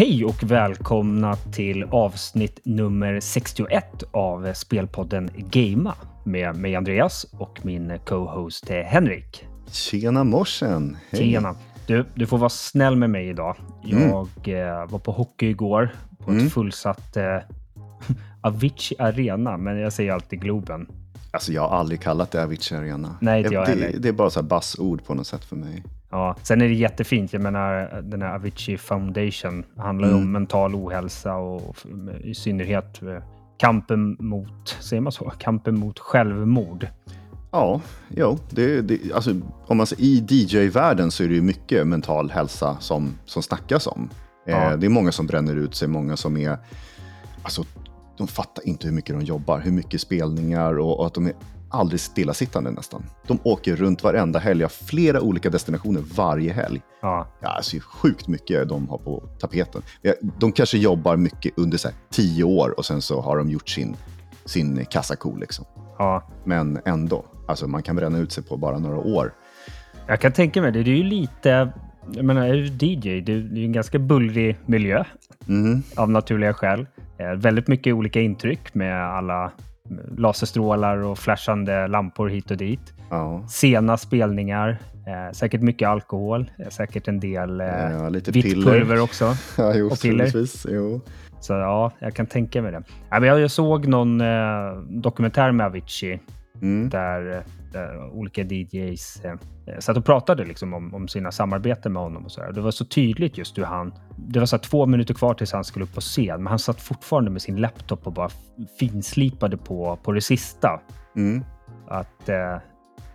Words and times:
Hej 0.00 0.24
och 0.24 0.42
välkomna 0.42 1.36
till 1.36 1.84
avsnitt 1.84 2.60
nummer 2.64 3.20
61 3.20 3.84
av 4.12 4.52
spelpodden 4.54 5.30
Gamea 5.36 5.94
med 6.24 6.56
mig 6.56 6.76
Andreas 6.76 7.26
och 7.32 7.64
min 7.64 7.98
co-host 8.06 8.68
Henrik. 8.68 9.46
Tjena 9.70 10.24
morsen! 10.24 10.96
Hej. 11.10 11.20
Tjena! 11.20 11.54
Du, 11.86 12.04
du 12.14 12.26
får 12.26 12.38
vara 12.38 12.48
snäll 12.48 12.96
med 12.96 13.10
mig 13.10 13.28
idag. 13.28 13.56
Jag 13.84 14.02
mm. 14.02 14.68
eh, 14.68 14.90
var 14.90 14.98
på 14.98 15.12
hockey 15.12 15.46
igår 15.46 15.94
på 16.18 16.30
mm. 16.30 16.46
ett 16.46 16.52
fullsatt 16.52 17.16
eh, 17.16 17.38
Avicii 18.40 18.98
Arena, 18.98 19.56
men 19.56 19.78
jag 19.78 19.92
säger 19.92 20.12
alltid 20.12 20.40
Globen. 20.40 20.86
Alltså 21.30 21.52
jag 21.52 21.62
har 21.68 21.76
aldrig 21.76 22.00
kallat 22.00 22.30
det 22.30 22.42
Avicii 22.42 22.78
Arena. 22.78 23.16
Nej, 23.20 23.42
inte 23.42 23.54
jag 23.54 23.66
det, 23.66 23.70
heller. 23.70 23.98
Det 23.98 24.08
är 24.08 24.12
bara 24.12 24.30
så 24.30 24.40
här 24.40 24.48
bassord 24.48 25.04
på 25.04 25.14
något 25.14 25.26
sätt 25.26 25.44
för 25.44 25.56
mig. 25.56 25.84
Ja, 26.10 26.36
sen 26.42 26.62
är 26.62 26.68
det 26.68 26.74
jättefint. 26.74 27.32
Jag 27.32 27.42
menar, 27.42 28.02
den 28.02 28.22
här 28.22 28.34
Avicii 28.34 28.78
Foundation 28.78 29.64
handlar 29.76 30.08
mm. 30.08 30.20
om 30.20 30.32
mental 30.32 30.74
ohälsa 30.74 31.34
och 31.34 31.76
i 32.24 32.34
synnerhet 32.34 33.02
eh, 33.02 33.22
kampen 33.56 34.16
mot, 34.20 34.68
säger 34.80 35.00
man 35.00 35.12
så, 35.12 35.32
kampen 35.38 35.78
mot 35.78 35.98
självmord. 35.98 36.86
Ja, 37.50 37.80
jo, 38.08 38.38
det, 38.50 38.80
det, 38.80 39.12
alltså, 39.14 39.34
om 39.66 39.76
man 39.76 39.86
i 39.98 40.26
DJ-världen 40.28 41.10
så 41.10 41.24
är 41.24 41.28
det 41.28 41.34
ju 41.34 41.42
mycket 41.42 41.86
mental 41.86 42.30
hälsa 42.30 42.76
som, 42.80 43.14
som 43.24 43.42
snackas 43.42 43.86
om. 43.86 44.10
Eh, 44.46 44.54
ja. 44.54 44.72
Eh, 44.72 44.78
det 44.78 44.86
är 44.86 44.90
många 44.90 45.12
som 45.12 45.26
bränner 45.26 45.56
ut 45.56 45.74
sig, 45.74 45.88
många 45.88 46.16
som 46.16 46.36
är 46.36 46.58
alltså, 47.42 47.64
de 48.18 48.28
fattar 48.28 48.68
inte 48.68 48.86
hur 48.86 48.94
mycket 48.94 49.18
de 49.18 49.24
jobbar, 49.24 49.60
hur 49.60 49.72
mycket 49.72 50.00
spelningar 50.00 50.78
och, 50.78 50.98
och 50.98 51.06
att 51.06 51.14
de 51.14 51.26
är 51.26 51.32
aldrig 51.70 52.00
stillasittande 52.00 52.70
nästan. 52.70 53.04
De 53.26 53.38
åker 53.44 53.76
runt 53.76 54.02
varenda 54.02 54.38
helg, 54.38 54.62
har 54.62 54.68
flera 54.68 55.20
olika 55.20 55.50
destinationer 55.50 56.02
varje 56.16 56.52
helg. 56.52 56.80
Ja. 57.02 57.26
Ja, 57.40 57.48
alltså 57.48 57.76
sjukt 57.80 58.28
mycket 58.28 58.68
de 58.68 58.88
har 58.88 58.98
på 58.98 59.22
tapeten. 59.38 59.82
De 60.38 60.52
kanske 60.52 60.78
jobbar 60.78 61.16
mycket 61.16 61.52
under 61.56 61.78
så 61.78 61.88
här, 61.88 61.96
tio 62.10 62.44
år 62.44 62.74
och 62.78 62.86
sen 62.86 63.02
så 63.02 63.20
har 63.20 63.36
de 63.36 63.50
gjort 63.50 63.68
sin, 63.68 63.96
sin 64.44 64.84
kassako. 64.84 65.36
Liksom. 65.36 65.64
Ja. 65.98 66.28
Men 66.44 66.80
ändå, 66.84 67.24
alltså 67.48 67.66
man 67.66 67.82
kan 67.82 67.96
bränna 67.96 68.18
ut 68.18 68.32
sig 68.32 68.44
på 68.44 68.56
bara 68.56 68.78
några 68.78 68.98
år. 68.98 69.32
Jag 70.06 70.20
kan 70.20 70.32
tänka 70.32 70.62
mig 70.62 70.72
det. 70.72 70.82
Det 70.82 70.90
är 70.90 70.96
ju 70.96 71.02
lite, 71.02 71.72
jag 72.12 72.24
menar, 72.24 72.46
är 72.46 72.52
du 72.52 72.86
DJ, 72.86 73.20
det 73.20 73.32
är 73.32 73.56
ju 73.56 73.64
en 73.64 73.72
ganska 73.72 73.98
bullrig 73.98 74.58
miljö 74.66 75.04
mm. 75.48 75.82
av 75.96 76.10
naturliga 76.10 76.54
skäl. 76.54 76.86
Eh, 77.18 77.32
väldigt 77.36 77.68
mycket 77.68 77.94
olika 77.94 78.20
intryck 78.20 78.74
med 78.74 79.04
alla 79.04 79.52
laserstrålar 80.16 80.96
och 80.96 81.18
flashande 81.18 81.86
lampor 81.86 82.28
hit 82.28 82.50
och 82.50 82.56
dit. 82.56 82.94
Ja. 83.10 83.44
Sena 83.48 83.96
spelningar, 83.96 84.78
eh, 85.06 85.32
säkert 85.32 85.60
mycket 85.60 85.88
alkohol, 85.88 86.50
eh, 86.58 86.68
säkert 86.68 87.08
en 87.08 87.20
del 87.20 87.60
eh, 87.60 87.66
ja, 87.66 88.08
lite 88.08 88.30
vitt 88.30 88.44
piller. 88.44 88.72
pulver 88.72 89.00
också. 89.00 89.24
ja, 89.58 89.74
jo, 89.74 89.86
och 89.86 90.00
piller. 90.00 90.32
Jo. 90.68 91.00
Så 91.40 91.52
ja, 91.52 91.92
jag 91.98 92.14
kan 92.14 92.26
tänka 92.26 92.62
mig 92.62 92.72
det. 92.72 92.82
jag 93.26 93.50
såg 93.50 93.86
någon 93.86 94.20
eh, 94.20 94.72
dokumentär 94.88 95.52
med 95.52 95.66
Avicii 95.66 96.20
mm. 96.62 96.88
där 96.88 97.20
där 97.20 97.42
olika 98.12 98.42
DJs 98.42 99.24
eh, 99.24 99.34
satt 99.78 99.96
och 99.96 100.04
pratade 100.04 100.44
liksom 100.44 100.74
om, 100.74 100.94
om 100.94 101.08
sina 101.08 101.32
samarbeten 101.32 101.92
med 101.92 102.02
honom. 102.02 102.24
och 102.24 102.32
så 102.32 102.40
där. 102.40 102.52
Det 102.52 102.60
var 102.60 102.70
så 102.70 102.84
tydligt 102.84 103.38
just 103.38 103.58
hur 103.58 103.64
han... 103.64 103.94
Det 104.16 104.38
var 104.38 104.46
så 104.46 104.58
två 104.58 104.86
minuter 104.86 105.14
kvar 105.14 105.34
tills 105.34 105.52
han 105.52 105.64
skulle 105.64 105.84
upp 105.84 105.94
på 105.94 106.00
scen, 106.00 106.42
men 106.42 106.46
han 106.46 106.58
satt 106.58 106.80
fortfarande 106.80 107.30
med 107.30 107.42
sin 107.42 107.56
laptop 107.56 108.06
och 108.06 108.12
bara 108.12 108.30
finslipade 108.78 109.56
på, 109.56 109.98
på 110.02 110.12
det 110.12 110.20
sista. 110.20 110.80
Mm. 111.16 111.44
Att 111.88 112.28
eh, 112.28 112.58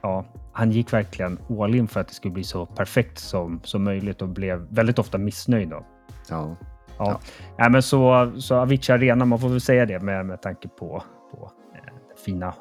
ja, 0.02 0.26
han 0.53 0.72
gick 0.72 0.94
verkligen 0.94 1.39
all 1.59 1.76
in 1.76 1.88
för 1.88 2.00
att 2.00 2.08
det 2.08 2.14
skulle 2.14 2.33
bli 2.33 2.44
så 2.44 2.66
perfekt 2.66 3.20
som, 3.20 3.59
som 3.64 3.83
möjligt 3.83 4.21
och 4.21 4.30
blev 4.30 4.67
väldigt 4.70 4.99
ofta 4.99 5.17
missnöjd. 5.17 5.70
Då. 5.70 5.86
Ja. 6.30 6.55
Ja. 6.98 7.05
ja. 7.05 7.20
ja 7.58 7.70
men 7.70 7.83
så, 7.83 8.32
så 8.38 8.55
Avicii 8.55 8.94
Arena, 8.94 9.26
man 9.26 9.39
får 9.39 9.49
väl 9.49 9.61
säga 9.61 9.86
det 9.86 9.99
med, 9.99 10.26
med 10.26 10.42
tanke 10.42 10.67
på, 10.67 11.04
på 11.32 11.52
eh, 11.73 11.86
den 11.86 12.17
fina 12.26 12.54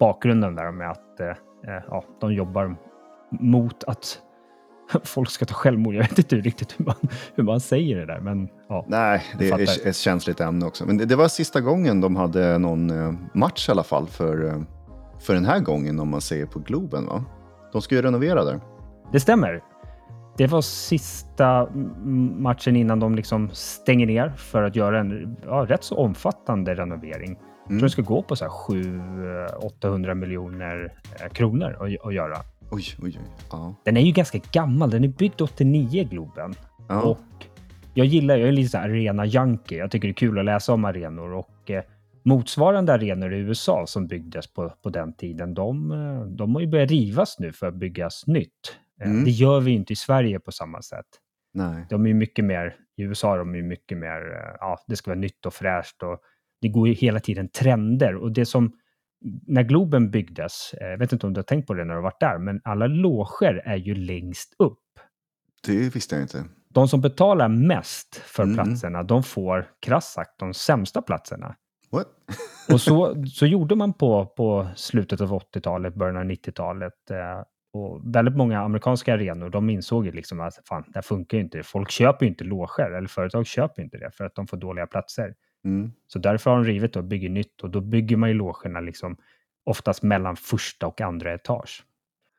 bakgrunden 0.00 0.54
där 0.54 0.70
med 0.72 0.90
att 0.90 1.20
eh, 1.20 1.28
eh, 1.28 1.82
ja, 1.90 2.04
de 2.20 2.34
jobbar 2.34 2.76
mot 3.40 3.84
att 3.84 4.18
folk 5.04 5.30
ska 5.30 5.44
ta 5.44 5.54
självmord. 5.54 5.94
Jag 5.94 6.02
vet 6.02 6.18
inte 6.18 6.36
riktigt 6.36 6.80
hur 6.80 6.84
man, 6.84 6.94
hur 7.34 7.44
man 7.44 7.60
säger 7.60 7.96
det 7.96 8.06
där. 8.06 8.20
Men, 8.20 8.48
ja, 8.68 8.84
Nej, 8.88 9.22
det 9.38 9.50
är 9.50 9.88
ett 9.88 9.96
känsligt 9.96 10.40
ämne 10.40 10.66
också. 10.66 10.86
Men 10.86 10.96
det, 10.96 11.04
det, 11.04 11.16
var 11.16 11.28
sista 11.28 11.60
gången 11.60 12.00
de 12.00 12.16
hade 12.16 12.58
någon 12.58 12.90
eh, 12.90 13.12
match 13.34 13.68
i 13.68 13.72
alla 13.72 13.82
fall 13.82 14.06
för, 14.06 14.64
för 15.20 15.34
den 15.34 15.44
här 15.44 15.60
gången 15.60 16.00
om 16.00 16.08
man 16.08 16.20
säger 16.20 16.46
på 16.46 16.58
Globen. 16.58 17.06
Va? 17.06 17.24
De 17.72 17.82
ska 17.82 17.94
ju 17.94 18.02
renovera 18.02 18.44
där. 18.44 18.60
Det 19.12 19.20
stämmer. 19.20 19.62
Det 20.36 20.46
var 20.46 20.60
sista 20.60 21.68
matchen 22.36 22.76
innan 22.76 23.00
de 23.00 23.14
liksom 23.14 23.50
stänger 23.52 24.06
ner 24.06 24.28
för 24.28 24.62
att 24.62 24.76
göra 24.76 25.00
en 25.00 25.36
ja, 25.44 25.66
rätt 25.68 25.84
så 25.84 25.96
omfattande 25.96 26.74
renovering. 26.74 27.38
Jag 27.68 27.78
tror 27.78 27.82
det 27.82 27.90
ska 27.90 28.02
gå 28.02 28.22
på 28.22 28.34
700-800 28.34 30.14
miljoner 30.14 30.92
eh, 31.20 31.28
kronor 31.28 31.70
att, 31.70 32.06
att 32.06 32.14
göra. 32.14 32.36
Oj, 32.70 32.84
oj, 33.02 33.18
oj. 33.18 33.18
Ja. 33.50 33.74
Den 33.84 33.96
är 33.96 34.00
ju 34.00 34.12
ganska 34.12 34.38
gammal. 34.52 34.90
Den 34.90 35.04
är 35.04 35.08
byggd 35.08 35.40
89, 35.40 36.08
Globen. 36.10 36.54
Ja. 36.88 37.02
Och 37.02 37.18
jag 37.94 38.06
gillar, 38.06 38.36
jag 38.36 38.48
är 38.48 38.52
lite 38.52 38.68
så 38.68 38.78
arena-junkie. 38.78 39.78
Jag 39.78 39.90
tycker 39.90 40.08
det 40.08 40.12
är 40.12 40.14
kul 40.14 40.38
att 40.38 40.44
läsa 40.44 40.72
om 40.72 40.84
arenor 40.84 41.32
och 41.32 41.70
eh, 41.70 41.82
motsvarande 42.24 42.94
arenor 42.94 43.34
i 43.34 43.38
USA 43.38 43.84
som 43.86 44.06
byggdes 44.06 44.52
på, 44.52 44.72
på 44.82 44.90
den 44.90 45.12
tiden, 45.12 45.54
de, 45.54 45.92
eh, 45.92 46.20
de 46.20 46.54
har 46.54 46.62
ju 46.62 46.66
börjat 46.66 46.90
rivas 46.90 47.38
nu 47.38 47.52
för 47.52 47.66
att 47.66 47.74
byggas 47.74 48.26
nytt. 48.26 48.76
Eh, 49.00 49.10
mm. 49.10 49.24
Det 49.24 49.30
gör 49.30 49.60
vi 49.60 49.70
inte 49.70 49.92
i 49.92 49.96
Sverige 49.96 50.40
på 50.40 50.52
samma 50.52 50.82
sätt. 50.82 51.06
Nej. 51.54 51.86
De 51.90 52.06
är 52.06 52.14
mycket 52.14 52.44
mer, 52.44 52.76
i 52.96 53.02
USA 53.02 53.34
är 53.34 53.38
de 53.38 53.54
är 53.54 53.62
mycket 53.62 53.98
mer, 53.98 54.20
ja, 54.60 54.78
det 54.86 54.96
ska 54.96 55.10
vara 55.10 55.20
nytt 55.20 55.46
och 55.46 55.54
fräscht 55.54 56.02
och 56.02 56.20
det 56.66 56.70
går 56.70 56.88
ju 56.88 56.94
hela 56.94 57.20
tiden 57.20 57.48
trender 57.48 58.16
och 58.16 58.32
det 58.32 58.46
som 58.46 58.72
när 59.46 59.62
Globen 59.62 60.10
byggdes, 60.10 60.74
eh, 60.80 60.88
jag 60.88 60.98
vet 60.98 61.12
inte 61.12 61.26
om 61.26 61.32
du 61.32 61.38
har 61.38 61.42
tänkt 61.42 61.66
på 61.66 61.74
det 61.74 61.84
när 61.84 61.94
du 61.94 61.98
har 61.98 62.02
varit 62.02 62.20
där, 62.20 62.38
men 62.38 62.60
alla 62.64 62.86
loger 62.86 63.62
är 63.64 63.76
ju 63.76 63.94
längst 63.94 64.54
upp. 64.58 64.82
Det 65.66 65.94
visste 65.94 66.14
jag 66.14 66.24
inte. 66.24 66.44
De 66.68 66.88
som 66.88 67.00
betalar 67.00 67.48
mest 67.48 68.16
för 68.16 68.42
mm. 68.42 68.54
platserna, 68.54 69.02
de 69.02 69.22
får 69.22 69.68
krasst 69.80 70.12
sagt 70.12 70.38
de 70.38 70.54
sämsta 70.54 71.02
platserna. 71.02 71.56
What? 71.90 72.06
och 72.72 72.80
så, 72.80 73.24
så 73.26 73.46
gjorde 73.46 73.74
man 73.74 73.92
på, 73.92 74.26
på 74.26 74.68
slutet 74.76 75.20
av 75.20 75.32
80-talet, 75.32 75.94
början 75.94 76.16
av 76.16 76.24
90-talet. 76.24 77.10
Eh, 77.10 77.42
och 77.72 78.14
väldigt 78.14 78.36
många 78.36 78.60
amerikanska 78.60 79.14
arenor, 79.14 79.50
de 79.50 79.70
insåg 79.70 80.06
ju 80.06 80.12
liksom 80.12 80.40
att 80.40 80.54
fan, 80.68 80.84
det 80.94 81.02
funkar 81.02 81.38
ju 81.38 81.44
inte. 81.44 81.62
Folk 81.62 81.90
köper 81.90 82.26
ju 82.26 82.30
inte 82.30 82.44
loger, 82.44 82.90
eller 82.90 83.08
företag 83.08 83.46
köper 83.46 83.82
inte 83.82 83.98
det 83.98 84.10
för 84.14 84.24
att 84.24 84.34
de 84.34 84.46
får 84.46 84.56
dåliga 84.56 84.86
platser. 84.86 85.34
Mm. 85.64 85.92
Så 86.06 86.18
därför 86.18 86.50
har 86.50 86.56
de 86.56 86.64
rivit 86.64 86.96
och 86.96 87.04
bygger 87.04 87.28
nytt 87.28 87.60
och 87.62 87.70
då 87.70 87.80
bygger 87.80 88.16
man 88.16 88.28
ju 88.28 88.34
logerna 88.34 88.80
liksom 88.80 89.16
oftast 89.64 90.02
mellan 90.02 90.36
första 90.36 90.86
och 90.86 91.00
andra 91.00 91.34
etage. 91.34 91.84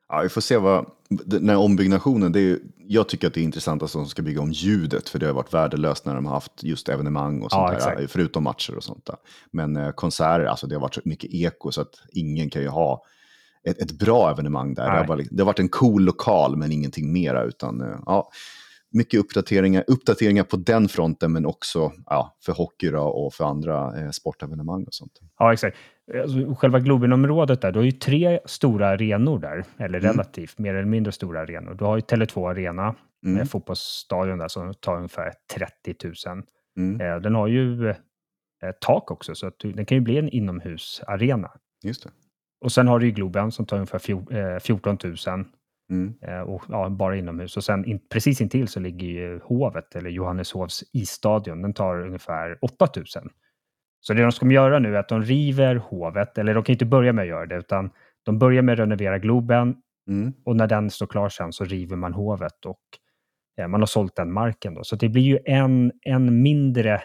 Ja, 0.09 0.21
vi 0.21 0.29
får 0.29 0.41
se 0.41 0.57
vad, 0.57 0.85
den 1.09 1.49
här 1.49 1.57
ombyggnationen, 1.57 2.31
det 2.31 2.39
är, 2.39 2.59
jag 2.77 3.09
tycker 3.09 3.27
att 3.27 3.33
det 3.33 3.41
är 3.41 3.43
intressant 3.43 3.83
att 3.83 3.93
de 3.93 4.05
ska 4.05 4.21
bygga 4.21 4.41
om 4.41 4.51
ljudet, 4.51 5.09
för 5.09 5.19
det 5.19 5.25
har 5.25 5.33
varit 5.33 5.53
värdelöst 5.53 6.05
när 6.05 6.15
de 6.15 6.25
har 6.25 6.33
haft 6.33 6.63
just 6.63 6.89
evenemang 6.89 7.41
och 7.41 7.51
sånt 7.51 7.77
ja, 7.79 7.95
där, 7.95 8.07
förutom 8.07 8.43
matcher 8.43 8.75
och 8.75 8.83
sånt 8.83 9.05
där. 9.05 9.15
Men 9.51 9.77
eh, 9.77 9.91
konserter, 9.91 10.45
alltså 10.45 10.67
det 10.67 10.75
har 10.75 10.81
varit 10.81 10.95
så 10.95 11.01
mycket 11.03 11.33
eko 11.33 11.71
så 11.71 11.81
att 11.81 11.93
ingen 12.11 12.49
kan 12.49 12.61
ju 12.61 12.67
ha 12.67 13.03
ett, 13.63 13.81
ett 13.81 13.91
bra 13.91 14.31
evenemang 14.31 14.73
där. 14.73 14.91
Det 14.91 14.97
har, 14.97 15.07
bara, 15.07 15.21
det 15.31 15.41
har, 15.41 15.45
varit 15.45 15.59
en 15.59 15.69
cool 15.69 16.03
lokal 16.03 16.55
men 16.55 16.71
ingenting 16.71 17.13
mera, 17.13 17.43
utan 17.43 17.81
eh, 17.81 17.99
ja, 18.05 18.29
mycket 18.93 19.19
uppdateringar, 19.19 19.83
uppdateringar 19.87 20.43
på 20.43 20.57
den 20.57 20.87
fronten, 20.87 21.31
men 21.31 21.45
också 21.45 21.91
ja, 22.05 22.37
för 22.45 22.53
hockey 22.53 22.91
och 22.95 23.33
för 23.33 23.43
andra 23.43 23.99
eh, 23.99 24.09
sportevenemang 24.09 24.83
och 24.83 24.93
sånt. 24.93 25.11
Ja, 25.39 25.53
exakt. 25.53 25.77
Alltså, 26.21 26.55
själva 26.55 26.79
Globenområdet 26.79 27.61
där, 27.61 27.71
du 27.71 27.79
har 27.79 27.83
ju 27.83 27.91
tre 27.91 28.39
stora 28.45 28.87
arenor 28.87 29.39
där, 29.39 29.65
eller 29.77 29.99
mm. 29.99 30.11
relativt 30.11 30.59
mer 30.59 30.73
eller 30.73 30.87
mindre 30.87 31.11
stora 31.11 31.41
arenor. 31.41 31.73
Du 31.73 31.85
har 31.85 31.95
ju 31.97 32.01
Tele2 32.01 32.49
Arena, 32.49 32.95
mm. 33.25 33.37
med 33.37 33.49
fotbollsstadion 33.49 34.37
där 34.37 34.47
som 34.47 34.73
tar 34.73 34.95
ungefär 34.95 35.33
30 35.83 35.95
000. 36.27 36.43
Mm. 36.77 37.01
Eh, 37.01 37.21
den 37.21 37.35
har 37.35 37.47
ju 37.47 37.89
eh, 37.89 37.95
tak 38.81 39.11
också, 39.11 39.35
så 39.35 39.47
att 39.47 39.59
den 39.59 39.85
kan 39.85 39.97
ju 39.97 40.01
bli 40.01 40.17
en 40.17 40.29
inomhusarena. 40.29 41.51
Just 41.83 42.03
det. 42.03 42.09
Och 42.61 42.71
sen 42.71 42.87
har 42.87 42.99
du 42.99 43.05
ju 43.05 43.11
Globen 43.11 43.51
som 43.51 43.65
tar 43.65 43.77
ungefär 43.77 44.59
14 44.59 44.97
000. 45.03 45.45
Mm. 45.89 46.13
Eh, 46.21 46.39
och, 46.39 46.63
ja, 46.69 46.89
bara 46.89 47.17
inomhus. 47.17 47.57
Och 47.57 47.63
sen 47.63 47.85
in, 47.85 47.99
precis 48.09 48.41
intill 48.41 48.67
så 48.67 48.79
ligger 48.79 49.07
ju 49.07 49.39
Hovet, 49.43 49.95
eller 49.95 50.09
Johanneshovs 50.09 50.83
isstadion. 50.93 51.61
Den 51.61 51.73
tar 51.73 52.01
ungefär 52.01 52.57
8000. 52.61 53.29
Så 53.99 54.13
det 54.13 54.21
de 54.21 54.31
ska 54.31 54.51
göra 54.51 54.79
nu 54.79 54.95
är 54.95 54.99
att 54.99 55.09
de 55.09 55.21
river 55.21 55.75
Hovet, 55.75 56.37
eller 56.37 56.53
de 56.53 56.63
kan 56.63 56.73
inte 56.73 56.85
börja 56.85 57.13
med 57.13 57.21
att 57.21 57.27
göra 57.27 57.45
det, 57.45 57.55
utan 57.55 57.89
de 58.23 58.39
börjar 58.39 58.61
med 58.61 58.73
att 58.73 58.79
renovera 58.79 59.19
Globen 59.19 59.75
mm. 60.07 60.33
och 60.45 60.55
när 60.55 60.67
den 60.67 60.89
står 60.89 61.07
klar 61.07 61.29
sen 61.29 61.53
så 61.53 61.63
river 61.63 61.95
man 61.95 62.13
Hovet 62.13 62.65
och 62.65 62.81
eh, 63.57 63.67
man 63.67 63.81
har 63.81 63.85
sålt 63.85 64.15
den 64.15 64.33
marken. 64.33 64.73
Då. 64.73 64.83
Så 64.83 64.95
det 64.95 65.09
blir 65.09 65.23
ju 65.23 65.39
en, 65.45 65.91
en 66.01 66.41
mindre 66.41 67.03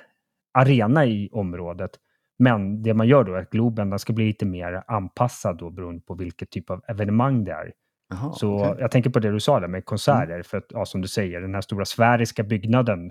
arena 0.55 1.07
i 1.07 1.29
området. 1.33 1.91
Men 2.39 2.83
det 2.83 2.95
man 2.95 3.09
gör 3.09 3.25
då 3.25 3.35
är 3.35 3.39
att 3.39 3.51
Globen 3.51 3.91
den 3.91 3.99
ska 3.99 4.13
bli 4.13 4.27
lite 4.27 4.47
mer 4.47 4.83
anpassad 4.87 5.59
då 5.59 5.71
beroende 5.71 6.03
på 6.03 6.15
vilket 6.15 6.51
typ 6.51 6.71
av 6.71 6.83
evenemang 6.89 7.45
det 7.45 7.53
är. 7.53 7.73
Aha, 8.13 8.33
så 8.33 8.55
okay. 8.55 8.81
jag 8.81 8.91
tänker 8.91 9.11
på 9.11 9.19
det 9.19 9.31
du 9.31 9.41
sa 9.41 9.61
där 9.61 9.69
med 9.69 9.85
konserter, 9.85 10.33
mm. 10.33 10.45
för 10.45 10.59
att 10.59 10.67
ja, 10.69 10.85
som 10.85 11.01
du 11.01 11.09
säger, 11.09 11.41
den 11.41 11.55
här 11.55 11.61
stora 11.61 11.85
sfäriska 11.85 12.43
byggnaden, 12.43 13.11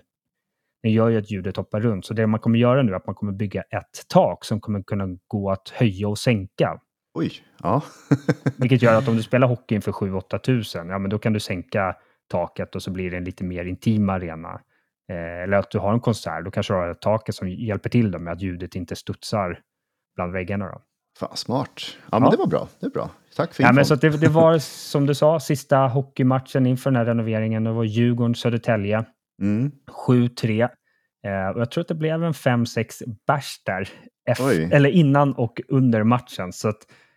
den 0.83 0.91
gör 0.91 1.09
ju 1.09 1.17
att 1.17 1.31
ljudet 1.31 1.57
hoppar 1.57 1.81
runt. 1.81 2.05
Så 2.05 2.13
det 2.13 2.27
man 2.27 2.39
kommer 2.39 2.59
göra 2.59 2.81
nu 2.81 2.91
är 2.91 2.95
att 2.95 3.05
man 3.05 3.15
kommer 3.15 3.31
bygga 3.31 3.61
ett 3.61 4.07
tak 4.07 4.45
som 4.45 4.61
kommer 4.61 4.81
kunna 4.83 5.07
gå 5.27 5.51
att 5.51 5.69
höja 5.69 6.07
och 6.07 6.17
sänka. 6.17 6.79
Oj, 7.13 7.31
ja. 7.63 7.83
Vilket 8.57 8.81
gör 8.81 8.97
att 8.97 9.07
om 9.07 9.15
du 9.15 9.23
spelar 9.23 9.47
hockey 9.47 9.75
inför 9.75 9.91
7-8 9.91 10.37
tusen, 10.37 10.89
ja 10.89 10.99
men 10.99 11.09
då 11.09 11.19
kan 11.19 11.33
du 11.33 11.39
sänka 11.39 11.95
taket 12.31 12.75
och 12.75 12.83
så 12.83 12.91
blir 12.91 13.11
det 13.11 13.17
en 13.17 13.23
lite 13.23 13.43
mer 13.43 13.65
intim 13.65 14.09
arena. 14.09 14.61
Eh, 15.11 15.43
eller 15.43 15.57
att 15.57 15.71
du 15.71 15.79
har 15.79 15.93
en 15.93 15.99
konsert, 15.99 16.45
då 16.45 16.51
kanske 16.51 16.73
du 16.73 16.77
har 16.77 16.89
ett 16.89 17.01
taket 17.01 17.35
som 17.35 17.49
hjälper 17.49 17.89
till 17.89 18.17
med 18.17 18.33
att 18.33 18.41
ljudet 18.41 18.75
inte 18.75 18.95
studsar 18.95 19.59
bland 20.15 20.33
väggarna. 20.33 20.65
Då. 20.65 20.81
Fan, 21.19 21.37
smart. 21.37 21.97
Ja, 22.11 22.19
men 22.19 22.23
ja. 22.23 22.29
det 22.29 22.37
var 22.37 22.47
bra. 22.47 22.67
Det 22.79 22.85
är 22.85 22.89
bra. 22.89 23.09
Tack 23.35 23.53
för 23.53 23.63
infon. 23.63 23.69
Ja, 23.69 23.73
men 23.73 23.85
så 23.85 23.95
det, 23.95 24.09
det, 24.09 24.27
var 24.27 24.59
som 24.59 25.05
du 25.05 25.15
sa, 25.15 25.39
sista 25.39 25.77
hockeymatchen 25.77 26.65
inför 26.65 26.89
den 26.89 26.97
här 26.97 27.05
renoveringen. 27.05 27.63
Det 27.63 27.71
var 27.71 27.83
Djurgården-Södertälje. 27.83 29.05
Mm. 29.41 29.71
7-3. 30.07 30.69
Eh, 31.23 31.49
och 31.55 31.61
jag 31.61 31.71
tror 31.71 31.81
att 31.81 31.87
det 31.87 31.95
blev 31.95 32.23
en 32.23 32.33
5-6 32.33 33.15
bärs 33.27 33.61
där. 33.65 33.89
eller 34.71 34.89
innan 34.89 35.33
och 35.33 35.61
under 35.67 36.03
matchen. 36.03 36.53
Så 36.53 36.67
jag 36.67 36.73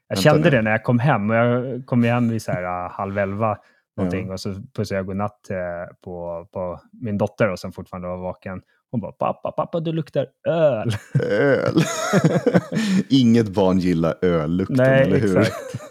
Vänta 0.08 0.23
kände 0.23 0.50
nu. 0.50 0.56
det 0.56 0.62
när 0.62 0.70
jag 0.70 0.85
kom 0.85 0.99
hem. 0.99 1.31
Och 1.31 1.37
jag 1.37 1.87
kom 1.87 2.02
hem 2.02 2.29
vid 2.29 2.43
så 2.43 2.52
här, 2.52 2.62
uh, 2.62 2.93
halv 2.93 3.19
elva 3.19 3.58
någonting. 3.96 4.26
Ja. 4.26 4.32
Och 4.32 4.41
så 4.41 4.55
pussade 4.76 4.99
jag 4.99 5.06
godnatt 5.06 5.50
eh, 5.50 5.94
på, 6.05 6.46
på 6.52 6.81
min 6.93 7.19
dotter 7.19 7.50
och 7.50 7.58
sen 7.58 7.73
fortfarande 7.73 8.08
var 8.08 8.17
vaken. 8.17 8.62
Hon 8.94 9.00
bara, 9.00 9.12
pappa, 9.12 9.52
pappa, 9.52 9.81
du 9.81 9.93
luktar 9.93 10.26
öl. 10.49 10.96
Öl? 11.20 11.82
Inget 13.08 13.49
barn 13.49 13.79
gillar 13.79 14.25
öllukten, 14.25 14.76
Nej, 14.76 15.02
eller 15.02 15.19
hur? 15.19 15.38
Exakt. 15.38 15.75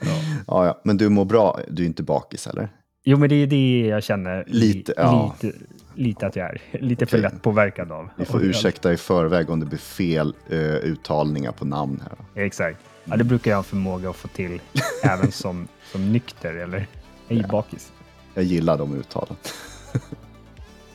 ja. 0.00 0.06
ja, 0.46 0.66
ja. 0.66 0.80
Men 0.84 0.96
du 0.96 1.08
mår 1.08 1.24
bra, 1.24 1.60
du 1.68 1.82
är 1.82 1.86
inte 1.86 2.02
bakis 2.02 2.46
eller? 2.46 2.68
Jo, 3.04 3.18
men 3.18 3.28
det 3.28 3.34
är 3.34 3.46
det 3.46 3.86
jag 3.88 4.02
känner 4.02 4.44
lite, 4.46 4.94
ja. 4.96 5.36
lite, 5.42 5.58
lite 5.94 6.26
att 6.26 6.36
jag 6.36 6.46
är. 6.46 6.60
Lite 6.80 7.06
för 7.06 7.18
lätt 7.18 7.42
påverkad 7.42 7.92
av. 7.92 8.08
Vi 8.16 8.24
får 8.24 8.44
ursäkta 8.44 8.92
i 8.92 8.96
förväg 8.96 9.50
om 9.50 9.60
det 9.60 9.66
blir 9.66 9.78
fel 9.78 10.34
uh, 10.52 10.58
uttalningar 10.58 11.52
på 11.52 11.64
namn 11.64 12.02
här. 12.02 12.44
Exakt. 12.44 12.78
Ja, 13.04 13.16
det 13.16 13.24
brukar 13.24 13.50
jag 13.50 13.58
ha 13.58 13.62
förmåga 13.62 14.10
att 14.10 14.16
få 14.16 14.28
till 14.28 14.60
även 15.02 15.32
som, 15.32 15.68
som 15.92 16.12
nykter 16.12 16.54
eller 16.54 16.78
ej 17.28 17.40
ja. 17.40 17.48
bakis. 17.48 17.92
Jag 18.34 18.44
gillar 18.44 18.78
de 18.78 18.94
uttalen. 18.94 19.36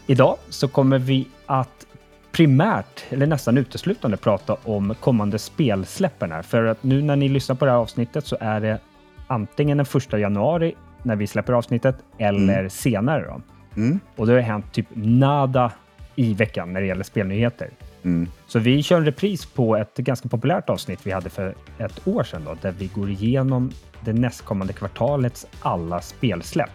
Idag 0.10 0.38
så 0.50 0.68
kommer 0.68 1.00
vi 1.00 1.28
att 1.46 1.88
primärt, 2.32 3.04
eller 3.10 3.28
nästan 3.28 3.58
uteslutande, 3.58 4.18
prata 4.18 4.58
om 4.64 4.96
kommande 5.00 5.40
spelsläppen 5.40 6.32
här. 6.32 6.42
För 6.42 6.64
att 6.64 6.84
nu 6.84 7.02
när 7.02 7.16
ni 7.16 7.30
lyssnar 7.30 7.56
på 7.56 7.66
det 7.66 7.72
här 7.72 7.78
avsnittet 7.78 8.26
så 8.26 8.38
är 8.40 8.60
det 8.62 8.80
antingen 9.28 9.78
den 9.78 9.86
första 9.86 10.20
januari 10.20 10.76
när 11.04 11.16
vi 11.16 11.28
släpper 11.28 11.54
avsnittet 11.54 11.96
eller 12.18 12.60
mm. 12.60 12.70
senare. 12.70 13.26
Då. 13.26 13.42
Mm. 13.82 14.00
Och 14.16 14.28
det 14.28 14.34
har 14.34 14.40
hänt 14.40 14.74
typ 14.74 14.88
nada 14.94 15.72
i 16.16 16.34
veckan 16.34 16.74
när 16.74 16.82
det 16.82 16.88
gäller 16.88 17.04
spelnyheter. 17.04 17.70
Mm. 18.04 18.30
Så 18.48 18.60
vi 18.60 18.84
kör 18.84 18.98
en 18.98 19.06
repris 19.06 19.46
på 19.46 19.78
ett 19.78 19.98
ganska 19.98 20.30
populärt 20.30 20.70
avsnitt 20.70 21.00
vi 21.04 21.12
hade 21.12 21.30
för 21.30 21.56
ett 21.78 22.08
år 22.08 22.24
sedan 22.24 22.42
då, 22.46 22.56
där 22.62 22.72
vi 22.72 22.88
går 22.88 23.10
igenom 23.10 23.72
det 24.02 24.14
nästkommande 24.14 24.74
kvartalets 24.74 25.48
alla 25.62 26.02
spelsläpp. 26.02 26.70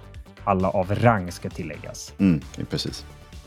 Alla 0.44 0.68
av 0.68 0.94
rang 0.94 1.32
ska 1.32 1.50
tilläggas. 1.50 2.14
Mm, 2.18 2.40
precis. 2.70 3.06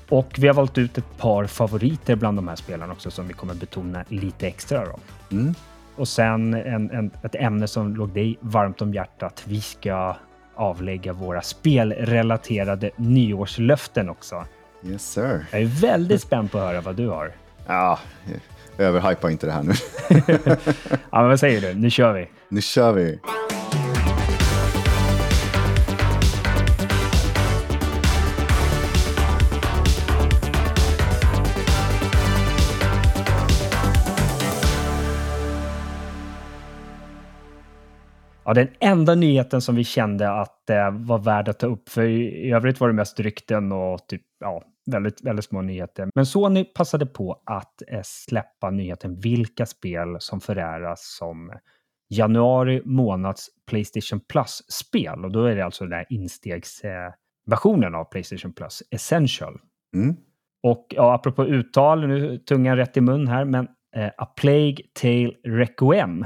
Och 0.09 0.35
vi 0.37 0.47
har 0.47 0.55
valt 0.55 0.77
ut 0.77 0.97
ett 0.97 1.17
par 1.17 1.45
favoriter 1.45 2.15
bland 2.15 2.37
de 2.37 2.47
här 2.47 2.55
spelarna 2.55 2.93
också 2.93 3.11
som 3.11 3.27
vi 3.27 3.33
kommer 3.33 3.53
betona 3.53 4.05
lite 4.09 4.47
extra. 4.47 4.85
Då. 4.85 4.99
Mm. 5.31 5.53
Och 5.95 6.07
sen 6.07 6.53
en, 6.53 6.91
en, 6.91 7.11
ett 7.23 7.35
ämne 7.35 7.67
som 7.67 7.95
låg 7.95 8.09
dig 8.09 8.37
varmt 8.39 8.81
om 8.81 8.93
hjärtat. 8.93 9.43
Vi 9.45 9.61
ska 9.61 10.15
avlägga 10.55 11.13
våra 11.13 11.41
spelrelaterade 11.41 12.91
nyårslöften 12.95 14.09
också. 14.09 14.45
Yes 14.83 15.11
sir. 15.11 15.45
Jag 15.51 15.61
är 15.61 15.65
väldigt 15.65 16.21
spänd 16.21 16.51
på 16.51 16.57
att 16.57 16.63
höra 16.63 16.81
vad 16.81 16.95
du 16.95 17.07
har. 17.07 17.31
Ja, 17.67 17.99
överhypa 18.77 19.31
inte 19.31 19.47
det 19.47 19.51
här 19.51 19.63
nu. 19.63 19.73
ja, 21.11 21.19
men 21.21 21.27
vad 21.29 21.39
säger 21.39 21.61
du? 21.61 21.73
Nu 21.73 21.89
kör 21.89 22.13
vi. 22.13 22.29
Nu 22.49 22.61
kör 22.61 22.91
vi. 22.91 23.19
Ja, 38.45 38.53
den 38.53 38.67
enda 38.79 39.15
nyheten 39.15 39.61
som 39.61 39.75
vi 39.75 39.83
kände 39.83 40.31
att 40.31 40.63
det 40.67 40.91
var 40.91 41.19
värd 41.19 41.49
att 41.49 41.59
ta 41.59 41.67
upp, 41.67 41.89
för 41.89 42.03
i 42.03 42.51
övrigt 42.51 42.79
var 42.79 42.87
det 42.87 42.93
mest 42.93 43.19
rykten 43.19 43.71
och 43.71 44.07
typ, 44.07 44.21
ja, 44.39 44.63
väldigt, 44.91 45.21
väldigt 45.21 45.45
små 45.45 45.61
nyheter. 45.61 46.09
Men 46.15 46.25
Sony 46.25 46.63
passade 46.63 47.05
på 47.05 47.41
att 47.45 47.81
eh, 47.87 48.01
släppa 48.03 48.69
nyheten 48.71 49.19
vilka 49.19 49.65
spel 49.65 50.15
som 50.19 50.41
föräras 50.41 51.15
som 51.17 51.51
januari 52.09 52.81
månads 52.85 53.49
Playstation 53.69 54.19
Plus-spel. 54.19 55.25
Och 55.25 55.31
då 55.31 55.45
är 55.45 55.55
det 55.55 55.65
alltså 55.65 55.83
den 55.83 55.93
här 55.93 56.05
instegsversionen 56.09 57.95
av 57.95 58.03
Playstation 58.03 58.53
Plus, 58.53 58.83
Essential. 58.91 59.59
Mm. 59.95 60.15
Och 60.63 60.87
ja, 60.89 61.13
apropå 61.13 61.45
uttal, 61.45 62.07
nu 62.07 62.37
tungan 62.37 62.77
rätt 62.77 62.97
i 62.97 63.01
mun 63.01 63.27
här, 63.27 63.45
men 63.45 63.67
eh, 63.95 64.11
A 64.17 64.25
Plague 64.25 64.77
Tale 64.93 65.31
Requiem 65.43 66.25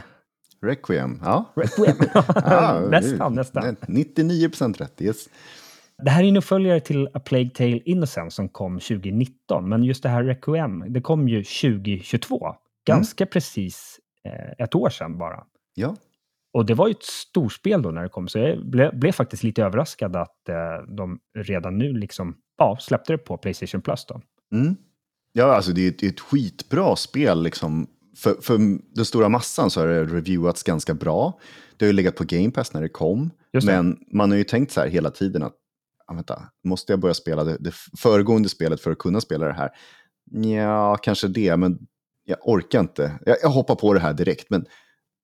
Requiem, 0.62 1.20
ja. 1.24 1.54
Requiem. 1.56 1.96
ja, 2.36 2.80
nästan, 2.92 3.34
nästan. 3.34 3.76
99 3.88 4.50
procent 4.50 4.82
rätt, 4.82 5.02
yes. 5.02 5.30
Det 6.04 6.10
här 6.10 6.24
är 6.24 6.28
en 6.28 6.38
uppföljare 6.38 6.80
till 6.80 7.10
A 7.14 7.20
Plague 7.20 7.50
Tale 7.50 7.80
Innocence 7.86 8.36
som 8.36 8.50
kom 8.50 8.80
2019, 8.80 9.70
men 9.70 9.84
just 9.84 10.04
det 10.04 10.10
här 10.10 10.24
Requiem, 10.24 10.94
det 10.94 11.02
kom 11.02 11.28
ju 11.28 11.44
2022. 11.44 12.56
Ganska 12.86 13.24
mm. 13.24 13.30
precis 13.30 14.00
eh, 14.26 14.64
ett 14.64 14.76
år 14.76 14.90
sedan 14.90 15.18
bara. 15.18 15.44
Ja. 15.74 15.96
Och 16.54 16.66
det 16.66 16.74
var 16.74 16.88
ju 16.88 16.92
ett 16.92 17.04
storspel 17.04 17.82
då 17.82 17.92
när 17.92 18.04
det 18.04 18.10
kom, 18.10 18.28
så 18.28 18.40
jag 18.40 18.66
blev, 18.66 19.00
blev 19.00 19.12
faktiskt 19.12 19.44
lite 19.44 19.64
överraskad 19.64 20.16
att 20.16 20.50
eh, 20.50 20.96
de 20.96 21.20
redan 21.38 21.78
nu 21.78 21.94
liksom, 21.94 22.36
ja, 22.58 22.78
släppte 22.80 23.14
det 23.14 23.18
på 23.18 23.38
Playstation 23.38 23.82
Plus 23.82 24.06
då. 24.06 24.22
Mm. 24.54 24.76
Ja, 25.34 25.56
alltså 25.56 25.72
det 25.72 25.82
är 25.82 25.90
ett, 25.90 26.04
ett 26.04 26.20
skitbra 26.20 26.96
spel 26.96 27.44
liksom 27.44 27.88
för, 28.20 28.42
för 28.42 28.58
den 28.96 29.06
stora 29.06 29.30
massan 29.30 29.70
så 29.70 29.80
har 29.80 29.88
det 29.88 30.04
reviewats 30.04 30.64
ganska 30.64 30.94
bra. 30.94 31.40
Det 31.78 31.86
har 31.86 31.88
ju 31.88 31.94
legat 31.94 32.16
på 32.16 32.24
Game 32.24 32.52
Pass 32.52 32.74
när 32.74 32.82
det 32.82 32.90
kom. 32.90 33.32
Det. 33.54 33.66
Men 33.66 33.98
man 34.14 34.32
har 34.32 34.38
ju 34.38 34.44
tänkt 34.44 34.72
så 34.72 34.80
här 34.82 34.88
hela 34.88 35.12
tiden 35.12 35.44
att, 35.44 35.54
ah, 36.08 36.14
vänta, 36.14 36.44
måste 36.64 36.94
jag 36.94 37.00
börja 37.00 37.14
spela 37.14 37.44
det, 37.44 37.58
det 37.60 37.74
föregående 37.98 38.50
spelet 38.50 38.82
för 38.82 38.92
att 38.92 38.98
kunna 38.98 39.22
spela 39.22 39.46
det 39.46 39.54
här? 39.54 39.70
Ja, 40.32 40.98
kanske 41.02 41.28
det, 41.28 41.58
men 41.58 41.80
jag 42.26 42.38
orkar 42.42 42.80
inte. 42.80 43.20
Jag, 43.26 43.38
jag 43.42 43.50
hoppar 43.50 43.76
på 43.76 43.94
det 43.94 44.00
här 44.00 44.14
direkt, 44.14 44.50
men 44.50 44.66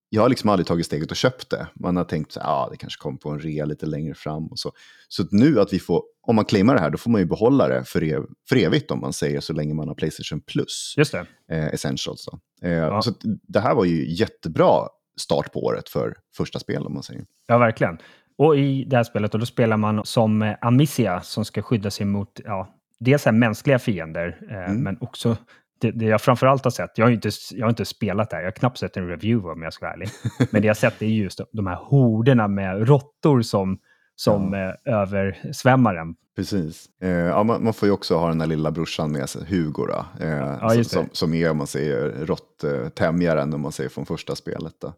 jag 0.09 0.21
har 0.21 0.29
liksom 0.29 0.49
aldrig 0.49 0.67
tagit 0.67 0.85
steget 0.85 1.11
och 1.11 1.17
köpt 1.17 1.49
det. 1.49 1.67
Man 1.73 1.97
har 1.97 2.03
tänkt 2.03 2.37
att 2.37 2.45
ah, 2.45 2.69
det 2.71 2.77
kanske 2.77 3.01
kommer 3.01 3.17
på 3.17 3.29
en 3.29 3.39
rea 3.39 3.65
lite 3.65 3.85
längre 3.85 4.13
fram. 4.13 4.47
Och 4.47 4.59
så 4.59 4.71
så 5.07 5.23
nu 5.31 5.59
att 5.59 5.73
vi 5.73 5.79
får, 5.79 6.03
om 6.21 6.35
man 6.35 6.45
claimar 6.45 6.73
det 6.73 6.81
här, 6.81 6.89
då 6.89 6.97
får 6.97 7.11
man 7.11 7.21
ju 7.21 7.27
behålla 7.27 7.67
det 7.67 7.83
för, 7.83 8.03
ev 8.03 8.23
för 8.49 8.55
evigt 8.55 8.91
om 8.91 8.99
man 8.99 9.13
säger 9.13 9.39
så 9.39 9.53
länge 9.53 9.73
man 9.73 9.87
har 9.87 9.95
Playstation 9.95 10.41
Plus. 10.41 10.93
Just 10.97 11.11
det. 11.11 11.25
Eh, 11.51 11.65
Essentials. 11.65 12.27
Eh, 12.61 12.71
ja. 12.71 13.01
Så 13.01 13.13
det 13.23 13.59
här 13.59 13.75
var 13.75 13.85
ju 13.85 14.15
jättebra 14.15 14.87
start 15.17 15.53
på 15.53 15.63
året 15.63 15.89
för 15.89 16.15
första 16.37 16.59
spel 16.59 16.85
om 16.85 16.93
man 16.93 17.03
säger. 17.03 17.25
Ja, 17.47 17.57
verkligen. 17.57 17.97
Och 18.37 18.57
i 18.57 18.83
det 18.83 18.95
här 18.95 19.03
spelet 19.03 19.31
då, 19.31 19.37
då 19.37 19.45
spelar 19.45 19.77
man 19.77 20.05
som 20.05 20.41
eh, 20.41 20.55
Amicia 20.61 21.21
som 21.21 21.45
ska 21.45 21.61
skydda 21.61 21.91
sig 21.91 22.05
mot 22.05 22.39
ja, 22.43 22.75
dels 22.99 23.25
här 23.25 23.31
mänskliga 23.31 23.79
fiender, 23.79 24.37
eh, 24.49 24.69
mm. 24.69 24.83
men 24.83 24.97
också 25.01 25.37
det, 25.79 25.91
det 25.91 26.05
jag 26.05 26.21
framförallt 26.21 26.63
har 26.63 26.71
sett, 26.71 26.97
jag 26.97 27.05
har, 27.05 27.11
inte, 27.11 27.29
jag 27.51 27.65
har 27.65 27.69
inte 27.69 27.85
spelat 27.85 28.29
det 28.29 28.35
här, 28.35 28.43
jag 28.43 28.47
har 28.47 28.55
knappt 28.55 28.77
sett 28.77 28.97
en 28.97 29.07
review 29.07 29.51
om 29.51 29.61
jag 29.61 29.73
ska 29.73 29.85
vara 29.85 29.93
ärlig. 29.93 30.09
Men 30.51 30.61
det 30.61 30.65
jag 30.65 30.73
har 30.73 30.79
sett 30.89 31.01
är 31.01 31.05
just 31.05 31.41
de 31.51 31.67
här 31.67 31.75
horderna 31.75 32.47
med 32.47 32.87
råttor 32.87 33.41
som, 33.41 33.79
som 34.15 34.53
ja. 34.53 34.91
Eh, 34.91 35.01
översvämmar 35.01 35.95
en. 35.95 36.15
Precis. 36.35 36.85
Eh, 37.01 37.09
ja, 37.09 37.43
man, 37.43 37.63
man, 37.63 37.73
får 37.73 37.87
ju 37.87 37.93
också 37.93 38.17
ha 38.17 38.27
den 38.27 38.37
där 38.37 38.47
lilla 38.47 38.71
brorsan 38.71 39.11
med 39.11 39.29
sig, 39.29 39.45
Hugo, 39.49 39.85
då, 39.85 40.05
eh, 40.25 40.57
ja, 40.61 40.83
som, 40.83 41.09
som 41.11 41.33
är 41.33 41.51
om 41.51 41.57
man 41.57 41.67
säger 41.67 42.25
råtttämjaren 42.25 43.53
om 43.53 43.61
man 43.61 43.71
säger 43.71 43.89
från 43.89 44.05
första 44.05 44.35
spelet. 44.35 44.73
Då. 44.81 44.93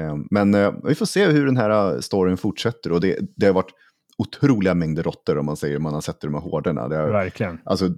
Eh, 0.00 0.16
men 0.30 0.54
eh, 0.54 0.72
vi 0.84 0.94
får 0.94 1.06
se 1.06 1.26
hur 1.26 1.46
den 1.46 1.56
här 1.56 2.00
storyn 2.00 2.36
fortsätter 2.36 2.92
och 2.92 3.00
det, 3.00 3.18
det 3.36 3.46
har 3.46 3.52
varit 3.52 3.74
otroliga 4.18 4.74
mängder 4.74 5.02
råttor 5.02 5.38
om 5.38 5.46
man 5.46 5.56
säger 5.56 5.78
man 5.78 5.94
har 5.94 6.00
sett 6.00 6.20
de 6.20 6.34
här 6.34 6.40
hårderna. 6.40 6.88
Det 6.88 6.96
är, 6.96 7.08
Verkligen. 7.08 7.58
Alltså 7.64 7.90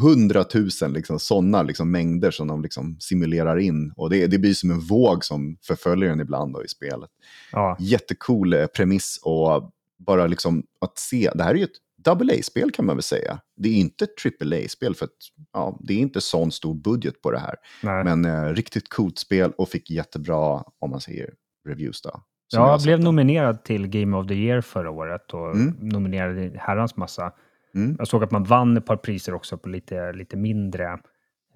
hundratusen 0.00 0.92
liksom, 0.92 1.18
sådana 1.18 1.62
liksom, 1.62 1.90
mängder 1.90 2.30
som 2.30 2.48
de 2.48 2.62
liksom, 2.62 2.96
simulerar 3.00 3.58
in. 3.58 3.92
Och 3.96 4.10
det, 4.10 4.26
det 4.26 4.38
blir 4.38 4.54
som 4.54 4.70
en 4.70 4.80
våg 4.80 5.24
som 5.24 5.56
förföljer 5.66 6.10
en 6.10 6.20
ibland 6.20 6.54
då, 6.54 6.64
i 6.64 6.68
spelet. 6.68 7.10
Ja. 7.52 7.76
Jättecool 7.80 8.52
eh, 8.52 8.66
premiss 8.66 9.20
och 9.22 9.72
bara 9.98 10.26
liksom 10.26 10.62
att 10.80 10.98
se, 10.98 11.30
det 11.34 11.44
här 11.44 11.50
är 11.50 11.58
ju 11.58 11.64
ett 11.64 11.80
double 12.04 12.38
A-spel 12.38 12.70
kan 12.70 12.86
man 12.86 12.96
väl 12.96 13.02
säga. 13.02 13.40
Det 13.56 13.68
är 13.68 13.74
inte 13.74 14.04
ett 14.04 14.16
triple 14.16 14.64
A-spel 14.64 14.94
för 14.94 15.04
att 15.04 15.10
ja, 15.52 15.78
det 15.80 15.94
är 15.94 15.98
inte 15.98 16.20
sån 16.20 16.52
stor 16.52 16.74
budget 16.74 17.22
på 17.22 17.30
det 17.30 17.38
här. 17.38 17.54
Nej. 17.82 18.04
Men 18.04 18.24
eh, 18.24 18.54
riktigt 18.54 18.88
coolt 18.88 19.18
spel 19.18 19.52
och 19.58 19.68
fick 19.68 19.90
jättebra, 19.90 20.64
om 20.78 20.90
man 20.90 21.00
säger, 21.00 21.34
reviews 21.68 22.02
då. 22.02 22.22
Ja, 22.52 22.70
jag 22.70 22.82
blev 22.82 23.00
nominerad 23.00 23.64
till 23.64 23.88
Game 23.88 24.16
of 24.16 24.26
the 24.26 24.34
Year 24.34 24.60
förra 24.60 24.90
året 24.90 25.34
och 25.34 25.54
mm. 25.54 25.74
nominerad 25.80 26.38
i 26.38 26.56
herrans 26.58 26.96
massa. 26.96 27.32
Mm. 27.74 27.96
Jag 27.98 28.08
såg 28.08 28.24
att 28.24 28.30
man 28.30 28.44
vann 28.44 28.76
ett 28.76 28.86
par 28.86 28.96
priser 28.96 29.34
också 29.34 29.58
på 29.58 29.68
lite, 29.68 30.12
lite 30.12 30.36
mindre 30.36 30.84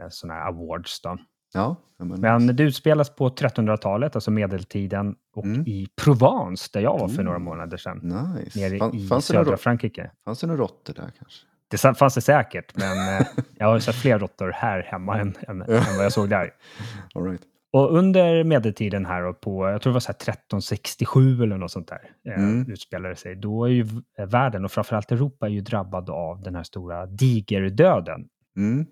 eh, 0.00 0.06
sådana 0.10 0.40
här 0.40 0.48
awards. 0.48 1.00
Då. 1.00 1.18
Ja, 1.52 1.76
men, 1.98 2.20
men 2.20 2.56
det 2.56 2.62
utspelas 2.62 3.10
på 3.10 3.28
1300-talet, 3.28 4.14
alltså 4.14 4.30
medeltiden, 4.30 5.14
och 5.34 5.44
mm. 5.44 5.60
i 5.66 5.88
Provence, 6.04 6.70
där 6.72 6.80
jag 6.80 6.98
var 6.98 7.08
för 7.08 7.22
några 7.22 7.38
månader 7.38 7.76
sedan. 7.76 7.98
Nice. 7.98 8.60
Nere 8.60 8.78
Fann, 8.78 8.94
i 8.94 9.22
södra 9.22 9.56
Frankrike. 9.56 10.10
Fanns 10.24 10.40
det 10.40 10.46
några 10.46 10.60
råttor 10.60 10.94
där 10.94 11.12
kanske? 11.18 11.46
Det 11.70 11.98
fanns 11.98 12.14
det 12.14 12.20
säkert, 12.20 12.76
men 12.76 13.16
eh, 13.16 13.26
jag 13.58 13.66
har 13.66 13.78
sett 13.78 13.94
fler 13.94 14.18
råttor 14.18 14.52
här 14.54 14.82
hemma 14.82 15.18
än, 15.18 15.34
än, 15.48 15.62
än, 15.62 15.96
vad 15.96 16.04
jag 16.04 16.12
såg 16.12 16.28
där. 16.28 16.50
All 17.14 17.24
right. 17.24 17.42
Och 17.72 17.96
under 17.96 18.44
medeltiden 18.44 19.06
här 19.06 19.24
och 19.24 19.40
på, 19.40 19.68
jag 19.68 19.82
tror 19.82 19.90
det 19.90 19.94
var 19.94 20.00
så 20.00 20.10
1367 20.10 21.42
eller 21.42 21.56
något 21.56 21.70
sånt 21.70 21.88
där, 21.88 22.32
eh, 22.32 22.44
mm. 22.44 22.72
utspelade 22.72 23.16
sig. 23.16 23.36
Då 23.36 23.64
är 23.64 23.70
ju 23.70 23.86
världen 24.26 24.64
och 24.64 24.72
framförallt 24.72 25.12
Europa 25.12 25.46
är 25.46 25.50
ju 25.50 25.60
drabbad 25.60 26.10
av 26.10 26.42
den 26.42 26.54
här 26.54 26.62
stora 26.62 27.06
digerdöden. 27.06 28.28
Mm. 28.56 28.86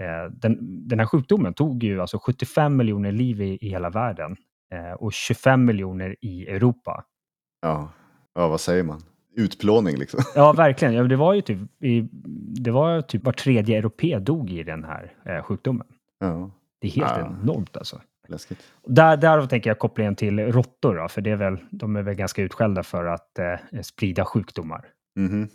Eh, 0.00 0.32
den, 0.32 0.58
den 0.88 0.98
här 0.98 1.06
sjukdomen 1.06 1.54
tog 1.54 1.82
ju 1.82 2.00
alltså 2.00 2.18
75 2.18 2.76
miljoner 2.76 3.12
liv 3.12 3.42
i, 3.42 3.58
i 3.60 3.68
hela 3.68 3.90
världen 3.90 4.36
eh, 4.72 4.92
och 4.92 5.12
25 5.12 5.64
miljoner 5.64 6.16
i 6.20 6.48
Europa. 6.48 7.04
Ja. 7.62 7.92
ja, 8.34 8.48
vad 8.48 8.60
säger 8.60 8.84
man? 8.84 9.02
Utplåning 9.36 9.96
liksom. 9.96 10.20
Ja, 10.34 10.52
verkligen. 10.52 10.94
Ja, 10.94 11.02
det 11.02 11.16
var 11.16 11.34
ju 11.34 11.40
typ, 11.40 11.58
i, 11.82 12.08
det 12.60 12.70
var 12.70 13.02
typ 13.02 13.24
var 13.24 13.32
tredje 13.32 13.78
europé 13.78 14.18
dog 14.18 14.50
i 14.50 14.62
den 14.62 14.84
här 14.84 15.12
eh, 15.26 15.42
sjukdomen. 15.42 15.86
Ja. 16.18 16.50
Det 16.80 16.88
är 16.88 16.92
helt 16.92 17.18
ja. 17.18 17.36
enormt 17.42 17.76
alltså. 17.76 18.00
Läskigt. 18.30 18.58
Där, 18.86 19.16
där 19.16 19.46
tänker 19.46 19.70
jag 19.70 19.78
kopplingen 19.78 20.16
till 20.16 20.38
råttor, 20.38 20.94
då, 20.94 21.08
för 21.08 21.20
det 21.20 21.30
är 21.30 21.36
väl, 21.36 21.56
de 21.70 21.96
är 21.96 22.02
väl 22.02 22.14
ganska 22.14 22.42
utskällda 22.42 22.82
för 22.82 23.04
att 23.04 23.38
eh, 23.38 23.80
sprida 23.82 24.24
sjukdomar. 24.24 24.84
Mm 25.16 25.30
-hmm. 25.30 25.48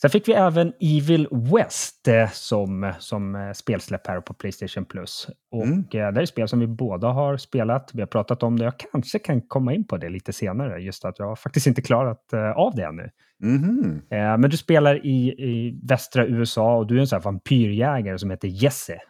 Sen 0.00 0.10
fick 0.10 0.28
vi 0.28 0.32
även 0.32 0.72
Evil 0.80 1.28
West 1.30 2.08
eh, 2.08 2.30
som, 2.30 2.92
som 2.98 3.34
eh, 3.34 3.52
spelsläpp 3.52 4.06
här 4.06 4.20
på 4.20 4.34
Playstation 4.34 4.84
Plus. 4.84 5.28
Och 5.50 5.64
mm. 5.64 5.78
eh, 5.78 5.84
det 5.90 5.98
är 5.98 6.22
ett 6.22 6.28
spel 6.28 6.48
som 6.48 6.60
vi 6.60 6.66
båda 6.66 7.08
har 7.08 7.36
spelat. 7.36 7.90
Vi 7.94 8.00
har 8.00 8.06
pratat 8.06 8.42
om 8.42 8.58
det. 8.58 8.64
Jag 8.64 8.78
kanske 8.92 9.18
kan 9.18 9.40
komma 9.40 9.74
in 9.74 9.84
på 9.84 9.96
det 9.96 10.08
lite 10.08 10.32
senare, 10.32 10.78
just 10.78 11.04
att 11.04 11.18
jag 11.18 11.26
har 11.26 11.36
faktiskt 11.36 11.66
inte 11.66 11.82
klarat 11.82 12.32
eh, 12.32 12.50
av 12.50 12.74
det 12.74 12.84
ännu. 12.84 13.10
Mm. 13.42 14.00
men 14.40 14.50
du 14.50 14.56
spelar 14.56 15.06
i, 15.06 15.28
i 15.28 15.80
västra 15.82 16.26
USA 16.26 16.76
och 16.76 16.86
du 16.86 16.96
är 16.96 17.00
en 17.00 17.06
sån 17.06 17.16
här 17.16 17.24
vampyrjägare 17.24 18.18
som 18.18 18.30
heter 18.30 18.48
Jesse. 18.48 19.00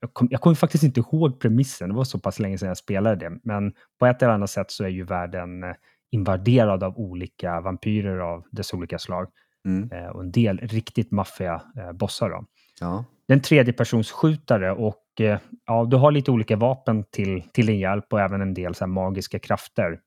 Jag, 0.00 0.14
kom, 0.14 0.28
jag 0.30 0.40
kommer 0.40 0.54
faktiskt 0.54 0.84
inte 0.84 1.00
ihåg 1.00 1.40
premissen, 1.40 1.88
det 1.88 1.94
var 1.94 2.04
så 2.04 2.18
pass 2.18 2.38
länge 2.38 2.58
sedan 2.58 2.68
jag 2.68 2.76
spelade 2.76 3.16
det. 3.16 3.38
Men 3.42 3.72
på 3.98 4.06
ett 4.06 4.22
eller 4.22 4.32
annat 4.32 4.50
sätt 4.50 4.70
så 4.70 4.84
är 4.84 4.88
ju 4.88 5.04
världen 5.04 5.64
eh, 5.64 5.74
invaderad 6.10 6.82
av 6.82 6.98
olika 6.98 7.60
vampyrer 7.60 8.18
av 8.18 8.44
dess 8.50 8.74
olika 8.74 8.98
slag. 8.98 9.28
Mm. 9.66 9.92
Eh, 9.92 10.08
och 10.08 10.20
en 10.20 10.32
del 10.32 10.58
riktigt 10.58 11.10
maffiga 11.10 11.62
eh, 11.76 11.92
bossar. 11.92 12.30
Då. 12.30 12.44
Ja. 12.80 13.04
Det 13.26 13.32
är 13.32 13.36
en 13.36 13.42
tredjepersonsskjutare 13.42 14.72
och 14.72 15.20
eh, 15.20 15.38
ja, 15.66 15.84
du 15.84 15.96
har 15.96 16.10
lite 16.10 16.30
olika 16.30 16.56
vapen 16.56 17.04
till, 17.10 17.42
till 17.52 17.66
din 17.66 17.78
hjälp 17.78 18.12
och 18.12 18.20
även 18.20 18.40
en 18.40 18.54
del 18.54 18.74
så 18.74 18.86
magiska 18.86 19.38
krafter. 19.38 20.00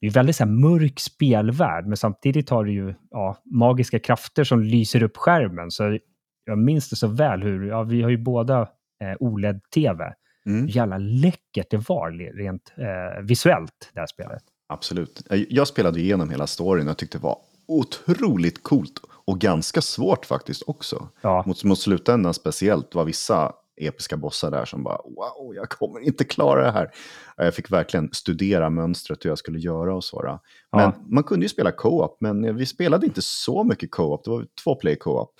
Det 0.00 0.06
är 0.06 0.10
väldigt 0.10 0.36
så 0.36 0.46
mörk 0.46 1.00
spelvärld, 1.00 1.86
men 1.86 1.96
samtidigt 1.96 2.50
har 2.50 2.64
du 2.64 2.72
ju 2.72 2.94
ja, 3.10 3.36
magiska 3.44 3.98
krafter 3.98 4.44
som 4.44 4.60
lyser 4.60 5.02
upp 5.02 5.16
skärmen. 5.16 5.70
Så 5.70 5.98
jag 6.44 6.58
minns 6.58 6.90
det 6.90 6.96
så 6.96 7.06
väl 7.08 7.42
hur, 7.42 7.68
ja, 7.68 7.82
vi 7.82 8.02
har 8.02 8.10
ju 8.10 8.18
båda 8.18 8.68
eh, 9.02 9.16
OLED-TV. 9.20 10.04
Mm. 10.46 10.66
Jävla 10.66 10.98
läckert 10.98 11.70
det 11.70 11.88
var 11.88 12.10
rent 12.38 12.72
eh, 12.76 13.22
visuellt, 13.22 13.90
det 13.94 14.00
här 14.00 14.06
spelet. 14.06 14.42
Absolut. 14.66 15.22
Jag 15.48 15.68
spelade 15.68 16.00
igenom 16.00 16.30
hela 16.30 16.46
storyn 16.46 16.88
och 16.88 16.96
tyckte 16.96 17.18
det 17.18 17.22
var 17.22 17.38
otroligt 17.66 18.62
coolt 18.62 19.00
och 19.24 19.40
ganska 19.40 19.80
svårt 19.80 20.26
faktiskt 20.26 20.62
också. 20.66 21.08
Ja. 21.20 21.44
Mot, 21.46 21.64
mot 21.64 21.78
slutändan 21.78 22.34
speciellt 22.34 22.94
var 22.94 23.04
vissa 23.04 23.52
episka 23.76 24.16
bossar 24.16 24.50
där 24.50 24.64
som 24.64 24.82
bara 24.82 24.96
wow, 24.96 25.54
jag 25.54 25.68
kommer 25.68 26.00
inte 26.00 26.24
klara 26.24 26.64
det 26.64 26.70
här. 26.70 26.90
Jag 27.36 27.54
fick 27.54 27.70
verkligen 27.70 28.08
studera 28.12 28.70
mönstret 28.70 29.24
hur 29.24 29.30
jag 29.30 29.38
skulle 29.38 29.58
göra 29.58 29.94
och 29.96 30.04
så. 30.04 30.40
Men 30.72 30.80
ja. 30.80 30.94
man 31.06 31.24
kunde 31.24 31.44
ju 31.44 31.48
spela 31.48 31.72
co-op, 31.72 32.16
men 32.20 32.56
vi 32.56 32.66
spelade 32.66 33.06
inte 33.06 33.22
så 33.22 33.64
mycket 33.64 33.90
co-op. 33.90 34.24
Det 34.24 34.30
var 34.30 34.46
två 34.64 34.74
play 34.74 34.96
co-op. 34.96 35.34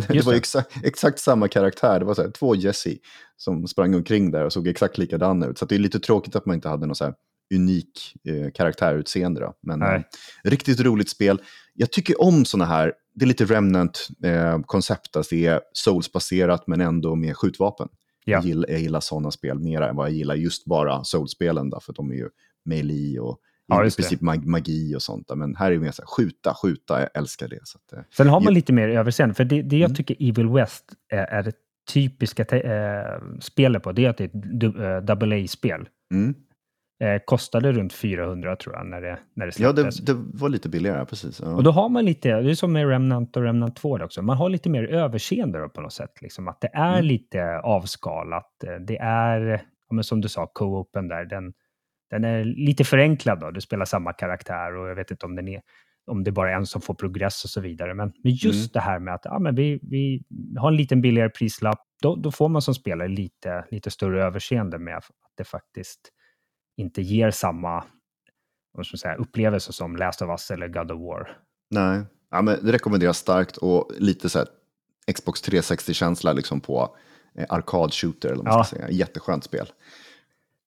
Men 0.00 0.16
Just 0.16 0.24
det 0.24 0.26
var 0.26 0.32
det. 0.32 0.38
Exakt, 0.38 0.84
exakt 0.84 1.18
samma 1.18 1.48
karaktär. 1.48 1.98
Det 1.98 2.04
var 2.04 2.14
så 2.14 2.22
här, 2.22 2.30
två 2.30 2.54
Jesse 2.54 2.96
som 3.36 3.68
sprang 3.68 3.94
omkring 3.94 4.30
där 4.30 4.44
och 4.44 4.52
såg 4.52 4.68
exakt 4.68 4.98
likadana 4.98 5.46
ut. 5.46 5.58
Så 5.58 5.64
det 5.64 5.74
är 5.74 5.78
lite 5.78 6.00
tråkigt 6.00 6.36
att 6.36 6.46
man 6.46 6.54
inte 6.54 6.68
hade 6.68 6.86
någon 6.86 6.96
så 6.96 7.04
här 7.04 7.14
unik 7.54 8.16
eh, 8.24 8.50
karaktärutseende. 8.50 9.40
Då. 9.40 9.54
Men 9.62 9.82
eh, 9.82 10.00
riktigt 10.44 10.80
roligt 10.80 11.10
spel. 11.10 11.42
Jag 11.74 11.92
tycker 11.92 12.22
om 12.22 12.44
sådana 12.44 12.64
här, 12.64 12.92
det 13.14 13.24
är 13.24 13.26
lite 13.26 13.44
Remnant-koncept, 13.44 15.16
eh, 15.16 15.18
alltså 15.18 15.34
det 15.34 15.46
är 15.46 15.60
Souls-baserat 15.72 16.66
men 16.66 16.80
ändå 16.80 17.14
med 17.14 17.36
skjutvapen. 17.36 17.88
Ja. 18.24 18.32
Jag 18.32 18.44
gillar, 18.44 18.70
jag 18.70 18.80
gillar 18.80 19.00
sådana 19.00 19.30
spel 19.30 19.58
mer 19.58 19.80
än 19.80 19.96
vad 19.96 20.06
jag 20.06 20.16
gillar 20.16 20.34
just 20.34 20.64
bara 20.64 21.04
Souls-spelen, 21.04 21.72
för 21.80 21.92
de 21.92 22.10
är 22.10 22.14
ju 22.14 22.28
melee 22.64 23.20
och 23.20 23.38
ja, 23.66 23.86
i 23.86 23.90
princip 23.90 24.20
mag 24.20 24.46
magi 24.46 24.94
och 24.96 25.02
sånt. 25.02 25.30
Men 25.36 25.56
här 25.56 25.66
är 25.66 25.70
det 25.70 25.78
mer 25.80 25.90
så 25.90 26.02
här, 26.02 26.06
skjuta, 26.06 26.54
skjuta, 26.62 27.00
jag 27.00 27.08
älskar 27.14 27.48
det. 27.48 27.60
Så 27.62 27.78
att, 27.78 27.98
eh, 27.98 28.04
Sen 28.16 28.28
har 28.28 28.40
man 28.40 28.44
jag... 28.44 28.54
lite 28.54 28.72
mer 28.72 28.88
överseende, 28.88 29.34
för 29.34 29.44
det, 29.44 29.62
det 29.62 29.76
jag 29.76 29.88
mm. 29.88 29.94
tycker 29.94 30.16
Evil 30.28 30.48
West 30.48 30.84
är, 31.08 31.24
är 31.24 31.42
det 31.42 31.52
typiska 31.92 32.42
äh, 32.42 33.20
spelet 33.40 33.82
på, 33.82 33.92
det 33.92 34.04
är 34.04 34.10
att 34.10 34.18
det 34.18 34.24
är 34.24 34.98
ett 34.98 35.06
double 35.06 35.44
A-spel. 35.44 35.88
Mm. 36.14 36.34
Eh, 37.00 37.20
kostade 37.24 37.72
runt 37.72 37.92
400 37.92 38.56
tror 38.56 38.74
jag 38.74 38.86
när 38.86 39.00
det, 39.00 39.18
när 39.34 39.46
det 39.46 39.52
släpptes. 39.52 39.98
Ja, 39.98 40.04
det, 40.04 40.12
det 40.12 40.38
var 40.38 40.48
lite 40.48 40.68
billigare, 40.68 41.06
precis. 41.06 41.40
Ja. 41.40 41.46
Och 41.46 41.62
då 41.62 41.70
har 41.70 41.88
man 41.88 42.04
lite, 42.04 42.40
det 42.40 42.50
är 42.50 42.54
som 42.54 42.72
med 42.72 42.88
Remnant 42.88 43.36
och 43.36 43.42
Remnant 43.42 43.76
2 43.76 43.98
också, 44.02 44.22
man 44.22 44.36
har 44.36 44.48
lite 44.48 44.68
mer 44.68 44.84
överseende 44.84 45.58
då 45.58 45.68
på 45.68 45.80
något 45.80 45.92
sätt. 45.92 46.22
Liksom, 46.22 46.48
att 46.48 46.60
det 46.60 46.70
är 46.72 46.92
mm. 46.92 47.04
lite 47.04 47.58
avskalat. 47.58 48.50
Det 48.80 48.98
är, 48.98 49.62
ja, 49.90 50.02
som 50.02 50.20
du 50.20 50.28
sa, 50.28 50.46
co-open 50.46 51.08
där, 51.08 51.24
den, 51.24 51.52
den 52.14 52.24
är 52.24 52.44
lite 52.44 52.84
förenklad 52.84 53.40
då. 53.40 53.50
Du 53.50 53.60
spelar 53.60 53.84
samma 53.84 54.12
karaktär 54.12 54.76
och 54.76 54.88
jag 54.88 54.94
vet 54.94 55.10
inte 55.10 55.26
om 55.26 55.36
den 55.36 55.48
är 55.48 55.60
om 56.06 56.24
det 56.24 56.32
bara 56.32 56.50
är 56.50 56.54
en 56.54 56.66
som 56.66 56.80
får 56.80 56.94
progress 56.94 57.44
och 57.44 57.50
så 57.50 57.60
vidare. 57.60 57.94
Men, 57.94 58.12
men 58.24 58.32
just 58.32 58.58
mm. 58.58 58.70
det 58.72 58.80
här 58.80 58.98
med 58.98 59.14
att 59.14 59.24
ja, 59.24 59.38
men 59.38 59.54
vi, 59.54 59.80
vi 59.82 60.22
har 60.58 60.68
en 60.68 60.76
liten 60.76 61.00
billigare 61.00 61.30
prislapp, 61.30 61.80
då, 62.02 62.16
då 62.16 62.32
får 62.32 62.48
man 62.48 62.62
som 62.62 62.74
spelare 62.74 63.08
lite, 63.08 63.64
lite 63.70 63.90
större 63.90 64.24
överseende 64.24 64.78
med 64.78 64.96
att 64.96 65.04
det 65.36 65.44
faktiskt 65.44 66.00
inte 66.76 67.02
ger 67.02 67.30
samma 67.30 67.84
vad 68.72 68.86
ska 68.86 68.96
säga, 68.96 69.14
upplevelse 69.14 69.72
som 69.72 69.96
Last 69.96 70.22
of 70.22 70.28
Us 70.28 70.50
eller 70.50 70.68
God 70.68 70.90
of 70.90 71.00
War. 71.00 71.36
Nej, 71.70 72.02
ja, 72.30 72.42
men 72.42 72.58
det 72.62 72.72
rekommenderas 72.72 73.18
starkt 73.18 73.56
och 73.56 73.92
lite 73.98 74.28
så 74.28 74.38
här 74.38 74.48
Xbox 75.14 75.42
360-känsla 75.48 76.32
liksom 76.32 76.60
på 76.60 76.96
eh, 77.38 77.46
arkad 77.48 77.92
shooter 77.92 78.28
eller 78.28 78.42
man 78.42 78.52
ja. 78.52 78.64
ska 78.64 78.76
säga. 78.76 78.90
Jätteskönt 78.90 79.44
spel. 79.44 79.66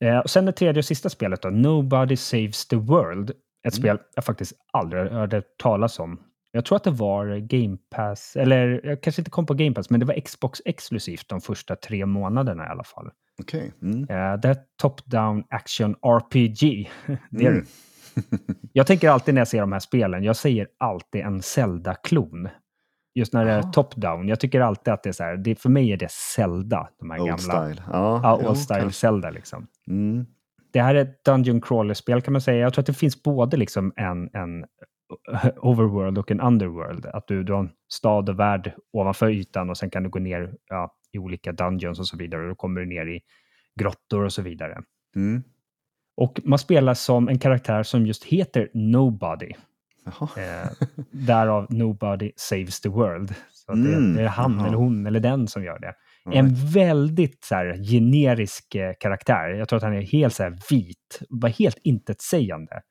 Eh, 0.06 0.18
och 0.18 0.30
sen 0.30 0.46
det 0.46 0.52
tredje 0.52 0.80
och 0.80 0.86
sista 0.86 1.10
spelet 1.10 1.42
då, 1.42 1.50
Nobody 1.50 2.16
Saves 2.16 2.68
the 2.68 2.76
World. 2.76 3.30
Ett 3.30 3.74
mm. 3.74 3.82
spel 3.82 3.98
jag 4.16 4.26
faktiskt 4.26 4.54
aldrig 4.74 5.12
hörde 5.12 5.42
talas 5.58 6.00
om. 6.00 6.20
Jag 6.52 6.66
tror 6.66 6.76
att 6.76 6.84
det 6.84 6.92
var 6.92 7.38
Game 7.38 7.78
Pass, 7.96 8.36
eller 8.36 8.82
jag 8.84 9.04
kanske 9.04 9.22
inte 9.22 9.32
kom 9.32 9.46
på 9.46 9.54
Game 9.54 9.74
Pass, 9.74 9.90
men 9.90 10.00
det 10.00 10.06
var 10.06 10.22
Xbox 10.22 10.62
exklusivt 10.66 11.30
de 11.30 11.42
första 11.42 11.76
tre 11.76 12.06
månaderna 12.06 12.66
i 12.66 12.68
alla 12.68 12.84
fall. 12.84 13.10
Okej. 13.42 13.72
Okay. 13.78 13.92
Mm. 13.92 14.02
Uh, 14.02 14.40
det 14.40 14.50
är 14.50 14.58
Top-Down 14.84 15.44
Action 15.50 15.96
RPG. 16.02 16.92
det 17.30 17.46
är 17.46 17.52
mm. 17.52 17.66
jag 18.74 18.88
tänker 18.88 19.10
alltid 19.10 19.34
när 19.34 19.42
jag 19.42 19.48
ser 19.48 19.60
de 19.60 19.72
här 19.72 19.80
spelen, 19.80 20.24
jag 20.24 20.36
säger 20.36 20.68
alltid 20.78 21.22
en 21.22 21.42
Zelda-klon. 21.42 22.50
Just 23.18 23.34
när 23.34 23.46
det 23.46 23.52
är 23.52 23.62
top-down. 23.62 24.28
Jag 24.28 24.40
tycker 24.40 24.62
alltid 24.62 24.94
att 24.94 25.04
det 25.04 25.10
är 25.10 25.14
så 25.14 25.24
här, 25.24 25.38
det, 25.38 25.56
för 25.56 25.70
mig 25.70 25.92
är 25.92 25.98
det 25.98 26.12
Zelda. 26.12 26.90
De 27.00 27.12
här 27.12 27.20
old 27.20 27.28
gamla. 27.28 27.38
Style. 27.38 27.84
Ja, 27.92 28.20
ja, 28.24 28.50
old 28.50 28.58
style 28.58 28.80
kanske. 28.80 29.00
Zelda 29.00 29.30
liksom. 29.30 29.68
Mm. 29.88 30.26
Det 30.72 30.82
här 30.82 30.96
är 30.96 31.02
ett 31.02 31.24
Dungeon 31.24 31.62
Crawler-spel 31.62 32.22
kan 32.22 32.32
man 32.32 32.42
säga. 32.42 32.60
Jag 32.60 32.74
tror 32.74 32.82
att 32.82 32.86
det 32.86 32.94
finns 32.94 33.24
både 33.24 33.58
liksom 33.58 33.94
en, 33.96 34.30
en 34.34 34.66
overworld 35.58 36.18
och 36.18 36.32
en 36.32 36.42
underworld. 36.42 37.06
Att 37.06 37.28
du, 37.28 37.44
du 37.44 37.54
har 37.54 37.60
en 37.60 37.70
stad 37.94 38.30
och 38.30 38.40
värld 38.40 38.74
ovanför 38.94 39.30
ytan 39.30 39.70
och 39.70 39.78
sen 39.78 39.90
kan 39.90 40.04
du 40.04 40.10
gå 40.10 40.20
ner 40.20 40.54
ja, 40.70 40.96
i 41.12 41.18
olika 41.18 41.52
dungeons 41.52 42.00
och 42.00 42.08
så 42.08 42.18
vidare. 42.18 42.42
Och 42.42 42.50
då 42.50 42.56
kommer 42.56 42.82
du 42.82 42.88
ner 42.88 43.06
i 43.06 43.22
grottor 43.80 44.24
och 44.24 44.34
så 44.34 44.42
vidare. 44.42 44.82
Mm. 45.16 45.44
Och 46.18 46.40
man 46.44 46.60
spelar 46.60 46.94
som 46.94 47.30
en 47.30 47.40
karaktär 47.40 47.84
som 47.84 48.06
just 48.06 48.24
heter 48.24 48.70
Nobody. 48.74 49.54
Eh, 50.38 50.88
därav 51.12 51.68
Nobody 51.70 52.32
Saves 52.36 52.82
the 52.82 52.90
World. 52.90 53.36
Så 53.54 53.72
mm. 53.72 54.14
det, 54.14 54.18
det, 54.18 54.24
är 54.24 54.28
han 54.28 54.60
Aha. 54.60 54.68
eller 54.68 54.78
hon 54.78 55.08
eller 55.08 55.20
den 55.20 55.48
som 55.48 55.64
gör 55.64 55.80
det. 55.80 55.94
Right. 56.26 56.40
En 56.40 56.56
väldigt 56.74 57.44
så 57.44 57.56
här, 57.56 57.92
generisk 57.92 58.76
eh, 58.76 58.94
karaktär. 59.00 59.50
Jag 59.50 59.70
tror 59.70 59.78
att 59.78 59.84
han 59.84 59.94
är 59.94 60.02
helt 60.02 60.34
så 60.34 60.44
här, 60.44 60.58
vit, 60.70 61.20
bara 61.30 61.52
helt 61.52 61.78
intetsägande. 61.84 62.82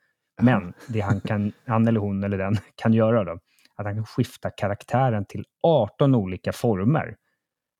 Men 0.43 0.73
det 0.89 1.01
han, 1.01 1.21
kan, 1.21 1.53
han 1.67 1.89
eller 1.89 2.01
hon 2.01 2.25
eller 2.25 2.39
den 2.39 2.57
kan 2.75 2.93
göra 2.93 3.25
då, 3.25 3.33
att 3.77 3.87
han 3.87 3.95
kan 3.95 4.07
skifta 4.07 4.51
karaktären 4.51 5.25
till 5.29 5.45
18 5.63 6.15
olika 6.15 6.53
former. 6.53 7.17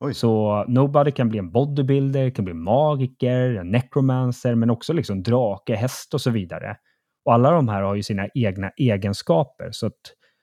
Oj. 0.01 0.15
Så 0.15 0.65
Nobody 0.69 1.11
kan 1.11 1.29
bli 1.29 1.39
en 1.39 1.51
bodybuilder, 1.51 2.31
kan 2.31 2.45
bli 2.45 2.55
magiker, 2.55 3.55
en 3.55 3.71
necromancer, 3.71 4.55
men 4.55 4.71
också 4.71 4.93
liksom 4.93 5.23
drake, 5.23 5.75
häst 5.77 6.15
och 6.15 6.21
så 6.21 6.31
vidare. 6.31 6.77
Och 7.27 7.35
alla 7.35 7.51
de 7.51 7.69
här 7.69 7.83
har 7.83 7.95
ju 7.95 8.03
sina 8.03 8.29
egna 8.35 8.71
egenskaper. 8.77 9.69
Så 9.73 9.87
att 9.87 10.01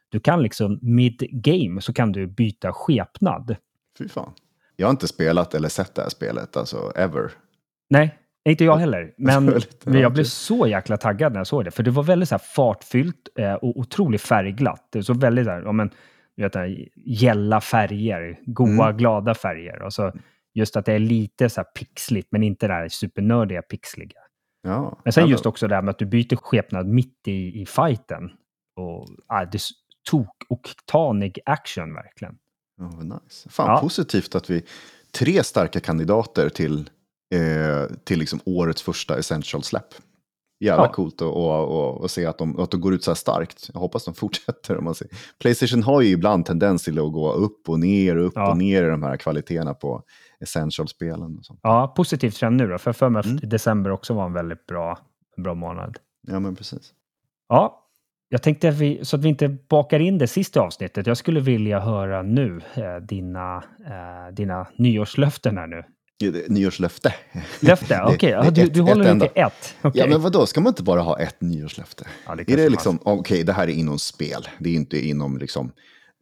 du 0.09 0.19
kan 0.19 0.43
liksom 0.43 0.79
mid-game 0.81 1.81
så 1.81 1.93
kan 1.93 2.11
du 2.11 2.27
byta 2.27 2.73
skepnad. 2.73 3.55
Fy 3.97 4.07
fan. 4.07 4.33
Jag 4.75 4.87
har 4.87 4.91
inte 4.91 5.07
spelat 5.07 5.53
eller 5.53 5.69
sett 5.69 5.95
det 5.95 6.01
här 6.01 6.09
spelet, 6.09 6.57
alltså 6.57 6.91
ever. 6.95 7.31
Nej, 7.89 8.17
inte 8.49 8.65
jag 8.65 8.77
heller. 8.77 9.13
Men, 9.17 9.61
men 9.85 9.99
jag 10.01 10.13
blev 10.13 10.23
så 10.23 10.67
jäkla 10.67 10.97
taggad 10.97 11.33
när 11.33 11.39
jag 11.39 11.47
såg 11.47 11.65
det. 11.65 11.71
För 11.71 11.83
det 11.83 11.91
var 11.91 12.03
väldigt 12.03 12.29
så 12.29 12.35
här 12.35 12.43
fartfyllt 12.55 13.29
eh, 13.39 13.53
och 13.53 13.77
otroligt 13.79 14.21
färgglatt. 14.21 14.87
Det 14.91 15.03
så 15.03 15.13
väldigt 15.13 15.45
där, 15.45 15.61
ja, 15.61 15.71
men, 15.71 15.89
vet 16.37 16.53
du, 16.53 16.89
gälla 17.05 17.61
färger, 17.61 18.39
goa, 18.45 18.85
mm. 18.85 18.97
glada 18.97 19.33
färger. 19.33 19.81
Och 19.81 19.93
så 19.93 20.11
just 20.53 20.75
att 20.77 20.85
det 20.85 20.93
är 20.93 20.99
lite 20.99 21.49
så 21.49 21.61
här 21.61 21.65
pixligt, 21.79 22.27
men 22.31 22.43
inte 22.43 22.67
det 22.67 22.73
här 22.73 22.87
supernördiga 22.87 23.61
pixliga. 23.61 24.22
Ja, 24.63 24.99
men 25.03 25.13
sen 25.13 25.27
just 25.27 25.45
också 25.45 25.67
det 25.67 25.75
här 25.75 25.81
med 25.81 25.91
att 25.91 25.99
du 25.99 26.05
byter 26.05 26.35
skepnad 26.35 26.87
mitt 26.87 27.27
i, 27.27 27.61
i 27.61 27.65
fighten. 27.65 28.31
Och, 28.75 29.07
ah, 29.27 29.45
det 29.45 29.61
tok 30.09 30.43
och 30.49 30.69
tanig 30.85 31.39
action 31.45 31.93
verkligen. 31.93 32.35
Oh, 32.81 33.03
nice. 33.03 33.49
Fan 33.49 33.69
ja. 33.69 33.79
positivt 33.81 34.35
att 34.35 34.49
vi, 34.49 34.63
tre 35.11 35.43
starka 35.43 35.79
kandidater 35.79 36.49
till, 36.49 36.89
eh, 37.35 37.95
till 38.03 38.19
liksom 38.19 38.39
årets 38.45 38.81
första 38.81 39.17
essential-släpp. 39.17 39.93
Jävla 40.59 40.85
ja. 40.85 40.91
coolt 40.91 41.21
att 42.03 42.11
se 42.11 42.25
att 42.25 42.37
de, 42.37 42.59
att 42.59 42.71
de 42.71 42.81
går 42.81 42.93
ut 42.93 43.03
så 43.03 43.11
här 43.11 43.15
starkt. 43.15 43.69
Jag 43.73 43.79
hoppas 43.79 44.05
de 44.05 44.13
fortsätter. 44.15 44.77
Om 44.77 44.83
man 44.83 44.95
ser. 44.95 45.07
Playstation 45.39 45.83
har 45.83 46.01
ju 46.01 46.09
ibland 46.09 46.45
tendens 46.45 46.83
till 46.83 46.99
att 46.99 47.13
gå 47.13 47.33
upp 47.33 47.69
och 47.69 47.79
ner 47.79 48.17
och 48.17 48.25
upp 48.25 48.33
ja. 48.35 48.51
och 48.51 48.57
ner 48.57 48.83
i 48.83 48.89
de 48.89 49.03
här 49.03 49.17
kvaliteterna 49.17 49.73
på 49.73 50.03
essential-spelen. 50.39 51.41
Ja, 51.61 51.93
positivt 51.97 52.35
trend 52.35 52.57
nu 52.57 52.67
då. 52.67 52.77
För 52.77 52.93
för 52.93 53.09
mig 53.09 53.23
mm. 53.25 53.39
december 53.43 53.91
också 53.91 54.13
var 54.13 54.25
en 54.25 54.33
väldigt 54.33 54.65
bra, 54.65 54.99
bra 55.43 55.53
månad. 55.53 55.97
Ja, 56.27 56.39
men 56.39 56.55
precis. 56.55 56.93
Ja, 57.49 57.83
jag 58.33 58.41
tänkte 58.41 58.69
att 58.69 58.75
vi, 58.75 59.05
så 59.05 59.15
att 59.15 59.23
vi 59.23 59.29
inte 59.29 59.49
bakar 59.49 59.99
in 59.99 60.17
det 60.17 60.27
sista 60.27 60.61
avsnittet. 60.61 61.07
Jag 61.07 61.17
skulle 61.17 61.39
vilja 61.39 61.79
höra 61.79 62.21
nu 62.21 62.61
eh, 62.75 62.95
dina, 62.95 63.63
eh, 63.85 64.33
dina 64.33 64.67
nyårslöften 64.77 65.57
här 65.57 65.67
nu. 65.67 65.83
Nyårslöfte. 66.47 67.13
Löfte, 67.59 68.01
okej. 68.05 68.37
Okay. 68.37 68.51
Du, 68.51 68.67
du 68.67 68.81
håller 68.81 69.03
dig 69.03 69.19
till 69.19 69.41
ett. 69.41 69.75
Okay. 69.83 70.01
Ja, 70.01 70.07
men 70.07 70.21
vadå, 70.21 70.45
ska 70.45 70.61
man 70.61 70.71
inte 70.71 70.83
bara 70.83 71.01
ha 71.01 71.19
ett 71.19 71.41
nyårslöfte? 71.41 72.07
Ja, 72.25 72.35
det 72.35 72.53
är 72.53 72.57
det 72.57 72.69
liksom, 72.69 72.99
okej, 73.03 73.19
okay, 73.19 73.43
det 73.43 73.53
här 73.53 73.67
är 73.67 73.71
inom 73.73 73.99
spel. 73.99 74.47
Det 74.59 74.69
är 74.69 74.73
inte 74.73 75.07
inom 75.07 75.37
liksom, 75.37 75.71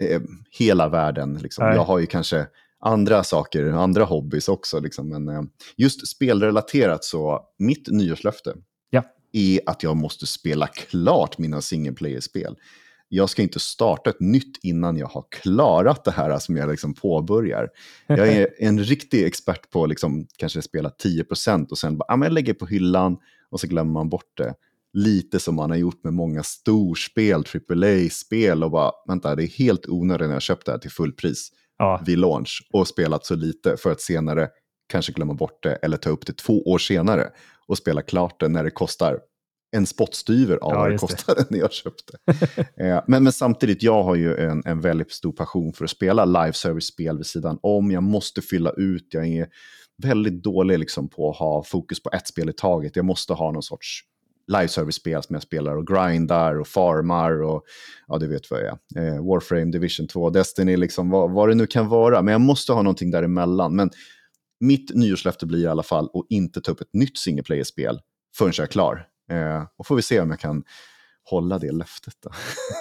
eh, 0.01 0.21
hela 0.59 0.89
världen. 0.89 1.33
Liksom. 1.33 1.65
Jag 1.65 1.83
har 1.83 1.99
ju 1.99 2.05
kanske 2.05 2.47
andra 2.81 3.23
saker, 3.23 3.65
andra 3.65 4.03
hobbys 4.03 4.47
också. 4.47 4.79
Liksom. 4.79 5.09
Men 5.09 5.29
eh, 5.29 5.41
just 5.75 6.07
spelrelaterat 6.07 7.03
så, 7.03 7.39
mitt 7.59 7.87
nyårslöfte 7.87 8.53
ja. 8.89 9.03
är 9.33 9.59
att 9.65 9.83
jag 9.83 9.97
måste 9.97 10.27
spela 10.27 10.67
klart 10.67 11.37
mina 11.37 11.61
single 11.61 11.93
player-spel. 11.93 12.55
Jag 13.13 13.29
ska 13.29 13.41
inte 13.41 13.59
starta 13.59 14.09
ett 14.09 14.19
nytt 14.19 14.59
innan 14.63 14.97
jag 14.97 15.07
har 15.07 15.25
klarat 15.31 16.03
det 16.03 16.11
här 16.11 16.39
som 16.39 16.57
jag 16.57 16.69
liksom 16.69 16.93
påbörjar. 16.93 17.69
Jag 18.07 18.27
är 18.27 18.49
en 18.59 18.79
riktig 18.79 19.25
expert 19.25 19.69
på 19.69 19.83
att 19.83 19.89
liksom, 19.89 20.27
kanske 20.37 20.61
spela 20.61 20.89
10% 21.03 21.69
och 21.69 21.77
sen 21.77 21.97
bara, 21.97 22.05
ah, 22.07 22.15
men 22.15 22.25
jag 22.25 22.33
lägger 22.33 22.53
på 22.53 22.65
hyllan 22.65 23.17
och 23.49 23.59
så 23.59 23.67
glömmer 23.67 23.91
man 23.91 24.09
bort 24.09 24.37
det. 24.37 24.53
Lite 24.93 25.39
som 25.39 25.55
man 25.55 25.69
har 25.69 25.77
gjort 25.77 26.03
med 26.03 26.13
många 26.13 26.43
storspel, 26.43 27.43
AAA-spel 27.69 28.63
och 28.63 28.71
bara, 28.71 28.91
vänta, 29.07 29.35
det 29.35 29.43
är 29.43 29.47
helt 29.47 29.87
onödigt 29.87 30.27
när 30.27 30.35
jag 30.35 30.41
köpt 30.41 30.65
det 30.65 30.71
här 30.71 30.79
till 30.79 30.91
fullpris 30.91 31.51
ja. 31.81 32.01
vid 32.05 32.17
launch 32.17 32.67
och 32.73 32.87
spelat 32.87 33.25
så 33.25 33.35
lite 33.35 33.77
för 33.77 33.91
att 33.91 34.01
senare 34.01 34.49
kanske 34.91 35.11
glömma 35.11 35.33
bort 35.33 35.63
det 35.63 35.75
eller 35.75 35.97
ta 35.97 36.09
upp 36.09 36.25
det 36.25 36.37
två 36.37 36.61
år 36.63 36.77
senare 36.77 37.29
och 37.67 37.77
spela 37.77 38.01
klart 38.01 38.39
det 38.39 38.47
när 38.47 38.63
det 38.63 38.71
kostar 38.71 39.19
en 39.75 39.85
spottstyver 39.85 40.57
av 40.57 40.71
ja, 40.71 40.79
vad 40.79 40.91
det 40.91 40.97
kostade 40.97 41.45
när 41.49 41.59
jag 41.59 41.71
köpte. 41.71 42.17
eh, 42.77 43.01
men, 43.07 43.23
men 43.23 43.31
samtidigt, 43.33 43.83
jag 43.83 44.03
har 44.03 44.15
ju 44.15 44.35
en, 44.35 44.61
en 44.65 44.81
väldigt 44.81 45.11
stor 45.11 45.31
passion 45.31 45.73
för 45.73 45.83
att 45.85 45.91
spela 45.91 46.25
live 46.25 46.53
service-spel 46.53 47.17
vid 47.17 47.25
sidan 47.25 47.59
om. 47.61 47.91
Jag 47.91 48.03
måste 48.03 48.41
fylla 48.41 48.71
ut, 48.71 49.07
jag 49.11 49.27
är 49.27 49.47
väldigt 50.03 50.43
dålig 50.43 50.79
liksom 50.79 51.09
på 51.09 51.29
att 51.29 51.37
ha 51.37 51.63
fokus 51.63 52.03
på 52.03 52.09
ett 52.13 52.27
spel 52.27 52.49
i 52.49 52.53
taget. 52.53 52.95
Jag 52.95 53.05
måste 53.05 53.33
ha 53.33 53.51
någon 53.51 53.63
sorts 53.63 54.01
live 54.47 54.67
service-spel 54.67 55.23
som 55.23 55.33
jag 55.33 55.43
spelar 55.43 55.75
och 55.75 55.87
grindar 55.87 56.59
och 56.59 56.67
farmar 56.67 57.43
och 57.43 57.63
ja, 58.07 58.17
du 58.17 58.27
vet 58.27 58.51
vad 58.51 58.59
jag 58.59 58.77
är. 58.95 59.15
Eh, 59.15 59.25
Warframe, 59.25 59.71
Division 59.71 60.07
2, 60.07 60.29
Destiny, 60.29 60.77
liksom 60.77 61.09
vad, 61.09 61.31
vad 61.31 61.49
det 61.49 61.55
nu 61.55 61.67
kan 61.67 61.87
vara. 61.87 62.21
Men 62.21 62.31
jag 62.31 62.41
måste 62.41 62.73
ha 62.73 62.81
någonting 62.81 63.11
däremellan. 63.11 63.75
Men 63.75 63.89
mitt 64.59 64.95
nyårslöfte 64.95 65.45
blir 65.45 65.63
i 65.63 65.67
alla 65.67 65.83
fall 65.83 66.05
att 66.05 66.25
inte 66.29 66.61
ta 66.61 66.71
upp 66.71 66.81
ett 66.81 66.93
nytt 66.93 67.17
single 67.17 67.43
player-spel 67.43 67.99
förrän 68.37 68.53
jag 68.57 68.63
är 68.63 68.71
klar. 68.71 69.07
Eh, 69.31 69.63
och 69.77 69.87
får 69.87 69.95
vi 69.95 70.01
se 70.01 70.19
om 70.19 70.29
jag 70.29 70.39
kan 70.39 70.63
hålla 71.23 71.59
det 71.59 71.71
löftet. 71.71 72.13
Då. 72.23 72.29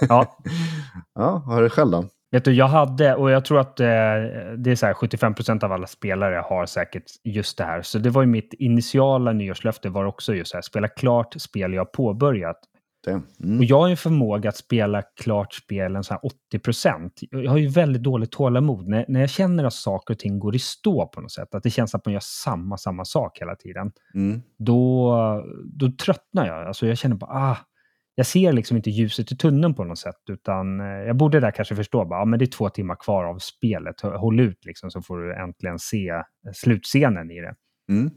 Ja. 0.08 0.38
ja, 1.14 1.42
har 1.46 1.62
du 1.62 1.70
själv 1.70 1.90
då? 1.90 2.08
Vet 2.32 2.44
du, 2.44 2.52
jag 2.52 2.68
hade, 2.68 3.14
och 3.14 3.30
jag 3.30 3.44
tror 3.44 3.60
att 3.60 3.80
eh, 3.80 3.86
det 4.56 4.70
är 4.70 4.74
så 4.74 4.86
här 4.86 4.94
75 4.94 5.34
procent 5.34 5.62
av 5.62 5.72
alla 5.72 5.86
spelare 5.86 6.36
har 6.48 6.66
säkert 6.66 7.04
just 7.24 7.58
det 7.58 7.64
här. 7.64 7.82
Så 7.82 7.98
det 7.98 8.10
var 8.10 8.22
ju 8.22 8.28
mitt 8.28 8.52
initiala 8.52 9.32
nyårslöfte 9.32 9.88
var 9.88 10.04
också 10.04 10.34
just 10.34 10.50
så 10.50 10.56
här, 10.56 10.62
spela 10.62 10.88
klart 10.88 11.34
spel 11.38 11.74
jag 11.74 11.92
påbörjat. 11.92 12.58
Mm. 13.06 13.58
Och 13.58 13.64
jag 13.64 13.80
har 13.80 13.88
ju 13.88 13.96
förmåga 13.96 14.48
att 14.48 14.56
spela 14.56 15.02
klart 15.02 15.54
spelen 15.54 16.04
så 16.04 16.14
här 16.14 16.26
80 16.26 16.58
procent. 16.58 17.12
Jag 17.30 17.50
har 17.50 17.58
ju 17.58 17.68
väldigt 17.68 18.02
dåligt 18.02 18.30
tålamod. 18.32 18.88
När, 18.88 19.04
när 19.08 19.20
jag 19.20 19.30
känner 19.30 19.64
att 19.64 19.72
saker 19.72 20.14
och 20.14 20.18
ting 20.18 20.38
går 20.38 20.56
i 20.56 20.58
stå 20.58 21.06
på 21.06 21.20
något 21.20 21.32
sätt, 21.32 21.54
att 21.54 21.62
det 21.62 21.70
känns 21.70 21.94
att 21.94 22.04
man 22.04 22.12
gör 22.12 22.20
samma, 22.22 22.76
samma 22.76 23.04
sak 23.04 23.38
hela 23.40 23.54
tiden, 23.56 23.92
mm. 24.14 24.42
då, 24.58 25.14
då 25.64 25.90
tröttnar 25.90 26.46
jag. 26.46 26.66
Alltså 26.66 26.86
jag 26.86 26.98
känner 26.98 27.16
bara, 27.16 27.30
ah, 27.30 27.56
jag 28.20 28.26
ser 28.26 28.52
liksom 28.52 28.76
inte 28.76 28.90
ljuset 28.90 29.32
i 29.32 29.36
tunneln 29.36 29.74
på 29.74 29.84
något 29.84 29.98
sätt, 29.98 30.20
utan 30.30 30.80
eh, 30.80 30.86
jag 30.86 31.16
borde 31.16 31.40
där 31.40 31.50
kanske 31.50 31.76
förstå, 31.76 32.04
bara, 32.04 32.20
ah, 32.20 32.24
men 32.24 32.38
det 32.38 32.44
är 32.44 32.46
två 32.46 32.68
timmar 32.68 32.96
kvar 32.96 33.24
av 33.24 33.38
spelet, 33.38 34.00
håll 34.00 34.40
ut 34.40 34.64
liksom, 34.64 34.90
så 34.90 35.02
får 35.02 35.18
du 35.18 35.34
äntligen 35.34 35.78
se 35.78 36.08
eh, 36.08 36.22
slutscenen 36.54 37.30
i 37.30 37.40
det. 37.40 37.54
Mm. 37.88 38.10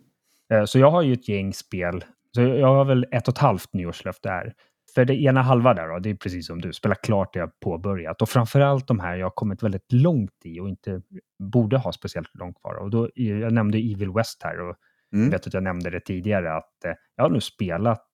Eh, 0.54 0.66
så 0.66 0.80
jag 0.80 0.92
har 0.92 1.02
ju 1.02 1.13
ett 1.13 1.30
gäng 1.30 1.54
spel, 1.54 2.04
så 2.36 2.42
jag 2.42 2.68
har 2.68 2.86
väl 2.86 3.06
ett 3.12 3.28
och 3.28 3.34
ett 3.34 3.38
halvt 3.38 3.74
nyårslöfte 3.74 4.30
här 4.30 4.54
för 4.96 5.06
det 5.06 5.22
ena 5.22 5.42
halva 5.42 5.74
där 5.74 5.88
då, 5.88 6.00
det 6.00 6.10
är 6.10 6.16
precis 6.16 6.48
som 6.48 6.62
du, 6.62 6.74
spela 6.74 6.96
klart 6.96 7.34
det 7.34 7.39
jag 7.39 7.60
påbörjat. 7.60 8.22
Och 8.22 8.30
framförallt 8.30 8.88
de 8.88 9.00
här 9.00 9.16
jag 9.16 9.26
har 9.26 9.32
kommit 9.32 9.63
väldigt 9.63 9.92
långt 9.92 10.42
i 10.44 10.60
och 10.60 10.70
inte 10.70 11.02
borde 11.39 11.78
ha 11.78 11.92
speciellt 11.92 12.36
långt 12.36 12.62
kvar. 12.62 12.76
Och 12.76 12.89
då, 12.89 13.10
jag 13.13 13.54
nämnde 13.54 13.78
Evil 13.78 14.12
West 14.12 14.44
här 14.44 14.70
och 14.70 14.76
mm. 15.13 15.26
jag 15.26 15.32
vet 15.32 15.48
att 15.48 15.54
jag 15.54 15.63
nämnde 15.63 15.89
det 15.89 16.00
tidigare 16.00 16.58
att 16.58 16.74
jag 17.16 17.24
har 17.24 17.30
nu 17.30 17.42
spelat 17.42 18.08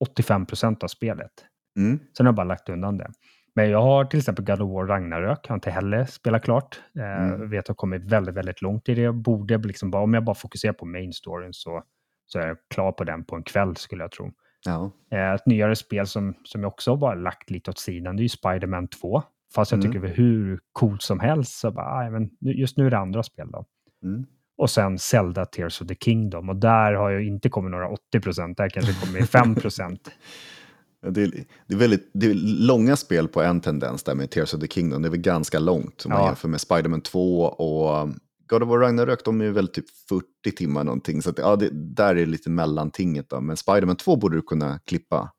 85 0.00 0.46
procent 0.46 0.82
av 0.82 0.88
spelet. 0.88 1.32
Mm. 1.76 1.98
Sen 2.16 2.26
har 2.26 2.28
jag 2.28 2.36
bara 2.36 2.44
lagt 2.44 2.68
undan 2.68 2.96
det. 2.96 3.10
Men 3.54 3.70
jag 3.70 3.82
har 3.82 4.04
till 4.04 4.18
exempel 4.18 4.44
God 4.44 4.62
of 4.62 4.70
War 4.70 4.86
Ragnarök, 4.86 5.38
jag 5.42 5.50
har 5.50 5.54
inte 5.54 5.70
heller 5.70 6.04
spelat 6.04 6.42
klart. 6.42 6.80
Eh, 6.98 7.24
mm. 7.24 7.50
vet 7.50 7.60
att 7.60 7.68
jag 7.68 7.76
kommit 7.76 8.04
väldigt, 8.04 8.34
väldigt 8.34 8.62
långt 8.62 8.88
i 8.88 8.94
det. 8.94 9.02
Jag 9.02 9.14
borde 9.14 9.58
liksom 9.58 9.90
bara, 9.90 10.02
om 10.02 10.14
jag 10.14 10.24
bara 10.24 10.34
fokuserar 10.34 10.72
på 10.72 10.86
main 10.86 11.12
storyn 11.12 11.52
så, 11.52 11.82
så 12.26 12.38
är 12.38 12.46
jag 12.46 12.56
klar 12.74 12.92
på 12.92 13.04
den 13.04 13.24
på 13.24 13.36
en 13.36 13.42
kväll 13.42 13.76
skulle 13.76 14.04
jag 14.04 14.10
tro. 14.10 14.32
Ja. 14.64 14.90
Eh, 15.10 15.32
ett 15.32 15.46
nyare 15.46 15.76
spel 15.76 16.06
som, 16.06 16.34
som 16.44 16.62
jag 16.62 16.68
också 16.68 16.96
bara 16.96 17.14
lagt 17.14 17.50
lite 17.50 17.70
åt 17.70 17.78
sidan, 17.78 18.16
det 18.16 18.20
är 18.20 18.22
ju 18.22 18.28
Spiderman 18.28 18.88
2. 18.88 19.22
Fast 19.54 19.72
jag 19.72 19.78
mm. 19.78 19.92
tycker 19.92 20.06
det 20.06 20.12
är 20.12 20.16
hur 20.16 20.60
coolt 20.72 21.02
som 21.02 21.20
helst, 21.20 21.58
så 21.58 21.70
bara, 21.70 22.10
men 22.10 22.30
just 22.40 22.76
nu 22.76 22.86
är 22.86 22.90
det 22.90 22.98
andra 22.98 23.22
spel 23.22 23.50
då. 23.50 23.64
Mm. 24.02 24.26
Och 24.58 24.70
sen 24.70 24.98
Zelda 24.98 25.44
Tears 25.44 25.80
of 25.80 25.88
the 25.88 25.94
Kingdom. 25.94 26.48
Och 26.48 26.56
där 26.56 26.92
har 26.92 27.10
jag 27.10 27.24
inte 27.24 27.48
kommit 27.48 27.70
några 27.70 27.88
80 27.88 28.20
procent, 28.20 28.56
där 28.56 28.68
kanske 28.68 29.06
kommit 29.06 29.30
5 29.30 29.54
procent. 29.54 30.10
det, 31.10 31.22
är, 31.22 31.30
det, 31.66 31.74
är 31.74 31.78
väldigt, 31.78 32.10
det 32.14 32.26
är 32.26 32.34
långa 32.66 32.96
spel 32.96 33.28
på 33.28 33.42
en 33.42 33.60
tendens 33.60 34.02
där 34.02 34.14
med 34.14 34.30
Tears 34.30 34.54
of 34.54 34.60
the 34.60 34.68
Kingdom. 34.68 35.02
Det 35.02 35.08
är 35.08 35.10
väl 35.10 35.20
ganska 35.20 35.58
långt 35.58 36.06
om 36.06 36.12
ja. 36.12 36.18
man 36.18 36.26
jämför 36.26 36.48
med 36.48 36.60
Spiderman 36.60 37.00
2 37.00 37.42
och 37.42 38.08
God 38.48 38.62
of 38.62 38.68
War 38.68 38.78
Ragnarök, 38.78 39.24
de 39.24 39.40
är 39.40 39.50
väl 39.50 39.68
typ 39.68 39.84
40 40.08 40.56
timmar 40.56 40.84
någonting. 40.84 41.22
Så 41.22 41.30
att, 41.30 41.38
ja, 41.38 41.56
det, 41.56 41.68
där 41.72 42.16
är 42.16 42.26
lite 42.26 42.50
mellantinget. 42.50 43.30
Då. 43.30 43.40
Men 43.40 43.56
Spiderman 43.56 43.96
2 43.96 44.16
borde 44.16 44.36
du 44.36 44.42
kunna 44.42 44.78
klippa 44.78 45.32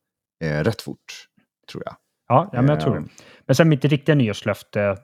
eh, 0.44 0.64
rätt 0.64 0.82
fort, 0.82 1.28
tror 1.72 1.84
jag. 1.86 1.96
Ja, 2.28 2.50
ja 2.54 2.62
men 2.62 2.70
jag 2.70 2.80
tror 2.80 2.94
det. 2.94 2.98
Ehm. 2.98 3.10
Men 3.46 3.56
sen 3.56 3.70
mitt 3.70 3.86
riktiga 3.86 4.16
nyårslöfte, 4.16 4.98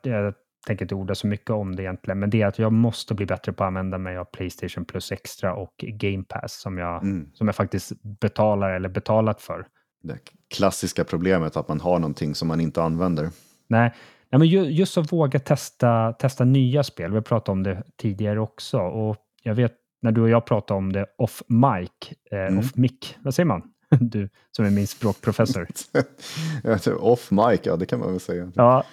tänker 0.67 0.85
inte 0.85 0.95
orda 0.95 1.15
så 1.15 1.27
mycket 1.27 1.49
om 1.49 1.75
det 1.75 1.83
egentligen, 1.83 2.19
men 2.19 2.29
det 2.29 2.41
är 2.41 2.47
att 2.47 2.59
jag 2.59 2.73
måste 2.73 3.13
bli 3.13 3.25
bättre 3.25 3.53
på 3.53 3.63
att 3.63 3.67
använda 3.67 3.97
mig 3.97 4.17
av 4.17 4.25
Playstation 4.25 4.85
Plus 4.85 5.11
Extra 5.11 5.55
och 5.55 5.73
Game 5.77 6.23
Pass 6.23 6.61
som 6.61 6.77
jag, 6.77 7.03
mm. 7.03 7.29
som 7.33 7.47
jag 7.47 7.55
faktiskt 7.55 7.91
betalar 8.03 8.69
eller 8.69 8.89
betalat 8.89 9.41
för. 9.41 9.65
Det 10.03 10.17
klassiska 10.55 11.03
problemet 11.03 11.57
att 11.57 11.67
man 11.67 11.79
har 11.79 11.99
någonting 11.99 12.35
som 12.35 12.47
man 12.47 12.59
inte 12.59 12.83
använder. 12.83 13.29
Nej, 13.67 13.93
Ja, 14.33 14.39
men 14.39 14.47
just 14.47 14.97
att 14.97 15.11
våga 15.11 15.39
testa, 15.39 16.13
testa 16.13 16.45
nya 16.45 16.83
spel. 16.83 17.11
Vi 17.11 17.21
pratat 17.21 17.49
om 17.49 17.63
det 17.63 17.83
tidigare 17.97 18.39
också. 18.39 18.77
Och 18.77 19.17
jag 19.43 19.55
vet 19.55 19.73
när 20.01 20.11
du 20.11 20.21
och 20.21 20.29
jag 20.29 20.45
pratade 20.45 20.77
om 20.77 20.93
det 20.93 21.05
off 21.17 21.43
mic, 21.47 21.89
eh, 22.31 22.39
mm. 22.39 22.59
off 22.59 22.75
mic, 22.75 23.15
vad 23.23 23.35
säger 23.35 23.47
man? 23.47 23.61
Du 23.99 24.29
som 24.51 24.65
är 24.65 24.69
min 24.69 24.87
språkprofessor. 24.87 25.67
off 26.99 27.31
mic, 27.31 27.59
ja 27.63 27.75
det 27.75 27.85
kan 27.85 27.99
man 27.99 28.11
väl 28.11 28.19
säga. 28.19 28.51
Ja, 28.55 28.83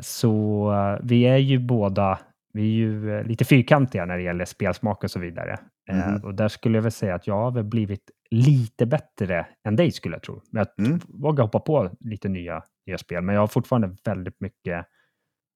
så 0.00 0.66
uh, 0.72 1.06
vi 1.06 1.22
är 1.22 1.36
ju 1.36 1.58
båda 1.58 2.18
vi 2.52 2.62
är 2.62 2.76
ju 2.76 3.10
uh, 3.10 3.24
lite 3.24 3.44
fyrkantiga 3.44 4.04
när 4.04 4.16
det 4.16 4.22
gäller 4.22 4.44
spelsmak 4.44 5.04
och 5.04 5.10
så 5.10 5.18
vidare. 5.18 5.58
Mm. 5.90 6.24
Och 6.24 6.34
där 6.34 6.48
skulle 6.48 6.78
jag 6.78 6.82
väl 6.82 6.92
säga 6.92 7.14
att 7.14 7.26
jag 7.26 7.34
har 7.34 7.50
väl 7.50 7.64
blivit 7.64 8.10
lite 8.30 8.86
bättre 8.86 9.46
än 9.68 9.76
dig 9.76 9.90
skulle 9.90 10.14
jag 10.14 10.22
tro. 10.22 10.42
Men 10.50 10.62
att 10.62 10.78
mm. 10.78 11.00
våga 11.08 11.42
hoppa 11.42 11.60
på 11.60 11.90
lite 12.00 12.28
nya 12.28 12.62
nya 12.86 12.98
spel, 12.98 13.22
men 13.22 13.34
jag 13.34 13.42
har 13.42 13.46
fortfarande 13.46 13.96
väldigt 14.04 14.40
mycket 14.40 14.86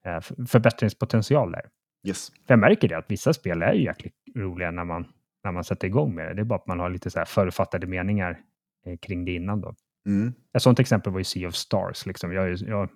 eh, 0.06 0.20
förbättringspotential 0.46 1.52
där. 1.52 1.68
Yes. 2.06 2.30
För 2.30 2.54
jag 2.54 2.58
märker 2.58 2.88
det 2.88 2.98
att 2.98 3.10
vissa 3.10 3.32
spel 3.32 3.62
är 3.62 3.72
ju 3.72 3.84
jäkligt 3.84 4.14
roliga 4.36 4.70
när 4.70 4.84
man, 4.84 5.06
när 5.44 5.52
man 5.52 5.64
sätter 5.64 5.86
igång 5.86 6.14
med 6.14 6.26
det. 6.26 6.34
Det 6.34 6.42
är 6.42 6.44
bara 6.44 6.58
att 6.58 6.66
man 6.66 6.80
har 6.80 6.90
lite 6.90 7.10
så 7.10 7.18
här 7.18 7.26
förutfattade 7.26 7.86
meningar 7.86 8.40
eh, 8.86 8.96
kring 8.96 9.24
det 9.24 9.34
innan 9.34 9.60
då. 9.60 9.74
Mm. 10.06 10.32
Ett 10.56 10.62
sånt 10.62 10.80
exempel 10.80 11.12
var 11.12 11.20
ju 11.20 11.24
Sea 11.24 11.48
of 11.48 11.54
Stars. 11.54 12.06
Liksom. 12.06 12.32
Jag, 12.32 12.56
jag, 12.56 12.88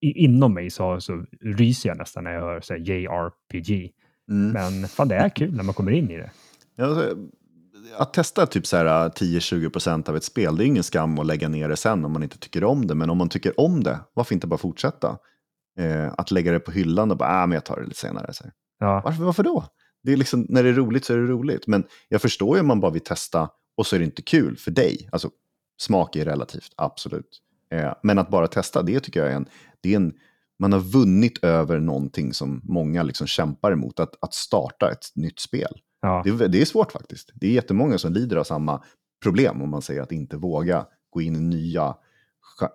inom 0.00 0.54
mig 0.54 0.70
så, 0.70 1.00
så 1.00 1.24
ryser 1.40 1.88
jag 1.88 1.98
nästan 1.98 2.24
när 2.24 2.32
jag 2.32 2.40
hör 2.40 2.60
så 2.60 2.72
här, 2.72 2.80
JRPG. 2.80 3.92
Mm. 4.30 4.52
Men 4.52 4.88
fan, 4.88 5.08
det 5.08 5.14
är 5.14 5.28
kul 5.28 5.54
när 5.54 5.64
man 5.64 5.74
kommer 5.74 5.92
in 5.92 6.10
i 6.10 6.16
det. 6.16 6.30
Alltså, 6.78 7.16
att 7.98 8.12
testa 8.12 8.46
typ 8.46 8.64
10-20% 8.64 10.08
av 10.08 10.16
ett 10.16 10.24
spel, 10.24 10.56
det 10.56 10.64
är 10.64 10.66
ingen 10.66 10.82
skam 10.82 11.18
att 11.18 11.26
lägga 11.26 11.48
ner 11.48 11.68
det 11.68 11.76
sen 11.76 12.04
om 12.04 12.12
man 12.12 12.22
inte 12.22 12.38
tycker 12.38 12.64
om 12.64 12.86
det. 12.86 12.94
Men 12.94 13.10
om 13.10 13.18
man 13.18 13.28
tycker 13.28 13.60
om 13.60 13.82
det, 13.82 14.00
varför 14.14 14.34
inte 14.34 14.46
bara 14.46 14.58
fortsätta? 14.58 15.18
Eh, 15.78 16.12
att 16.16 16.30
lägga 16.30 16.52
det 16.52 16.60
på 16.60 16.70
hyllan 16.70 17.10
och 17.10 17.16
bara, 17.16 17.42
ah, 17.42 17.46
men 17.46 17.54
jag 17.54 17.64
tar 17.64 17.76
det 17.76 17.84
lite 17.84 18.00
senare. 18.00 18.32
Så 18.32 18.44
ja. 18.78 19.02
varför, 19.04 19.24
varför 19.24 19.42
då? 19.42 19.64
Det 20.02 20.12
är 20.12 20.16
liksom, 20.16 20.46
när 20.48 20.62
det 20.62 20.68
är 20.68 20.72
roligt 20.72 21.04
så 21.04 21.12
är 21.12 21.18
det 21.18 21.26
roligt. 21.26 21.66
Men 21.66 21.84
jag 22.08 22.22
förstår 22.22 22.56
ju 22.56 22.60
om 22.60 22.66
man 22.66 22.80
bara 22.80 22.90
vill 22.90 23.04
testa 23.04 23.50
och 23.76 23.86
så 23.86 23.96
är 23.96 24.00
det 24.00 24.04
inte 24.04 24.22
kul 24.22 24.56
för 24.56 24.70
dig. 24.70 25.08
Alltså, 25.12 25.30
smak 25.80 26.16
är 26.16 26.24
relativt, 26.24 26.72
absolut. 26.76 27.42
Eh, 27.70 27.92
men 28.02 28.18
att 28.18 28.30
bara 28.30 28.46
testa, 28.46 28.82
det 28.82 29.00
tycker 29.00 29.20
jag 29.20 29.32
är 29.32 29.36
en, 29.36 29.48
det 29.80 29.92
är 29.92 29.96
en 29.96 30.12
man 30.58 30.72
har 30.72 30.80
vunnit 30.80 31.44
över 31.44 31.80
någonting 31.80 32.32
som 32.32 32.60
många 32.64 33.02
liksom 33.02 33.26
kämpar 33.26 33.72
emot, 33.72 34.00
att, 34.00 34.14
att 34.20 34.34
starta 34.34 34.90
ett 34.90 35.06
nytt 35.14 35.40
spel. 35.40 35.80
Ja. 36.02 36.22
Det, 36.24 36.48
det, 36.48 36.60
är 36.60 36.64
svårt 36.64 36.92
faktiskt. 36.92 37.30
Det 37.34 37.46
är 37.46 37.50
jättemånga 37.50 37.98
som 37.98 38.12
lider 38.12 38.36
av 38.36 38.44
samma 38.44 38.82
problem 39.22 39.62
om 39.62 39.70
man 39.70 39.82
säger 39.82 40.02
att 40.02 40.12
inte 40.12 40.36
våga 40.36 40.86
gå 41.10 41.22
in 41.22 41.36
i 41.36 41.40
nya 41.40 41.94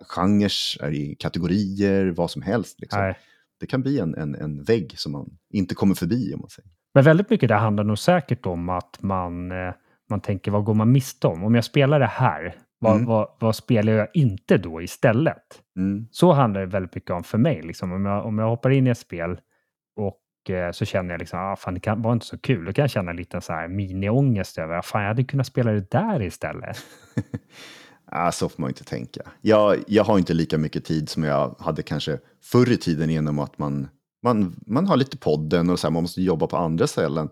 genrer, 0.08 1.14
kategorier, 1.14 2.10
vad 2.16 2.30
som 2.30 2.42
helst. 2.42 2.80
Liksom. 2.80 3.14
Det 3.60 3.66
kan 3.66 3.82
bli 3.82 3.98
en, 3.98 4.14
en, 4.14 4.34
en 4.34 4.62
vägg 4.62 4.98
som 4.98 5.12
man 5.12 5.30
inte 5.50 5.74
kommer 5.74 5.94
förbi. 5.94 6.34
om 6.34 6.40
man 6.40 6.50
säger. 6.50 6.70
Men 6.94 7.04
väldigt 7.04 7.30
mycket 7.30 7.48
det 7.48 7.54
handlar 7.54 7.84
nog 7.84 7.98
säkert 7.98 8.46
om 8.46 8.68
att 8.68 9.02
man, 9.02 9.52
eh, 9.52 9.74
man 10.10 10.20
tänker 10.20 10.50
vad 10.50 10.64
går 10.64 10.74
man 10.74 10.92
miste 10.92 11.26
om? 11.26 11.44
Om 11.44 11.54
jag 11.54 11.64
spelar 11.64 12.00
det 12.00 12.06
här, 12.06 12.56
vad, 12.82 12.94
mm. 12.94 13.06
vad, 13.06 13.28
vad, 13.38 13.56
spelar 13.56 13.92
jag 13.92 14.08
inte 14.14 14.58
då 14.58 14.82
istället? 14.82 15.62
Mm. 15.76 16.06
Så 16.10 16.32
handlar 16.32 16.60
det 16.60 16.66
väldigt 16.66 16.94
mycket 16.94 17.10
om 17.10 17.24
för 17.24 17.38
mig. 17.38 17.62
Liksom. 17.62 17.92
Om, 17.92 18.04
jag, 18.04 18.26
om 18.26 18.38
jag 18.38 18.48
hoppar 18.48 18.70
in 18.70 18.86
i 18.86 18.90
ett 18.90 18.98
spel 18.98 19.40
och 19.96 20.50
eh, 20.50 20.72
så 20.72 20.84
känner 20.84 21.10
jag 21.10 21.18
liksom, 21.18 21.38
ah, 21.38 21.56
fan 21.56 21.74
det 21.74 21.80
kan, 21.80 22.02
var 22.02 22.12
inte 22.12 22.26
så 22.26 22.38
kul. 22.38 22.64
Då 22.64 22.72
kan 22.72 22.82
jag 22.82 22.90
känna 22.90 23.12
lite 23.12 23.40
så 23.40 23.52
här 23.52 23.68
mini-ångest 23.68 24.58
över, 24.58 24.74
ah, 24.74 24.82
fan 24.82 25.02
jag 25.02 25.08
hade 25.08 25.24
kunnat 25.24 25.46
spela 25.46 25.72
det 25.72 25.90
där 25.90 26.22
istället. 26.22 26.76
ah, 28.06 28.32
så 28.32 28.48
får 28.48 28.60
man 28.60 28.70
inte 28.70 28.84
tänka. 28.84 29.22
Jag, 29.40 29.76
jag 29.86 30.04
har 30.04 30.18
inte 30.18 30.34
lika 30.34 30.58
mycket 30.58 30.84
tid 30.84 31.08
som 31.08 31.24
jag 31.24 31.56
hade 31.58 31.82
kanske 31.82 32.18
förr 32.42 32.72
i 32.72 32.76
tiden 32.76 33.10
genom 33.10 33.38
att 33.38 33.58
man, 33.58 33.88
man, 34.22 34.56
man 34.66 34.86
har 34.86 34.96
lite 34.96 35.18
podden 35.18 35.70
och 35.70 35.78
så 35.78 35.86
här, 35.86 35.92
man 35.92 36.02
måste 36.02 36.22
jobba 36.22 36.46
på 36.46 36.56
andra 36.56 36.86
ställen. 36.86 37.28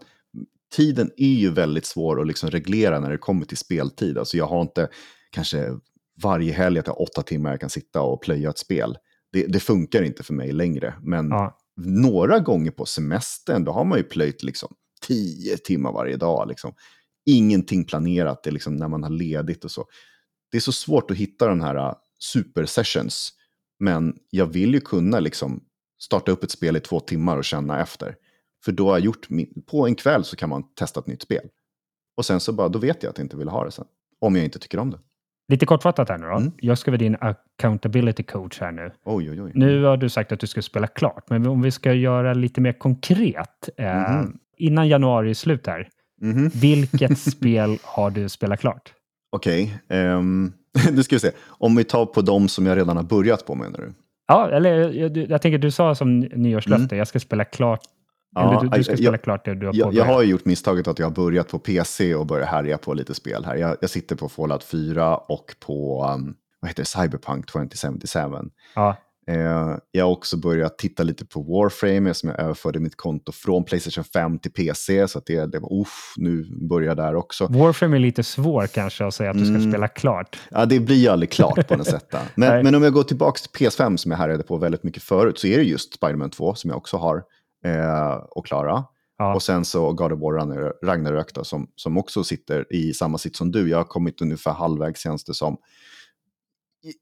Tiden 0.76 1.10
är 1.16 1.34
ju 1.34 1.50
väldigt 1.50 1.86
svår 1.86 2.20
att 2.20 2.26
liksom 2.26 2.50
reglera 2.50 3.00
när 3.00 3.10
det 3.10 3.18
kommer 3.18 3.44
till 3.44 3.56
speltid. 3.56 4.18
Alltså 4.18 4.36
jag 4.36 4.46
har 4.46 4.62
inte 4.62 4.88
kanske 5.30 5.78
varje 6.22 6.52
helg 6.52 6.78
att 6.78 6.86
jag 6.86 6.94
har 6.94 7.02
åtta 7.02 7.22
timmar 7.22 7.50
jag 7.50 7.60
kan 7.60 7.70
sitta 7.70 8.02
och 8.02 8.22
plöja 8.22 8.50
ett 8.50 8.58
spel. 8.58 8.98
Det, 9.32 9.46
det 9.46 9.60
funkar 9.60 10.02
inte 10.02 10.22
för 10.22 10.34
mig 10.34 10.52
längre. 10.52 10.94
Men 11.02 11.30
ja. 11.30 11.58
några 11.76 12.38
gånger 12.38 12.70
på 12.70 12.86
semestern, 12.86 13.64
då 13.64 13.72
har 13.72 13.84
man 13.84 13.98
ju 13.98 14.04
plöjt 14.04 14.42
liksom 14.42 14.74
tio 15.06 15.56
timmar 15.56 15.92
varje 15.92 16.16
dag. 16.16 16.48
Liksom. 16.48 16.74
Ingenting 17.26 17.84
planerat, 17.84 18.42
det 18.42 18.50
är 18.50 18.52
liksom 18.52 18.76
när 18.76 18.88
man 18.88 19.02
har 19.02 19.10
ledigt 19.10 19.64
och 19.64 19.70
så. 19.70 19.86
Det 20.50 20.56
är 20.56 20.60
så 20.60 20.72
svårt 20.72 21.10
att 21.10 21.16
hitta 21.16 21.48
de 21.48 21.60
här 21.60 21.76
uh, 21.76 21.94
super-sessions. 22.18 23.32
Men 23.78 24.16
jag 24.30 24.46
vill 24.46 24.74
ju 24.74 24.80
kunna 24.80 25.20
liksom 25.20 25.64
starta 26.02 26.32
upp 26.32 26.44
ett 26.44 26.50
spel 26.50 26.76
i 26.76 26.80
två 26.80 27.00
timmar 27.00 27.36
och 27.36 27.44
känna 27.44 27.80
efter. 27.80 28.16
För 28.64 28.72
då 28.72 28.86
har 28.86 28.92
jag 28.92 29.04
gjort, 29.04 29.28
på 29.66 29.86
en 29.86 29.94
kväll 29.94 30.24
så 30.24 30.36
kan 30.36 30.48
man 30.48 30.74
testa 30.74 31.00
ett 31.00 31.06
nytt 31.06 31.22
spel. 31.22 31.48
Och 32.16 32.26
sen 32.26 32.40
så 32.40 32.52
bara, 32.52 32.68
då 32.68 32.78
vet 32.78 33.02
jag 33.02 33.10
att 33.10 33.18
jag 33.18 33.24
inte 33.24 33.36
vill 33.36 33.48
ha 33.48 33.64
det 33.64 33.70
sen. 33.70 33.84
Om 34.20 34.36
jag 34.36 34.44
inte 34.44 34.58
tycker 34.58 34.78
om 34.78 34.90
det. 34.90 34.98
Lite 35.50 35.66
kortfattat 35.66 36.08
här 36.08 36.18
nu 36.18 36.26
då. 36.26 36.36
Mm. 36.36 36.52
Jag 36.60 36.78
ska 36.78 36.90
vara 36.90 36.98
din 36.98 37.16
accountability 37.20 38.22
coach 38.22 38.60
här 38.60 38.72
nu. 38.72 38.90
Oj, 39.04 39.30
oj, 39.30 39.42
oj. 39.42 39.52
Nu 39.54 39.84
har 39.84 39.96
du 39.96 40.08
sagt 40.08 40.32
att 40.32 40.40
du 40.40 40.46
ska 40.46 40.62
spela 40.62 40.86
klart, 40.86 41.24
men 41.30 41.46
om 41.46 41.62
vi 41.62 41.70
ska 41.70 41.92
göra 41.92 42.34
lite 42.34 42.60
mer 42.60 42.72
konkret. 42.72 43.68
Eh, 43.76 44.12
mm. 44.14 44.38
Innan 44.56 44.88
januari 44.88 45.30
är 45.30 45.34
slut 45.34 45.66
här. 45.66 45.88
Mm. 46.22 46.48
Vilket 46.48 47.18
spel 47.32 47.78
har 47.82 48.10
du 48.10 48.28
spelat 48.28 48.60
klart? 48.60 48.92
Okej, 49.32 49.80
okay, 49.86 50.04
um, 50.04 50.52
ehm, 50.78 50.92
nu 50.94 51.02
ska 51.02 51.16
vi 51.16 51.20
se. 51.20 51.30
Om 51.46 51.76
vi 51.76 51.84
tar 51.84 52.06
på 52.06 52.22
de 52.22 52.48
som 52.48 52.66
jag 52.66 52.76
redan 52.76 52.96
har 52.96 53.04
börjat 53.04 53.46
på 53.46 53.54
menar 53.54 53.78
du? 53.78 53.92
Ja, 54.28 54.50
eller 54.50 54.92
jag, 54.92 55.16
jag 55.16 55.42
tänker 55.42 55.58
du 55.58 55.70
sa 55.70 55.94
som 55.94 56.20
nyårslöfte, 56.20 56.94
mm. 56.94 56.98
jag 56.98 57.08
ska 57.08 57.20
spela 57.20 57.44
klart 57.44 57.80
Ja, 58.34 58.60
du, 58.62 58.68
du, 58.68 58.84
ska 58.84 58.96
spela 58.96 59.10
jag, 59.10 59.22
klart 59.22 59.44
det 59.44 59.54
du 59.54 59.66
har 59.66 59.74
jag, 59.74 59.94
jag 59.94 60.04
har 60.04 60.22
ju 60.22 60.30
gjort 60.30 60.44
misstaget 60.44 60.88
att 60.88 60.98
jag 60.98 61.06
har 61.06 61.14
börjat 61.14 61.48
på 61.48 61.58
PC 61.58 62.14
och 62.14 62.26
börjat 62.26 62.48
härja 62.48 62.78
på 62.78 62.94
lite 62.94 63.14
spel 63.14 63.44
här. 63.44 63.56
Jag, 63.56 63.76
jag 63.80 63.90
sitter 63.90 64.16
på 64.16 64.28
Fallout 64.28 64.64
4 64.64 65.16
och 65.16 65.54
på 65.66 66.04
um, 66.14 66.34
vad 66.60 66.68
heter 66.68 66.82
det, 66.82 66.86
Cyberpunk 66.86 67.46
2077. 67.46 68.20
Ja. 68.74 68.96
Eh, 69.30 69.76
jag 69.92 70.04
har 70.04 70.12
också 70.12 70.36
börjat 70.36 70.78
titta 70.78 71.02
lite 71.02 71.26
på 71.26 71.42
Warframe 71.42 72.14
som 72.14 72.28
jag 72.28 72.40
överförde 72.40 72.80
mitt 72.80 72.96
konto 72.96 73.32
från 73.32 73.64
Playstation 73.64 74.04
5 74.04 74.38
till 74.38 74.52
PC. 74.52 75.08
Så 75.08 75.18
att 75.18 75.26
det, 75.26 75.46
det 75.52 75.58
var, 75.58 75.80
uff, 75.80 76.14
nu 76.16 76.46
börjar 76.68 76.94
där 76.94 77.14
också. 77.14 77.46
Warframe 77.46 77.96
är 77.96 78.00
lite 78.00 78.22
svår 78.22 78.66
kanske 78.66 79.06
att 79.06 79.14
säga 79.14 79.30
att 79.30 79.38
du 79.38 79.44
ska 79.44 79.54
mm. 79.54 79.70
spela 79.70 79.88
klart. 79.88 80.38
Ja, 80.50 80.66
det 80.66 80.80
blir 80.80 80.96
ju 80.96 81.08
aldrig 81.08 81.30
klart 81.30 81.68
på 81.68 81.76
något 81.76 81.86
sätt. 81.90 82.14
Men, 82.34 82.64
men 82.64 82.74
om 82.74 82.82
jag 82.82 82.92
går 82.92 83.02
tillbaka 83.02 83.38
till 83.38 83.66
PS5 83.66 83.96
som 83.96 84.10
jag 84.10 84.18
härjade 84.18 84.42
på 84.42 84.56
väldigt 84.56 84.82
mycket 84.82 85.02
förut 85.02 85.38
så 85.38 85.46
är 85.46 85.56
det 85.56 85.64
just 85.64 85.94
Spiderman 85.94 86.30
2 86.30 86.54
som 86.54 86.70
jag 86.70 86.76
också 86.76 86.96
har 86.96 87.22
eh, 87.64 88.14
och 88.30 88.46
klara. 88.46 88.84
Ja. 89.18 89.34
Och 89.34 89.42
sen 89.42 89.64
så 89.64 89.92
God 89.92 90.12
of 90.12 90.20
War 90.20 90.86
Ragnarök 90.86 91.34
då, 91.34 91.44
som, 91.44 91.70
som 91.74 91.98
också 91.98 92.24
sitter 92.24 92.72
i 92.72 92.94
samma 92.94 93.18
sitt 93.18 93.36
som 93.36 93.50
du. 93.50 93.68
Jag 93.68 93.76
har 93.76 93.84
kommit 93.84 94.22
ungefär 94.22 94.52
halvvägs 94.52 95.00
känns 95.00 95.24
det 95.24 95.34
som. 95.34 95.56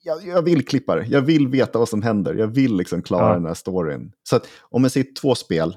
Jag, 0.02 0.26
jag, 0.26 0.42
vill 0.42 0.66
klippa 0.66 0.96
det, 0.96 1.06
jag 1.06 1.20
vill 1.20 1.48
veta 1.48 1.78
vad 1.78 1.88
som 1.88 2.02
händer, 2.02 2.34
jag 2.34 2.46
vill 2.46 2.76
liksom 2.76 3.02
klara 3.02 3.28
ja. 3.28 3.34
den 3.34 3.46
här 3.46 3.54
storyn. 3.54 4.12
Så 4.22 4.36
att, 4.36 4.46
om 4.60 4.82
jag 4.82 4.92
säger 4.92 5.06
två 5.20 5.34
spel 5.34 5.76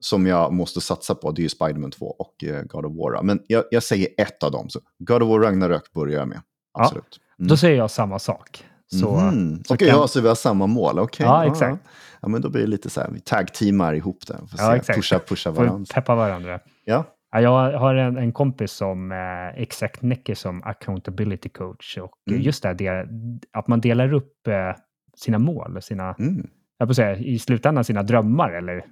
som 0.00 0.26
jag 0.26 0.52
måste 0.52 0.80
satsa 0.80 1.14
på, 1.14 1.30
det 1.30 1.40
är 1.40 1.42
ju 1.42 1.48
Spiderman 1.48 1.90
2 1.90 2.06
och 2.06 2.44
eh, 2.44 2.62
God 2.62 2.86
of 2.86 2.92
War. 2.96 3.22
Men 3.22 3.40
jag, 3.46 3.64
jag, 3.70 3.82
säger 3.82 4.08
ett 4.16 4.42
av 4.42 4.52
dem, 4.52 4.68
så 4.68 4.80
God 4.98 5.22
of 5.22 5.28
War 5.28 5.40
Ragnarök 5.40 5.92
börjar 5.92 6.18
jag 6.18 6.28
med. 6.28 6.40
Absolut. 6.72 7.20
Mm. 7.38 7.48
Då 7.48 7.56
säger 7.56 7.76
jag 7.76 7.90
samma 7.90 8.18
sak. 8.18 8.64
Så, 9.00 9.16
mm. 9.16 9.64
så 9.64 9.74
Okej, 9.74 9.88
kan... 9.88 9.98
ja, 9.98 10.08
så 10.08 10.20
vi 10.20 10.28
har 10.28 10.34
samma 10.34 10.66
mål. 10.66 10.98
Okay. 10.98 11.26
Ja, 11.26 11.44
exakt. 11.44 11.82
Ja, 11.84 11.90
men 12.28 12.42
då 12.42 12.50
blir 12.50 12.60
det 12.60 12.66
lite 12.66 12.90
så 12.90 13.00
här, 13.00 13.10
vi 13.10 13.20
tag-teamar 13.20 13.94
ihop 13.94 14.26
det. 14.26 14.38
Ja, 14.56 14.76
exakt. 14.76 14.96
Pusha, 14.96 15.18
pusha 15.18 15.50
varandra. 15.50 15.94
Peppa 15.94 16.14
varandra. 16.14 16.60
Ja. 16.84 17.04
ja 17.32 17.40
jag 17.40 17.78
har 17.78 17.94
en, 17.94 18.16
en 18.16 18.32
kompis 18.32 18.72
som 18.72 19.12
eh, 19.12 19.62
exakt 19.62 20.02
Necke 20.02 20.34
som 20.34 20.62
accountability 20.62 21.48
coach. 21.48 21.98
Och 21.98 22.18
mm. 22.30 22.42
just 22.42 22.62
det, 22.62 22.74
det, 22.74 23.08
att 23.52 23.68
man 23.68 23.80
delar 23.80 24.12
upp 24.12 24.48
eh, 24.48 24.76
sina 25.16 25.38
mål, 25.38 25.82
sina, 25.82 26.14
mm. 26.18 26.46
jag 26.78 26.88
får 26.88 26.94
säga, 26.94 27.16
i 27.16 27.38
slutändan 27.38 27.84
sina 27.84 28.02
drömmar 28.02 28.52
eller 28.52 28.84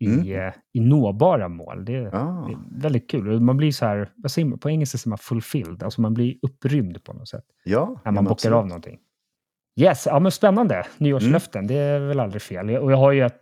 i, 0.00 0.06
mm. 0.06 0.46
eh, 0.46 0.54
i 0.72 0.80
nåbara 0.80 1.48
mål. 1.48 1.84
Det, 1.84 2.10
ah. 2.12 2.46
det, 2.46 2.52
är 2.52 2.80
väldigt 2.82 3.10
kul. 3.10 3.40
Man 3.40 3.56
blir 3.56 3.72
så 3.72 3.86
här, 3.86 4.56
på 4.56 4.70
engelska 4.70 4.98
säger 4.98 5.10
man 5.10 5.18
fulfilled, 5.18 5.82
alltså 5.82 6.00
man 6.00 6.14
blir 6.14 6.36
upprymd 6.42 7.04
på 7.04 7.12
något 7.12 7.28
sätt. 7.28 7.44
Ja, 7.64 8.00
när 8.04 8.12
man 8.12 8.24
bockar 8.24 8.52
av 8.52 8.66
någonting. 8.66 8.98
Yes, 9.76 10.06
ja 10.06 10.18
men 10.18 10.32
spännande. 10.32 10.86
Nyårslöften, 10.98 11.64
mm. 11.64 11.66
det 11.66 11.74
är 11.74 12.00
väl 12.00 12.20
aldrig 12.20 12.42
fel. 12.42 12.70
Och 12.70 12.92
jag 12.92 12.96
har 12.96 13.12
ju 13.12 13.26
ett, 13.26 13.36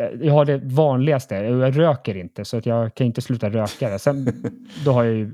eh, 0.00 0.26
jag 0.26 0.32
har 0.32 0.44
det 0.44 0.60
vanligaste, 0.64 1.34
jag 1.34 1.78
röker 1.78 2.16
inte 2.16 2.44
så 2.44 2.56
att 2.56 2.66
jag 2.66 2.94
kan 2.94 3.06
inte 3.06 3.22
sluta 3.22 3.50
röka. 3.50 3.98
Sen 3.98 4.42
då 4.84 4.92
har 4.92 5.04
jag 5.04 5.14
ju 5.14 5.32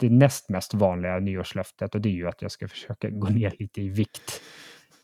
det 0.00 0.10
näst 0.10 0.48
mest 0.48 0.74
vanliga 0.74 1.18
nyårslöftet 1.18 1.94
och 1.94 2.00
det 2.00 2.08
är 2.08 2.14
ju 2.14 2.28
att 2.28 2.42
jag 2.42 2.50
ska 2.50 2.68
försöka 2.68 3.10
gå 3.10 3.28
ner 3.28 3.54
lite 3.58 3.80
i 3.80 3.88
vikt. 3.88 4.40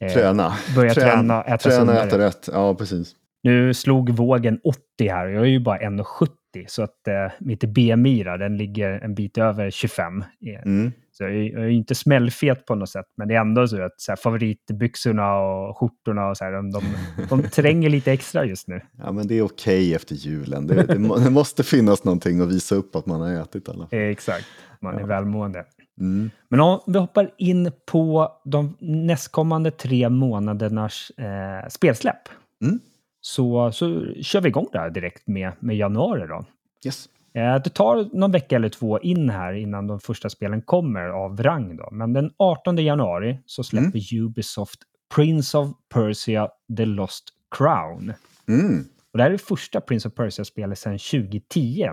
Eh, 0.00 0.12
träna. 0.12 0.52
Börja 0.74 0.94
träna, 0.94 1.12
träna 1.12 1.42
äta 1.42 1.70
Träna, 1.70 2.02
äta 2.04 2.18
rätt. 2.18 2.48
Ja, 2.52 2.74
precis. 2.74 3.16
Nu 3.42 3.74
slog 3.74 4.10
vågen 4.10 4.60
80 4.64 4.80
här 5.08 5.26
och 5.26 5.32
jag 5.32 5.42
är 5.42 5.46
ju 5.46 5.60
bara 5.60 5.78
1,70 5.78 6.28
så 6.66 6.82
att 6.82 7.08
eh, 7.08 7.32
mitt 7.38 7.64
BMI 7.64 8.22
den 8.22 8.56
ligger 8.56 8.90
en 8.90 9.14
bit 9.14 9.38
över 9.38 9.70
25. 9.70 10.24
Mm. 10.64 10.92
Jag 11.20 11.30
är, 11.30 11.52
jag 11.52 11.64
är 11.64 11.68
inte 11.68 11.94
smällfet 11.94 12.66
på 12.66 12.74
något 12.74 12.88
sätt, 12.88 13.06
men 13.16 13.28
det 13.28 13.34
är 13.34 13.40
ändå 13.40 13.68
så 13.68 13.82
att 13.82 14.00
så 14.00 14.12
här, 14.12 14.16
favoritbyxorna 14.16 15.38
och 15.38 15.78
skjortorna 15.78 16.28
och 16.28 16.36
så 16.36 16.44
här, 16.44 16.52
de, 16.52 16.70
de, 16.70 16.82
de 17.28 17.42
tränger 17.50 17.88
lite 17.90 18.12
extra 18.12 18.44
just 18.44 18.68
nu. 18.68 18.80
Ja, 18.98 19.12
men 19.12 19.26
det 19.26 19.34
är 19.34 19.42
okej 19.42 19.80
okay 19.80 19.94
efter 19.94 20.14
julen. 20.14 20.66
Det, 20.66 20.74
det, 20.74 20.94
det, 21.24 21.30
måste 21.30 21.62
finnas 21.62 22.04
någonting 22.04 22.40
att 22.40 22.52
visa 22.52 22.74
upp 22.74 22.96
att 22.96 23.06
man 23.06 23.20
har 23.20 23.42
ätit 23.42 23.68
alla. 23.68 23.88
Exakt, 23.90 24.46
man 24.80 24.98
är 24.98 25.04
välmående. 25.04 25.64
Mm. 26.00 26.30
Men 26.48 26.60
om 26.60 26.80
vi 26.86 26.98
hoppar 26.98 27.34
in 27.38 27.72
på 27.86 28.32
de 28.44 28.76
nästkommande 28.80 29.70
tre 29.70 30.08
månadernas 30.08 31.10
eh, 31.10 31.68
spelsläpp. 31.68 32.28
Mm. 32.64 32.80
Så, 33.20 33.72
så 33.72 34.14
kör 34.22 34.40
vi 34.40 34.48
igång 34.48 34.66
där 34.72 34.90
direkt 34.90 35.26
med, 35.26 35.52
med 35.60 35.76
januari 35.76 36.26
då. 36.26 36.44
Yes. 36.86 37.08
Eh, 37.34 37.62
det 37.64 37.70
tar 37.70 38.16
någon 38.18 38.32
vecka 38.32 38.56
eller 38.56 38.68
två 38.68 39.00
in 39.00 39.30
här 39.30 39.52
innan 39.52 39.86
de 39.86 40.00
första 40.00 40.30
spelen 40.30 40.62
kommer 40.62 41.08
av 41.08 41.42
rang. 41.42 41.76
Då. 41.76 41.88
Men 41.92 42.12
den 42.12 42.30
18 42.36 42.76
januari 42.76 43.38
så 43.46 43.64
släpper 43.64 44.12
mm. 44.12 44.26
Ubisoft 44.26 44.80
Prince 45.14 45.58
of 45.58 45.68
Persia 45.94 46.48
The 46.76 46.84
Lost 46.84 47.24
Crown. 47.58 48.12
Mm. 48.48 48.84
Och 49.12 49.18
det 49.18 49.22
här 49.22 49.30
är 49.30 49.32
det 49.32 49.38
första 49.38 49.80
Prince 49.80 50.08
of 50.08 50.14
Persia-spelet 50.14 50.78
sedan 50.78 50.98
2010. 50.98 51.88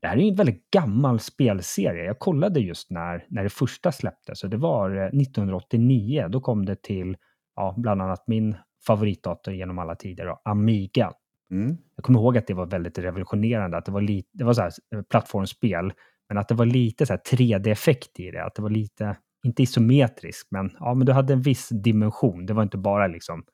Det 0.00 0.08
här 0.08 0.16
är 0.16 0.28
en 0.28 0.34
väldigt 0.34 0.70
gammal 0.70 1.20
spelserie. 1.20 2.04
Jag 2.04 2.18
kollade 2.18 2.60
just 2.60 2.90
när, 2.90 3.26
när 3.28 3.42
det 3.42 3.50
första 3.50 3.92
släpptes. 3.92 4.40
det 4.40 4.56
var 4.56 4.90
1989. 4.90 6.28
Då 6.28 6.40
kom 6.40 6.66
det 6.66 6.82
till 6.82 7.16
ja, 7.56 7.74
bland 7.76 8.02
annat 8.02 8.24
min 8.26 8.56
favoritdator 8.86 9.54
genom 9.54 9.78
alla 9.78 9.94
tider, 9.94 10.26
då, 10.26 10.40
Amiga. 10.44 11.12
Mm. 11.52 11.76
Jag 11.96 12.04
kommer 12.04 12.18
ihåg 12.18 12.38
att 12.38 12.46
det 12.46 12.54
var 12.54 12.66
väldigt 12.66 12.98
revolutionerande. 12.98 13.76
Att 13.76 13.84
det 13.84 13.92
var, 13.92 14.00
lite, 14.00 14.28
det 14.32 14.44
var 14.44 14.54
så 14.54 14.62
här, 14.62 14.72
plattformsspel, 15.10 15.92
men 16.28 16.38
att 16.38 16.48
det 16.48 16.54
var 16.54 16.66
lite 16.66 17.04
3D-effekt 17.04 18.20
i 18.20 18.30
det. 18.30 18.44
Att 18.44 18.54
det 18.54 18.62
var 18.62 18.70
lite, 18.70 19.16
inte 19.44 19.62
isometriskt, 19.62 20.50
men, 20.50 20.70
ja, 20.78 20.94
men 20.94 21.06
du 21.06 21.12
hade 21.12 21.32
en 21.32 21.42
viss 21.42 21.68
dimension. 21.68 22.46
Det 22.46 22.52
var 22.52 22.62
inte 22.62 22.78
bara 22.78 23.06
liksom 23.06 23.44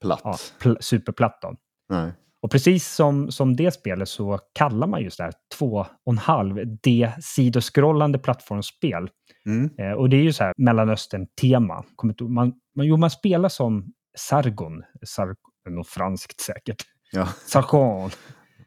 Platt. 0.00 0.20
Ja, 0.24 0.36
pl 0.60 0.76
superplatt. 0.80 1.38
Då. 1.42 1.56
Nej. 1.88 2.12
Och 2.40 2.50
precis 2.50 2.94
som, 2.94 3.30
som 3.30 3.56
det 3.56 3.70
spelet 3.70 4.08
så 4.08 4.38
kallar 4.52 4.86
man 4.86 5.02
just 5.02 5.18
det 5.18 5.24
här 5.24 5.32
2,5D-sidoskrollande 5.60 8.18
plattformsspel. 8.18 9.10
Mm. 9.46 9.70
Eh, 9.78 9.92
och 9.92 10.10
det 10.10 10.16
är 10.16 10.22
ju 10.22 10.32
så 10.32 10.44
här 10.44 10.52
Mellanöstern-tema. 10.56 11.84
Man, 12.20 12.52
man, 12.74 12.86
jo, 12.86 12.96
man 12.96 13.10
spelar 13.10 13.48
som 13.48 13.92
Sargon. 14.18 14.82
Sargon 15.06 15.36
något 15.70 15.88
franskt 15.88 16.40
säkert. 16.40 16.84
Ja. 17.12 17.26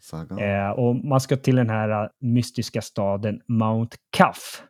Sargon. 0.02 0.40
Eh, 0.40 0.70
och 0.70 0.96
man 0.96 1.22
ska 1.22 1.38
till 1.38 1.56
den 1.56 1.70
här 1.70 2.04
eh, 2.04 2.10
mystiska 2.20 2.82
staden 2.82 3.42
Mount 3.48 3.98
Kaf. 4.10 4.64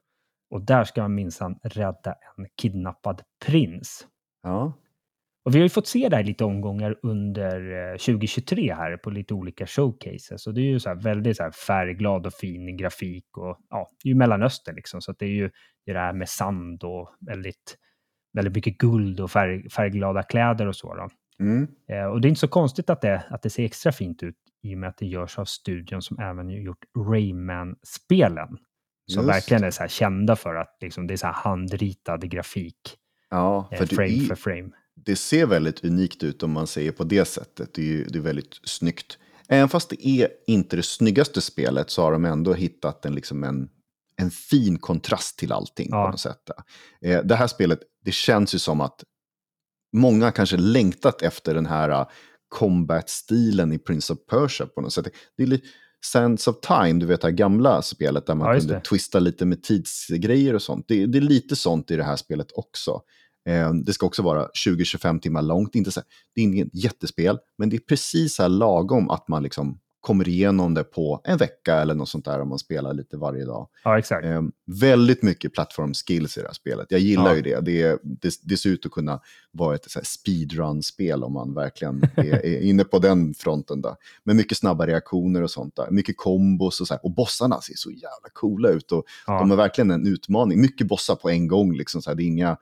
Och 0.52 0.62
där 0.66 0.84
ska 0.84 1.02
man 1.02 1.16
minsann 1.16 1.60
rädda 1.64 2.16
en 2.38 2.46
kidnappad 2.62 3.22
prins. 3.46 4.08
Ja. 4.44 4.74
Och 5.46 5.56
vi 5.56 5.60
har 5.60 5.64
ju 5.64 5.70
fått 5.70 5.88
se 5.88 6.10
det 6.10 6.16
här 6.16 6.24
lite 6.24 6.44
omgångar 6.44 6.96
under 7.04 7.92
2023 7.98 8.74
här 8.74 8.98
på 8.98 9.10
lite 9.10 9.34
olika 9.34 9.68
showcases. 9.68 10.48
Och 10.48 10.54
det 10.54 10.62
är 10.62 10.66
ju 10.66 10.80
så 10.80 10.96
väldigt 10.96 11.38
så 11.38 11.52
färgglad 11.68 12.26
och 12.26 12.34
fin 12.34 12.78
grafik 12.78 13.38
och 13.38 13.58
ja, 13.70 13.90
det 14.04 14.10
är 14.10 14.12
ju 14.12 14.16
Mellanöstern 14.16 14.76
liksom. 14.76 15.02
Så 15.02 15.12
det 15.12 15.26
är 15.26 15.30
ju 15.30 15.50
det 15.86 16.00
här 16.00 16.14
med 16.14 16.30
sand 16.30 16.84
och 16.84 17.16
väldigt, 17.20 17.78
väldigt 18.34 18.56
mycket 18.56 18.78
guld 18.78 19.20
och 19.20 19.32
färg, 19.32 19.70
färgglada 19.70 20.24
kläder 20.24 20.68
och 20.68 20.76
så. 20.76 20.96
Då. 20.96 21.10
Mm. 21.40 21.68
Eh, 21.90 22.04
och 22.06 22.22
det 22.22 22.28
är 22.28 22.30
inte 22.30 22.40
så 22.40 22.48
konstigt 22.48 22.90
att 22.90 23.02
det, 23.02 23.24
att 23.30 23.42
det 23.42 23.50
ser 23.50 23.64
extra 23.64 23.92
fint 23.92 24.24
ut 24.24 24.36
i 24.64 24.76
och 24.76 24.78
med 24.80 24.90
att 24.90 24.98
det 24.98 25.06
görs 25.06 25.40
av 25.40 25.46
studion 25.46 26.02
som 26.02 26.20
även 26.20 26.50
gjort 26.50 26.86
Rayman-spelen. 26.98 28.48
Som 29.12 29.24
Just. 29.24 29.30
verkligen 29.36 29.64
är 29.64 29.72
så 29.72 29.88
kända 29.88 30.36
för 30.36 30.56
att 30.56 30.78
liksom, 30.82 31.08
det 31.08 31.14
är 31.14 31.18
så 31.18 31.26
här 31.28 31.34
handritad 31.34 32.30
grafik. 32.32 32.98
Ja, 33.30 33.70
Eh, 33.72 33.78
för 33.78 33.86
det, 33.86 33.96
frame 33.96 34.24
är, 34.24 34.26
för 34.28 34.36
frame. 34.36 34.70
det 34.96 35.16
ser 35.16 35.46
väldigt 35.46 35.84
unikt 35.86 36.24
ut 36.24 36.44
om 36.44 36.52
man 36.52 36.68
säger 36.68 36.92
på 36.92 37.04
det 37.04 37.26
sättet. 37.26 37.74
Det 37.74 37.82
är, 37.82 37.86
ju, 37.86 38.04
det 38.04 38.20
är 38.20 38.24
väldigt 38.24 38.60
snyggt. 38.64 39.18
Även 39.50 39.70
fast 39.70 39.90
det 39.90 40.08
är 40.08 40.28
inte 40.48 40.76
det 40.76 40.84
snyggaste 40.84 41.42
spelet 41.42 41.90
så 41.90 42.02
har 42.04 42.12
de 42.12 42.26
ändå 42.26 42.54
hittat 42.54 43.06
en, 43.06 43.16
liksom 43.16 43.44
en, 43.44 43.70
en 44.18 44.32
fin 44.32 44.78
kontrast 44.80 45.40
till 45.40 45.52
allting 45.52 45.88
Ja. 45.92 46.06
på 46.06 46.12
något 46.12 46.20
sätt. 46.20 46.50
Eh, 47.02 47.20
det 47.24 47.36
här 47.36 47.48
spelet, 47.48 47.80
det 48.06 48.12
känns 48.12 48.56
ju 48.56 48.60
som 48.60 48.82
att 48.82 49.04
många 49.94 50.32
kanske 50.32 50.58
längtat 50.58 51.22
efter 51.22 51.54
den 51.54 51.66
här 51.66 51.90
uh, 51.90 52.08
combat-stilen 52.50 53.74
i 53.74 53.80
Prince 53.80 54.14
of 54.14 54.20
Persia 54.30 54.68
på 54.68 54.82
något 54.82 54.94
sätt. 54.94 55.08
Det 55.38 55.44
är 55.44 55.48
lite 55.48 55.68
Sands 56.06 56.48
of 56.48 56.56
Time, 56.60 57.00
du 57.00 57.06
vet 57.06 57.22
det 57.22 57.28
här 57.28 57.32
gamla 57.36 57.82
spelet 57.82 58.26
där 58.26 58.36
man 58.36 58.48
Ja, 58.54 58.60
kunde 58.60 58.74
det. 58.74 58.82
twista 58.82 59.20
lite 59.20 59.46
med 59.46 59.64
tidsgrejer 59.64 60.54
och 60.54 60.62
sånt. 60.62 60.86
Det, 60.88 61.06
det 61.06 61.18
är 61.18 61.22
lite 61.22 61.56
sånt 61.56 61.92
i 61.92 61.96
det 61.96 62.04
här 62.04 62.16
spelet 62.16 62.48
också. 62.54 63.02
Eh, 63.50 63.74
det 63.74 63.94
ska 63.94 64.06
också 64.06 64.22
vara 64.22 64.48
20-25 64.68 65.20
timmar 65.20 65.42
långt. 65.42 65.76
Inte 65.76 65.92
så, 65.92 66.02
det 66.36 66.42
är 66.42 66.46
inget 66.46 66.84
jättespel, 66.84 67.38
men 67.58 67.70
det 67.70 67.76
är 67.76 67.80
precis 67.80 68.36
så 68.36 68.42
här 68.42 68.50
lagom 68.50 69.10
att 69.10 69.28
man 69.28 69.44
liksom 69.44 69.80
kommer 70.02 70.28
igenom 70.28 70.74
det 70.74 70.84
på 70.84 71.22
en 71.24 71.38
vecka 71.38 71.76
eller 71.76 71.96
något 71.96 72.10
sånt 72.10 72.26
där 72.26 72.40
om 72.42 72.50
man 72.50 72.60
spelar 72.60 72.94
lite 72.94 73.18
varje 73.18 73.46
dag. 73.46 73.68
Ja, 73.84 74.00
exakt. 74.00 74.26
Eh, 74.26 74.42
väldigt 74.66 75.22
mycket 75.24 75.54
plattformskills 75.54 76.38
i 76.38 76.42
det 76.42 76.48
här 76.48 76.54
spelet. 76.54 76.88
Jag 76.90 77.00
gillar 77.00 77.30
Ja. 77.30 77.36
ju 77.36 77.42
det. 77.42 77.60
Det, 77.60 77.82
är- 77.82 77.98
det. 78.04 78.34
det 78.44 78.58
ser 78.58 78.70
ut 78.70 78.86
att 78.86 78.92
kunna 78.92 79.20
vara 79.52 79.76
ett 79.76 79.86
speedrun-spel 80.04 81.24
om 81.24 81.34
man 81.34 81.54
verkligen 81.54 82.04
är, 82.16 82.46
är 82.46 82.62
inne 82.62 82.84
på 82.84 83.00
den 83.00 83.34
fronten. 83.34 83.82
Där. 83.82 83.96
Med 84.24 84.36
mycket 84.36 84.58
snabba 84.58 84.88
reaktioner 84.88 85.42
och 85.44 85.52
sånt 85.52 85.76
där. 85.76 85.92
Mycket 85.92 86.18
kombos 86.18 86.82
och 86.82 86.88
så 86.88 86.94
här. 86.94 87.06
Och 87.06 87.12
bossarna 87.12 87.62
ser 87.62 87.74
så 87.76 87.92
jävla 87.92 88.30
coola 88.34 88.70
ut. 88.70 88.92
Och 88.92 89.04
Ja. 89.28 89.40
De 89.40 89.52
är 89.52 89.56
verkligen 89.56 89.92
en 89.92 90.08
utmaning. 90.08 90.62
Mycket 90.62 90.88
bossar 90.88 91.16
på 91.16 91.30
en 91.30 91.48
gång. 91.48 91.74
Liksom, 91.78 92.02
så 92.02 92.10
här. 92.10 92.16
Det 92.16 92.24
är 92.24 92.28
inga 92.28 92.58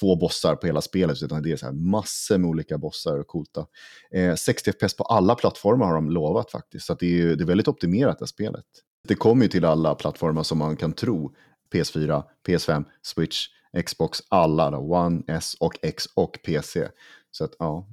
två 0.00 0.16
bossar 0.16 0.56
på 0.56 0.66
hela 0.66 0.80
spelet, 0.80 1.22
utan 1.22 1.42
det 1.42 1.52
är 1.52 1.56
så 1.56 1.66
här 1.66 1.72
massor 1.72 2.38
med 2.38 2.48
olika 2.50 2.78
bossar 2.78 3.18
och 3.18 3.26
coola. 3.26 3.66
Eh, 4.14 4.34
60 4.34 4.72
FPS 4.72 4.96
på 4.96 5.04
alla 5.04 5.34
plattformar 5.34 5.86
har 5.86 5.94
de 5.94 6.10
lovat 6.10 6.50
faktiskt, 6.50 6.86
så 6.86 6.92
att 6.92 6.98
det, 6.98 7.06
är, 7.06 7.10
ju- 7.10 7.36
det 7.36 7.44
är 7.44 7.46
väldigt 7.46 7.68
optimerat 7.68 8.18
det 8.18 8.22
här 8.22 8.26
spelet. 8.26 8.64
Det 9.08 9.14
kommer 9.14 9.42
ju 9.42 9.48
till 9.48 9.64
alla 9.64 9.94
plattformar 9.94 10.42
som 10.42 10.58
man 10.58 10.76
kan 10.76 10.92
tro. 10.92 11.34
PS4, 11.74 12.22
PS5, 12.48 12.84
Switch, 13.02 13.46
Xbox, 13.86 14.18
alla 14.28 14.70
då, 14.70 14.78
One, 14.78 15.22
S 15.28 15.54
och 15.60 15.78
X 15.82 16.04
och 16.14 16.38
PC. 16.46 16.88
Så 17.30 17.44
att 17.44 17.50
ja, 17.58 17.88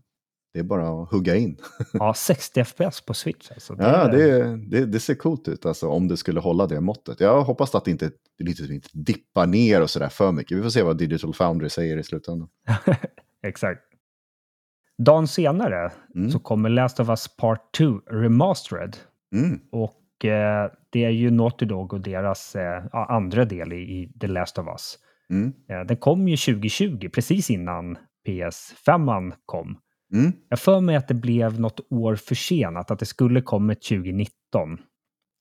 det 0.53 0.59
är 0.59 0.63
bara 0.63 1.01
att 1.03 1.09
hugga 1.11 1.35
in. 1.35 1.57
Ja, 1.93 2.13
60 2.13 2.63
FPS 2.63 3.01
på 3.05 3.13
Switch 3.13 3.51
alltså. 3.51 3.75
Ja, 3.79 3.85
är- 3.85 4.11
det, 4.11 4.57
det, 4.57 4.85
det 4.85 4.99
ser 4.99 5.15
coolt 5.15 5.47
ut 5.47 5.65
alltså, 5.65 5.87
om 5.89 6.07
det 6.07 6.17
skulle 6.17 6.39
hålla 6.39 6.67
det 6.67 6.81
måttet. 6.81 7.19
Jag 7.19 7.41
hoppas 7.43 7.75
att 7.75 7.85
det 7.85 7.91
inte, 7.91 8.11
det 8.37 8.59
inte 8.69 8.89
dippar 8.93 9.45
ner 9.47 9.81
och 9.81 9.89
sådär 9.89 10.09
för 10.09 10.31
mycket. 10.31 10.57
Vi 10.57 10.61
får 10.61 10.69
se 10.69 10.83
vad 10.83 10.97
Digital 10.97 11.33
Foundry 11.33 11.69
säger 11.69 11.97
i 11.97 12.03
slutändan. 12.03 12.49
Exakt. 13.47 13.81
Dagen 14.97 15.27
senare 15.27 15.91
Mm. 16.15 16.31
så 16.31 16.39
kommer 16.39 16.69
Last 16.69 16.99
of 16.99 17.09
Us 17.09 17.35
Part 17.37 17.73
2 17.77 17.85
Remastered. 18.11 18.97
Mm. 19.35 19.59
Och 19.71 20.25
eh, 20.25 20.71
det 20.89 21.05
är 21.05 21.09
ju 21.09 21.31
Naughty 21.31 21.65
Dog 21.65 21.93
och 21.93 22.01
deras 22.01 22.55
eh, 22.55 22.83
andra 22.93 23.45
del 23.45 23.73
i, 23.73 23.75
i 23.75 24.13
The 24.19 24.27
Last 24.27 24.57
of 24.57 24.67
Us. 24.67 24.97
Mm. 25.29 25.53
Eh, 25.69 25.81
den 25.87 25.97
kom 25.97 26.27
ju 26.27 26.37
2020, 26.37 27.09
precis 27.13 27.49
innan 27.49 27.97
PS5 28.27 29.33
kom. 29.45 29.77
Mm. 30.13 30.31
Jag 30.49 30.59
för 30.59 30.79
mig 30.81 30.95
att 30.95 31.07
det 31.07 31.13
blev 31.13 31.59
något 31.59 31.79
år 31.89 32.15
försenat, 32.15 32.91
att 32.91 32.99
det 32.99 33.05
skulle 33.05 33.41
kommit 33.41 33.81
2019. 33.83 34.29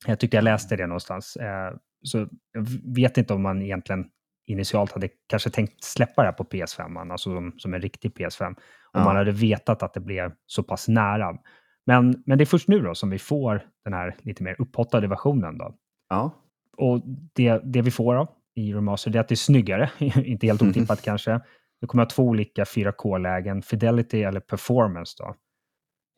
Jag 0.06 0.20
tyckte 0.20 0.36
jag 0.36 0.44
läste 0.44 0.76
det 0.76 0.86
någonstans. 0.86 1.36
Eh, 1.36 1.74
så 2.04 2.18
jag 2.52 2.66
vet 2.94 3.18
inte 3.18 3.34
om 3.34 3.42
man 3.42 3.62
egentligen 3.62 4.04
initialt 4.46 4.92
hade 4.92 5.08
kanske 5.28 5.50
tänkt 5.50 5.84
släppa 5.84 6.22
det 6.22 6.28
här 6.28 6.32
på 6.32 6.44
PS5, 6.44 7.12
alltså 7.12 7.30
som, 7.30 7.52
som 7.58 7.74
en 7.74 7.80
riktig 7.80 8.12
PS5. 8.12 8.46
Om 8.46 8.54
Ja. 8.92 9.04
man 9.04 9.16
hade 9.16 9.32
vetat 9.32 9.82
att 9.82 9.94
det 9.94 10.00
blev 10.00 10.32
så 10.46 10.62
pass 10.62 10.88
nära. 10.88 11.38
Men, 11.86 12.22
men 12.26 12.38
det 12.38 12.44
är 12.44 12.46
först 12.46 12.68
nu 12.68 12.80
då 12.80 12.94
som 12.94 13.10
vi 13.10 13.18
får 13.18 13.62
den 13.84 13.92
här 13.94 14.16
lite 14.18 14.42
mer 14.42 14.56
upphottade 14.58 15.06
versionen. 15.08 15.58
Då. 15.58 15.74
Ja. 16.08 16.30
Och 16.76 17.02
det, 17.34 17.60
det 17.64 17.82
vi 17.82 17.90
får 17.90 18.14
då, 18.14 18.28
i 18.54 18.72
Remaster 18.74 19.10
det 19.10 19.18
är 19.18 19.20
att 19.20 19.28
det 19.28 19.34
är 19.34 19.36
snyggare, 19.36 19.90
inte 20.24 20.46
helt 20.46 20.62
otippat 20.62 21.02
kanske. 21.04 21.40
Det 21.82 21.86
kommer 21.86 22.02
ha 22.02 22.10
två 22.10 22.22
olika 22.22 22.64
4K-lägen, 22.64 23.62
Fidelity 23.62 24.22
eller 24.22 24.40
Performance. 24.40 25.16
Då. 25.18 25.34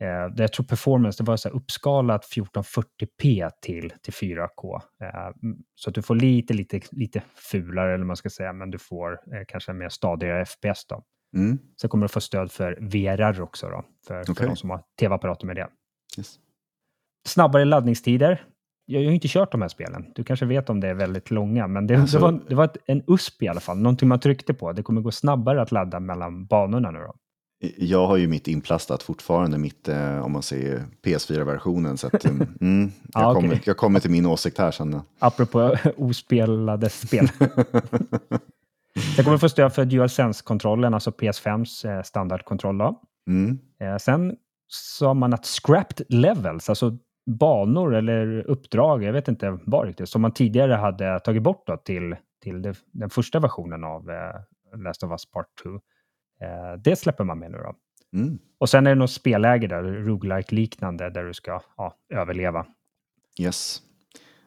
Eh, 0.07 0.33
jag 0.37 0.53
tror 0.53 0.67
Performance 0.67 1.23
det 1.23 1.27
var 1.27 1.37
så 1.37 1.49
uppskalat 1.49 2.25
1440p 2.25 3.51
till, 3.63 3.93
till 4.03 4.13
4K. 4.13 4.81
Eh, 5.03 5.27
mm, 5.43 5.59
så 5.75 5.91
att 5.91 5.95
du 5.95 6.03
får 6.03 6.15
lite, 6.15 6.55
lite, 6.55 6.81
lite 6.91 7.23
fulare, 7.35 7.95
eller 7.95 8.05
man 8.05 8.17
ska 8.17 8.31
säga, 8.31 8.53
men 8.53 8.71
du 8.71 8.79
får 8.79 9.13
eh, 9.13 9.43
kanske 9.49 9.73
en 9.73 9.79
mer 9.79 9.89
stadigare 9.89 10.45
FPS. 10.45 10.87
Då. 10.89 11.03
Mm. 11.37 11.59
Sen 11.81 11.91
kommer 11.91 12.05
du 12.05 12.09
få 12.09 12.21
stöd 12.21 12.53
för 12.53 12.79
VRR 12.81 13.41
också, 13.41 13.69
då, 13.69 13.85
för, 14.07 14.25
för 14.25 14.33
Okej. 14.33 14.47
de 14.47 14.57
som 14.57 14.71
har 14.71 14.83
tv-apparater 15.01 15.47
med 15.47 15.57
det. 15.57 15.69
Yes. 16.19 16.39
Snabbare 17.27 17.65
laddningstider. 17.65 18.45
Jag 18.87 19.01
har 19.01 19.05
ju 19.05 19.15
inte 19.15 19.29
kört 19.29 19.53
de 19.53 19.63
här 19.63 19.69
spelen. 19.69 20.07
Du 20.15 20.25
kanske 20.25 20.47
vet 20.47 20.71
om 20.71 20.81
det 20.81 20.89
är 20.89 20.95
väldigt 20.95 21.31
långa, 21.31 21.67
men 21.67 21.87
det, 21.87 21.95
Alltså- 21.97 22.17
det 22.19 22.23
var, 22.23 22.41
det 22.49 22.55
var 22.55 22.65
ett, 22.65 22.77
en 22.87 23.03
USP 23.07 23.43
i 23.43 23.49
alla 23.49 23.61
fall. 23.61 23.79
Någonting 23.79 24.09
man 24.09 24.21
tryckte 24.21 24.55
på. 24.55 24.73
Det 24.73 24.83
kommer 24.83 25.01
gå 25.01 25.11
snabbare 25.11 25.63
att 25.63 25.73
ladda 25.73 26.01
mellan 26.01 26.47
banorna 26.47 26.91
nu 26.91 26.99
då. 26.99 27.15
Jag 27.79 28.07
har 28.07 28.17
ju 28.17 28.29
mitt 28.29 28.49
inplastat 28.49 29.03
fortfarande, 29.03 29.59
mitt, 29.59 29.89
eh, 29.89 30.25
om 30.25 30.33
man 30.33 30.43
säger 30.43 30.85
PS4-versionen. 31.07 31.97
Så 31.97 32.07
att, 32.07 32.25
mm, 32.25 32.49
mm, 32.61 32.93
jag, 33.13 33.23
Ja, 33.23 33.31
okej. 33.31 33.43
kommer, 33.43 33.61
jag 33.65 33.77
kommer 33.77 34.01
till 34.01 34.11
min 34.11 34.27
åsikt 34.27 34.59
här 34.59 34.71
sen. 34.71 35.01
Apropå 35.19 35.77
ospelade 35.97 36.91
spel. 36.91 37.29
Sen 39.17 39.25
kommer 39.25 39.39
få 39.39 39.49
stöd 39.49 39.73
för 39.75 39.85
DualSense-kontrollen, 39.85 40.95
alltså 40.95 41.11
PS5s 41.11 41.97
eh, 41.97 42.03
standardkontroll. 42.03 42.81
Mm. 43.29 43.59
Eh, 43.81 43.97
sen 43.97 44.37
sa 44.69 45.15
man 45.15 45.35
att 45.35 45.47
scrapped 45.47 46.07
levels, 46.09 46.69
alltså 46.69 46.97
banor 47.27 47.95
eller 47.95 48.51
uppdrag, 48.51 49.03
jag 49.03 49.13
vet 49.13 49.29
inte 49.29 49.59
vad 49.63 49.87
riktigt, 49.87 50.09
som 50.09 50.23
man 50.23 50.33
tidigare 50.33 50.73
hade 50.73 51.21
tagit 51.21 51.43
bort 51.43 51.67
då 51.67 51.77
till, 51.77 52.17
till 52.43 52.63
det, 52.63 52.75
den 52.93 53.11
första 53.11 53.41
versionen 53.41 53.85
av 53.85 54.11
eh, 54.11 54.81
Last 54.85 55.03
of 55.03 55.11
Us 55.11 55.31
Part 55.31 55.47
2. 55.63 55.71
Eh, 55.71 56.79
det 56.79 56.97
släpper 56.97 57.25
man 57.25 57.39
med 57.39 57.51
nu 57.51 57.59
då. 57.59 57.75
Mm. 58.19 58.39
Och 58.59 58.69
sen 58.69 58.87
är 58.87 58.91
det 58.91 58.99
något 58.99 59.11
spelläge 59.11 59.67
där, 59.67 59.83
roguelike 59.83 60.55
liknande 60.55 61.11
där 61.11 61.25
du 61.25 61.35
ska 61.35 61.61
ja, 61.77 61.95
överleva. 62.09 62.67
Yes. 63.41 63.83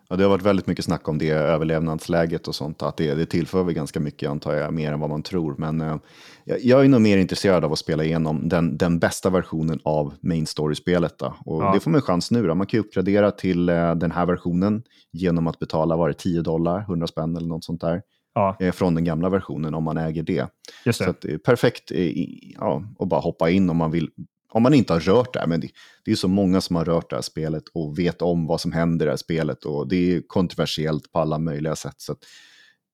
Ja, 0.09 0.15
det 0.15 0.23
har 0.23 0.29
varit 0.29 0.45
väldigt 0.45 0.67
mycket 0.67 0.85
snack 0.85 1.07
om 1.07 1.17
det 1.17 1.29
överlevnadsläget 1.29 2.47
och 2.47 2.55
sånt. 2.55 2.81
Att 2.81 2.97
det, 2.97 3.13
det 3.13 3.25
tillför 3.25 3.63
väl 3.63 3.73
ganska 3.73 3.99
mycket 3.99 4.29
antar 4.29 4.53
jag, 4.53 4.73
mer 4.73 4.93
än 4.93 4.99
vad 4.99 5.09
man 5.09 5.23
tror. 5.23 5.55
Men 5.57 5.81
eh, 5.81 5.97
jag 6.45 6.85
är 6.85 6.89
nog 6.89 7.01
mer 7.01 7.17
intresserad 7.17 7.65
av 7.65 7.71
att 7.71 7.79
spela 7.79 8.03
igenom 8.03 8.49
den, 8.49 8.77
den 8.77 8.99
bästa 8.99 9.29
versionen 9.29 9.79
av 9.83 10.13
main 10.21 10.45
story-spelet. 10.45 11.21
Och 11.21 11.63
ja. 11.63 11.73
det 11.73 11.79
får 11.79 11.91
man 11.91 11.95
en 11.95 12.01
chans 12.01 12.31
nu. 12.31 12.47
Då. 12.47 12.55
Man 12.55 12.67
kan 12.67 12.77
ju 12.77 12.81
uppgradera 12.81 13.31
till 13.31 13.69
eh, 13.69 13.95
den 13.95 14.11
här 14.11 14.25
versionen 14.25 14.83
genom 15.11 15.47
att 15.47 15.59
betala 15.59 15.95
var 15.95 16.07
det 16.07 16.13
10 16.13 16.41
dollar, 16.41 16.79
100 16.79 17.07
spänn 17.07 17.35
eller 17.35 17.47
något 17.47 17.63
sånt 17.63 17.81
där. 17.81 18.01
Ja. 18.33 18.57
Eh, 18.59 18.71
från 18.71 18.95
den 18.95 19.03
gamla 19.03 19.29
versionen 19.29 19.73
om 19.73 19.83
man 19.83 19.97
äger 19.97 20.23
det. 20.23 20.47
Just 20.85 20.99
det. 20.99 21.05
Så 21.05 21.11
att, 21.11 21.43
perfekt 21.43 21.91
eh, 21.91 22.11
ja, 22.59 22.83
att 22.99 23.07
bara 23.07 23.19
hoppa 23.19 23.49
in 23.49 23.69
om 23.69 23.77
man 23.77 23.91
vill 23.91 24.09
om 24.51 24.63
man 24.63 24.73
inte 24.73 24.93
har 24.93 24.99
rört 24.99 25.33
det 25.33 25.39
här, 25.39 25.47
men 25.47 25.59
det, 25.59 25.69
det 26.05 26.11
är 26.11 26.15
så 26.15 26.27
många 26.27 26.61
som 26.61 26.75
har 26.75 26.85
rört 26.85 27.09
det 27.09 27.15
här 27.15 27.21
spelet 27.21 27.63
och 27.73 27.99
vet 27.99 28.21
om 28.21 28.47
vad 28.47 28.61
som 28.61 28.71
händer 28.71 29.05
i 29.05 29.07
det 29.07 29.11
här 29.11 29.17
spelet 29.17 29.65
och 29.65 29.87
det 29.87 30.13
är 30.13 30.21
kontroversiellt 30.27 31.11
på 31.11 31.19
alla 31.19 31.39
möjliga 31.39 31.75
sätt. 31.75 31.95
Så 31.97 32.15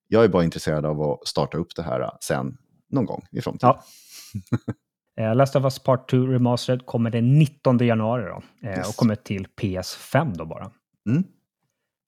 jag 0.08 0.24
är 0.24 0.28
bara 0.28 0.44
intresserad 0.44 0.86
av 0.86 1.02
att 1.02 1.28
starta 1.28 1.58
upp 1.58 1.76
det 1.76 1.84
här 1.84 2.12
sen 2.22 2.58
någon 2.90 3.06
gång 3.06 3.26
i 3.32 3.42
framtiden. 3.42 3.76
Ja. 5.16 5.34
Last 5.34 5.56
of 5.56 5.64
Us 5.64 5.80
Part 5.80 6.10
2 6.10 6.18
Remastered 6.18 6.86
kommer 6.86 7.10
den 7.10 7.40
19 7.40 7.78
januari 7.78 8.24
då, 8.24 8.68
yes. 8.68 8.90
och 8.90 8.96
kommer 8.96 9.16
till 9.16 9.48
PS5 9.62 10.34
då 10.36 10.46
bara. 10.46 10.72
Mm. 11.10 11.24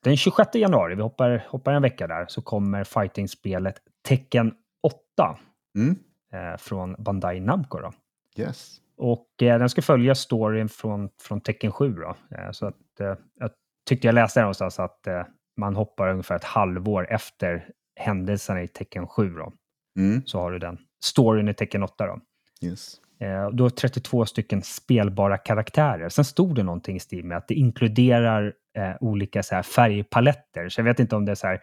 Den 0.03 0.17
26 0.17 0.55
januari, 0.55 0.95
vi 0.95 1.01
hoppar, 1.01 1.45
hoppar 1.49 1.73
en 1.73 1.81
vecka 1.81 2.07
där, 2.07 2.25
så 2.27 2.41
kommer 2.41 2.83
fighting-spelet 2.83 3.75
Tekken 4.07 4.53
8 4.83 5.37
mm. 5.75 5.95
eh, 6.33 6.57
från 6.57 6.95
Bandai 6.99 7.39
Namco. 7.39 7.79
Då. 7.79 7.91
Yes. 8.35 8.81
Och 8.97 9.27
eh, 9.41 9.59
den 9.59 9.69
ska 9.69 9.81
följa 9.81 10.15
storyn 10.15 10.69
från, 10.69 11.09
från 11.21 11.41
Tecken 11.41 11.71
7. 11.71 11.93
Då. 11.93 12.15
Eh, 12.37 12.51
så 12.51 12.65
att, 12.65 12.99
eh, 12.99 13.13
jag 13.39 13.51
tyckte 13.89 14.07
jag 14.07 14.15
läste 14.15 14.39
någonstans 14.39 14.79
att 14.79 15.07
eh, 15.07 15.23
man 15.57 15.75
hoppar 15.75 16.09
ungefär 16.09 16.35
ett 16.35 16.43
halvår 16.43 17.11
efter 17.11 17.69
händelserna 17.95 18.63
i 18.63 18.67
Tecken 18.67 19.07
7. 19.07 19.29
Då. 19.29 19.51
Mm. 19.99 20.21
Så 20.25 20.39
har 20.39 20.51
du 20.51 20.59
den 20.59 20.77
storyn 21.03 21.49
i 21.49 21.53
Tecken 21.53 21.83
8. 21.83 22.07
Då. 22.07 22.19
Yes. 22.67 23.01
Du 23.51 23.63
har 23.63 23.69
32 23.69 24.25
stycken 24.25 24.61
spelbara 24.61 25.37
karaktärer. 25.37 26.09
Sen 26.09 26.25
stod 26.25 26.55
det 26.55 26.63
någonting 26.63 26.95
i 26.95 26.99
stil 26.99 27.25
med 27.25 27.37
att 27.37 27.47
det 27.47 27.53
inkluderar 27.53 28.53
eh, 28.77 28.93
olika 28.99 29.43
så 29.43 29.55
här, 29.55 29.63
färgpaletter. 29.63 30.69
Så 30.69 30.79
jag 30.79 30.85
vet 30.85 30.99
inte 30.99 31.15
om 31.15 31.25
det 31.25 31.31
är 31.31 31.35
så 31.35 31.47
här, 31.47 31.61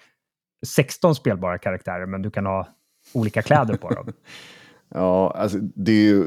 16 0.66 1.14
spelbara 1.14 1.59
karaktärer, 1.59 2.07
men 2.07 2.23
du 2.23 2.31
kan 2.31 2.47
ha 2.47 2.68
olika 3.14 3.42
kläder 3.42 3.77
på 3.77 3.88
dem. 3.88 4.12
Ja, 4.94 5.31
alltså 5.37 5.59
det, 5.59 5.92
är 5.92 6.05
ju, 6.05 6.24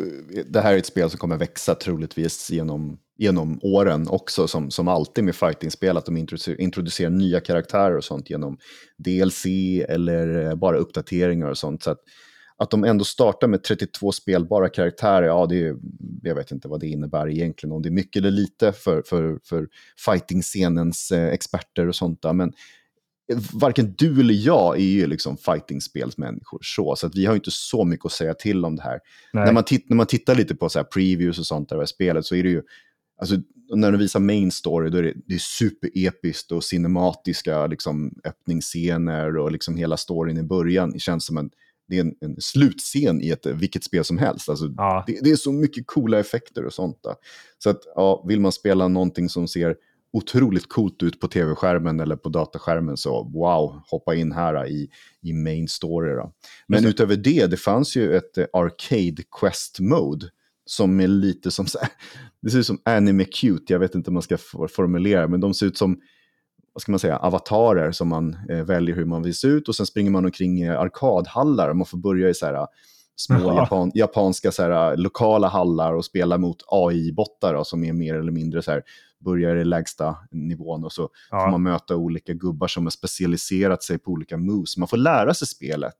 det 0.49 0.61
här 0.61 0.73
är 0.73 0.77
ett 0.77 0.85
spel 0.85 1.09
som 1.09 1.19
kommer 1.19 1.37
växa 1.37 1.75
troligtvis 1.75 2.51
genom, 2.51 2.97
genom 3.17 3.59
åren 3.61 4.07
också, 4.09 4.47
som, 4.47 4.71
som 4.71 4.87
alltid 4.87 5.23
med 5.23 5.35
fighting-spel, 5.35 5.97
att 5.97 6.05
de 6.05 6.17
introducerar, 6.17 6.61
introducerar 6.61 7.09
nya 7.09 7.39
karaktärer 7.39 7.97
och 7.97 8.03
sånt 8.03 8.29
genom 8.29 8.57
DLC 8.97 9.45
eller 9.89 10.45
eh, 10.45 10.55
bara 10.55 10.77
uppdateringar 10.77 11.49
och 11.49 11.57
sånt. 11.57 11.83
Så 11.83 11.91
att, 11.91 11.99
att 12.57 12.71
de 12.71 12.83
ändå 12.83 13.03
startar 13.03 13.47
med 13.47 13.63
32 13.63 14.11
spelbara 14.11 14.69
karaktärer, 14.69 15.27
ja, 15.27 15.45
det 15.45 15.67
är, 15.67 15.75
jag 16.21 16.35
vet 16.35 16.51
inte 16.51 16.67
vad 16.67 16.79
det 16.79 16.87
innebär 16.87 17.29
egentligen, 17.29 17.73
om 17.73 17.81
det 17.81 17.89
är 17.89 17.91
mycket 17.91 18.19
eller 18.19 18.31
lite 18.31 18.73
för, 18.73 19.03
för, 19.05 19.39
för 19.43 19.67
fighting-scenens 20.05 21.11
eh, 21.11 21.27
experter 21.27 21.87
och 21.87 21.95
sånt 21.95 22.21
där. 22.21 22.33
Men 22.33 22.53
varken 23.53 23.93
du 23.97 24.19
eller 24.19 24.33
jag 24.33 24.75
är 24.75 24.85
ju 24.85 25.07
liksom 25.07 25.37
fighting-spelsmänniskor 25.37 26.59
så, 26.61 26.95
så 26.95 27.07
att 27.07 27.15
vi 27.15 27.25
har 27.25 27.35
inte 27.35 27.51
så 27.51 27.85
mycket 27.85 28.05
att 28.05 28.11
säga 28.11 28.33
till 28.33 28.65
om 28.65 28.75
det 28.75 28.83
här. 28.83 28.99
När 29.33 29.51
man, 29.51 29.63
när 29.85 29.95
man 29.95 30.05
tittar 30.05 30.35
lite 30.35 30.55
på 30.55 30.69
så 30.69 30.83
previews 30.83 31.39
och 31.39 31.45
sånt 31.45 31.69
där 31.69 31.77
av 31.77 31.85
spelet 31.85 32.25
så 32.25 32.35
är 32.35 32.43
det 32.43 32.49
ju, 32.49 32.61
alltså 33.21 33.35
när 33.75 33.91
de 33.91 33.97
visar 33.97 34.19
main 34.19 34.51
story 34.51 34.89
då 34.89 34.97
är 34.97 35.03
det, 35.03 35.13
det 35.25 35.35
är 35.35 35.39
superepiskt 35.39 36.51
och 36.51 36.63
cinematiska 36.63 37.67
liksom, 37.67 38.13
öppningsscener 38.23 39.37
och 39.37 39.51
liksom 39.51 39.77
hela 39.77 39.97
storyn 39.97 40.37
i 40.37 40.43
början 40.43 40.91
det 40.91 40.99
känns 40.99 41.25
som 41.25 41.37
en, 41.37 41.49
det 41.87 41.97
är 41.97 42.01
en, 42.01 42.15
en 42.21 42.35
slutscen 42.39 43.21
i 43.21 43.29
ett 43.29 43.45
vilket 43.45 43.83
spel 43.83 44.03
som 44.03 44.17
helst. 44.17 44.49
Alltså, 44.49 44.73
ja. 44.77 45.03
det, 45.07 45.19
det, 45.23 45.31
är 45.31 45.35
så 45.35 45.51
mycket 45.51 45.87
coola 45.87 46.19
effekter 46.19 46.65
och 46.65 46.73
sånt. 46.73 47.03
Där. 47.03 47.15
Så 47.57 47.69
att, 47.69 47.79
ja, 47.95 48.25
vill 48.27 48.39
man 48.39 48.51
spela 48.51 48.87
någonting 48.87 49.29
som 49.29 49.47
ser 49.47 49.75
otroligt 50.13 50.69
coolt 50.69 51.03
ut 51.03 51.19
på 51.19 51.27
tv-skärmen 51.27 51.99
eller 51.99 52.15
på 52.15 52.29
dataskärmen 52.29 52.97
så 52.97 53.23
wow, 53.23 53.81
hoppa 53.87 54.15
in 54.15 54.31
här 54.31 54.67
i, 54.67 54.89
i 55.21 55.33
main 55.33 55.67
story. 55.67 56.15
Då. 56.15 56.31
Men 56.67 56.79
mm. 56.79 56.89
utöver 56.89 57.15
det, 57.15 57.47
det 57.47 57.57
fanns 57.57 57.95
ju 57.95 58.15
ett 58.15 58.37
uh, 58.37 58.45
arcade 58.53 59.23
quest 59.39 59.79
mode 59.79 60.29
som 60.65 60.99
är 60.99 61.07
lite 61.07 61.51
som, 61.51 61.65
det 62.41 62.49
ser 62.49 62.59
ut 62.59 62.65
som 62.65 62.81
anime 62.85 63.25
cute, 63.25 63.73
jag 63.73 63.79
vet 63.79 63.95
inte 63.95 64.09
om 64.09 64.13
man 64.13 64.23
ska 64.23 64.37
formulera, 64.69 65.27
men 65.27 65.39
de 65.39 65.53
ser 65.53 65.65
ut 65.65 65.77
som, 65.77 65.99
vad 66.73 66.81
ska 66.81 66.91
man 66.91 66.99
säga, 66.99 67.17
avatarer 67.17 67.91
som 67.91 68.07
man 68.07 68.37
eh, 68.49 68.63
väljer 68.63 68.95
hur 68.95 69.05
man 69.05 69.23
vill 69.23 69.35
se 69.35 69.47
ut 69.47 69.67
och 69.67 69.75
sen 69.75 69.85
springer 69.85 70.11
man 70.11 70.25
omkring 70.25 70.63
i 70.63 70.69
arkadhallar 70.69 71.69
och 71.69 71.77
man 71.77 71.85
får 71.85 71.97
börja 71.97 72.29
i 72.29 72.33
så 72.33 72.45
här 72.45 72.67
små 73.15 73.55
japan, 73.55 73.91
japanska 73.95 74.51
så 74.51 74.63
här, 74.63 74.97
lokala 74.97 75.47
hallar 75.47 75.93
och 75.93 76.05
spela 76.05 76.37
mot 76.37 76.57
AI-bottar 76.67 77.63
som 77.63 77.83
är 77.83 77.93
mer 77.93 78.15
eller 78.15 78.31
mindre 78.31 78.61
så 78.61 78.71
här, 78.71 78.83
börjar 79.25 79.55
i 79.55 79.65
lägsta 79.65 80.15
nivån 80.31 80.83
och 80.83 80.91
så 80.91 81.09
ja. 81.31 81.39
får 81.43 81.51
man 81.51 81.63
möta 81.63 81.95
olika 81.95 82.33
gubbar 82.33 82.67
som 82.67 82.85
har 82.85 82.91
specialiserat 82.91 83.83
sig 83.83 83.97
på 83.97 84.11
olika 84.11 84.37
moves. 84.37 84.77
Man 84.77 84.87
får 84.87 84.97
lära 84.97 85.33
sig 85.33 85.47
spelet 85.47 85.97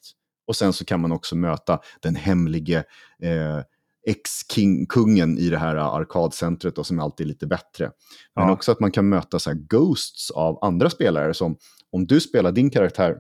och 0.48 0.56
sen 0.56 0.74
så 0.74 0.86
kan 0.86 1.00
man 1.00 1.12
också 1.12 1.36
möta 1.36 1.80
den 2.02 2.16
hemlige 2.16 2.84
eh, 3.22 3.60
ex-kungen 4.08 5.38
i 5.38 5.50
det 5.50 5.58
här 5.58 5.76
arkadcentret 5.76 6.78
och 6.78 6.88
som 6.88 7.00
alltid 7.00 7.26
är 7.26 7.28
lite 7.28 7.48
bättre. 7.48 7.92
Men 8.36 8.48
ja. 8.48 8.54
också 8.54 8.72
att 8.72 8.80
man 8.80 8.92
kan 8.92 9.10
möta 9.10 9.40
så 9.40 9.52
ghosts 9.54 10.32
av 10.32 10.60
andra 10.62 10.90
spelare 10.90 11.34
som 11.34 11.58
om 11.92 12.08
du 12.08 12.20
spelar 12.20 12.52
din 12.52 12.70
karaktär, 12.70 13.18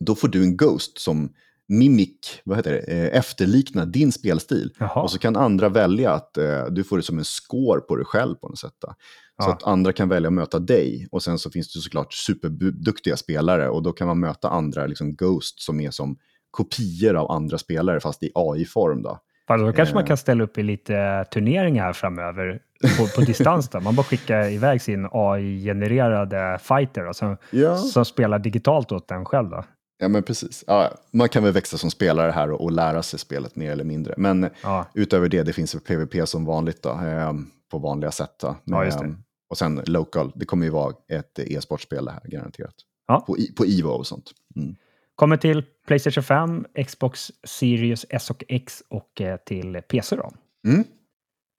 då 0.00 0.14
får 0.14 0.28
du 0.28 0.42
en 0.42 0.56
ghost 0.56 0.98
som 0.98 1.32
mimik, 1.68 2.40
vad 2.44 2.56
heter 2.56 2.72
det, 2.72 2.78
eh, 2.78 3.18
efterlikna 3.18 3.84
din 3.84 4.12
spelstil. 4.12 4.74
Jaha. 4.78 5.02
Och 5.02 5.10
så 5.10 5.18
kan 5.18 5.36
andra 5.36 5.68
välja 5.68 6.12
att 6.12 6.36
eh, 6.36 6.64
du 6.64 6.84
får 6.84 6.96
det 6.96 7.02
som 7.02 7.18
en 7.18 7.24
score 7.24 7.80
på 7.80 7.96
dig 7.96 8.04
själv 8.04 8.34
på 8.34 8.48
något 8.48 8.58
sätt. 8.58 8.74
Då. 8.78 8.94
Så 9.42 9.48
ja. 9.48 9.52
att 9.52 9.62
andra 9.62 9.92
kan 9.92 10.08
välja 10.08 10.28
att 10.28 10.32
möta 10.32 10.58
dig. 10.58 11.08
Och 11.10 11.22
sen 11.22 11.38
så 11.38 11.50
finns 11.50 11.72
det 11.72 11.80
såklart 11.80 12.12
superduktiga 12.12 13.16
spelare 13.16 13.68
och 13.68 13.82
då 13.82 13.92
kan 13.92 14.06
man 14.06 14.20
möta 14.20 14.48
andra 14.48 14.86
liksom 14.86 15.14
Ghost 15.14 15.62
som 15.62 15.80
är 15.80 15.90
som 15.90 16.16
kopior 16.50 17.14
av 17.14 17.30
andra 17.30 17.58
spelare 17.58 18.00
fast 18.00 18.22
i 18.22 18.30
AI-form. 18.34 19.02
Då. 19.02 19.18
Fast 19.48 19.64
då 19.64 19.72
kanske 19.72 19.94
man 19.94 20.06
kan 20.06 20.16
ställa 20.16 20.44
upp 20.44 20.58
i 20.58 20.62
lite 20.62 21.24
turneringar 21.32 21.92
framöver 21.92 22.60
på, 22.98 23.06
på 23.16 23.20
distans. 23.20 23.68
Då. 23.68 23.80
Man 23.80 23.94
bara 23.94 24.02
skickar 24.02 24.48
iväg 24.48 24.82
sin 24.82 25.08
AI-genererade 25.12 26.58
fighter 26.58 27.04
då, 27.04 27.14
som, 27.14 27.36
ja. 27.50 27.76
som 27.76 28.04
spelar 28.04 28.38
digitalt 28.38 28.92
åt 28.92 29.08
den 29.08 29.24
själv. 29.24 29.50
Då. 29.50 29.64
Ja, 29.98 30.08
men 30.08 30.22
precis. 30.22 30.64
Ja, 30.66 30.90
man 31.12 31.28
kan 31.28 31.44
väl 31.44 31.52
växa 31.52 31.78
som 31.78 31.90
spelare 31.90 32.30
här 32.30 32.50
och, 32.50 32.60
och 32.60 32.72
lära 32.72 33.02
sig 33.02 33.18
spelet 33.18 33.56
mer 33.56 33.72
eller 33.72 33.84
mindre. 33.84 34.14
Men 34.16 34.50
ja. 34.62 34.86
utöver 34.94 35.28
det, 35.28 35.42
det 35.42 35.52
finns 35.52 35.74
PVP 35.74 36.28
som 36.28 36.44
vanligt 36.44 36.82
då, 36.82 36.90
eh, 36.90 37.32
på 37.70 37.78
vanliga 37.78 38.10
sätt. 38.10 38.34
Då. 38.40 38.56
Men, 38.64 38.78
ja, 38.78 38.84
eh, 38.86 39.10
och 39.48 39.58
sen 39.58 39.82
local, 39.86 40.32
det 40.34 40.44
kommer 40.44 40.66
ju 40.66 40.72
vara 40.72 40.94
ett 41.08 41.38
e-sportspel 41.38 42.04
det 42.04 42.10
här, 42.10 42.20
garanterat. 42.24 42.74
Ja. 43.06 43.20
På, 43.20 43.36
på 43.56 43.66
Ivo 43.66 43.88
och 43.88 44.06
sånt. 44.06 44.30
Mm. 44.56 44.76
Kommer 45.14 45.36
till 45.36 45.64
Playstation 45.86 46.22
5, 46.22 46.66
Xbox 46.86 47.30
Series 47.44 48.06
S 48.08 48.30
och 48.30 48.44
X 48.48 48.82
och 48.88 49.20
eh, 49.20 49.36
till 49.36 49.80
PC 49.88 50.16
då. 50.16 50.32
Mm. 50.66 50.84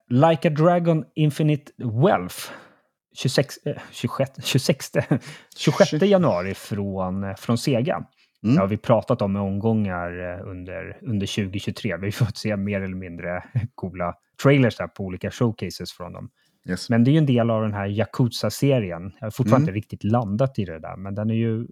Like 0.08 0.48
a 0.48 0.52
Dragon 0.52 1.06
Infinite 1.16 1.72
Wealth 1.78 2.38
26, 3.16 3.56
26, 3.92 4.32
26, 4.44 4.92
26 5.58 6.04
januari 6.04 6.54
från, 6.54 7.24
eh, 7.24 7.36
från 7.36 7.58
Sega. 7.58 8.06
Mm. 8.44 8.56
Det 8.56 8.62
har 8.62 8.68
vi 8.68 8.78
pratat 8.78 9.22
om 9.22 9.36
i 9.36 9.40
omgångar 9.40 10.40
eh, 10.40 10.48
under, 10.48 10.98
under 11.02 11.28
2023. 11.28 11.98
Vi 11.98 12.06
har 12.06 12.12
fått 12.12 12.38
se 12.38 12.58
mer 12.58 12.82
eller 12.82 12.96
mindre 12.96 13.44
coola 13.76 14.16
trailers 14.44 14.78
där 14.78 14.88
på 14.88 15.04
olika 15.04 15.32
showcases 15.32 15.92
från 15.92 16.14
dem. 16.14 16.30
Yes. 16.70 16.90
Men 16.90 17.04
det 17.04 17.12
är 17.12 17.14
ju 17.14 17.18
en 17.18 17.26
del 17.26 17.50
av 17.50 17.62
den 17.62 17.74
här 17.74 17.88
Yakuza-serien. 17.88 19.14
Jag 19.20 19.26
har 19.26 19.32
fortfarande 19.32 19.64
mm. 19.64 19.76
inte 19.76 19.78
riktigt 19.78 20.04
landat 20.04 20.60
i 20.60 20.66
det 20.66 20.80
där, 20.80 20.96
men 20.98 21.16
den 21.16 21.30
är 21.30 21.36
ju 21.36 21.68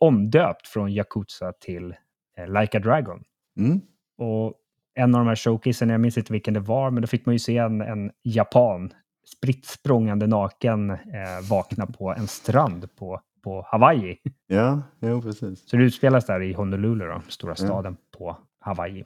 omdöpt 0.00 0.68
från 0.68 0.92
Yakuza 0.92 1.52
till 1.52 1.94
eh, 2.38 2.60
Like 2.60 2.76
a 2.78 2.80
Dragon. 2.80 3.24
Mm. 3.58 3.80
Och 4.18 4.54
en 4.94 5.14
av 5.14 5.20
de 5.20 5.28
här 5.28 5.36
showcasen, 5.36 5.88
jag 5.88 6.00
minns 6.00 6.18
inte 6.18 6.32
vilken 6.32 6.54
det 6.54 6.60
var, 6.60 6.90
men 6.90 7.00
då 7.00 7.06
fick 7.06 7.26
man 7.26 7.34
ju 7.34 7.38
se 7.38 7.58
en, 7.58 7.80
en 7.80 8.10
japan 8.22 8.92
spritt 9.36 9.66
språngande 9.66 10.26
naken 10.26 10.90
eh, 10.90 11.50
vakna 11.50 11.86
på 11.86 12.14
en 12.14 12.28
strand 12.28 12.96
på 12.96 13.20
på 13.48 13.66
Hawaii. 13.66 14.16
Ja, 14.46 14.82
jo, 15.00 15.22
precis. 15.22 15.68
Så 15.68 15.76
det 15.76 15.82
utspelas 15.82 16.26
där 16.26 16.42
i 16.42 16.52
Honolulu, 16.52 17.06
då, 17.06 17.22
stora 17.28 17.54
staden 17.54 17.96
ja. 18.00 18.18
på 18.18 18.36
Hawaii. 18.60 19.04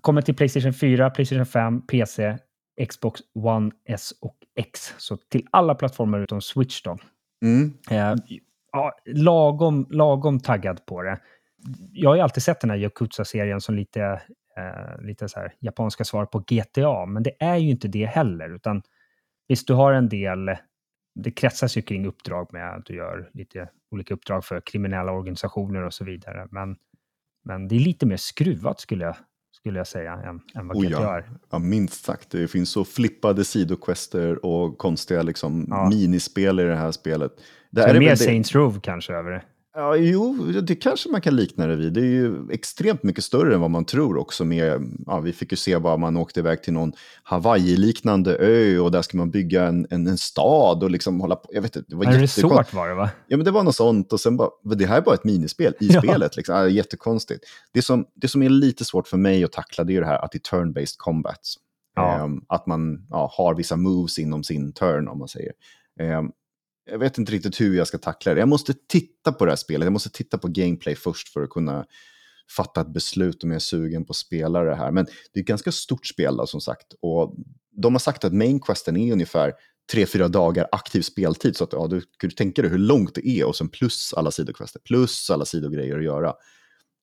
Kommer 0.00 0.22
till 0.22 0.36
Playstation 0.36 0.72
4, 0.72 1.10
Playstation 1.10 1.46
5, 1.46 1.86
PC, 1.86 2.38
Xbox 2.88 3.20
One 3.34 3.70
S 3.88 4.12
och 4.20 4.36
X. 4.56 4.94
Så 4.98 5.16
till 5.16 5.46
alla 5.50 5.74
plattformar 5.74 6.20
utom 6.20 6.40
Switch 6.40 6.82
då. 6.82 6.98
Mm. 7.42 7.72
Eh, 7.90 8.14
ja, 8.72 8.92
lagom, 9.06 9.86
lagom 9.90 10.40
taggad 10.40 10.86
på 10.86 11.02
det. 11.02 11.20
Jag 11.92 12.10
har 12.10 12.16
ju 12.16 12.22
alltid 12.22 12.42
sett 12.42 12.60
den 12.60 12.70
här 12.70 12.76
Yakuza-serien 12.76 13.60
som 13.60 13.74
lite, 13.74 14.22
eh, 14.56 15.02
lite 15.02 15.28
så 15.28 15.40
här 15.40 15.54
japanska 15.60 16.04
svar 16.04 16.26
på 16.26 16.38
GTA, 16.38 17.06
men 17.06 17.22
det 17.22 17.42
är 17.42 17.56
ju 17.56 17.70
inte 17.70 17.88
det 17.88 18.06
heller, 18.06 18.54
utan 18.54 18.82
visst, 19.48 19.66
du 19.66 19.74
har 19.74 19.92
en 19.92 20.08
del 20.08 20.56
det 21.14 21.30
kretsas 21.30 21.76
ju 21.76 21.82
kring 21.82 22.06
uppdrag 22.06 22.52
med 22.52 22.74
att 22.74 22.86
du 22.86 22.94
gör 22.94 23.30
lite 23.32 23.68
olika 23.90 24.14
uppdrag 24.14 24.44
för 24.44 24.60
kriminella 24.60 25.12
organisationer 25.12 25.82
och 25.82 25.94
så 25.94 26.04
vidare. 26.04 26.48
Men, 26.50 26.76
men 27.44 27.68
det 27.68 27.74
är 27.76 27.80
lite 27.80 28.06
mer 28.06 28.16
skruvat 28.16 28.80
skulle 28.80 29.04
jag, 29.04 29.16
skulle 29.54 29.78
jag 29.78 29.86
säga 29.86 30.12
än, 30.12 30.40
än 30.54 30.68
vad 30.68 30.76
oh, 30.76 30.86
ja. 30.86 31.16
är. 31.16 31.30
Ja, 31.50 31.58
minst 31.58 32.04
sagt. 32.04 32.30
Det 32.30 32.48
finns 32.48 32.70
så 32.70 32.84
flippade 32.84 33.44
sidoquester 33.44 34.44
och 34.46 34.78
konstiga 34.78 35.22
liksom, 35.22 35.66
ja. 35.70 35.88
minispel 35.88 36.60
i 36.60 36.62
det 36.62 36.76
här 36.76 36.92
spelet. 36.92 37.32
Det 37.70 37.82
så 37.82 37.88
är, 37.88 37.94
är 37.94 37.98
mer 37.98 38.10
det... 38.10 38.16
Saints 38.16 38.54
Row 38.54 38.80
kanske 38.80 39.12
över 39.14 39.30
det? 39.30 39.42
Ja, 39.76 39.96
jo, 39.96 40.34
det 40.62 40.74
kanske 40.74 41.08
man 41.08 41.20
kan 41.20 41.36
likna 41.36 41.66
det 41.66 41.76
vid. 41.76 41.92
Det 41.92 42.00
är 42.00 42.04
ju 42.04 42.50
extremt 42.50 43.02
mycket 43.02 43.24
större 43.24 43.54
än 43.54 43.60
vad 43.60 43.70
man 43.70 43.84
tror 43.84 44.16
också. 44.16 44.44
Med, 44.44 44.96
ja, 45.06 45.20
vi 45.20 45.32
fick 45.32 45.52
ju 45.52 45.56
se 45.56 45.78
bara 45.78 45.96
man 45.96 46.16
åkte 46.16 46.40
iväg 46.40 46.62
till 46.62 46.72
någon 46.72 46.92
Hawaii-liknande 47.22 48.36
ö 48.36 48.78
och 48.78 48.90
där 48.90 49.02
ska 49.02 49.16
man 49.16 49.30
bygga 49.30 49.66
en, 49.66 49.86
en, 49.90 50.06
en 50.06 50.18
stad 50.18 50.82
och 50.82 50.90
liksom 50.90 51.20
hålla 51.20 51.36
på. 51.36 51.48
Jag 51.52 51.62
vet 51.62 51.76
inte, 51.76 51.90
det 51.90 51.96
var 51.96 52.04
en 52.04 52.20
resort 52.20 52.72
var 52.72 52.88
det 52.88 52.94
va? 52.94 53.10
Ja, 53.26 53.36
men 53.36 53.44
det 53.44 53.50
var 53.50 53.62
något 53.62 53.76
sånt 53.76 54.12
och 54.12 54.20
sen 54.20 54.36
bara, 54.36 54.50
det 54.62 54.86
här 54.86 54.96
är 54.96 55.02
bara 55.02 55.14
ett 55.14 55.24
minispel 55.24 55.74
i 55.80 55.86
ja. 55.92 56.02
spelet. 56.02 56.36
Liksom. 56.36 56.54
Ja, 56.54 56.68
jättekonstigt. 56.68 57.44
Det 57.72 57.82
som, 57.82 58.06
det 58.14 58.28
som 58.28 58.42
är 58.42 58.48
lite 58.48 58.84
svårt 58.84 59.08
för 59.08 59.16
mig 59.16 59.44
att 59.44 59.52
tackla 59.52 59.84
det 59.84 59.96
är 59.96 60.00
det 60.00 60.06
här 60.06 60.24
att 60.24 60.32
det 60.32 60.38
är 60.38 60.56
turn-based 60.56 60.94
combat. 60.96 61.40
Ja. 61.96 62.22
Um, 62.24 62.44
att 62.48 62.66
man 62.66 63.06
ja, 63.10 63.30
har 63.32 63.54
vissa 63.54 63.76
moves 63.76 64.18
inom 64.18 64.44
sin 64.44 64.72
turn 64.72 65.08
om 65.08 65.18
man 65.18 65.28
säger. 65.28 65.52
Um, 66.00 66.32
jag 66.90 66.98
vet 66.98 67.18
inte 67.18 67.32
riktigt 67.32 67.60
hur 67.60 67.76
jag 67.76 67.86
ska 67.86 67.98
tackla 67.98 68.34
det. 68.34 68.40
Jag 68.40 68.48
måste 68.48 68.74
titta 68.88 69.32
på 69.32 69.44
det 69.44 69.50
här 69.50 69.56
spelet, 69.56 69.86
jag 69.86 69.92
måste 69.92 70.10
titta 70.10 70.38
på 70.38 70.48
gameplay 70.48 70.94
först 70.94 71.28
för 71.28 71.42
att 71.42 71.50
kunna 71.50 71.84
fatta 72.56 72.80
ett 72.80 72.92
beslut 72.92 73.44
om 73.44 73.50
jag 73.50 73.56
är 73.56 73.60
sugen 73.60 74.04
på 74.04 74.10
att 74.10 74.16
spela 74.16 74.60
det 74.64 74.74
här. 74.74 74.90
Men 74.90 75.04
det 75.04 75.38
är 75.38 75.42
ett 75.42 75.48
ganska 75.48 75.72
stort 75.72 76.06
spel 76.06 76.36
då, 76.36 76.46
som 76.46 76.60
sagt. 76.60 76.86
Och 77.00 77.36
de 77.82 77.94
har 77.94 77.98
sagt 77.98 78.24
att 78.24 78.32
main 78.32 78.60
questen 78.60 78.96
är 78.96 79.12
ungefär 79.12 79.52
tre 79.92 80.06
fyra 80.06 80.28
dagar 80.28 80.68
aktiv 80.72 81.02
speltid. 81.02 81.56
Så 81.56 81.64
att 81.64 81.72
ja, 81.72 81.86
du 81.86 82.02
kan 82.18 82.30
tänka 82.30 82.62
dig 82.62 82.70
hur 82.70 82.78
långt 82.78 83.14
det 83.14 83.28
är 83.28 83.46
och 83.46 83.56
sen 83.56 83.68
plus 83.68 84.14
alla 84.16 84.30
sidoquester, 84.30 84.80
plus 84.84 85.30
alla 85.30 85.44
sidogrejer 85.44 85.98
att 85.98 86.04
göra. 86.04 86.34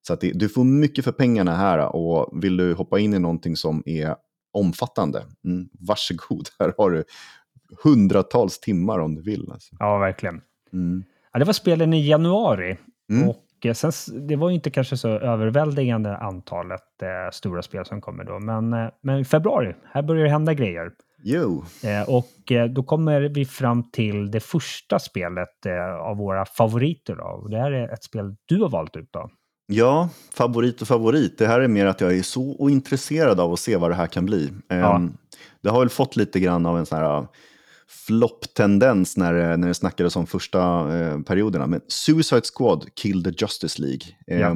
Så 0.07 0.13
att 0.13 0.21
det, 0.21 0.31
du 0.31 0.49
får 0.49 0.63
mycket 0.63 1.03
för 1.03 1.11
pengarna 1.11 1.55
här 1.55 1.95
och 1.95 2.43
vill 2.43 2.57
du 2.57 2.73
hoppa 2.73 2.99
in 2.99 3.13
i 3.13 3.19
någonting 3.19 3.55
som 3.55 3.83
är 3.85 4.15
omfattande, 4.53 5.25
mm, 5.45 5.69
varsågod, 5.79 6.49
här 6.59 6.73
har 6.77 6.91
du 6.91 7.03
hundratals 7.83 8.59
timmar 8.59 8.99
om 8.99 9.15
du 9.15 9.21
vill. 9.21 9.51
Alltså. 9.51 9.75
Ja, 9.79 9.97
verkligen. 9.97 10.41
Mm. 10.73 11.03
Ja, 11.33 11.39
det 11.39 11.45
var 11.45 11.53
spelen 11.53 11.93
i 11.93 12.07
januari. 12.07 12.77
Mm. 13.11 13.29
Och 13.29 13.65
eh, 13.65 13.73
sen, 13.73 13.91
det 14.27 14.35
var 14.35 14.51
inte 14.51 14.69
kanske 14.69 14.97
så 14.97 15.09
överväldigande 15.09 16.17
antalet 16.17 17.01
eh, 17.01 17.31
stora 17.31 17.61
spel 17.61 17.85
som 17.85 18.01
kommer 18.01 18.23
då. 18.23 18.39
Men, 18.39 18.73
eh, 18.73 18.89
men 19.01 19.19
i 19.19 19.25
februari, 19.25 19.75
här 19.93 20.01
börjar 20.01 20.23
det 20.23 20.29
hända 20.29 20.53
grejer. 20.53 20.91
Jo. 21.23 21.63
Eh, 21.83 22.09
och 22.09 22.51
eh, 22.51 22.65
då 22.65 22.83
kommer 22.83 23.21
vi 23.21 23.45
fram 23.45 23.91
till 23.91 24.31
det 24.31 24.39
första 24.39 24.99
spelet 24.99 25.65
eh, 25.65 25.95
av 25.95 26.17
våra 26.17 26.45
favoriter. 26.45 27.15
Då. 27.15 27.23
Och 27.23 27.49
det 27.49 27.57
här 27.57 27.71
är 27.71 27.93
ett 27.93 28.03
spel 28.03 28.35
du 28.45 28.61
har 28.61 28.69
valt 28.69 28.95
ut. 28.95 29.09
Då. 29.11 29.29
Ja, 29.67 30.09
favorit 30.33 30.81
och 30.81 30.87
favorit. 30.87 31.37
Det 31.37 31.47
här 31.47 31.61
är 31.61 31.67
mer 31.67 31.85
att 31.85 32.01
jag 32.01 32.17
är 32.17 32.21
så 32.21 32.69
intresserad 32.69 33.39
av 33.39 33.53
att 33.53 33.59
se 33.59 33.77
vad 33.77 33.91
det 33.91 33.95
här 33.95 34.07
kan 34.07 34.25
bli. 34.25 34.53
Ja. 34.67 34.95
Um, 34.95 35.17
det 35.61 35.69
har 35.69 35.79
väl 35.79 35.89
fått 35.89 36.15
lite 36.15 36.39
grann 36.39 36.65
av 36.65 36.77
en 36.77 36.85
sån 36.85 36.97
här 36.97 37.27
flopp-tendens 37.91 39.17
när, 39.17 39.57
när 39.57 39.67
det 39.67 39.73
snackades 39.73 40.15
om 40.15 40.27
första 40.27 40.59
eh, 40.97 41.21
perioderna. 41.21 41.67
Men 41.67 41.81
Suicide 41.87 42.41
Squad, 42.57 42.85
Kill 42.95 43.23
the 43.23 43.29
Justice 43.37 43.81
League. 43.81 44.01
Eh, 44.27 44.39
ja. 44.39 44.55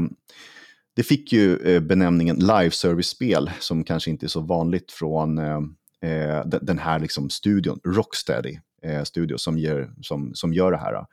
Det 0.95 1.03
fick 1.03 1.33
ju 1.33 1.57
eh, 1.57 1.81
benämningen 1.81 2.35
live 2.35 2.71
service-spel, 2.71 3.51
som 3.59 3.83
kanske 3.83 4.09
inte 4.09 4.25
är 4.25 4.27
så 4.27 4.39
vanligt 4.39 4.91
från 4.91 5.37
eh, 5.37 5.61
eh, 6.01 6.45
den 6.45 6.79
här 6.79 6.99
liksom, 6.99 7.29
studion, 7.29 7.79
Rocksteady. 7.85 8.59
Eh, 8.83 9.03
studio 9.03 9.37
som, 9.37 9.57
ger, 9.57 9.91
som, 10.01 10.35
som 10.35 10.53
gör 10.53 10.71
det 10.71 10.77
här. 10.77 11.05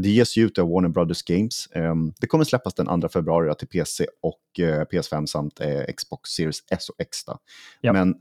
det 0.00 0.08
ges 0.08 0.36
ju 0.36 0.46
ut 0.46 0.58
av 0.58 0.68
Warner 0.68 0.88
Brothers 0.88 1.22
Games. 1.22 1.68
det 2.20 2.26
kommer 2.26 2.44
släppas 2.44 2.74
den 2.74 3.00
2 3.00 3.08
februari 3.08 3.54
till 3.54 3.68
PC 3.68 4.06
och 4.22 4.40
PS5 4.92 5.26
samt 5.26 5.60
Xbox 5.96 6.30
Series 6.30 6.58
S 6.70 6.88
och 6.88 7.00
X. 7.00 7.18
Ja. 7.80 7.92
Men 7.92 8.14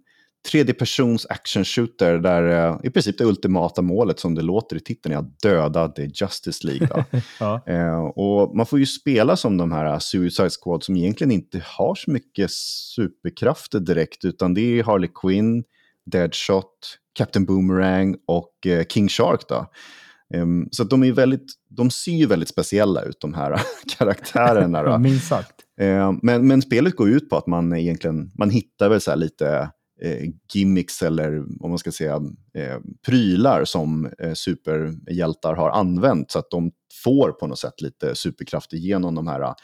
tredje 0.51 0.73
persons 0.73 1.25
action 1.29 1.65
shooter 1.65 2.17
där 2.17 2.71
uh, 2.71 2.79
i 2.83 2.89
princip 2.89 3.17
det 3.17 3.25
ultimata 3.25 3.81
målet 3.81 4.19
som 4.19 4.35
det 4.35 4.41
låter 4.41 4.75
i 4.75 4.79
titeln 4.79 5.15
är 5.15 5.19
att 5.19 5.39
döda 5.39 5.88
The 5.88 6.05
Justice 6.05 6.67
League. 6.67 7.05
ja. 7.39 7.61
uh, 7.69 8.05
och 8.05 8.55
man 8.55 8.65
får 8.65 8.79
ju 8.79 8.85
spela 8.85 9.35
som 9.35 9.57
de 9.57 9.71
här 9.71 9.99
Suicide 9.99 10.49
Squad 10.49 10.83
som 10.83 10.97
egentligen 10.97 11.31
inte 11.31 11.61
har 11.65 11.95
så 11.95 12.11
mycket 12.11 12.51
superkrafter 12.95 13.79
direkt 13.79 14.25
utan 14.25 14.53
det 14.53 14.61
är 14.61 14.83
Harley 14.83 15.09
Quinn, 15.21 15.63
Deadshot, 16.05 16.97
Captain 17.13 17.45
Boomerang 17.45 18.15
och 18.27 18.53
uh, 18.65 18.83
King 18.83 19.09
Shark. 19.09 19.41
Då. 19.49 19.65
Um, 20.33 20.67
så 20.71 20.83
de, 20.83 21.03
är 21.03 21.11
väldigt, 21.11 21.53
de 21.69 21.91
ser 21.91 22.11
ju 22.11 22.25
väldigt 22.25 22.49
speciella 22.49 23.01
ut 23.01 23.17
de 23.19 23.33
här 23.33 23.61
karaktärerna. 23.97 24.97
Minst 24.99 25.27
sagt. 25.27 25.53
Men, 26.21 26.47
men 26.47 26.61
spelet 26.61 26.95
går 26.95 27.09
ut 27.09 27.29
på 27.29 27.38
att 27.38 27.47
man 27.47 27.73
egentligen 27.73 28.31
man 28.35 28.49
hittar 28.49 28.89
väl 28.89 29.01
så 29.01 29.15
lite 29.15 29.69
eh, 30.01 30.29
gimmicks 30.53 31.01
eller 31.01 31.37
om 31.63 31.69
man 31.69 31.77
ska 31.77 31.91
säga 31.91 32.15
eh, 32.53 32.77
prylar 33.05 33.65
som 33.65 34.11
eh, 34.19 34.33
superhjältar 34.33 35.53
har 35.53 35.69
använt 35.69 36.31
så 36.31 36.39
att 36.39 36.51
de 36.51 36.71
får 37.03 37.31
på 37.31 37.47
något 37.47 37.59
sätt 37.59 37.81
lite 37.81 38.15
superkrafter 38.15 38.77
genom 38.77 39.15
de 39.15 39.27
här 39.27 39.55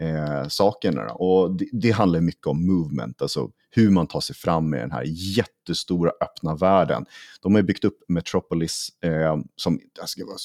eh, 0.00 0.48
sakerna. 0.48 1.12
Och 1.12 1.56
det, 1.56 1.68
det, 1.72 1.90
handlar 1.90 2.20
mycket 2.20 2.46
om 2.46 2.66
movement, 2.66 3.22
alltså 3.22 3.50
hur 3.70 3.90
man 3.90 4.06
tar 4.06 4.20
sig 4.20 4.36
fram 4.36 4.70
med 4.70 4.80
den 4.80 4.92
här 4.92 5.04
jättestora 5.06 6.10
öppna 6.20 6.54
världen. 6.54 7.06
De 7.40 7.54
har 7.54 7.62
byggt 7.62 7.84
upp 7.84 7.98
Metropolis 8.08 8.88
eh, 9.04 9.36
som 9.56 9.80
ska 10.06 10.26
vara 10.26 10.36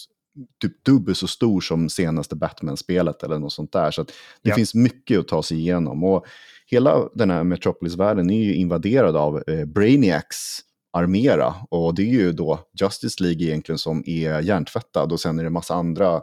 typ 0.61 0.85
dubbelt 0.85 1.17
så 1.17 1.27
stor 1.27 1.61
som 1.61 1.89
senaste 1.89 2.35
Batman-spelet 2.35 3.23
eller 3.23 3.39
något 3.39 3.53
sånt 3.53 3.71
där. 3.71 3.91
Så 3.91 4.03
det 4.03 4.49
ja. 4.49 4.55
finns 4.55 4.75
mycket 4.75 5.19
att 5.19 5.27
ta 5.27 5.43
sig 5.43 5.57
igenom. 5.57 6.03
Och 6.03 6.25
hela 6.65 7.09
den 7.13 7.29
här 7.29 7.43
Metropolis-världen 7.43 8.29
är 8.29 8.43
ju 8.43 8.55
invaderad 8.55 9.15
av 9.15 9.43
eh, 9.47 9.65
Brainiacs 9.65 10.59
armera. 10.93 11.55
Och 11.69 11.95
det 11.95 12.01
är 12.01 12.13
ju 12.13 12.31
då 12.31 12.59
Justice 12.81 13.23
League 13.23 13.43
egentligen 13.43 13.79
som 13.79 14.03
är 14.05 14.41
hjärntvättad 14.41 15.11
och 15.11 15.19
sen 15.19 15.39
är 15.39 15.43
det 15.43 15.49
massa 15.49 15.73
andra 15.73 16.21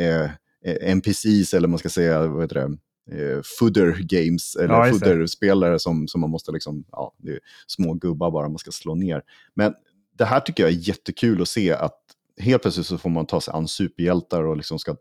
eh, 0.00 0.24
eh 0.64 0.90
NPCs 0.96 1.54
eller 1.54 1.68
man 1.68 1.78
ska 1.78 1.88
säga, 1.88 2.26
vad 2.26 2.42
heter 2.42 2.54
det, 2.54 2.78
eh, 3.10 3.40
fooder 3.58 3.96
games, 4.00 4.56
eller 4.56 4.74
ja, 4.74 4.84
fooder-spelare 4.92 5.78
som, 5.78 6.08
som 6.08 6.20
man 6.20 6.30
måste 6.30 6.52
liksom, 6.52 6.84
ja, 6.92 7.14
det 7.18 7.30
är 7.30 7.40
små 7.66 7.94
gubbar 7.94 8.30
bara 8.30 8.48
man 8.48 8.58
ska 8.58 8.70
slå 8.70 8.94
ner. 8.94 9.22
Men 9.54 9.74
det 10.18 10.24
här 10.24 10.40
tycker 10.40 10.62
jag 10.62 10.72
är 10.72 10.88
jättekul 10.88 11.42
att 11.42 11.48
se 11.48 11.72
att 11.72 12.00
helt 12.40 12.62
plötsligt 12.62 12.86
så 12.86 12.98
får 12.98 13.10
man 13.10 13.26
ta 13.26 13.40
sig 13.40 13.54
an 13.54 13.68
superhjältar 13.68 14.42
och 14.42 14.56
liksom 14.56 14.78
ska 14.78 14.96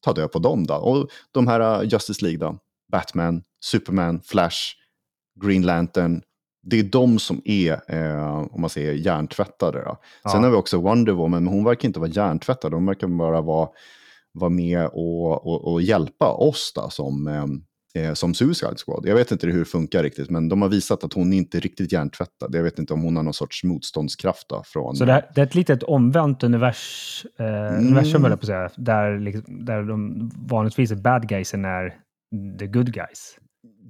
ta 0.00 0.12
död 0.12 0.32
på 0.32 0.38
dem 0.38 0.66
då. 0.66 0.74
Och 0.74 1.10
de 1.32 1.46
här 1.46 1.82
uh, 1.82 1.88
Justice 1.88 2.24
League 2.24 2.38
då, 2.38 2.58
Batman, 2.92 3.42
Superman, 3.64 4.20
Flash, 4.20 4.58
Green 5.44 5.62
Lantern. 5.62 6.22
Det 6.62 6.78
är 6.78 6.82
de 6.82 7.18
som 7.18 7.42
är, 7.44 7.72
eh, 7.88 8.38
om 8.50 8.60
man 8.60 8.70
säger 8.70 8.92
hjärntvättade. 8.92 9.82
Då. 9.84 9.96
Ja. 10.24 10.30
Sen 10.30 10.42
har 10.42 10.50
vi 10.50 10.56
också 10.56 10.80
Wonder 10.80 11.12
Woman, 11.12 11.44
men 11.44 11.52
hon 11.52 11.64
verkar 11.64 11.88
inte 11.88 12.00
vara 12.00 12.10
hjärntvättad. 12.10 12.74
Hon 12.74 12.86
verkar 12.86 13.06
bara 13.06 13.40
vara, 13.40 13.68
vara 14.32 14.50
med 14.50 14.86
och, 14.86 15.46
och, 15.46 15.72
och 15.72 15.82
hjälpa 15.82 16.32
oss 16.32 16.72
då, 16.74 16.90
som, 16.90 17.26
eh, 17.26 18.02
eh, 18.02 18.14
som 18.14 18.34
Suicide 18.34 18.76
Squad. 18.86 19.06
Jag 19.06 19.14
vet 19.14 19.30
inte 19.30 19.46
hur 19.46 19.58
det 19.58 19.64
funkar 19.64 20.02
riktigt, 20.02 20.30
men 20.30 20.48
de 20.48 20.62
har 20.62 20.68
visat 20.68 21.04
att 21.04 21.12
hon 21.12 21.32
inte 21.32 21.58
är 21.58 21.60
riktigt 21.60 21.92
hjärntvättad. 21.92 22.54
Jag 22.54 22.62
vet 22.62 22.78
inte 22.78 22.94
om 22.94 23.02
hon 23.02 23.16
har 23.16 23.22
någon 23.22 23.34
sorts 23.34 23.64
motståndskraft. 23.64 24.48
Då, 24.48 24.62
från... 24.66 24.96
Så 24.96 25.04
det, 25.04 25.12
här, 25.12 25.30
det 25.34 25.40
är 25.40 25.46
ett 25.46 25.54
litet 25.54 25.82
omvänt 25.82 26.42
univers, 26.42 27.26
eh, 27.38 27.46
mm. 27.46 27.86
universum, 27.86 28.22
på 28.22 28.28
att 28.28 28.46
säga, 28.46 28.70
där, 28.76 29.18
liksom, 29.18 29.64
där 29.64 29.82
de 29.82 30.30
vanligtvis 30.48 30.90
är 30.90 30.96
bad 30.96 31.28
guysen 31.28 31.64
är 31.64 32.05
the 32.58 32.66
good 32.66 32.92
guys. 32.92 33.38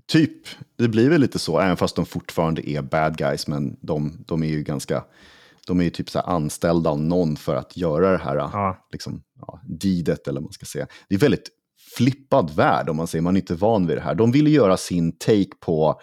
Typ, 0.08 0.46
det 0.76 0.88
blir 0.88 1.10
väl 1.10 1.20
lite 1.20 1.38
så, 1.38 1.60
även 1.60 1.76
fast 1.76 1.96
de 1.96 2.06
fortfarande 2.06 2.70
är 2.70 2.82
bad 2.82 3.16
guys, 3.16 3.46
men 3.46 3.76
de, 3.80 4.24
de 4.26 4.42
är 4.42 4.48
ju 4.48 4.62
ganska 4.62 5.04
de 5.66 5.80
är 5.80 5.84
ju 5.84 5.90
typ 5.90 6.10
så 6.10 6.18
anställda 6.18 6.90
av 6.90 7.00
någon 7.00 7.36
för 7.36 7.56
att 7.56 7.76
göra 7.76 8.12
det 8.12 8.18
här 8.18 8.36
ja. 8.36 8.86
liksom, 8.92 9.22
ja, 9.40 9.60
deedet, 9.68 10.28
eller 10.28 10.40
vad 10.40 10.44
man 10.44 10.52
ska 10.52 10.66
säga. 10.66 10.86
Det 11.08 11.14
är 11.14 11.18
väldigt 11.18 11.50
flippad 11.96 12.50
värld 12.56 12.88
om 12.88 12.96
man 12.96 13.06
säger, 13.06 13.22
man 13.22 13.36
är 13.36 13.40
inte 13.40 13.54
van 13.54 13.86
vid 13.86 13.96
det 13.96 14.00
här. 14.00 14.14
De 14.14 14.32
vill 14.32 14.54
göra 14.54 14.76
sin 14.76 15.18
take 15.18 15.56
på 15.60 16.00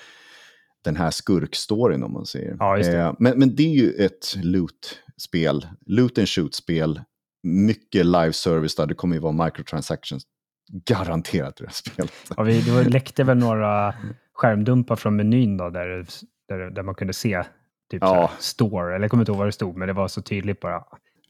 den 0.84 0.96
här 0.96 1.12
skurkstoryn 1.12 2.04
om 2.04 2.14
man 2.14 2.26
säger. 2.26 2.56
Ja, 2.60 2.80
eh, 2.80 3.14
men, 3.20 3.40
men 3.40 3.56
det 3.56 3.64
är 3.64 3.76
ju 3.76 3.92
ett 3.92 4.36
loot-spel, 4.36 5.68
loot 5.86 6.18
and 6.18 6.30
shoot-spel, 6.30 7.02
mycket 7.44 8.06
live 8.06 8.34
service 8.34 8.76
där 8.76 8.86
det 8.86 8.96
kommer 8.96 9.16
ju 9.16 9.22
vara 9.22 9.46
microtransactions 9.46 10.24
garanterat 10.68 11.56
det 11.56 11.66
här 11.66 11.74
spelet. 11.74 12.12
Ja, 12.38 12.44
vi, 12.44 12.62
det 12.62 12.90
läckte 12.90 13.24
väl 13.24 13.38
några 13.38 13.94
skärmdumpar 14.34 14.96
från 14.96 15.16
menyn 15.16 15.58
då, 15.58 15.70
där, 15.70 16.06
där, 16.48 16.70
där 16.70 16.84
man 16.84 16.96
kunde 16.96 17.14
se 17.14 17.44
typ 17.92 18.02
ja. 18.02 18.32
store, 18.40 18.96
eller 18.96 19.04
jag 19.04 19.12
kommer 19.12 19.22
inte 19.22 19.32
ihåg 19.32 19.40
vad 19.40 19.48
det 19.48 19.52
stod, 19.52 19.78
men 19.78 19.88
det 19.88 19.94
var 19.94 20.08
så 20.08 20.22
tydligt 20.22 20.60
bara. 20.60 20.84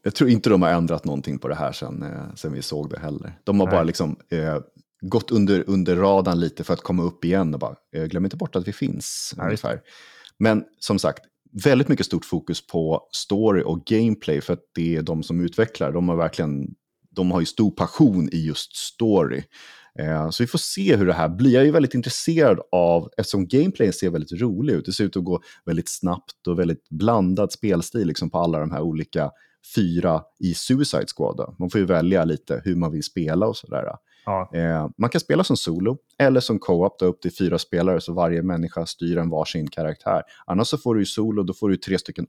Jag 0.04 0.16
tror 0.16 0.30
inte 0.30 0.50
de 0.50 0.62
har 0.62 0.70
ändrat 0.70 1.06
någonting 1.06 1.40
på 1.40 1.48
det 1.48 1.56
här 1.56 1.72
sen, 1.72 2.04
eh, 2.04 2.36
sen 2.36 2.54
vi 2.54 2.62
såg 2.62 2.90
det 2.90 3.00
heller. 3.00 3.40
De 3.44 3.60
har 3.60 3.68
Nej. 3.68 3.76
bara 3.76 3.84
liksom 3.84 4.16
eh, 4.32 4.60
gått 5.02 5.32
under, 5.32 5.64
under 5.68 5.96
radarn 5.96 6.40
lite 6.40 6.64
för 6.64 6.74
att 6.74 6.82
komma 6.82 7.04
upp 7.04 7.26
igen 7.26 7.54
och 7.54 7.60
bara, 7.60 7.76
eh, 7.96 8.04
glöm 8.04 8.26
inte 8.26 8.38
bort 8.38 8.56
att 8.56 8.68
vi 8.68 8.74
finns. 8.74 9.34
Ja, 9.38 9.44
ungefär. 9.44 9.82
Men 10.38 10.64
som 10.80 11.00
sagt, 11.00 11.24
väldigt 11.64 11.88
mycket 11.88 12.06
stort 12.06 12.26
fokus 12.26 12.68
på 12.68 13.08
story 13.12 13.64
och 13.66 13.86
gameplay 13.86 14.42
för 14.42 14.54
att 14.54 14.64
det 14.76 14.96
är 14.96 15.02
de 15.02 15.24
som 15.24 15.40
utvecklar. 15.40 15.92
De 15.92 16.10
har 16.10 16.16
verkligen 16.16 16.76
de 17.16 17.32
har 17.32 17.40
ju 17.40 17.46
stor 17.46 17.72
passion 17.72 18.30
i 18.32 18.46
just 18.46 18.76
story. 18.76 19.44
Eh, 20.00 20.30
så 20.30 20.44
vi 20.44 20.48
får 20.48 20.60
se 20.60 20.96
hur 20.96 21.06
det 21.06 21.14
här 21.14 21.30
blir. 21.30 21.54
Jag 21.54 21.68
är 21.68 21.72
väldigt 21.72 21.94
intresserad 21.94 22.60
av, 22.72 23.10
eftersom 23.18 23.48
gameplayen 23.48 23.94
ser 23.94 24.10
väldigt 24.10 24.42
rolig 24.42 24.74
ut, 24.74 24.86
det 24.86 24.94
ser 24.94 25.04
ut 25.04 25.18
att 25.18 25.24
gå 25.24 25.42
väldigt 25.66 25.90
snabbt 25.90 26.48
och 26.48 26.60
väldigt 26.60 26.90
blandad 26.90 27.52
spelstil 27.52 28.08
liksom 28.08 28.30
på 28.30 28.38
alla 28.38 28.60
de 28.60 28.72
här 28.72 28.82
olika 28.82 29.32
fyra 29.76 30.22
i 30.40 30.54
Suicide 30.54 31.06
Squad. 31.16 31.56
Man 31.60 31.70
får 31.70 31.80
ju 31.80 31.86
välja 31.86 32.26
lite 32.26 32.62
hur 32.66 32.76
man 32.76 32.92
vill 32.92 33.04
spela 33.04 33.48
och 33.48 33.58
sådär. 33.58 33.86
Ja. 34.26 34.50
Eh, 34.54 34.90
man 34.98 35.10
kan 35.10 35.22
spela 35.22 35.44
som 35.44 35.58
solo 35.58 35.98
eller 36.18 36.40
som 36.40 36.60
co-op, 36.60 37.02
upp 37.02 37.22
till 37.22 37.36
fyra 37.36 37.60
spelare, 37.60 38.02
så 38.02 38.14
varje 38.14 38.42
människa 38.42 38.86
styr 38.86 39.18
en 39.18 39.30
varsin 39.30 39.68
karaktär. 39.68 40.22
Annars 40.46 40.68
så 40.68 40.78
får 40.78 40.96
du 40.96 41.02
ju 41.02 41.06
solo, 41.06 41.44
då 41.44 41.54
får 41.54 41.70
du 41.70 41.78
tre 41.78 42.00
stycken 42.00 42.28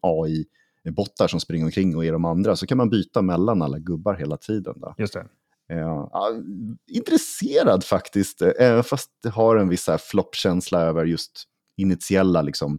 AI-bottar 0.85 1.29
som 1.29 1.41
springer 1.41 1.65
omkring 1.65 1.97
och 1.97 2.05
är 2.05 2.13
de 2.13 2.25
andra. 2.25 2.57
Så 2.57 2.67
kan 2.67 2.79
man 2.79 2.91
byta 2.91 3.23
mellan 3.23 3.63
alla 3.63 3.79
gubbar 3.79 4.15
hela 4.15 4.37
tiden. 4.37 4.75
Då. 4.77 4.95
Just 4.99 5.15
det. 5.15 5.27
Ja, 5.67 6.31
intresserad 6.91 7.85
faktiskt, 7.85 8.43
även 8.43 8.85
fast 8.85 9.11
det 9.23 9.29
har 9.29 9.57
en 9.57 9.69
viss 9.69 9.89
floppkänsla 10.11 10.81
över 10.81 11.05
just 11.05 11.45
initiella 11.77 12.43
liksom, 12.43 12.79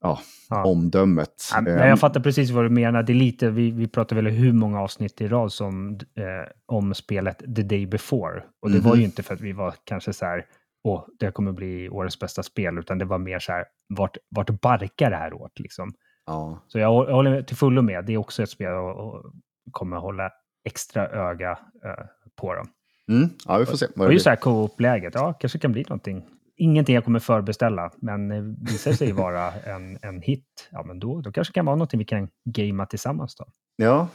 ja, 0.00 0.20
ja. 0.50 0.64
omdömet. 0.64 1.50
Ja, 1.54 1.60
men 1.60 1.88
jag 1.88 2.00
fattar 2.00 2.20
precis 2.20 2.50
vad 2.50 2.64
du 2.64 2.70
menar. 2.70 3.02
Det 3.02 3.12
är 3.12 3.14
lite, 3.14 3.50
vi, 3.50 3.70
vi 3.70 3.88
pratar 3.88 4.16
väl 4.16 4.26
hur 4.26 4.52
många 4.52 4.80
avsnitt 4.80 5.20
i 5.20 5.28
rad 5.28 5.52
som, 5.52 5.92
eh, 5.94 6.52
om 6.66 6.94
spelet 6.94 7.38
The 7.38 7.62
Day 7.62 7.86
Before. 7.86 8.42
Och 8.62 8.70
det 8.70 8.78
mm 8.78 8.84
var 8.84 8.94
ju 8.94 9.00
mhm. 9.00 9.04
inte 9.04 9.22
för 9.22 9.34
att 9.34 9.40
vi 9.40 9.52
var 9.52 9.74
kanske 9.84 10.12
så 10.12 10.24
här, 10.24 10.46
åh, 10.84 11.04
det 11.18 11.30
kommer 11.30 11.52
bli 11.52 11.88
årets 11.88 12.18
bästa 12.18 12.42
spel, 12.42 12.78
utan 12.78 12.98
det 12.98 13.04
var 13.04 13.18
mer 13.18 13.38
så 13.38 13.52
här, 13.52 13.64
vart, 13.88 14.16
vart 14.28 14.60
barkar 14.60 15.10
det 15.10 15.16
här 15.16 15.34
åt 15.34 15.58
liksom? 15.58 15.92
Ja. 16.26 16.64
Så 16.68 16.78
jag, 16.78 17.08
jag 17.08 17.14
håller 17.14 17.42
till 17.42 17.56
fullo 17.56 17.82
med. 17.82 18.04
Det 18.04 18.12
är 18.12 18.18
också 18.18 18.42
ett 18.42 18.50
spel 18.50 18.72
och 18.72 19.32
kommer 19.70 19.96
hålla 19.96 20.30
extra 20.64 21.08
öga 21.08 21.50
eh, 21.84 22.04
på 22.40 22.54
dem. 22.54 22.68
Mm. 23.10 23.28
Ja, 23.46 23.58
vi 23.58 23.66
får 23.66 23.76
se. 23.76 23.86
Och, 23.86 24.00
och 24.00 24.12
just 24.12 24.24
det 24.24 24.30
här 24.30 24.36
co-op-läget, 24.36 25.14
ja, 25.14 25.32
kanske 25.32 25.58
kan 25.58 25.72
bli 25.72 25.82
någonting. 25.82 26.24
Ingenting 26.56 26.94
jag 26.94 27.04
kommer 27.04 27.18
förbeställa, 27.18 27.90
men 27.96 28.30
eh, 28.30 28.42
visar 28.70 28.92
sig 28.92 29.12
vara 29.22 29.52
en, 29.52 29.98
en 30.02 30.22
hit, 30.22 30.68
ja 30.70 30.82
men 30.82 30.98
då, 30.98 31.20
då 31.20 31.32
kanske 31.32 31.52
det 31.52 31.54
kan 31.54 31.66
vara 31.66 31.76
någonting 31.76 31.98
vi 31.98 32.04
kan 32.04 32.28
gamea 32.44 32.86
tillsammans 32.86 33.36
då. 33.36 33.44
Ja. 33.76 34.08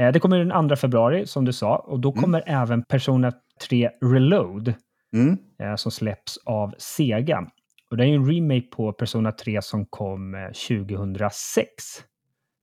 Eh, 0.00 0.12
det 0.12 0.20
kommer 0.20 0.44
den 0.44 0.68
2 0.68 0.76
februari, 0.76 1.26
som 1.26 1.44
du 1.44 1.52
sa, 1.52 1.76
och 1.76 2.00
då 2.00 2.10
mm. 2.10 2.22
kommer 2.22 2.42
mm. 2.46 2.62
även 2.62 2.82
Persona 2.82 3.32
3 3.68 3.90
Reload, 4.04 4.74
mm. 5.16 5.36
som 5.76 5.92
släpps 5.92 6.38
av 6.44 6.74
Sega. 6.78 7.46
Och 7.90 7.96
det 7.96 8.04
är 8.04 8.06
ju 8.06 8.14
en 8.14 8.32
remake 8.32 8.66
på 8.70 8.92
Persona 8.92 9.32
3 9.32 9.62
som 9.62 9.86
kom 9.86 10.50
2006. 10.68 11.66
Eh, 11.98 12.04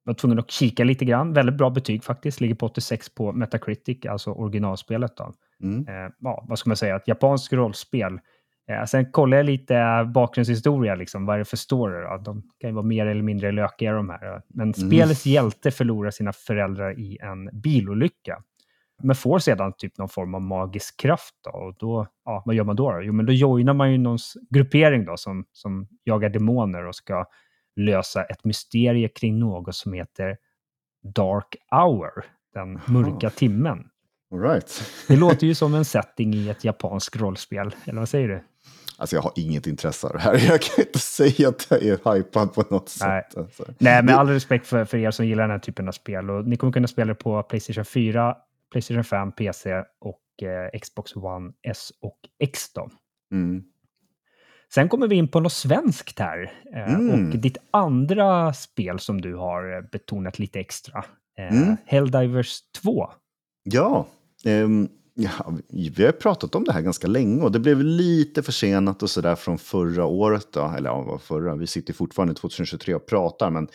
var 0.03 0.13
tvungen 0.13 0.39
att 0.39 0.51
kika 0.51 0.83
lite 0.83 1.05
grann. 1.05 1.33
Väldigt 1.33 1.57
bra 1.57 1.69
betyg 1.69 2.03
faktiskt. 2.03 2.41
Ligger 2.41 2.55
på 2.55 2.65
86 2.65 3.15
på 3.15 3.31
Metacritic, 3.31 4.05
alltså 4.05 4.31
originalspelet. 4.31 5.17
Då. 5.17 5.33
Mm. 5.63 5.87
Eh, 5.87 6.11
ja, 6.19 6.45
vad 6.47 6.59
ska 6.59 6.69
man 6.69 6.77
säga? 6.77 6.95
Ett 6.95 7.07
japanskt 7.07 7.53
rollspel. 7.53 8.19
Eh, 8.69 8.85
sen 8.85 9.11
kollar 9.11 9.37
jag 9.37 9.45
lite 9.45 10.05
bakgrundshistoria. 10.13 10.95
Liksom. 10.95 11.25
Vad 11.25 11.35
är 11.35 11.39
det 11.39 11.45
för 11.45 11.57
story? 11.57 12.01
Då? 12.01 12.17
De 12.17 12.43
kan 12.59 12.69
ju 12.69 12.73
vara 12.73 12.85
mer 12.85 13.05
eller 13.05 13.21
mindre 13.21 13.51
lökiga 13.51 13.93
de 13.93 14.09
här. 14.09 14.41
Men 14.47 14.73
mm. 14.73 14.73
spelets 14.73 15.25
hjälte 15.25 15.71
förlorar 15.71 16.11
sina 16.11 16.33
föräldrar 16.33 16.99
i 16.99 17.17
en 17.21 17.61
bilolycka. 17.61 18.43
Men 19.03 19.15
får 19.15 19.39
sedan 19.39 19.73
typ 19.77 19.97
någon 19.97 20.09
form 20.09 20.35
av 20.35 20.41
magisk 20.41 20.99
kraft. 20.99 21.35
Då, 21.43 21.49
och 21.49 21.75
då, 21.79 22.07
ja, 22.25 22.43
vad 22.45 22.55
gör 22.55 22.63
man 22.63 22.75
då? 22.75 22.91
då? 22.91 23.01
Jo, 23.01 23.13
men 23.13 23.25
då 23.25 23.33
joinar 23.33 23.73
man 23.73 23.91
ju 23.91 23.97
någon 23.97 24.17
gruppering 24.49 25.05
då, 25.05 25.17
som, 25.17 25.45
som 25.51 25.87
jagar 26.03 26.29
demoner 26.29 26.85
och 26.85 26.95
ska 26.95 27.25
lösa 27.75 28.23
ett 28.23 28.45
mysterie 28.45 29.07
kring 29.07 29.39
något 29.39 29.75
som 29.75 29.93
heter 29.93 30.37
Dark 31.15 31.55
Hour, 31.71 32.25
den 32.53 32.79
mörka 32.85 33.29
timmen. 33.29 33.89
All 34.31 34.39
right. 34.39 34.83
det 35.07 35.15
låter 35.17 35.47
ju 35.47 35.55
som 35.55 35.73
en 35.73 35.85
setting 35.85 36.33
i 36.33 36.49
ett 36.49 36.63
japanskt 36.63 37.15
rollspel, 37.15 37.75
eller 37.85 37.99
vad 37.99 38.09
säger 38.09 38.27
du? 38.27 38.43
Alltså 38.97 39.15
jag 39.15 39.23
har 39.23 39.31
inget 39.35 39.67
intresse 39.67 40.07
av 40.07 40.13
det 40.13 40.19
här. 40.19 40.33
Jag 40.49 40.61
kan 40.61 40.85
inte 40.85 40.99
säga 40.99 41.49
att 41.49 41.67
jag 41.69 41.83
är 41.83 42.15
hypad 42.15 42.53
på 42.53 42.61
något 42.69 42.95
Nej. 43.01 43.23
sätt. 43.23 43.37
Alltså. 43.37 43.65
Nej, 43.77 44.03
med 44.03 44.15
all 44.15 44.29
respekt 44.29 44.67
för, 44.67 44.85
för 44.85 44.97
er 44.97 45.11
som 45.11 45.27
gillar 45.27 45.43
den 45.43 45.51
här 45.51 45.59
typen 45.59 45.87
av 45.87 45.91
spel. 45.91 46.29
Och 46.29 46.47
ni 46.47 46.57
kommer 46.57 46.73
kunna 46.73 46.87
spela 46.87 47.07
det 47.07 47.15
på 47.15 47.43
Playstation 47.43 47.85
4, 47.85 48.35
Playstation 48.75 49.03
5, 49.03 49.31
PC 49.31 49.83
och 49.99 50.43
eh, 50.43 50.79
Xbox 50.79 51.15
One 51.15 51.51
S 51.67 51.91
och 52.01 52.19
X. 52.39 52.73
Då. 52.73 52.89
Mm. 53.31 53.63
Sen 54.73 54.89
kommer 54.89 55.07
vi 55.07 55.15
in 55.15 55.27
på 55.27 55.39
något 55.39 55.53
svenskt 55.53 56.19
här. 56.19 56.53
Eh, 56.73 56.93
mm. 56.93 57.29
Och 57.29 57.37
ditt 57.37 57.57
andra 57.71 58.53
spel 58.53 58.99
som 58.99 59.21
du 59.21 59.35
har 59.35 59.89
betonat 59.91 60.39
lite 60.39 60.59
extra. 60.59 61.05
Eh, 61.37 61.57
mm. 61.57 61.77
Helldivers 61.85 62.61
2. 62.81 63.09
Ja, 63.63 64.07
um, 64.45 64.89
ja, 65.13 65.53
vi 65.69 66.05
har 66.05 66.11
pratat 66.11 66.55
om 66.55 66.63
det 66.63 66.71
här 66.71 66.81
ganska 66.81 67.07
länge 67.07 67.43
och 67.43 67.51
det 67.51 67.59
blev 67.59 67.81
lite 67.81 68.43
försenat 68.43 69.03
och 69.03 69.09
sådär 69.09 69.35
från 69.35 69.57
förra 69.57 70.05
året. 70.05 70.47
Då. 70.51 70.73
Eller 70.77 70.89
ja, 70.89 71.19
förra, 71.23 71.55
vi 71.55 71.67
sitter 71.67 71.93
fortfarande 71.93 72.33
2023 72.33 72.95
och 72.95 73.05
pratar, 73.05 73.49
men 73.49 73.67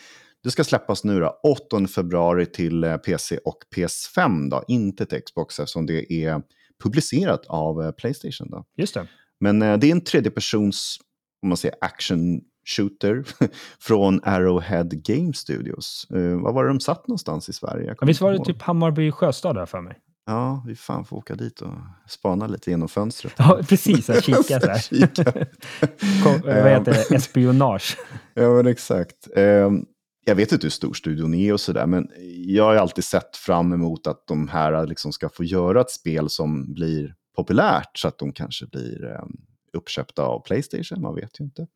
det 0.43 0.51
ska 0.51 0.63
släppas 0.63 1.03
nu 1.03 1.19
då, 1.19 1.39
8 1.43 1.87
februari 1.87 2.45
till 2.45 2.83
eh, 2.83 2.97
PC 2.97 3.37
och 3.37 3.57
PS5, 3.75 4.49
då, 4.49 4.63
inte 4.67 5.05
till 5.05 5.21
Xbox 5.21 5.59
eftersom 5.59 5.85
det 5.85 6.13
är 6.13 6.41
publicerat 6.83 7.45
av 7.47 7.91
Playstation. 7.91 8.49
Då. 8.49 8.65
Just 8.77 8.93
det. 8.93 9.07
Men 9.39 9.61
eh, 9.61 9.77
det 9.77 9.87
är 9.87 9.91
en 9.91 10.03
tredjepersons, 10.03 10.97
om 11.41 11.49
man 11.49 11.57
säger 11.57 11.75
action 11.81 12.41
shooter 12.65 13.23
från 13.79 14.19
Arrowhead 14.23 14.89
Game 14.91 15.33
Studios. 15.33 16.07
Eh, 16.09 16.41
var 16.41 16.53
var 16.53 16.63
det 16.63 16.69
de 16.69 16.79
satt 16.79 17.07
någonstans 17.07 17.49
i 17.49 17.53
Sverige? 17.53 17.95
Visst 18.01 18.21
var 18.21 18.31
det 18.31 18.45
typ 18.45 18.61
Hammarby 18.61 19.11
Sjöstad 19.11 19.55
där 19.55 19.65
för 19.65 19.81
mig? 19.81 19.97
Ja, 20.25 20.63
vi 20.67 20.75
fan 20.75 21.05
får 21.05 21.17
åka 21.17 21.35
dit 21.35 21.61
och 21.61 21.73
spana 22.07 22.47
lite 22.47 22.69
genom 22.69 22.89
fönstret. 22.89 23.33
Ja, 23.37 23.59
precis. 23.69 24.09
Och 24.09 24.23
kika 24.23 24.43
så 24.59 24.67
här. 24.67 24.77
kika. 24.79 25.23
Kom, 26.23 26.41
vad 26.45 26.71
heter 26.71 26.93
det? 27.09 27.15
Espionage. 27.15 27.97
ja, 28.33 28.49
men 28.49 28.67
exakt. 28.67 29.27
Um, 29.35 29.85
jag 30.25 30.35
vet 30.35 30.51
inte 30.51 30.65
hur 30.65 30.71
stor 30.71 30.93
studion 30.93 31.33
är 31.33 31.53
och 31.53 31.59
sådär, 31.59 31.85
men 31.85 32.07
jag 32.45 32.63
har 32.63 32.75
alltid 32.75 33.03
sett 33.03 33.37
fram 33.37 33.73
emot 33.73 34.07
att 34.07 34.27
de 34.27 34.47
här 34.47 34.87
liksom 34.87 35.13
ska 35.13 35.29
få 35.29 35.43
göra 35.43 35.81
ett 35.81 35.91
spel 35.91 36.29
som 36.29 36.73
blir 36.73 37.15
populärt 37.35 37.97
så 37.97 38.07
att 38.07 38.17
de 38.17 38.33
kanske 38.33 38.65
blir 38.65 39.05
eh, 39.05 39.25
uppköpta 39.73 40.23
av 40.23 40.39
Playstation, 40.39 41.01
man 41.01 41.15
vet 41.15 41.39
ju 41.39 41.43
inte. 41.43 41.67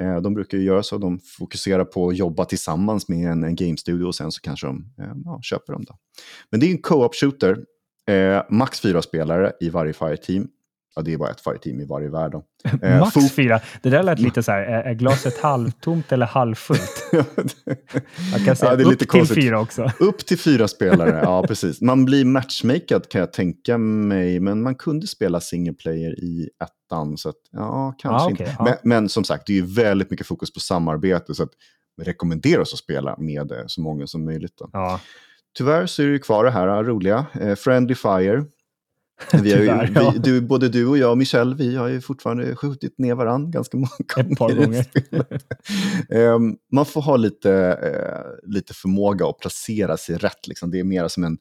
Eh, 0.00 0.20
de 0.20 0.34
brukar 0.34 0.58
ju 0.58 0.64
göra 0.64 0.82
så, 0.82 0.98
de 0.98 1.18
fokuserar 1.18 1.84
på 1.84 2.08
att 2.08 2.16
jobba 2.16 2.44
tillsammans 2.44 3.08
med 3.08 3.30
en, 3.30 3.44
en 3.44 3.56
game 3.56 3.76
studio 3.76 4.04
och 4.04 4.14
sen 4.14 4.32
så 4.32 4.40
kanske 4.40 4.66
de 4.66 4.92
eh, 4.98 5.12
ja, 5.24 5.40
köper 5.42 5.72
dem. 5.72 5.84
Då. 5.84 5.98
Men 6.50 6.60
det 6.60 6.66
är 6.66 6.70
en 6.70 6.82
co-op 6.82 7.14
shooter, 7.14 7.58
eh, 8.08 8.42
max 8.50 8.80
fyra 8.80 9.02
spelare 9.02 9.52
i 9.60 9.70
varje 9.70 9.92
Fireteam. 9.92 10.48
Ja, 10.96 11.02
det 11.02 11.12
är 11.12 11.18
bara 11.18 11.30
ett 11.30 11.40
fireteam 11.40 11.80
i 11.80 11.84
varje 11.84 12.08
värld. 12.08 12.34
Eh, 12.82 13.00
Max 13.00 13.32
fyra. 13.32 13.60
Det 13.82 13.90
där 13.90 14.02
lät 14.02 14.18
lite 14.28 14.42
så 14.42 14.52
här, 14.52 14.62
är 14.62 14.94
glaset 14.94 15.38
halvtomt 15.38 16.12
eller 16.12 16.26
halvfullt? 16.26 17.08
Jag 18.32 18.44
kan 18.44 18.56
säga 18.56 18.70
ja, 18.70 18.76
det 18.76 18.82
är 18.82 18.84
upp 18.84 18.90
lite 18.90 18.98
till 18.98 19.08
konstigt. 19.08 19.44
fyra 19.44 19.60
också. 19.60 19.90
Upp 19.98 20.26
till 20.26 20.38
fyra 20.38 20.68
spelare, 20.68 21.20
ja 21.22 21.44
precis. 21.48 21.80
Man 21.80 22.04
blir 22.04 22.24
matchmakad 22.24 23.08
kan 23.08 23.18
jag 23.18 23.32
tänka 23.32 23.78
mig, 23.78 24.40
men 24.40 24.62
man 24.62 24.74
kunde 24.74 25.06
spela 25.06 25.40
single 25.40 25.74
player 25.74 26.24
i 26.24 26.48
ettan. 26.64 27.18
Så 27.18 27.28
att, 27.28 27.36
ja, 27.50 27.94
kanske 27.98 28.24
ah, 28.24 28.32
okay, 28.32 28.46
inte. 28.46 28.56
Ah. 28.58 28.64
Men, 28.64 28.74
men, 28.82 29.08
som 29.08 29.24
sagt, 29.24 29.46
det 29.46 29.52
är 29.52 29.56
ju 29.56 29.74
väldigt 29.74 30.10
mycket 30.10 30.26
fokus 30.26 30.52
på 30.52 30.60
samarbete, 30.60 31.34
så 31.34 31.42
att 31.42 31.52
rekommenderas 32.02 32.72
att 32.72 32.78
spela 32.78 33.16
med 33.18 33.52
eh, 33.52 33.58
så 33.66 33.80
många 33.80 34.06
som 34.06 34.24
möjligt. 34.24 34.62
Ah. 34.72 34.98
Tyvärr 35.58 35.86
så 35.86 36.02
är 36.02 36.06
det 36.06 36.12
ju 36.12 36.18
kvar 36.18 36.44
det 36.44 36.50
här 36.50 36.82
roliga, 36.82 37.26
eh, 37.40 37.54
Friendly 37.54 37.94
Fire 37.94 38.44
vi 39.32 39.52
har 39.52 39.58
ju, 39.58 39.66
Tyvärr, 39.66 39.92
ja. 39.94 40.10
vi, 40.10 40.18
du, 40.18 40.40
både 40.40 40.68
du 40.68 40.86
och 40.86 40.98
jag 40.98 41.10
och 41.10 41.18
Michel, 41.18 41.54
vi 41.54 41.76
har 41.76 41.88
ju 41.88 42.00
fortfarande 42.00 42.56
skjutit 42.56 42.98
ner 42.98 43.14
varandra 43.14 43.50
ganska 43.50 43.76
många 43.76 43.88
gånger. 44.14 44.32
Ett 44.32 44.38
par 44.38 44.54
gånger. 44.54 44.86
um, 46.34 46.56
man 46.72 46.86
får 46.86 47.00
ha 47.00 47.16
lite, 47.16 47.50
uh, 47.50 48.50
lite 48.52 48.74
förmåga 48.74 49.26
att 49.26 49.38
placera 49.38 49.96
sig 49.96 50.16
rätt. 50.16 50.46
Liksom. 50.46 50.70
Det 50.70 50.80
är 50.80 50.84
mer 50.84 51.08
som 51.08 51.24
en, 51.24 51.38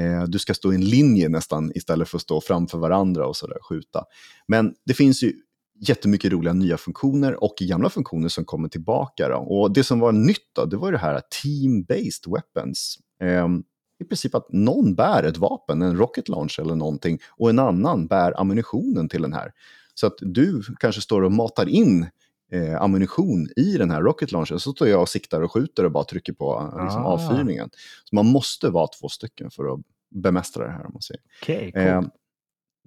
uh, 0.00 0.24
du 0.24 0.38
ska 0.38 0.54
stå 0.54 0.72
i 0.72 0.74
en 0.74 0.84
linje 0.84 1.28
nästan 1.28 1.72
istället 1.74 2.08
för 2.08 2.18
att 2.18 2.22
stå 2.22 2.40
framför 2.40 2.78
varandra 2.78 3.26
och 3.26 3.36
sådär 3.36 3.58
skjuta. 3.68 4.04
Men 4.48 4.74
det 4.86 4.94
finns 4.94 5.22
ju 5.22 5.32
jättemycket 5.80 6.32
roliga 6.32 6.52
nya 6.52 6.76
funktioner 6.76 7.44
och 7.44 7.54
gamla 7.60 7.90
funktioner 7.90 8.28
som 8.28 8.44
kommer 8.44 8.68
tillbaka. 8.68 9.28
Då. 9.28 9.36
Och 9.36 9.72
det 9.72 9.84
som 9.84 10.00
var 10.00 10.12
nytt 10.12 10.54
då, 10.54 10.64
det 10.64 10.76
var 10.76 10.92
det 10.92 10.98
här 10.98 11.20
team-based 11.44 12.34
weapons. 12.34 12.98
Um, 13.22 13.64
i 14.00 14.04
princip 14.04 14.34
att 14.34 14.52
någon 14.52 14.94
bär 14.94 15.22
ett 15.22 15.36
vapen, 15.36 15.82
en 15.82 15.96
rocket 15.96 16.28
launch 16.28 16.58
eller 16.58 16.74
någonting, 16.74 17.18
och 17.30 17.50
en 17.50 17.58
annan 17.58 18.06
bär 18.06 18.40
ammunitionen 18.40 19.08
till 19.08 19.22
den 19.22 19.32
här. 19.32 19.52
Så 19.94 20.06
att 20.06 20.16
du 20.20 20.62
kanske 20.80 21.00
står 21.00 21.22
och 21.22 21.32
matar 21.32 21.68
in 21.68 22.06
eh, 22.52 22.82
ammunition 22.82 23.48
i 23.56 23.76
den 23.76 23.90
här 23.90 24.02
rocket 24.02 24.32
launchen, 24.32 24.60
så 24.60 24.72
står 24.72 24.88
jag 24.88 25.02
och 25.02 25.08
siktar 25.08 25.40
och 25.40 25.52
skjuter 25.52 25.84
och 25.84 25.92
bara 25.92 26.04
trycker 26.04 26.32
på 26.32 26.72
liksom, 26.82 27.02
ah. 27.02 27.08
avfyrningen. 27.08 27.70
Så 28.04 28.14
man 28.14 28.26
måste 28.26 28.70
vara 28.70 28.86
två 29.00 29.08
stycken 29.08 29.50
för 29.50 29.74
att 29.74 29.80
bemästra 30.10 30.64
det 30.64 30.72
här. 30.72 30.86
Om 30.86 30.92
man 30.92 31.02
säger. 31.02 31.22
Okay, 31.42 31.72
cool. 31.72 31.82
eh, 31.82 32.02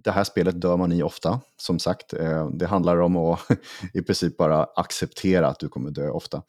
det 0.03 0.11
här 0.11 0.23
spelet 0.23 0.61
dör 0.61 0.77
man 0.77 0.91
i 0.91 1.03
ofta, 1.03 1.39
som 1.57 1.79
sagt. 1.79 2.13
Eh, 2.13 2.49
det 2.49 2.67
handlar 2.67 2.97
om 2.97 3.17
att 3.17 3.39
i 3.93 4.01
princip 4.01 4.37
bara 4.37 4.63
acceptera 4.63 5.47
att 5.47 5.59
du 5.59 5.69
kommer 5.69 5.91
dö 5.91 6.09
ofta. 6.09 6.43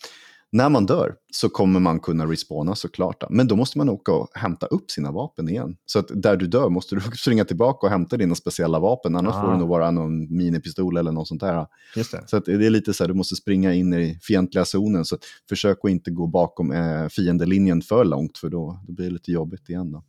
När 0.52 0.68
man 0.68 0.86
dör 0.86 1.14
så 1.32 1.48
kommer 1.48 1.80
man 1.80 2.00
kunna 2.00 2.26
respawna 2.26 2.74
såklart. 2.74 3.24
Men 3.30 3.48
då 3.48 3.56
måste 3.56 3.78
man 3.78 3.88
åka 3.88 4.12
och 4.12 4.28
hämta 4.34 4.66
upp 4.66 4.90
sina 4.90 5.12
vapen 5.12 5.48
igen. 5.48 5.76
Så 5.86 5.98
att 5.98 6.22
där 6.22 6.36
du 6.36 6.46
dör 6.46 6.68
måste 6.68 6.94
du 6.94 7.00
springa 7.16 7.44
tillbaka 7.44 7.86
och 7.86 7.90
hämta 7.90 8.16
dina 8.16 8.34
speciella 8.34 8.78
vapen. 8.78 9.16
Annars 9.16 9.34
ah. 9.34 9.42
får 9.42 9.52
det 9.52 9.58
nog 9.58 9.68
vara 9.68 9.90
någon 9.90 10.36
minipistol 10.36 10.96
eller 10.96 11.12
något 11.12 11.28
sånt 11.28 11.40
där. 11.40 11.66
Så 12.26 12.36
att 12.36 12.44
det 12.44 12.66
är 12.66 12.70
lite 12.70 12.94
så 12.94 13.04
här, 13.04 13.08
du 13.08 13.14
måste 13.14 13.36
springa 13.36 13.74
in 13.74 13.94
i 13.94 14.18
fientliga 14.22 14.64
zonen. 14.64 15.04
Så 15.04 15.18
försök 15.48 15.78
att 15.82 15.90
inte 15.90 16.10
gå 16.10 16.26
bakom 16.26 16.72
eh, 16.72 17.08
fiendelinjen 17.08 17.82
för 17.82 18.04
långt, 18.04 18.38
för 18.38 18.48
då, 18.48 18.80
då 18.86 18.92
blir 18.92 19.06
det 19.06 19.12
lite 19.12 19.32
jobbigt 19.32 19.68
igen. 19.68 19.92
Då. 19.92 20.02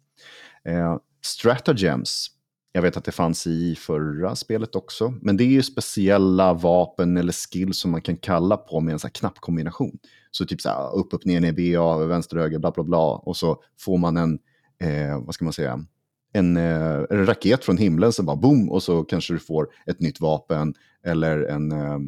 Eh, 0.71 0.97
stratagems 1.21 2.38
jag 2.71 2.81
vet 2.81 2.97
att 2.97 3.05
det 3.05 3.11
fanns 3.11 3.47
i 3.47 3.75
förra 3.75 4.35
spelet 4.35 4.75
också. 4.75 5.13
Men 5.21 5.37
det 5.37 5.43
är 5.43 5.47
ju 5.47 5.63
speciella 5.63 6.53
vapen 6.53 7.17
eller 7.17 7.33
skills 7.33 7.77
som 7.77 7.91
man 7.91 8.01
kan 8.01 8.17
kalla 8.17 8.57
på 8.57 8.79
med 8.79 8.93
en 8.93 8.99
sån 8.99 9.07
här 9.07 9.13
knappkombination. 9.13 9.97
Så 10.31 10.45
typ 10.45 10.61
så 10.61 10.69
här, 10.69 10.95
upp, 10.95 11.13
upp, 11.13 11.25
ner, 11.25 11.39
ner, 11.39 11.51
B, 11.51 11.75
A, 11.77 11.97
vänster, 11.97 12.37
höger, 12.37 12.59
bla, 12.59 12.71
bla, 12.71 12.83
bla. 12.83 13.11
Och 13.15 13.37
så 13.37 13.61
får 13.79 13.97
man 13.97 14.17
en, 14.17 14.39
eh, 14.81 15.21
vad 15.25 15.35
ska 15.35 15.45
man 15.45 15.53
säga, 15.53 15.85
en, 16.33 16.57
eh, 16.57 17.05
en 17.09 17.25
raket 17.25 17.65
från 17.65 17.77
himlen 17.77 18.13
som 18.13 18.25
bara 18.25 18.35
boom 18.35 18.69
och 18.69 18.83
så 18.83 19.03
kanske 19.03 19.33
du 19.33 19.39
får 19.39 19.67
ett 19.85 19.99
nytt 19.99 20.19
vapen 20.19 20.73
eller 21.03 21.41
en, 21.41 21.71
eh, 21.71 21.99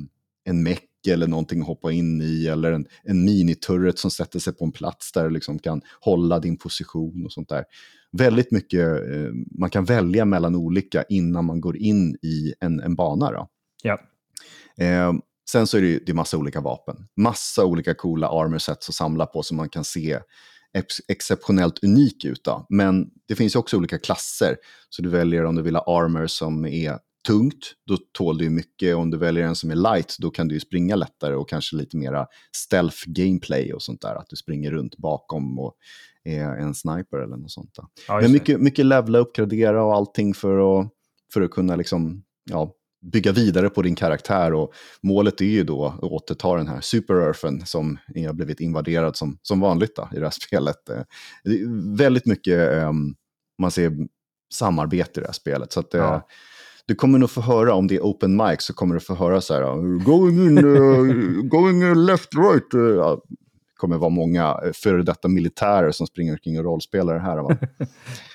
en 0.44 0.64
meck 0.64 0.84
eller 1.08 1.28
någonting 1.28 1.62
att 1.62 1.68
hoppa 1.68 1.92
in 1.92 2.22
i 2.22 2.48
eller 2.48 2.72
en, 2.72 2.86
en 3.04 3.26
miniturret 3.26 4.00
som 4.00 4.12
sätter 4.12 4.40
sig 4.40 4.54
på 4.54 4.66
en 4.66 4.72
plats 4.72 5.12
där 5.12 5.24
du 5.24 5.30
liksom 5.30 5.60
kan 5.60 5.82
hålla 6.00 6.40
din 6.40 6.58
position 6.58 7.26
och 7.26 7.32
sånt 7.32 7.50
där 7.50 7.64
väldigt 8.12 8.52
mycket, 8.52 8.88
eh, 8.90 9.32
man 9.60 9.70
kan 9.70 9.86
välja 9.86 10.26
mellan 10.26 10.56
olika 10.56 11.04
innan 11.10 11.46
man 11.46 11.62
går 11.62 11.78
in 11.78 12.16
i 12.22 12.54
en, 12.60 12.80
en 12.80 12.96
bana. 12.96 13.32
Då. 13.32 13.48
Ja. 13.84 14.00
Eh, 14.78 15.14
sen 15.50 15.68
så 15.68 15.78
är 15.78 15.82
det, 15.82 16.00
det 16.06 16.12
är 16.12 16.14
massa 16.14 16.38
olika 16.38 16.62
vapen. 16.62 17.08
Massa 17.18 17.66
olika 17.66 17.94
coola 17.94 18.28
armor 18.28 18.58
sets 18.58 18.90
att 18.90 18.96
samla 18.96 19.26
på 19.26 19.44
som 19.44 19.58
man 19.58 19.70
kan 19.70 19.84
se 19.84 20.20
ex 20.74 20.96
exceptionellt 21.08 21.84
unik 21.84 22.26
ut. 22.26 22.44
Då. 22.44 22.66
Men 22.70 23.10
det 23.28 23.36
finns 23.36 23.56
också 23.56 23.78
olika 23.78 24.00
klasser. 24.00 24.58
Så 24.90 25.02
du 25.02 25.10
väljer 25.10 25.46
om 25.46 25.56
du 25.56 25.62
vill 25.62 25.76
ha 25.76 26.02
armor 26.02 26.28
som 26.28 26.66
är 26.66 27.00
tungt, 27.28 27.74
då 27.88 27.98
tål 28.18 28.38
du 28.38 28.50
mycket. 28.50 28.96
Om 28.96 29.12
du 29.12 29.18
väljer 29.18 29.44
en 29.44 29.56
som 29.56 29.72
är 29.72 29.76
light, 29.76 30.16
då 30.20 30.30
kan 30.30 30.48
du 30.48 30.60
springa 30.60 30.96
lättare 30.96 31.36
och 31.36 31.50
kanske 31.50 31.76
lite 31.76 31.98
mera 31.98 32.28
stealth 32.56 32.98
gameplay 33.06 33.74
och 33.74 33.82
sånt 33.82 34.02
där. 34.02 34.16
Att 34.16 34.30
du 34.30 34.36
springer 34.36 34.72
runt 34.72 34.98
bakom 34.98 35.60
och 35.60 35.76
är 36.24 36.58
en 36.58 36.76
sniper 36.76 37.18
eller 37.18 37.38
något 37.38 37.52
sånt. 37.52 37.72
Ja, 38.08 38.22
Men 38.22 38.32
mycket, 38.32 38.62
mycket 38.62 38.86
levla, 38.86 39.20
uppgradera 39.20 39.84
och 39.84 39.96
allting 39.96 40.34
för 40.34 40.80
att, 40.80 40.90
för 41.34 41.42
att 41.42 41.52
kunna 41.52 41.76
liksom, 41.76 42.24
ja, 42.50 42.74
bygga 43.02 43.32
vidare 43.32 43.70
på 43.70 43.82
din 43.82 43.96
karaktär. 43.96 44.54
Och 44.54 44.74
målet 45.02 45.42
är 45.42 45.46
ju 45.46 45.64
då 45.64 45.86
att 45.86 46.04
återta 46.04 46.58
den 46.58 46.68
här 46.68 46.82
super-earthen 46.82 47.66
som 47.66 47.98
har 48.16 48.34
blivit 48.34 48.60
invaderad 48.60 49.16
som, 49.16 49.38
som 49.42 49.60
vanligt 49.60 49.96
då, 49.96 50.10
i 50.14 50.16
det 50.16 50.26
här 50.26 50.32
spelet. 50.48 50.90
Eh, 50.90 51.02
det 51.44 51.50
är 51.50 51.98
väldigt 51.98 52.26
mycket, 52.26 52.84
um, 52.84 53.16
man 53.62 53.72
ser 53.72 53.92
samarbete 54.54 55.20
i 55.20 55.22
det 55.22 55.28
här 55.28 55.34
spelet. 55.34 55.72
Så 55.72 55.80
att, 55.80 55.94
ja. 55.94 56.28
Uh, 56.92 56.94
du 56.94 56.96
kommer 56.96 57.20
nog 57.20 57.30
få 57.30 57.42
höra, 57.42 57.74
om 57.74 57.88
det 57.88 57.96
är 57.96 58.02
open 58.02 58.36
mic, 58.36 58.62
så 58.62 58.74
kommer 58.74 58.96
du 58.96 59.02
få 59.02 59.16
höra 59.16 59.42
så 59.42 59.54
här, 59.54 60.04
going 60.04 60.48
in, 60.48 60.66
uh, 60.66 61.42
going 61.42 61.96
left, 61.96 62.36
right. 62.36 62.74
Uh, 62.74 63.18
kommer 63.82 63.98
vara 63.98 64.10
många 64.10 64.60
eh, 64.66 64.72
före 64.74 65.04
detta 65.04 65.28
militärer 65.28 65.92
som 65.92 66.08
springer 66.08 66.32
omkring 66.32 66.58
och 66.58 66.64
rollspelar 66.64 67.20
här. 67.20 67.38
Va? 67.38 67.50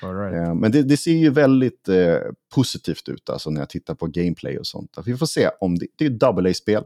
right. 0.02 0.34
Eh, 0.34 0.54
men 0.54 0.72
det, 0.72 0.82
det, 0.82 0.96
ser 0.96 1.12
ju 1.12 1.30
väldigt 1.30 1.88
eh, 1.88 2.16
positivt 2.54 3.08
ut 3.08 3.30
alltså, 3.30 3.50
när 3.50 3.60
jag 3.60 3.70
tittar 3.70 3.94
på 3.94 4.06
gameplay 4.06 4.58
och 4.58 4.66
sånt. 4.66 4.96
Vi 5.06 5.16
får 5.16 5.26
se 5.26 5.50
om 5.60 5.78
det, 5.78 5.86
det 5.98 6.04
är 6.06 6.10
ett 6.10 6.20
double 6.20 6.50
A-spel. 6.50 6.84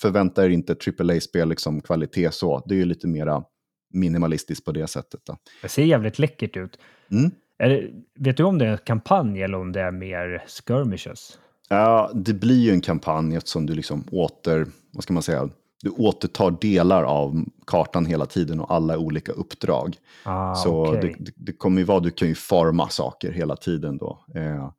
Förvänta 0.00 0.44
er 0.44 0.48
inte 0.48 0.74
triple 0.74 1.16
A-spel, 1.16 1.48
liksom 1.48 1.80
kvalitet 1.80 2.30
så. 2.30 2.62
Det 2.66 2.74
är 2.74 2.78
ju 2.78 2.84
lite 2.84 3.06
mera 3.06 3.44
minimalistiskt 3.92 4.64
på 4.64 4.72
det 4.72 4.86
sättet. 4.86 5.20
Då. 5.24 5.36
Det 5.62 5.68
ser 5.68 5.84
jävligt 5.84 6.18
läckert 6.18 6.56
ut. 6.56 6.78
Mm. 7.10 7.30
Det, 7.68 7.90
vet 8.18 8.36
du 8.36 8.42
om 8.42 8.58
det 8.58 8.66
är 8.66 8.70
en 8.70 8.78
kampanj 8.78 9.42
eller 9.42 9.58
om 9.58 9.72
det 9.72 9.80
är 9.80 9.90
mer 9.90 10.44
skirmishes? 10.46 11.38
Ja, 11.68 12.10
det 12.14 12.34
blir 12.34 12.60
ju 12.60 12.70
en 12.70 12.80
kampanj 12.80 13.36
eftersom 13.36 13.66
du 13.66 13.74
liksom 13.74 14.04
åter, 14.10 14.66
vad 14.92 15.02
ska 15.02 15.12
man 15.12 15.22
säga, 15.22 15.48
du 15.82 15.90
återtar 15.90 16.50
delar 16.60 17.02
av 17.02 17.44
kartan 17.66 18.06
hela 18.06 18.26
tiden 18.26 18.60
och 18.60 18.74
alla 18.74 18.98
olika 18.98 19.32
uppdrag. 19.32 19.96
Ah, 20.24 20.54
så 20.54 20.88
okay. 20.88 21.14
det, 21.18 21.32
det, 21.36 21.52
kommer 21.52 21.78
ju 21.78 21.84
vara, 21.84 22.00
du 22.00 22.10
kan 22.10 22.28
ju 22.28 22.34
forma 22.34 22.88
saker 22.88 23.32
hela 23.32 23.56
tiden 23.56 23.98
då. 23.98 24.24
Eh, 24.34 24.70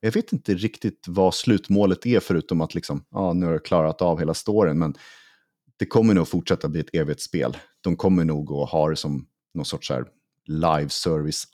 jag 0.00 0.12
vet 0.12 0.32
inte 0.32 0.54
riktigt 0.54 1.04
vad 1.08 1.34
slutmålet 1.34 2.06
är 2.06 2.20
förutom 2.20 2.60
att 2.60 2.74
liksom, 2.74 3.04
ah, 3.10 3.32
nu 3.32 3.46
har 3.46 3.52
du 3.52 3.58
klarat 3.58 4.02
av 4.02 4.18
hela 4.18 4.34
storyn. 4.34 4.78
Men 4.78 4.94
det 5.78 5.86
kommer 5.86 6.14
nog 6.14 6.28
fortsätta 6.28 6.68
bli 6.68 6.80
ett 6.80 6.94
evighetsspel. 6.94 7.56
De 7.80 7.96
kommer 7.96 8.24
nog 8.24 8.52
att 8.52 8.70
ha 8.70 8.88
det 8.88 8.96
som 8.96 9.26
någon 9.54 9.64
sorts 9.64 9.90
här 9.90 10.04
live 10.46 10.88
service 10.88 11.48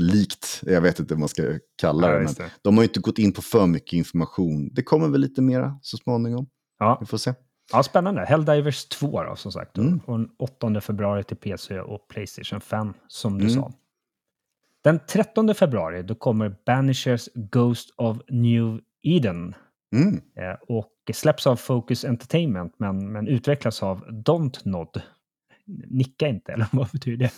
likt, 0.00 0.60
jag 0.62 0.80
vet 0.80 0.98
inte 0.98 1.14
vad 1.14 1.20
man 1.20 1.28
ska 1.28 1.58
kalla 1.80 2.08
det, 2.08 2.14
ja, 2.14 2.20
men 2.20 2.34
det. 2.34 2.50
de 2.62 2.76
har 2.76 2.84
inte 2.84 3.00
gått 3.00 3.18
in 3.18 3.32
på 3.32 3.42
för 3.42 3.66
mycket 3.66 3.92
information. 3.92 4.70
Det 4.72 4.82
kommer 4.82 5.08
väl 5.08 5.20
lite 5.20 5.42
mera 5.42 5.78
så 5.82 5.96
småningom. 5.96 6.46
Ja. 6.78 6.98
Vi 7.00 7.06
får 7.06 7.18
se. 7.18 7.34
Ja, 7.72 7.82
spännande. 7.82 8.24
Helldivers 8.24 8.84
2 8.84 9.22
då, 9.22 9.36
som 9.36 9.52
sagt. 9.52 9.78
Mm. 9.78 10.00
Och 10.06 10.18
den 10.18 10.28
8 10.38 10.80
februari 10.80 11.24
till 11.24 11.36
PC 11.36 11.80
och 11.80 12.08
Playstation 12.08 12.60
5, 12.60 12.94
som 13.08 13.38
du 13.38 13.44
mm. 13.44 13.54
sa. 13.54 13.72
Den 14.84 15.00
13 15.08 15.54
februari 15.54 16.02
då 16.02 16.14
kommer 16.14 16.56
Banishers 16.66 17.28
Ghost 17.34 17.94
of 17.96 18.18
New 18.28 18.80
Eden. 19.02 19.54
Mm. 19.94 20.14
Eh, 20.14 20.56
och 20.68 20.92
släpps 21.12 21.46
av 21.46 21.56
Focus 21.56 22.04
Entertainment, 22.04 22.74
men, 22.78 23.12
men 23.12 23.28
utvecklas 23.28 23.82
av 23.82 24.22
Dontnod. 24.24 25.02
Nicka 25.90 26.28
inte, 26.28 26.52
eller 26.52 26.66
vad 26.72 26.88
betyder 26.90 27.30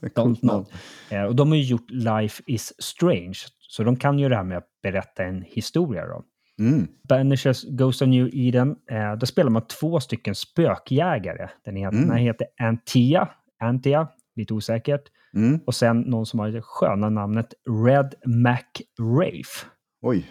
det? 0.00 0.14
Dontnod. 0.14 0.66
Eh, 1.10 1.22
och 1.22 1.36
de 1.36 1.48
har 1.48 1.56
ju 1.56 1.62
gjort 1.62 1.90
Life 1.90 2.42
is 2.46 2.72
Strange, 2.78 3.38
så 3.58 3.84
de 3.84 3.96
kan 3.96 4.18
ju 4.18 4.28
det 4.28 4.36
här 4.36 4.44
med 4.44 4.58
att 4.58 4.68
berätta 4.82 5.24
en 5.24 5.42
historia. 5.42 6.06
Då. 6.06 6.24
Mm. 6.60 6.88
Banishers 7.08 7.64
Ghost 7.64 8.02
of 8.02 8.08
New 8.08 8.28
Eden. 8.32 8.76
Eh, 8.90 9.16
då 9.20 9.26
spelar 9.26 9.50
man 9.50 9.66
två 9.66 10.00
stycken 10.00 10.34
spökjägare. 10.34 11.48
Den 11.64 11.76
heter, 11.76 11.96
mm. 11.96 12.08
den 12.08 12.18
heter 12.18 12.46
Antia, 12.60 13.28
Antia, 13.62 14.08
lite 14.36 14.54
osäkert. 14.54 15.02
Mm. 15.34 15.60
Och 15.66 15.74
sen 15.74 16.00
någon 16.00 16.26
som 16.26 16.40
har 16.40 16.48
det 16.48 16.62
sköna 16.62 17.10
namnet 17.10 17.54
Red 17.86 18.14
Mac 18.26 18.64
Rafe. 18.98 19.66
Oj. 20.02 20.26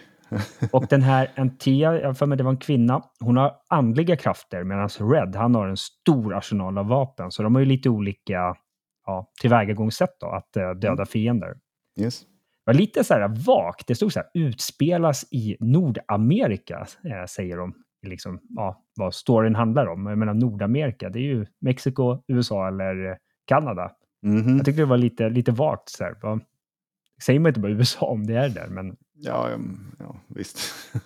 Och 0.72 0.86
den 0.86 1.02
här 1.02 1.30
Antia, 1.36 2.00
jag 2.00 2.18
för 2.18 2.26
mig 2.26 2.38
det 2.38 2.44
var 2.44 2.50
en 2.50 2.56
kvinna, 2.56 3.02
hon 3.20 3.36
har 3.36 3.52
andliga 3.68 4.16
krafter 4.16 4.64
medan 4.64 4.88
Red, 4.88 5.36
han 5.36 5.54
har 5.54 5.68
en 5.68 5.76
stor 5.76 6.34
arsenal 6.34 6.78
av 6.78 6.86
vapen. 6.86 7.30
Så 7.30 7.42
de 7.42 7.54
har 7.54 7.60
ju 7.60 7.66
lite 7.66 7.88
olika 7.88 8.56
ja, 9.06 9.30
tillvägagångssätt 9.40 10.16
då, 10.20 10.26
att 10.26 10.56
uh, 10.56 10.70
döda 10.70 10.92
mm. 10.92 11.06
fiender. 11.06 11.54
Yes 12.00 12.24
var 12.70 12.74
lite 12.74 13.04
så 13.04 13.14
här 13.14 13.28
vagt. 13.46 13.86
Det 13.86 13.94
stod 13.94 14.12
så 14.12 14.18
här 14.18 14.28
utspelas 14.34 15.32
i 15.32 15.56
Nordamerika, 15.60 16.86
eh, 17.04 17.26
säger 17.28 17.56
de. 17.56 17.74
Liksom, 18.06 18.40
ja, 18.48 18.84
vad 18.96 19.14
storyn 19.14 19.54
handlar 19.54 19.86
om. 19.86 20.06
Jag 20.06 20.18
menar 20.18 20.34
Nordamerika, 20.34 21.08
det 21.08 21.18
är 21.18 21.22
ju 21.22 21.46
Mexiko, 21.60 22.22
USA 22.28 22.68
eller 22.68 23.18
Kanada. 23.46 23.92
Mm 24.26 24.42
-hmm. 24.42 24.56
Jag 24.56 24.64
tyckte 24.64 24.82
det 24.82 24.86
var 24.86 24.98
lite, 24.98 25.28
lite 25.28 25.52
vagt. 25.52 25.88
Så 25.88 26.04
här. 26.04 26.40
Säger 27.22 27.40
man 27.40 27.48
inte 27.48 27.60
bara 27.60 27.72
USA 27.72 28.06
om 28.06 28.26
det 28.26 28.34
är 28.34 28.48
där? 28.48 28.68
Men... 28.68 28.96
Ja, 29.22 29.50
ja, 29.98 30.16
visst. 30.28 30.58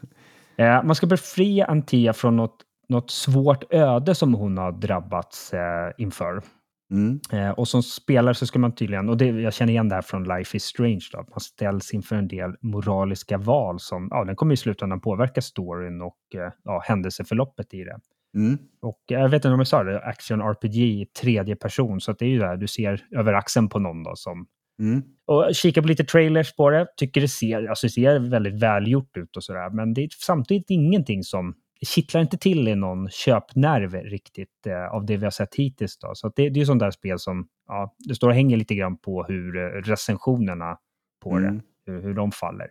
eh, 0.56 0.82
man 0.82 0.94
ska 0.94 1.06
befria 1.06 1.66
Antia 1.66 2.12
från 2.12 2.36
något, 2.36 2.56
något 2.88 3.10
svårt 3.10 3.72
öde 3.72 4.14
som 4.14 4.34
hon 4.34 4.58
har 4.58 4.72
drabbats 4.72 5.54
eh, 5.54 5.92
inför. 5.98 6.42
Mm. 6.90 7.20
Eh, 7.32 7.50
och 7.50 7.68
som 7.68 7.82
spelare 7.82 8.34
så 8.34 8.46
ska 8.46 8.58
man 8.58 8.74
tydligen, 8.74 9.08
och 9.08 9.16
det, 9.16 9.26
jag 9.26 9.54
känner 9.54 9.72
igen 9.72 9.88
det 9.88 9.94
här 9.94 10.02
från 10.02 10.24
Life 10.24 10.56
is 10.56 10.64
Strange, 10.64 11.08
då, 11.12 11.18
att 11.18 11.30
man 11.30 11.40
ställs 11.40 11.94
inför 11.94 12.16
en 12.16 12.28
del 12.28 12.56
moraliska 12.60 13.38
val 13.38 13.80
som 13.80 14.08
ja, 14.10 14.24
den 14.24 14.36
kommer 14.36 14.54
i 14.54 14.56
slutändan 14.56 15.00
påverka 15.00 15.42
storyn 15.42 16.02
och 16.02 16.18
ja, 16.64 16.82
händelseförloppet 16.84 17.74
i 17.74 17.84
det. 17.84 17.98
Mm. 18.34 18.58
Och 18.82 19.00
jag 19.06 19.28
vet 19.28 19.34
inte 19.34 19.48
om 19.48 19.60
jag 19.60 19.66
sa 19.66 19.84
det, 19.84 20.00
action 20.00 20.40
RPG 20.40 20.76
i 20.76 21.06
tredje 21.20 21.56
person, 21.56 22.00
så 22.00 22.10
att 22.10 22.18
det 22.18 22.24
är 22.24 22.28
ju 22.28 22.38
där 22.38 22.56
du 22.56 22.66
ser 22.66 23.06
över 23.16 23.32
axeln 23.32 23.68
på 23.68 23.78
någon 23.78 24.02
då 24.02 24.12
som... 24.16 24.46
Mm. 24.78 25.02
Och 25.26 25.54
kika 25.54 25.82
på 25.82 25.88
lite 25.88 26.04
trailers 26.04 26.56
på 26.56 26.70
det, 26.70 26.86
tycker 26.96 27.20
det 27.20 27.28
ser, 27.28 27.68
alltså 27.68 27.86
det 27.86 27.90
ser 27.90 28.30
väldigt 28.30 28.62
välgjort 28.62 29.16
ut 29.16 29.36
och 29.36 29.44
sådär, 29.44 29.70
men 29.70 29.94
det 29.94 30.04
är 30.04 30.08
samtidigt 30.18 30.70
ingenting 30.70 31.22
som 31.22 31.54
kittlar 31.86 32.20
inte 32.20 32.38
till 32.38 32.68
i 32.68 32.74
någon 32.74 33.08
köpnerv 33.10 33.94
riktigt 33.94 34.66
eh, 34.66 34.94
av 34.94 35.06
det 35.06 35.16
vi 35.16 35.24
har 35.24 35.30
sett 35.30 35.54
hittills. 35.54 35.98
Då. 35.98 36.10
Så 36.14 36.28
det, 36.28 36.48
det 36.48 36.58
är 36.58 36.60
ju 36.60 36.66
sånt 36.66 36.80
där 36.80 36.90
spel 36.90 37.18
som 37.18 37.48
ja, 37.68 37.94
det 37.98 38.14
står 38.14 38.28
och 38.28 38.34
hänger 38.34 38.56
lite 38.56 38.74
grann 38.74 38.96
på 38.96 39.24
hur 39.24 39.56
eh, 39.56 39.82
recensionerna 39.82 40.76
på 41.22 41.30
mm. 41.30 41.54
det, 41.54 41.62
hur, 41.92 42.02
hur 42.02 42.14
de 42.14 42.32
faller. 42.32 42.66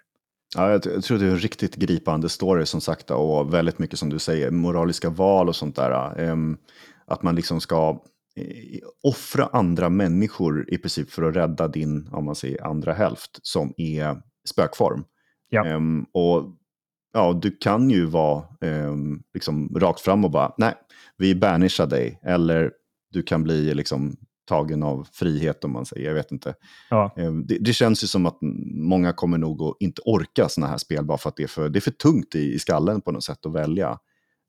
Ja, 0.55 0.71
jag, 0.71 0.81
jag, 0.85 1.03
tror 1.03 1.17
det 1.17 1.25
är 1.25 1.29
en 1.29 1.37
riktigt 1.37 1.75
gripande 1.75 2.29
story 2.29 2.65
som 2.65 2.81
sagt 2.81 3.11
och 3.11 3.53
väldigt 3.53 3.79
mycket 3.79 3.99
som 3.99 4.09
du 4.09 4.19
säger, 4.19 4.51
moraliska 4.51 5.09
val 5.09 5.47
och 5.47 5.55
sånt 5.55 5.75
där. 5.75 6.19
Um, 6.29 6.57
att 7.05 7.23
man 7.23 7.35
liksom 7.35 7.61
ska 7.61 8.03
offra 9.03 9.45
andra 9.45 9.89
människor 9.89 10.73
i 10.73 10.77
princip 10.77 11.11
för 11.11 11.23
att 11.23 11.35
rädda 11.35 11.67
din, 11.67 12.09
om 12.11 12.25
man 12.25 12.35
säger 12.35 12.67
andra 12.67 12.93
hälft, 12.93 13.39
som 13.41 13.73
är 13.77 14.21
spökform. 14.49 15.03
Ja. 15.49 15.75
Um, 15.75 16.05
och 16.13 16.43
ja, 17.13 17.39
du 17.41 17.51
kan 17.51 17.89
ju 17.89 18.05
vara 18.05 18.43
eh, 18.61 18.95
liksom 19.33 19.75
rakt 19.75 19.99
fram 19.99 20.25
och 20.25 20.31
bara, 20.31 20.53
nej, 20.57 20.73
vi 21.17 21.35
banishar 21.35 21.87
dig. 21.87 22.19
Eller 22.23 22.71
du 23.11 23.23
kan 23.23 23.43
bli 23.43 23.73
liksom 23.73 24.17
tagen 24.45 24.83
av 24.83 25.07
frihet 25.11 25.63
om 25.63 25.71
man 25.71 25.85
säger, 25.85 26.07
jag 26.07 26.15
vet 26.15 26.31
inte. 26.31 26.53
Ja. 26.89 27.13
Eh, 27.17 27.31
det, 27.31 27.57
det, 27.57 27.73
känns 27.73 28.03
ju 28.03 28.07
som 28.07 28.25
att 28.25 28.37
många 28.75 29.13
kommer 29.13 29.37
nog 29.37 29.61
att 29.61 29.75
inte 29.79 30.01
orka 30.05 30.49
sådana 30.49 30.71
här 30.71 30.77
spel 30.77 31.05
bara 31.05 31.17
för 31.17 31.29
att 31.29 31.35
det 31.35 31.43
är 31.43 31.47
för, 31.47 31.69
det 31.69 31.79
är 31.79 31.81
för 31.81 31.91
tungt 31.91 32.35
i, 32.35 32.53
i 32.53 32.59
skallen 32.59 33.01
på 33.01 33.11
något 33.11 33.23
sätt 33.23 33.45
att 33.45 33.53
välja. 33.53 33.99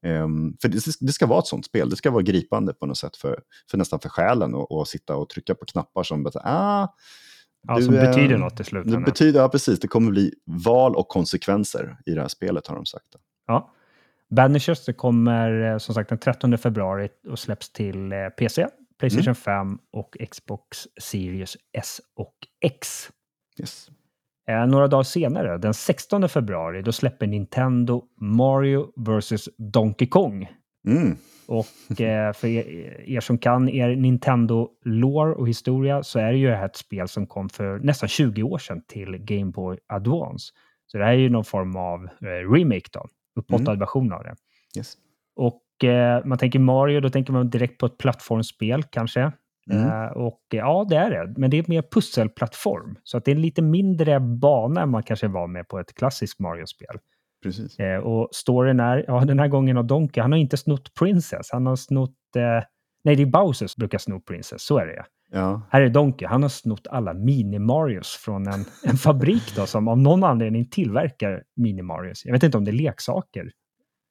Um, 0.04 0.56
för 0.62 0.68
det, 0.68 0.80
det, 1.00 1.12
ska 1.12 1.26
vara 1.26 1.38
ett 1.38 1.46
sånt 1.46 1.66
spel, 1.66 1.90
det 1.90 1.96
ska 1.96 2.10
vara 2.10 2.22
gripande 2.22 2.74
på 2.74 2.86
något 2.86 2.98
sätt 2.98 3.16
för, 3.16 3.40
för 3.70 3.78
nästan 3.78 4.00
för 4.00 4.08
själen 4.08 4.54
och, 4.54 4.88
sitta 4.88 5.16
och 5.16 5.28
trycka 5.28 5.54
på 5.54 5.64
knappar 5.64 6.02
som 6.02 6.22
bara, 6.22 6.40
ah, 6.44 6.94
Ja, 7.66 7.76
du, 7.76 7.82
som 7.82 7.94
betyder 7.94 8.38
något 8.38 8.60
i 8.60 8.64
slutändan. 8.64 9.00
Det 9.00 9.04
betyder, 9.04 9.40
ja, 9.40 9.48
precis. 9.48 9.80
Det 9.80 9.88
kommer 9.88 10.10
bli 10.10 10.34
val 10.44 10.96
och 10.96 11.08
konsekvenser 11.08 11.96
i 12.06 12.10
det 12.10 12.20
här 12.20 12.28
spelet 12.28 12.66
har 12.66 12.76
de 12.76 12.86
sagt. 12.86 13.06
Ja. 13.46 13.70
Banishers 14.30 14.84
det 14.84 14.92
kommer 14.92 15.72
eh, 15.72 15.78
som 15.78 15.94
sagt 15.94 16.08
den 16.08 16.18
13 16.18 16.58
februari 16.58 17.08
och 17.28 17.38
släpps 17.38 17.72
till 17.72 18.12
eh, 18.12 18.28
PC, 18.38 18.66
Playstation 18.98 19.24
mm. 19.24 19.34
5 19.34 19.78
och 19.92 20.16
Xbox 20.30 20.78
Series 21.00 21.56
S 21.72 22.00
och 22.16 22.34
X. 22.64 23.10
Yes. 23.60 23.90
Eh, 24.48 24.66
några 24.66 24.86
dagar 24.86 25.02
senare, 25.02 25.58
den 25.58 25.74
16 25.74 26.28
februari, 26.28 26.82
då 26.82 26.92
släpper 26.92 27.26
Nintendo 27.26 28.04
Mario 28.20 28.92
vs 28.96 29.48
Donkey 29.58 30.08
Kong. 30.08 30.48
Mm. 30.88 31.16
Och 31.46 32.00
eh, 32.00 32.32
för 32.32 32.48
er, 32.48 32.64
er, 33.06 33.20
som 33.20 33.38
kan 33.38 33.68
er 33.68 33.96
Nintendo-lore 33.96 35.34
och 35.34 35.48
historia 35.48 36.02
så 36.02 36.18
är 36.18 36.32
det 36.32 36.38
ju 36.38 36.46
det 36.46 36.56
här 36.56 36.66
ett 36.66 36.76
spel 36.76 37.08
som 37.08 37.26
kom 37.26 37.48
för 37.48 37.78
nästan 37.78 38.08
20 38.08 38.42
år 38.42 38.58
sedan 38.58 38.82
till 38.86 39.18
Game 39.18 39.50
Boy 39.50 39.78
Advance. 39.86 40.52
Så 40.86 40.98
det 40.98 41.04
här 41.04 41.12
är 41.12 41.18
ju 41.18 41.28
någon 41.28 41.44
form 41.44 41.76
av 41.76 42.04
eh, 42.04 42.52
remake 42.52 42.88
då, 42.92 43.08
upphottad 43.36 43.72
mm. 43.72 43.78
version 43.78 44.12
av 44.12 44.22
det. 44.22 44.34
Yes. 44.78 44.94
Och 45.36 45.84
eh, 45.84 46.24
man 46.24 46.38
tänker 46.38 46.58
Mario, 46.58 47.00
då 47.00 47.10
tänker 47.10 47.32
man 47.32 47.50
direkt 47.50 47.78
på 47.78 47.86
ett 47.86 47.98
plattformsspel 47.98 48.82
kanske. 48.82 49.32
Mm. 49.70 49.86
Uh, 49.86 50.06
och 50.06 50.40
ja, 50.50 50.86
det 50.88 50.96
är 50.96 51.10
det. 51.10 51.34
Men 51.36 51.50
det 51.50 51.58
är 51.58 51.64
mer 51.68 51.82
pusselplattform. 51.82 52.98
Så 53.02 53.16
att 53.16 53.24
det 53.24 53.30
är 53.30 53.34
en 53.34 53.42
lite 53.42 53.62
mindre 53.62 54.20
bana 54.20 54.82
än 54.82 54.90
man 54.90 55.02
kanske 55.02 55.28
var 55.28 55.46
med 55.46 55.68
på 55.68 55.78
ett 55.78 55.94
klassiskt 55.94 56.40
Mario-spel. 56.40 56.98
Precis. 57.42 57.80
Uh, 57.80 57.96
och 57.96 58.28
storyn 58.32 58.80
är, 58.80 59.04
ja 59.06 59.20
den 59.20 59.38
här 59.38 59.48
gången 59.48 59.76
har 59.76 59.82
Donkey, 59.82 60.22
han 60.22 60.32
har 60.32 60.38
inte 60.38 60.56
snott 60.56 60.94
Princess, 60.94 61.48
han 61.52 61.66
har 61.66 61.76
snott, 61.76 62.10
uh, 62.36 62.42
nej 63.04 63.16
det 63.16 63.22
är 63.22 63.26
Bowser 63.26 63.66
som 63.66 63.80
brukar 63.80 63.98
sno 63.98 64.20
Princess, 64.20 64.62
så 64.62 64.78
är 64.78 64.86
det 64.86 65.04
ja. 65.30 65.62
Här 65.70 65.82
är 65.82 65.88
Donkey, 65.88 66.28
han 66.28 66.42
har 66.42 66.48
snott 66.48 66.86
alla 66.90 67.12
Mini-Marios 67.12 68.16
från 68.24 68.46
en, 68.46 68.64
en 68.84 68.96
fabrik 68.96 69.56
då 69.56 69.66
som 69.66 69.88
av 69.88 69.98
någon 69.98 70.24
anledning 70.24 70.64
tillverkar 70.64 71.42
Mini-Marios. 71.56 72.22
Jag 72.24 72.32
vet 72.32 72.42
inte 72.42 72.58
om 72.58 72.64
det 72.64 72.70
är 72.70 72.72
leksaker. 72.72 73.50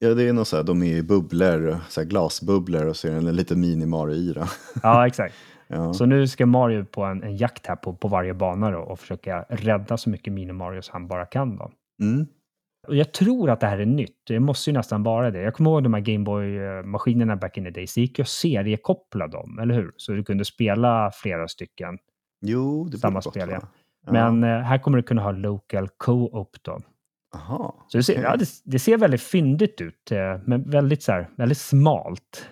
Ja, 0.04 0.14
det 0.14 0.24
är 0.24 0.34
nog 0.34 0.47
så 0.47 0.56
här, 0.56 0.64
de 0.64 0.84
är 0.84 0.95
i 0.95 1.04
bubblor, 1.04 1.78
så 1.89 2.01
här 2.01 2.08
glasbubblor 2.08 2.86
och 2.86 2.95
så 2.95 3.08
är 3.08 3.12
det 3.12 3.18
en 3.18 3.36
liten 3.36 3.64
mini-Mario 3.64 4.14
i 4.14 4.34
det. 4.34 4.47
Ja, 4.84 5.08
exakt. 5.08 5.36
ja. 5.68 5.93
Så 5.93 6.06
nu 6.06 6.28
ska 6.28 6.45
Mario 6.45 6.86
på 6.86 7.04
en, 7.04 7.24
en 7.24 7.38
jakt 7.38 7.68
här 7.68 7.76
på, 7.76 7.93
på 7.93 8.08
varje 8.08 8.34
bana 8.34 8.72
då 8.72 8.80
och 8.80 8.99
försöka 8.99 9.45
rädda 9.49 9.97
så 9.97 10.10
mycket 10.10 10.34
mini-Marios 10.34 10.89
han 10.91 11.08
bara 11.08 11.26
kan. 11.26 11.58
Då. 11.58 11.72
Mm. 12.01 12.28
Och 12.88 12.95
jag 12.95 13.12
tror 13.12 13.49
att 13.49 13.60
det 13.60 13.68
här 13.68 13.80
är 13.80 13.86
nytt. 13.86 14.18
Det 14.28 14.39
måste 14.39 14.70
ju 14.70 14.74
nästan 14.74 15.04
vara 15.04 15.32
det. 15.32 15.41
Jag 15.41 15.54
kommer 15.54 15.72
ihåg 15.72 15.84
de 15.84 15.93
här 15.93 16.01
Gameboy-maskinerna 16.01 17.36
back 17.36 17.58
in 17.58 17.64
the 17.64 17.70
days. 17.70 17.93
Det 17.93 18.01
gick 18.01 18.20
ju 18.20 18.22
att 18.22 18.30
seriekoppla 18.30 19.28
dem, 19.28 19.60
eller 19.60 19.74
hur? 19.74 19.91
Så 19.97 20.12
du 20.12 20.24
kunde 20.24 20.45
spela 20.45 21.12
flera 21.14 21.47
stycken. 21.47 21.97
Jo, 22.41 22.88
det 22.91 22.97
Samma 22.97 23.22
spel, 23.22 23.49
ja. 23.49 23.62
Men 24.12 24.43
eh, 24.43 24.60
här 24.60 24.78
kommer 24.78 24.97
du 24.97 25.04
kunna 25.04 25.22
ha 25.22 25.32
local 25.32 25.88
co-op 25.97 26.56
då. 26.62 26.80
Aha, 27.34 27.86
så 27.88 27.98
det 27.98 28.04
ser, 28.04 28.14
okay. 28.14 28.24
ja, 28.24 28.36
det, 28.38 28.50
det, 28.64 28.80
ser 28.80 28.98
väldigt 28.98 29.22
fyndigt 29.22 29.82
ut, 29.82 30.12
eh, 30.12 30.18
men 30.46 30.70
väldigt, 30.70 31.04
så 31.04 31.12
här, 31.12 31.30
väldigt 31.38 31.58
smalt. 31.58 32.46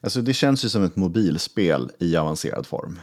Alltså 0.00 0.22
det 0.22 0.32
känns 0.32 0.64
ju 0.64 0.68
som 0.68 0.84
ett 0.84 0.96
mobilspel 0.96 1.90
i 1.98 2.16
avancerad 2.16 2.66
form. 2.66 3.00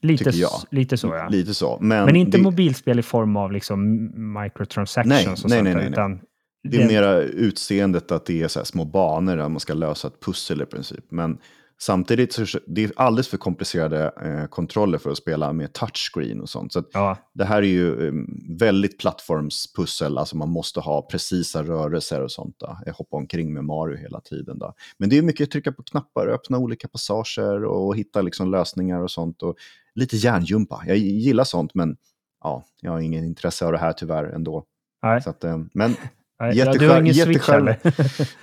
Lite, 0.00 0.24
lite 0.70 0.96
så, 0.96 1.06
ja. 1.06 1.28
Lite 1.28 1.54
så. 1.54 1.78
Men, 1.80 2.04
men 2.04 2.16
inte 2.16 2.38
det... 2.38 2.42
mobilspel 2.42 2.98
i 2.98 3.02
form 3.02 3.36
av 3.36 3.52
liksom 3.52 4.10
microtransactions 4.42 5.08
nej, 5.08 5.22
och 5.22 5.28
nej, 5.28 5.36
sånt 5.36 5.64
nej, 5.64 5.74
nej, 5.74 5.88
utan 5.90 6.20
det 6.62 6.82
är 6.82 6.86
mera 6.86 7.20
utseendet 7.20 8.12
att 8.12 8.26
det 8.26 8.42
är 8.42 8.48
så 8.48 8.64
små 8.64 8.84
banor 8.84 9.36
där 9.36 9.48
man 9.48 9.60
ska 9.60 9.74
lösa 9.74 10.08
ett 10.08 10.20
pussel 10.20 10.62
i 10.62 10.66
princip. 10.66 11.04
Men 11.08 11.38
Samtidigt 11.78 12.32
så 12.32 12.58
det 12.66 12.84
är 12.84 12.92
alldeles 12.96 13.28
för 13.28 13.36
komplicerade 13.36 14.12
eh, 14.22 14.46
kontroller 14.46 14.98
för 14.98 15.10
att 15.10 15.18
spela 15.18 15.52
med 15.52 15.72
touchscreen 15.72 16.40
och 16.40 16.48
sånt. 16.48 16.72
Så 16.72 16.84
ja. 16.92 17.16
det 17.32 17.44
här 17.44 17.56
är 17.56 17.66
ju 17.66 18.08
eh, 18.08 18.12
väldigt 18.58 18.98
plattformspussel, 18.98 20.18
alltså 20.18 20.36
man 20.36 20.48
måste 20.48 20.80
ha 20.80 21.02
precisa 21.02 21.62
rörelser 21.62 22.22
och 22.22 22.32
sånt. 22.32 22.56
Då. 22.58 22.78
Jag 22.86 22.92
hoppar 22.92 23.18
omkring 23.18 23.54
med 23.54 23.64
Mario 23.64 23.96
hela 23.96 24.20
tiden. 24.20 24.58
Då. 24.58 24.74
Men 24.98 25.08
det 25.08 25.18
är 25.18 25.22
mycket 25.22 25.44
att 25.44 25.50
trycka 25.50 25.72
på 25.72 25.82
knappar, 25.82 26.26
öppna 26.26 26.58
olika 26.58 26.88
passager 26.88 27.64
och 27.64 27.96
hitta 27.96 28.22
liksom 28.22 28.50
lösningar 28.50 29.00
och 29.00 29.10
sånt. 29.10 29.42
Och 29.42 29.56
lite 29.94 30.16
hjärnjumpa. 30.16 30.82
Jag 30.86 30.96
gillar 30.96 31.44
sånt, 31.44 31.74
men 31.74 31.96
ja, 32.42 32.64
jag 32.80 32.90
har 32.90 33.00
ingen 33.00 33.24
intresse 33.24 33.66
av 33.66 33.72
det 33.72 33.78
här 33.78 33.92
tyvärr 33.92 34.24
ändå. 34.24 34.64
Nej. 35.02 35.22
Så 35.22 35.30
att, 35.30 35.44
eh, 35.44 35.58
men 35.72 35.96
Nej, 36.40 36.58
ja, 36.58 36.72
du 36.72 36.88
har 36.88 37.00
ingen 37.00 37.14
Switch 37.14 37.48
heller? 37.48 37.78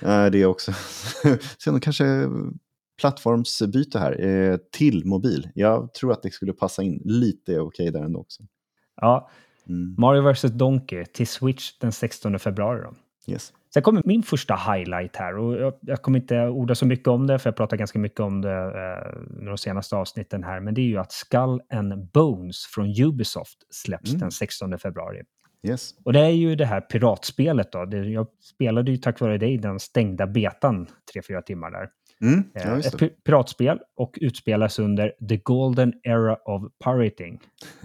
Nej, 0.00 0.30
det 0.30 0.46
också. 0.46 0.72
Sen 1.58 1.80
kanske 1.80 2.04
plattformsbyte 3.00 3.98
här 3.98 4.26
eh, 4.26 4.56
till 4.72 5.06
mobil. 5.06 5.48
Jag 5.54 5.94
tror 5.94 6.12
att 6.12 6.22
det 6.22 6.30
skulle 6.30 6.52
passa 6.52 6.82
in 6.82 7.02
lite 7.04 7.52
okej 7.52 7.60
okay 7.60 7.90
där 7.90 8.04
ändå 8.04 8.20
också. 8.20 8.42
Ja, 8.96 9.30
mm. 9.68 9.94
Mario 9.98 10.32
vs 10.32 10.42
Donkey 10.42 11.04
till 11.04 11.26
Switch 11.26 11.78
den 11.78 11.92
16 11.92 12.38
februari. 12.38 12.82
Då. 12.82 12.94
Yes. 13.32 13.52
Sen 13.74 13.82
kommer 13.82 14.02
min 14.04 14.22
första 14.22 14.54
highlight 14.54 15.16
här 15.16 15.38
och 15.38 15.56
jag, 15.60 15.74
jag, 15.80 16.02
kommer 16.02 16.18
inte 16.18 16.40
orda 16.40 16.74
så 16.74 16.86
mycket 16.86 17.08
om 17.08 17.26
det 17.26 17.38
för 17.38 17.50
jag 17.50 17.56
pratar 17.56 17.76
ganska 17.76 17.98
mycket 17.98 18.20
om 18.20 18.40
det 18.40 18.62
eh, 18.62 19.44
de 19.46 19.58
senaste 19.58 19.96
avsnitten 19.96 20.44
här. 20.44 20.60
Men 20.60 20.74
det 20.74 20.80
är 20.80 20.86
ju 20.86 20.98
att 20.98 21.12
Skull 21.12 21.60
and 21.72 22.10
Bones 22.12 22.66
från 22.66 23.02
Ubisoft 23.02 23.58
släpps 23.70 24.10
mm. 24.10 24.20
den 24.20 24.30
16 24.30 24.78
februari. 24.78 25.22
Yes. 25.62 25.94
Och 26.04 26.12
det 26.12 26.20
är 26.20 26.30
ju 26.30 26.56
det 26.56 26.66
här 26.66 26.80
piratspelet 26.80 27.72
då. 27.72 27.84
Det, 27.84 27.96
jag 27.96 28.26
spelade 28.40 28.90
ju 28.90 28.96
tack 28.96 29.20
vare 29.20 29.38
dig 29.38 29.58
den 29.58 29.80
stängda 29.80 30.26
betan 30.26 30.86
3-4 31.14 31.42
timmar 31.42 31.70
där. 31.70 31.88
Mm, 32.24 32.44
ja, 32.54 32.60
eh, 32.60 32.78
ett 32.78 33.24
piratspel 33.24 33.80
och 33.96 34.18
utspelas 34.20 34.78
under 34.78 35.12
the 35.28 35.36
golden 35.36 35.92
era 36.02 36.36
of 36.36 36.62
pirating. 36.84 37.40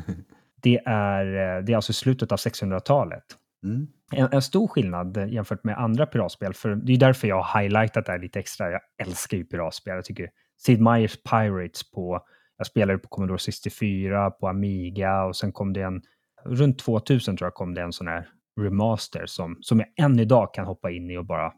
det, 0.61 0.79
är, 0.85 1.25
eh, 1.25 1.63
det 1.63 1.71
är 1.71 1.75
alltså 1.75 1.93
slutet 1.93 2.31
av 2.31 2.37
600-talet. 2.37 3.23
Mm. 3.63 3.87
En, 4.11 4.29
en, 4.31 4.41
stor 4.41 4.67
skillnad 4.67 5.29
jämfört 5.31 5.63
med 5.63 5.77
andra 5.77 6.05
piratspel, 6.05 6.53
för 6.53 6.75
det 6.75 6.93
är 6.93 6.97
därför 6.97 7.27
jag 7.27 7.41
har 7.41 7.61
highlightat 7.61 8.05
det 8.05 8.11
här 8.11 8.19
lite 8.19 8.39
extra. 8.39 8.71
Jag 8.71 8.81
älskar 9.01 9.37
ju 9.37 9.45
piratspel. 9.45 9.95
Jag 9.95 10.05
tycker 10.05 10.29
Sid 10.57 10.79
Meier's 10.79 11.17
Pirates 11.29 11.91
på, 11.91 12.21
jag 12.57 12.67
spelade 12.67 12.99
på 12.99 13.07
Commodore 13.07 13.39
64, 13.39 14.31
på 14.31 14.47
Amiga 14.47 15.23
och 15.23 15.35
sen 15.35 15.51
kom 15.51 15.73
det 15.73 15.81
en, 15.81 16.01
runt 16.45 16.79
2000 16.79 17.37
tror 17.37 17.45
jag 17.45 17.53
kom 17.53 17.73
det 17.73 17.81
en 17.81 17.93
sån 17.93 18.07
här 18.07 18.27
remaster 18.61 19.25
som, 19.25 19.57
som 19.61 19.79
jag 19.79 20.05
än 20.05 20.19
idag 20.19 20.53
kan 20.53 20.65
hoppa 20.65 20.91
in 20.91 21.11
i 21.11 21.17
och 21.17 21.25
bara 21.25 21.53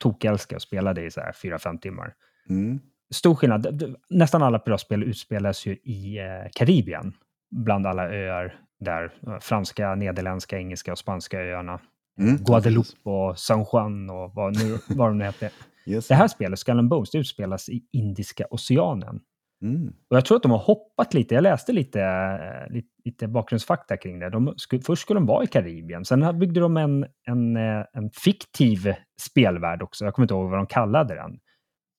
tokälskar 0.00 0.56
att 0.56 0.62
spela 0.62 0.94
det 0.94 1.04
i 1.04 1.10
så 1.10 1.20
här 1.20 1.32
4-5 1.32 1.78
timmar. 1.78 2.14
Mm. 2.48 2.80
Stor 3.10 3.34
skillnad. 3.34 3.94
Nästan 4.10 4.42
alla 4.42 4.58
piratspel 4.58 5.02
utspelas 5.02 5.66
ju 5.66 5.72
i 5.72 6.18
eh, 6.18 6.50
Karibien. 6.54 7.12
Bland 7.50 7.86
alla 7.86 8.08
öar 8.08 8.54
där. 8.80 9.12
Franska, 9.40 9.94
nederländska, 9.94 10.58
engelska 10.58 10.92
och 10.92 10.98
spanska 10.98 11.40
öarna. 11.40 11.80
Mm, 12.18 12.36
Guadeloupe 12.36 13.10
och 13.10 13.38
San 13.38 13.64
Juan 13.72 14.10
och 14.10 14.34
vad, 14.34 14.56
nu, 14.58 14.78
vad 14.88 15.08
de 15.08 15.18
nu 15.18 15.24
hette. 15.24 15.50
yes. 15.86 16.06
Det 16.08 16.14
här 16.14 16.28
spelet, 16.28 16.58
Skull 16.58 16.78
and 16.78 16.88
Bones, 16.88 17.10
det 17.10 17.18
utspelas 17.18 17.68
i 17.68 17.82
Indiska 17.92 18.46
oceanen. 18.50 19.20
Mm. 19.62 19.92
Och 20.10 20.16
jag 20.16 20.24
tror 20.24 20.36
att 20.36 20.42
de 20.42 20.50
har 20.50 20.58
hoppat 20.58 21.14
lite. 21.14 21.34
Jag 21.34 21.42
läste 21.42 21.72
lite, 21.72 22.02
eh, 22.02 22.72
lite, 22.72 22.88
lite 23.04 23.28
bakgrundsfakta 23.28 23.96
kring 23.96 24.18
det. 24.18 24.30
De 24.30 24.54
skulle, 24.56 24.82
först 24.82 25.02
skulle 25.02 25.20
de 25.20 25.26
vara 25.26 25.44
i 25.44 25.46
Karibien. 25.46 26.04
Sen 26.04 26.38
byggde 26.38 26.60
de 26.60 26.76
en, 26.76 27.06
en, 27.26 27.56
eh, 27.56 27.84
en 27.92 28.10
fiktiv 28.10 28.94
spelvärld 29.20 29.82
också. 29.82 30.04
Jag 30.04 30.14
kommer 30.14 30.24
inte 30.24 30.34
ihåg 30.34 30.50
vad 30.50 30.58
de 30.58 30.66
kallade 30.66 31.14
den. 31.14 31.40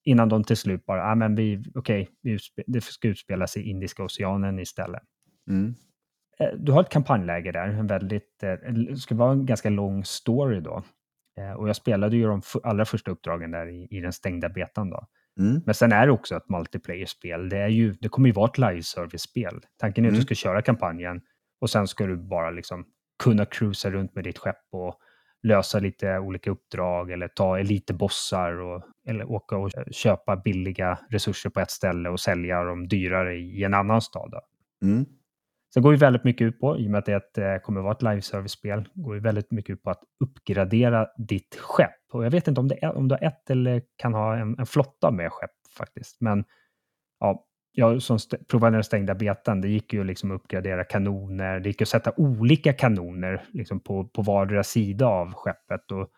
Innan 0.04 0.28
de 0.28 0.44
till 0.44 0.56
slut 0.56 0.86
bara, 0.86 1.12
ah, 1.12 1.14
men 1.14 1.34
vi, 1.34 1.64
okej, 1.74 2.08
okay, 2.22 2.44
det 2.66 2.80
ska 2.80 3.08
utspelas 3.08 3.56
i 3.56 3.62
Indiska 3.62 4.04
oceanen 4.04 4.58
istället. 4.58 5.02
Mm. 5.48 5.74
Eh, 6.38 6.58
du 6.58 6.72
har 6.72 6.80
ett 6.80 6.88
kampanjläge 6.88 7.52
där, 7.52 7.68
en 7.68 7.86
väldigt, 7.86 8.40
det 8.66 8.96
ska 8.96 9.14
vara 9.14 9.32
en 9.32 9.46
ganska 9.46 9.70
lång 9.70 10.04
story 10.04 10.60
då. 10.60 10.82
Och 11.56 11.68
jag 11.68 11.76
spelade 11.76 12.16
ju 12.16 12.26
de 12.26 12.42
allra 12.62 12.84
första 12.84 13.10
uppdragen 13.10 13.50
där 13.50 13.66
i, 13.66 13.86
i 13.90 14.00
den 14.00 14.12
stängda 14.12 14.48
betan 14.48 14.90
då. 14.90 15.06
Mm. 15.38 15.62
Men 15.66 15.74
sen 15.74 15.92
är 15.92 16.06
det 16.06 16.12
också 16.12 16.36
ett 16.36 16.48
multiplayer-spel. 16.48 17.48
Det, 17.48 17.58
är 17.58 17.68
ju, 17.68 17.92
det 17.92 18.08
kommer 18.08 18.28
ju 18.28 18.32
vara 18.32 18.50
ett 18.50 18.58
live-service-spel. 18.58 19.60
Tanken 19.78 20.04
är 20.04 20.08
mm. 20.08 20.14
att 20.14 20.14
du 20.14 20.18
mm. 20.18 20.26
ska 20.26 20.34
köra 20.34 20.62
kampanjen 20.62 21.20
och 21.60 21.70
sen 21.70 21.88
ska 21.88 22.06
du 22.06 22.16
bara 22.16 22.50
liksom 22.50 22.84
kunna 23.22 23.46
cruisa 23.46 23.90
runt 23.90 24.14
med 24.14 24.24
ditt 24.24 24.38
skepp 24.38 24.64
och 24.72 24.98
lösa 25.42 25.78
lite 25.78 26.18
olika 26.18 26.50
uppdrag 26.50 27.10
eller 27.10 27.28
ta 27.28 27.58
elitebossar 27.58 28.52
och, 28.60 28.82
eller 29.08 29.30
åka 29.30 29.56
och 29.56 29.70
köpa 29.90 30.36
billiga 30.36 30.98
resurser 31.10 31.50
på 31.50 31.60
ett 31.60 31.70
ställe 31.70 32.08
och 32.08 32.20
sälja 32.20 32.64
dem 32.64 32.88
dyrare 32.88 33.34
i 33.36 33.64
en 33.64 33.74
annan 33.74 34.00
stad. 34.00 34.34
Mm. 34.82 35.04
Sen 35.74 35.82
går 35.82 35.92
ju 35.92 35.98
väldigt 35.98 36.24
mycket 36.24 36.44
ut 36.44 36.60
på, 36.60 36.78
i 36.78 36.86
och 36.86 36.90
med 36.90 36.98
att 36.98 37.06
det 37.06 37.12
är 37.12 37.16
ett, 37.16 37.38
eh, 37.38 37.64
kommer 37.64 37.80
vara 37.80 37.92
ett 37.92 38.02
liveservice-spel, 38.02 38.88
går 38.94 39.14
ju 39.14 39.20
väldigt 39.20 39.50
mycket 39.50 39.72
ut 39.72 39.82
på 39.82 39.90
att 39.90 40.02
uppgradera 40.24 41.06
ditt 41.16 41.54
skepp. 41.54 41.90
Och 42.12 42.24
jag 42.24 42.30
vet 42.30 42.48
inte 42.48 42.60
om, 42.60 42.68
det 42.68 42.84
är, 42.84 42.96
om 42.96 43.08
du 43.08 43.14
har 43.14 43.22
ett 43.22 43.50
eller 43.50 43.82
kan 43.96 44.14
ha 44.14 44.36
en, 44.36 44.58
en 44.58 44.66
flotta 44.66 45.10
med 45.10 45.32
skepp 45.32 45.50
faktiskt. 45.76 46.20
Men 46.20 46.44
ja, 47.20 47.46
jag 47.72 48.02
som 48.02 48.18
provade 48.48 48.76
den 48.76 48.84
stängda 48.84 49.14
betan, 49.14 49.60
det 49.60 49.68
gick 49.68 49.92
ju 49.92 50.04
liksom 50.04 50.30
att 50.30 50.34
uppgradera 50.34 50.84
kanoner. 50.84 51.60
Det 51.60 51.68
gick 51.68 51.82
att 51.82 51.88
sätta 51.88 52.12
olika 52.16 52.72
kanoner 52.72 53.44
liksom 53.52 53.80
på, 53.80 54.04
på 54.04 54.22
vardera 54.22 54.64
sida 54.64 55.06
av 55.06 55.32
skeppet 55.34 55.92
och 55.92 56.08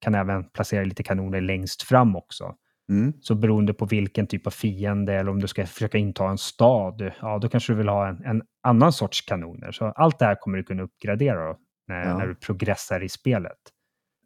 kan 0.00 0.14
även 0.14 0.50
placera 0.50 0.84
lite 0.84 1.02
kanoner 1.02 1.40
längst 1.40 1.82
fram 1.82 2.16
också. 2.16 2.54
Mm. 2.88 3.12
Så 3.20 3.34
beroende 3.34 3.74
på 3.74 3.86
vilken 3.86 4.26
typ 4.26 4.46
av 4.46 4.50
fiende 4.50 5.14
eller 5.14 5.30
om 5.30 5.40
du 5.40 5.46
ska 5.46 5.66
försöka 5.66 5.98
inta 5.98 6.28
en 6.28 6.38
stad, 6.38 7.12
ja 7.20 7.38
då 7.38 7.48
kanske 7.48 7.72
du 7.72 7.76
vill 7.76 7.88
ha 7.88 8.08
en, 8.08 8.24
en 8.24 8.42
annan 8.62 8.92
sorts 8.92 9.20
kanoner. 9.20 9.72
Så 9.72 9.84
allt 9.84 10.18
det 10.18 10.24
här 10.24 10.34
kommer 10.34 10.58
du 10.58 10.64
kunna 10.64 10.82
uppgradera 10.82 11.46
då, 11.46 11.56
när, 11.88 12.04
ja. 12.04 12.18
när 12.18 12.26
du 12.26 12.34
progressar 12.34 13.02
i 13.02 13.08
spelet. 13.08 13.58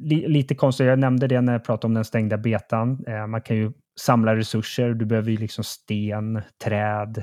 lite 0.09 0.55
konstigt, 0.55 0.87
jag 0.87 0.99
nämnde 0.99 1.27
det 1.27 1.41
när 1.41 1.53
jag 1.53 1.65
pratade 1.65 1.87
om 1.87 1.95
den 1.95 2.05
stängda 2.05 2.39
betan. 2.39 3.05
Eh, 3.07 3.27
man 3.27 3.43
kan 3.43 3.57
ju 3.57 3.73
samla 4.01 4.37
resurser. 4.37 4.95
Du 4.95 5.07
behöver 5.07 5.31
ju 5.31 5.37
liksom 5.37 5.65
sten, 5.65 6.43
träd, 6.65 7.23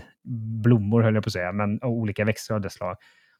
blommor 0.63 1.01
höll 1.01 1.15
jag 1.15 1.23
på 1.23 1.27
att 1.27 1.33
säga, 1.33 1.51
men 1.51 1.83
olika 1.83 2.25
växter 2.25 2.53
av 2.53 2.61
det 2.61 2.69
slag. 2.69 2.95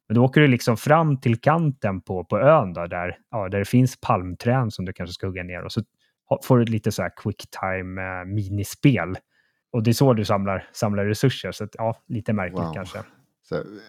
Men 0.08 0.16
då 0.16 0.24
åker 0.24 0.42
du 0.42 0.48
liksom 0.48 0.78
fram 0.78 1.20
till 1.20 1.40
kanten 1.42 2.02
på, 2.02 2.26
på 2.26 2.40
ön 2.40 2.74
då, 2.74 2.88
där, 2.88 3.18
ja, 3.32 3.50
där 3.50 3.60
det 3.60 3.66
finns 3.66 4.02
palmträd 4.02 4.74
som 4.74 4.86
du 4.86 4.94
kanske 4.94 5.14
ska 5.14 5.28
hugga 5.28 5.44
ner 5.44 5.64
och 5.64 5.72
så 5.72 5.82
får 6.44 6.58
du 6.58 6.66
lite 6.66 6.92
så 6.92 7.02
här 7.02 7.12
quick 7.18 7.46
time 7.62 8.02
eh, 8.02 8.26
minispel. 8.26 9.18
Och 9.72 9.84
det 9.84 9.92
är 9.92 9.94
så 9.94 10.14
du 10.14 10.26
samlar, 10.26 10.68
samlar 10.74 11.06
resurser, 11.06 11.52
så 11.52 11.64
att, 11.64 11.76
ja, 11.78 12.04
lite 12.08 12.34
märkligt 12.34 12.60
wow. 12.60 12.74
kanske. 12.74 13.04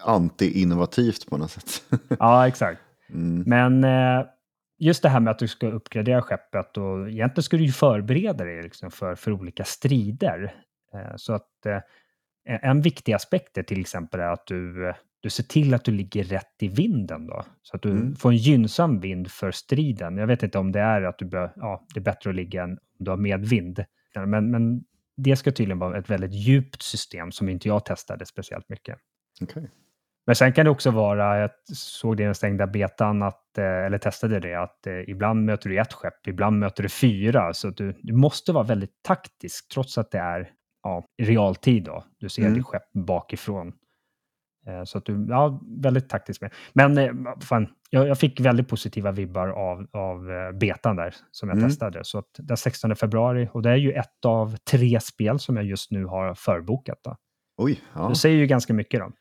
Anti-innovativt 0.05 1.30
på 1.30 1.37
något 1.37 1.51
sätt. 1.51 1.82
ja, 2.18 2.49
exakt. 2.49 2.80
Mm. 3.11 3.43
Men 3.47 3.84
eh, 3.84 4.26
just 4.78 5.03
det 5.03 5.09
här 5.09 5.20
med 5.20 5.30
att 5.30 5.39
du 5.39 5.49
ska 5.49 5.68
uppgradera 5.68 6.22
skeppet 6.22 6.76
och 6.76 7.09
egentligen 7.09 7.43
ska 7.43 7.57
du 7.57 7.64
ju 7.64 7.72
förbereda 7.72 8.45
dig 8.45 8.62
liksom 8.62 8.91
för, 8.91 9.14
för 9.14 9.32
olika 9.32 9.64
strider. 9.64 10.55
Eh, 10.95 11.16
så 11.16 11.32
att 11.32 11.66
eh, 11.66 11.80
en 12.62 12.82
viktig 12.82 13.12
aspekt 13.12 13.59
är 13.59 13.62
till 13.62 13.80
exempel 13.80 14.20
är 14.20 14.28
att 14.28 14.47
du, 14.47 14.95
du 15.27 15.31
ser 15.31 15.43
till 15.43 15.74
att 15.74 15.85
du 15.85 15.93
ligger 15.93 16.24
rätt 16.24 16.62
i 16.62 16.68
vinden 16.68 17.27
då. 17.27 17.45
Så 17.62 17.77
att 17.77 17.83
du 17.83 17.91
mm. 17.91 18.16
får 18.16 18.31
en 18.31 18.37
gynnsam 18.37 19.01
vind 19.01 19.31
för 19.31 19.51
striden. 19.51 20.16
Jag 20.16 20.27
vet 20.27 20.43
inte 20.43 20.59
om 20.59 20.72
det 20.72 20.81
är 20.81 21.03
att 21.03 21.18
du 21.18 21.24
bör, 21.24 21.53
ja, 21.57 21.87
det 21.95 22.01
är 22.01 22.05
bättre 22.05 22.31
att 22.31 22.37
ligga 22.37 22.62
än 22.62 22.70
om 22.70 22.79
du 22.99 23.11
har 23.11 23.18
medvind. 23.18 23.85
Men, 24.27 24.51
men 24.51 24.85
det 25.16 25.37
ska 25.37 25.53
tydligen 25.53 25.79
vara 25.79 25.99
ett 25.99 26.11
väldigt 26.11 26.33
djupt 26.33 26.83
system 26.83 27.33
som 27.33 27.49
inte 27.49 27.68
jag 27.68 27.85
testade 27.85 28.27
speciellt 28.27 28.68
mycket. 28.68 28.99
Okay. 29.41 29.66
Men 30.27 30.37
sen 30.37 30.53
kan 30.53 30.64
det 30.64 30.70
också 30.70 30.91
vara, 30.91 31.39
jag 31.41 31.51
såg 31.77 32.16
det 32.16 32.22
i 32.22 32.27
den 32.27 32.35
stängda 32.35 32.66
betan, 32.66 33.22
att, 33.22 33.59
eh, 33.59 33.64
eller 33.64 33.99
testade 33.99 34.41
det, 34.41 34.55
att 34.55 34.87
eh, 34.87 35.01
ibland 35.11 35.45
möter 35.45 35.70
du 35.70 35.81
ett 35.81 35.93
skepp, 35.93 36.27
ibland 36.27 36.59
möter 36.59 36.83
du 36.83 36.89
fyra. 36.89 37.55
Så 37.55 37.70
du, 37.70 37.95
du 38.03 38.12
måste 38.12 38.53
vara 38.53 38.64
väldigt 38.64 39.03
taktisk 39.03 39.68
trots 39.72 39.99
att 39.99 40.11
det 40.11 40.18
är 40.18 40.51
ja, 40.83 41.05
realtid. 41.22 41.85
Då. 41.85 42.05
Du 42.18 42.29
ser 42.29 42.43
mm. 42.43 42.55
ditt 42.55 42.66
skepp 42.66 42.93
bakifrån. 42.93 43.72
Eh, 44.66 44.84
så 44.84 44.98
att 44.98 45.04
du, 45.04 45.26
ja, 45.28 45.60
väldigt 45.82 46.08
taktisk 46.08 46.40
med. 46.40 46.52
Men 46.72 47.26
fan, 47.40 47.68
jag, 47.90 48.08
jag, 48.08 48.18
fick 48.18 48.40
väldigt 48.40 48.68
positiva 48.68 49.12
vibbar 49.12 49.48
av, 49.48 49.86
av 49.92 50.52
betan 50.54 50.96
där 50.96 51.14
som 51.30 51.48
jag 51.48 51.58
mm. 51.58 51.70
testade. 51.70 52.04
Så 52.04 52.18
att 52.18 52.30
den 52.38 52.56
16 52.56 52.96
februari, 52.96 53.48
och 53.52 53.62
det 53.62 53.70
är 53.70 53.76
ju 53.76 53.92
ett 53.92 54.24
av 54.24 54.56
tre 54.56 55.00
spel 55.00 55.38
som 55.38 55.56
jag 55.56 55.64
just 55.64 55.90
nu 55.90 56.04
har 56.04 56.34
förbokat. 56.34 56.98
Då. 57.04 57.16
Oj, 57.56 57.80
ja. 57.94 58.08
Det 58.08 58.14
säger 58.14 58.36
ju 58.36 58.46
ganska 58.46 58.74
mycket 58.74 59.00
då. 59.00 59.12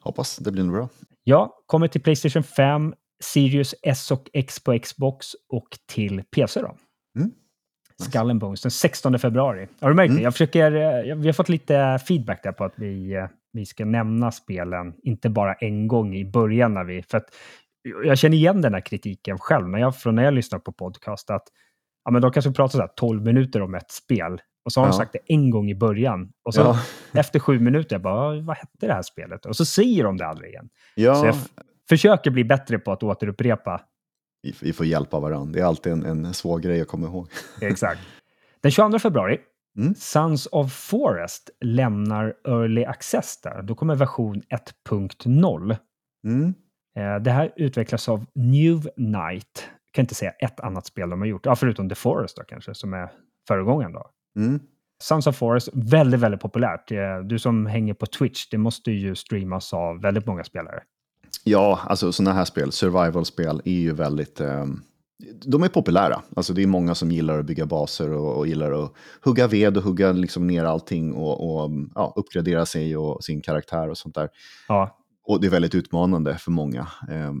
Hoppas 0.00 0.36
det 0.36 0.52
blir 0.52 0.70
bra. 0.70 0.88
Ja, 1.24 1.62
kommer 1.66 1.88
till 1.88 2.00
Playstation 2.00 2.42
5, 2.42 2.94
Sirius 3.22 3.74
S 3.82 4.10
och 4.10 4.30
X 4.32 4.64
på 4.64 4.78
Xbox 4.78 5.26
och 5.48 5.68
till 5.86 6.22
PC 6.36 6.60
då. 6.60 6.76
Mm. 7.18 7.30
Skull 8.02 8.30
and 8.30 8.40
Bones 8.40 8.62
den 8.62 8.70
16 8.70 9.18
februari. 9.18 9.68
Har 9.80 9.88
du 9.88 9.94
märkt 9.94 10.08
mm. 10.08 10.16
det? 10.16 10.24
Jag 10.24 10.32
försöker, 10.32 10.72
eh, 10.72 11.16
vi 11.16 11.26
har 11.26 11.32
fått 11.32 11.48
lite 11.48 11.98
feedback 12.08 12.42
där 12.42 12.52
på 12.52 12.64
att 12.64 12.74
vi, 12.76 13.14
eh, 13.14 13.26
vi 13.52 13.66
ska 13.66 13.84
nämna 13.84 14.30
spelen, 14.30 14.94
inte 15.02 15.30
bara 15.30 15.54
en 15.54 15.88
gång 15.88 16.16
i 16.16 16.24
början 16.24 16.74
när 16.74 16.84
vi... 16.84 17.02
För 17.02 17.18
att 17.18 17.34
jag 18.04 18.18
känner 18.18 18.36
igen 18.36 18.60
den 18.60 18.74
här 18.74 18.80
kritiken 18.80 19.38
själv 19.38 19.68
när 19.68 19.78
jag, 19.78 19.96
från 19.96 20.14
när 20.14 20.24
jag 20.24 20.34
lyssnar 20.34 20.58
på 20.58 20.72
podcast. 20.72 21.30
Att 21.30 21.44
ja, 22.04 22.10
men 22.10 22.22
de 22.22 22.32
kanske 22.32 22.52
pratar 22.52 22.78
så 22.78 22.80
här 22.80 22.90
12 22.96 23.22
minuter 23.22 23.62
om 23.62 23.74
ett 23.74 23.90
spel 23.90 24.40
och 24.64 24.72
så 24.72 24.80
har 24.80 24.86
ja. 24.86 24.90
de 24.90 24.96
sagt 24.96 25.12
det 25.12 25.34
en 25.34 25.50
gång 25.50 25.70
i 25.70 25.74
början. 25.74 26.32
Och 26.44 26.54
så 26.54 26.60
ja. 26.60 26.80
efter 27.20 27.38
sju 27.38 27.58
minuter, 27.58 27.94
jag 27.94 28.02
bara, 28.02 28.40
vad 28.40 28.56
hette 28.56 28.86
det 28.86 28.92
här 28.92 29.02
spelet? 29.02 29.46
Och 29.46 29.56
så 29.56 29.64
säger 29.64 30.04
de 30.04 30.16
det 30.16 30.26
aldrig 30.26 30.50
igen. 30.50 30.68
Ja. 30.94 31.14
Så 31.14 31.26
jag 31.26 31.36
försöker 31.88 32.30
bli 32.30 32.44
bättre 32.44 32.78
på 32.78 32.92
att 32.92 33.02
återupprepa. 33.02 33.80
Vi, 34.42 34.54
vi 34.60 34.72
får 34.72 34.86
hjälpa 34.86 35.20
varandra. 35.20 35.52
Det 35.52 35.60
är 35.60 35.64
alltid 35.64 35.92
en, 35.92 36.04
en 36.04 36.34
svår 36.34 36.58
grej 36.58 36.80
att 36.80 36.88
komma 36.88 37.06
ihåg. 37.06 37.28
Exakt. 37.60 38.00
Den 38.60 38.70
22 38.70 38.98
februari, 38.98 39.38
mm. 39.78 39.94
Sons 39.94 40.46
of 40.46 40.72
Forest 40.72 41.50
lämnar 41.60 42.34
Early 42.48 42.84
Access 42.84 43.40
där. 43.40 43.62
Då 43.62 43.74
kommer 43.74 43.94
version 43.94 44.42
1.0. 44.88 45.76
Mm. 46.24 46.54
Eh, 46.96 47.22
det 47.22 47.30
här 47.30 47.52
utvecklas 47.56 48.08
av 48.08 48.26
New 48.34 48.88
Night. 48.96 49.68
Jag 49.84 49.92
kan 49.92 50.02
inte 50.02 50.14
säga 50.14 50.30
ett 50.30 50.60
annat 50.60 50.86
spel 50.86 51.10
de 51.10 51.20
har 51.20 51.28
gjort, 51.28 51.46
ja, 51.46 51.56
förutom 51.56 51.88
The 51.88 51.94
Forest 51.94 52.36
då 52.36 52.42
kanske, 52.42 52.74
som 52.74 52.94
är 52.94 53.10
föregångaren. 53.48 53.92
Då. 53.92 54.10
Mm. 54.36 54.60
Sons 55.02 55.26
of 55.26 55.36
Forest, 55.36 55.68
väldigt, 55.72 56.20
väldigt 56.20 56.40
populärt. 56.40 56.88
Du 57.24 57.38
som 57.38 57.66
hänger 57.66 57.94
på 57.94 58.06
Twitch, 58.06 58.48
det 58.50 58.58
måste 58.58 58.90
ju 58.90 59.14
streamas 59.14 59.74
av 59.74 60.00
väldigt 60.00 60.26
många 60.26 60.44
spelare. 60.44 60.82
Ja, 61.44 61.80
alltså 61.86 62.12
sådana 62.12 62.32
här 62.32 62.44
spel, 62.44 62.72
survival-spel, 62.72 63.62
är 63.64 63.72
ju 63.72 63.92
väldigt... 63.92 64.40
Eh, 64.40 64.66
de 65.46 65.62
är 65.62 65.68
populära. 65.68 66.22
Alltså 66.36 66.52
det 66.52 66.62
är 66.62 66.66
många 66.66 66.94
som 66.94 67.10
gillar 67.10 67.38
att 67.38 67.46
bygga 67.46 67.66
baser 67.66 68.12
och, 68.12 68.36
och 68.36 68.46
gillar 68.46 68.84
att 68.84 68.92
hugga 69.20 69.46
ved 69.46 69.76
och 69.76 69.82
hugga 69.82 70.12
liksom 70.12 70.46
ner 70.46 70.64
allting 70.64 71.12
och, 71.12 71.62
och 71.64 71.70
ja, 71.94 72.12
uppgradera 72.16 72.66
sig 72.66 72.96
och 72.96 73.24
sin 73.24 73.40
karaktär 73.40 73.90
och 73.90 73.98
sånt 73.98 74.14
där. 74.14 74.28
Ja. 74.68 74.98
Och 75.24 75.40
det 75.40 75.46
är 75.46 75.50
väldigt 75.50 75.74
utmanande 75.74 76.38
för 76.38 76.50
många. 76.50 76.88
Eh, 77.10 77.32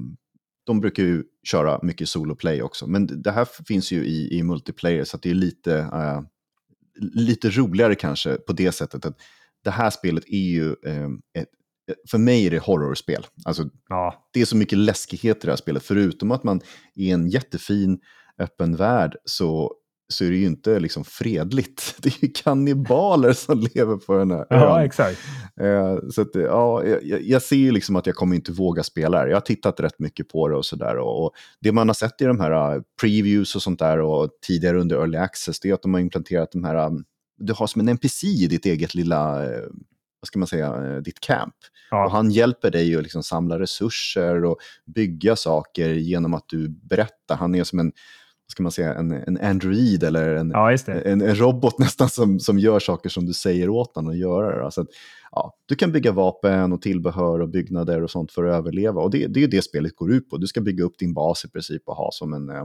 de 0.64 0.80
brukar 0.80 1.02
ju 1.02 1.24
köra 1.42 1.78
mycket 1.82 2.08
solo 2.08 2.34
play 2.34 2.62
också, 2.62 2.86
men 2.86 3.22
det 3.22 3.30
här 3.30 3.48
finns 3.66 3.92
ju 3.92 4.04
i, 4.04 4.38
i 4.38 4.42
multiplayer 4.42 5.04
så 5.04 5.16
det 5.16 5.30
är 5.30 5.34
lite... 5.34 5.78
Eh, 5.78 6.20
lite 7.00 7.50
roligare 7.50 7.94
kanske 7.94 8.34
på 8.34 8.52
det 8.52 8.72
sättet 8.72 9.06
att 9.06 9.16
det 9.64 9.70
här 9.70 9.90
spelet 9.90 10.24
är 10.28 10.50
ju 10.50 10.68
eh, 10.68 11.08
ett, 11.34 11.48
för 12.10 12.18
mig 12.18 12.46
är 12.46 12.50
det 12.50 12.58
horrorspel. 12.58 13.26
Alltså, 13.44 13.64
ja. 13.88 14.28
Det 14.32 14.40
är 14.40 14.44
så 14.44 14.56
mycket 14.56 14.78
läskighet 14.78 15.36
i 15.36 15.46
det 15.46 15.52
här 15.52 15.56
spelet. 15.56 15.82
Förutom 15.82 16.30
att 16.30 16.44
man 16.44 16.60
i 16.94 17.10
en 17.10 17.28
jättefin 17.28 18.00
öppen 18.38 18.76
värld 18.76 19.16
så, 19.24 19.72
så 20.08 20.24
är 20.24 20.30
det 20.30 20.36
ju 20.36 20.46
inte 20.46 20.80
liksom 20.80 21.04
fredligt. 21.04 21.94
Det 22.02 22.08
är 22.08 22.24
ju 22.24 22.28
kannibaler 22.28 23.32
som 23.32 23.66
lever 23.74 23.96
på 23.96 24.18
den 24.18 24.30
här 24.30 24.38
ön. 24.38 24.46
Ja, 24.60 24.84
exakt. 24.84 25.18
Eh, 25.60 25.98
så 26.10 26.22
att, 26.22 26.34
ja, 26.34 26.84
jag, 26.84 27.22
jag 27.22 27.42
ser 27.42 27.56
ju 27.56 27.72
liksom 27.72 27.96
att 27.96 28.06
jag 28.06 28.16
kommer 28.16 28.36
inte 28.36 28.52
våga 28.52 28.82
spela 28.82 29.24
det. 29.24 29.30
Jag 29.30 29.36
har 29.36 29.40
tittat 29.40 29.80
rätt 29.80 29.98
mycket 29.98 30.28
på 30.28 30.48
det 30.48 30.56
och 30.56 30.66
sådär. 30.66 30.96
Och, 30.96 31.24
och, 31.24 31.32
det 31.60 31.72
man 31.72 31.88
har 31.88 31.94
sett 31.94 32.20
i 32.20 32.24
de 32.24 32.40
här 32.40 32.76
uh, 32.76 32.82
previews 33.00 33.56
och 33.56 33.62
sånt 33.62 33.78
där 33.78 34.00
och 34.00 34.30
tidigare 34.46 34.80
under 34.80 34.96
early 34.96 35.18
access, 35.18 35.60
det 35.60 35.70
är 35.70 35.74
att 35.74 35.82
de 35.82 35.94
har 35.94 36.00
implanterat 36.00 36.52
de 36.52 36.64
här, 36.64 36.86
um, 36.86 37.04
du 37.38 37.52
har 37.52 37.66
som 37.66 37.80
en 37.80 37.88
NPC 37.88 38.26
i 38.26 38.46
ditt 38.46 38.66
eget 38.66 38.94
lilla, 38.94 39.42
uh, 39.42 39.66
vad 40.20 40.26
ska 40.26 40.38
man 40.38 40.48
säga, 40.48 40.76
uh, 40.76 41.02
ditt 41.02 41.20
camp. 41.20 41.54
Ja. 41.90 42.04
Och 42.04 42.10
han 42.10 42.30
hjälper 42.30 42.70
dig 42.70 42.96
att 42.96 43.02
liksom 43.02 43.22
samla 43.22 43.58
resurser 43.58 44.44
och 44.44 44.56
bygga 44.86 45.36
saker 45.36 45.88
genom 45.88 46.34
att 46.34 46.48
du 46.48 46.68
berättar. 46.68 47.36
Han 47.36 47.54
är 47.54 47.64
som 47.64 47.78
en 47.78 47.92
ska 48.52 48.62
man 48.62 48.72
säga, 48.72 48.94
en, 48.94 49.12
en 49.12 49.38
android 49.38 50.02
eller 50.02 50.34
en, 50.34 50.50
ja, 50.50 50.72
en, 50.86 51.20
en, 51.20 51.34
robot 51.34 51.78
nästan 51.78 52.08
som, 52.08 52.40
som 52.40 52.58
gör 52.58 52.78
saker 52.78 53.08
som 53.08 53.26
du 53.26 53.32
säger 53.32 53.68
åt 53.68 53.94
honom 53.94 54.10
att 54.10 54.18
göra. 54.18 54.64
Alltså, 54.64 54.86
ja, 55.32 55.54
du 55.66 55.74
kan 55.74 55.92
bygga 55.92 56.12
vapen 56.12 56.72
och 56.72 56.82
tillbehör 56.82 57.40
och 57.40 57.48
byggnader 57.48 58.02
och 58.02 58.10
sånt 58.10 58.32
för 58.32 58.44
att 58.44 58.58
överleva. 58.58 59.02
Och 59.02 59.10
det, 59.10 59.26
det 59.26 59.44
är 59.44 59.48
det 59.48 59.62
spelet 59.62 59.96
går 59.96 60.12
ut 60.12 60.30
på. 60.30 60.36
Du 60.36 60.46
ska 60.46 60.60
bygga 60.60 60.84
upp 60.84 60.98
din 60.98 61.14
bas 61.14 61.44
i 61.44 61.50
princip 61.50 61.82
och 61.86 61.96
ha 61.96 62.10
som 62.12 62.32
en, 62.32 62.50
eh, 62.50 62.64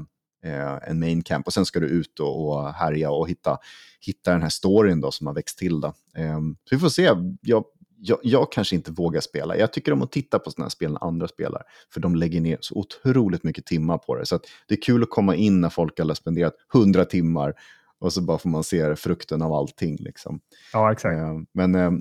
en 0.87 0.99
main 0.99 1.23
camp. 1.23 1.47
Och 1.47 1.53
sen 1.53 1.65
ska 1.65 1.79
du 1.79 1.87
ut 1.87 2.19
och, 2.19 2.47
och 2.47 2.73
härja 2.73 3.11
och 3.11 3.29
hitta, 3.29 3.57
hitta 3.99 4.31
den 4.31 4.41
här 4.41 4.49
storyn 4.49 5.01
då 5.01 5.11
som 5.11 5.27
har 5.27 5.33
växt 5.33 5.57
till. 5.57 5.81
Då. 5.81 5.87
Eh, 6.17 6.39
så 6.39 6.75
vi 6.75 6.79
får 6.79 6.89
se. 6.89 7.11
Jag 7.41 7.63
jag, 8.05 8.19
jag, 8.23 8.51
kanske 8.51 8.75
inte 8.75 8.91
vågar 8.91 9.21
spela. 9.21 9.57
Jag 9.57 9.73
tycker 9.73 9.93
om 9.93 10.01
att 10.01 10.11
titta 10.11 10.39
på 10.39 10.51
sådana 10.51 10.65
här 10.65 10.69
spel 10.69 10.91
när 10.91 11.03
andra 11.03 11.27
spelar. 11.27 11.63
För 11.93 11.99
de 11.99 12.15
lägger 12.15 12.41
ner 12.41 12.57
så 12.61 12.75
otroligt 12.75 13.43
mycket 13.43 13.65
timmar 13.65 13.97
på 13.97 14.15
det. 14.15 14.25
Så 14.25 14.39
det 14.67 14.75
är 14.75 14.81
kul 14.81 15.03
att 15.03 15.09
komma 15.09 15.35
in 15.35 15.61
när 15.61 15.69
folk 15.69 15.99
har 15.99 16.13
spenderat 16.13 16.55
hundra 16.73 17.05
timmar 17.05 17.53
och 17.99 18.13
så 18.13 18.21
bara 18.21 18.37
får 18.37 18.49
man 18.49 18.63
se 18.63 18.95
frukten 18.95 19.41
av 19.41 19.53
allting. 19.53 19.97
Liksom. 19.99 20.39
Ja, 20.73 20.91
exakt. 20.91 21.13
Eh, 21.13 21.39
men 21.53 21.75
eh, 21.75 21.91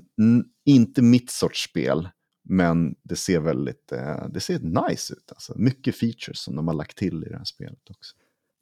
inte 0.65 1.01
mitt 1.01 1.31
sorts 1.31 1.63
spel. 1.63 2.09
Men 2.45 2.95
det 3.03 3.15
ser 3.15 3.39
väldigt 3.39 3.91
eh, 3.91 4.27
det 4.29 4.39
ser 4.39 4.59
nice 4.89 5.13
ut. 5.13 5.31
Alltså. 5.31 5.53
Mycket 5.55 5.95
features 5.95 6.39
som 6.39 6.55
de 6.55 6.67
har 6.67 6.75
lagt 6.75 6.97
till 6.97 7.23
i 7.23 7.29
det 7.29 7.37
här 7.37 7.43
spelet 7.43 7.89
också. 7.89 8.15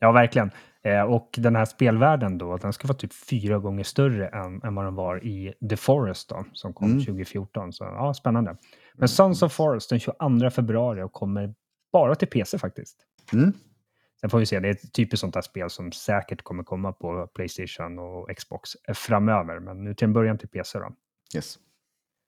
Ja, 0.03 0.11
verkligen. 0.11 0.51
Eh, 0.83 1.01
och 1.01 1.29
den 1.37 1.55
här 1.55 1.65
spelvärlden 1.65 2.37
då, 2.37 2.57
den 2.57 2.73
ska 2.73 2.87
vara 2.87 2.97
typ 2.97 3.13
fyra 3.13 3.59
gånger 3.59 3.83
större 3.83 4.27
än, 4.27 4.61
än 4.63 4.75
vad 4.75 4.85
den 4.85 4.95
var 4.95 5.25
i 5.25 5.53
The 5.69 5.77
Forest 5.77 6.29
då, 6.29 6.45
som 6.53 6.73
kom 6.73 6.87
mm. 6.87 6.99
2014. 6.99 7.73
Så 7.73 7.83
ja, 7.83 8.13
spännande. 8.13 8.57
Men. 8.93 9.07
Sons 9.07 9.41
of 9.41 9.53
Forest 9.53 9.89
den 9.89 9.99
22 9.99 10.49
februari 10.49 11.01
och 11.01 11.13
kommer 11.13 11.53
bara 11.93 12.15
till 12.15 12.27
PC 12.27 12.57
faktiskt. 12.57 12.97
Mm. 13.33 13.53
Sen 14.21 14.29
får 14.29 14.39
vi 14.39 14.45
se, 14.45 14.59
det 14.59 14.67
är 14.67 14.71
ett 14.71 14.93
typiskt 14.93 15.21
sånt 15.21 15.35
här 15.35 15.41
spel 15.41 15.69
som 15.69 15.91
säkert 15.91 16.41
kommer 16.41 16.63
komma 16.63 16.93
på 16.93 17.27
Playstation 17.35 17.99
och 17.99 18.35
Xbox 18.37 18.69
framöver, 18.93 19.59
men 19.59 19.83
nu 19.83 19.93
till 19.93 20.05
en 20.05 20.13
början 20.13 20.37
till 20.37 20.49
PC 20.49 20.79
då. 20.79 20.95
Yes. 21.35 21.59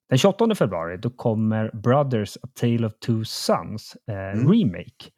Den 0.09 0.17
28 0.17 0.55
februari 0.55 0.97
då 0.97 1.09
kommer 1.09 1.71
Brothers 1.73 2.37
A 2.37 2.47
Tale 2.53 2.87
of 2.87 2.93
Two 2.99 3.23
Sons 3.23 3.97
eh, 4.07 4.15
mm. 4.15 4.51
Remake. 4.51 5.09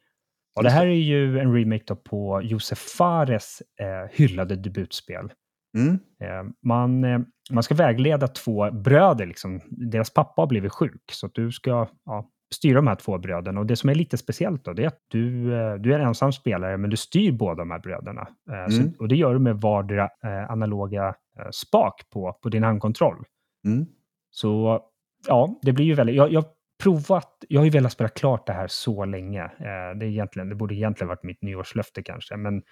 Och 0.56 0.62
det 0.62 0.70
här 0.70 0.86
är 0.86 0.90
ju 0.90 1.38
en 1.38 1.54
remake 1.54 1.94
på 1.94 2.40
Josef 2.42 2.78
Fares 2.78 3.62
eh, 3.80 4.10
hyllade 4.12 4.56
debutspel. 4.56 5.32
Mm. 5.76 5.98
Eh, 6.20 6.50
man, 6.62 7.04
eh, 7.04 7.18
man 7.50 7.62
ska 7.62 7.74
vägleda 7.74 8.28
två 8.28 8.70
bröder, 8.70 9.26
liksom. 9.26 9.60
deras 9.68 10.14
pappa 10.14 10.42
har 10.42 10.46
blivit 10.46 10.72
sjuk, 10.72 11.02
så 11.12 11.28
du 11.34 11.52
ska 11.52 11.88
ja, 12.04 12.30
styra 12.54 12.76
de 12.76 12.86
här 12.86 12.94
två 12.94 13.18
bröderna. 13.18 13.60
Och 13.60 13.66
det 13.66 13.76
som 13.76 13.90
är 13.90 13.94
lite 13.94 14.16
speciellt 14.16 14.64
då, 14.64 14.72
det 14.72 14.82
är 14.82 14.86
att 14.86 15.04
du, 15.08 15.54
eh, 15.54 15.74
du 15.74 15.94
är 15.94 15.98
en 15.98 16.06
ensam 16.06 16.32
spelare, 16.32 16.76
men 16.76 16.90
du 16.90 16.96
styr 16.96 17.32
båda 17.32 17.54
de 17.54 17.70
här 17.70 17.78
bröderna. 17.78 18.28
Eh, 18.50 18.58
mm. 18.58 18.70
Så, 18.70 19.02
och 19.02 19.08
det 19.08 19.16
gör 19.16 19.32
du 19.32 19.38
med 19.38 19.60
vardera 19.60 20.04
eh, 20.04 20.50
analoga 20.50 21.14
spak 21.50 22.02
på, 22.12 22.38
på 22.42 22.48
din 22.48 22.62
handkontroll. 22.62 23.24
Mm. 23.66 23.86
Så 24.30 24.80
ja, 25.28 25.58
det 25.62 25.72
blir 25.72 25.84
ju 25.84 25.94
väldigt... 25.94 26.16
Jag, 26.16 26.32
jag 26.32 26.44
provat, 26.78 27.44
jag 27.48 27.60
har 27.60 27.64
ju 27.64 27.70
velat 27.70 27.92
spela 27.92 28.08
klart 28.08 28.46
det 28.46 28.52
här 28.52 28.68
så 28.68 29.04
länge. 29.04 29.42
Eh, 29.42 29.98
det, 29.98 30.06
är 30.06 30.08
egentligen, 30.08 30.48
det 30.48 30.54
borde 30.54 30.74
egentligen 30.74 31.08
varit 31.08 31.22
mitt 31.22 31.42
nyårslöfte 31.42 32.02
kanske, 32.02 32.36
men 32.36 32.62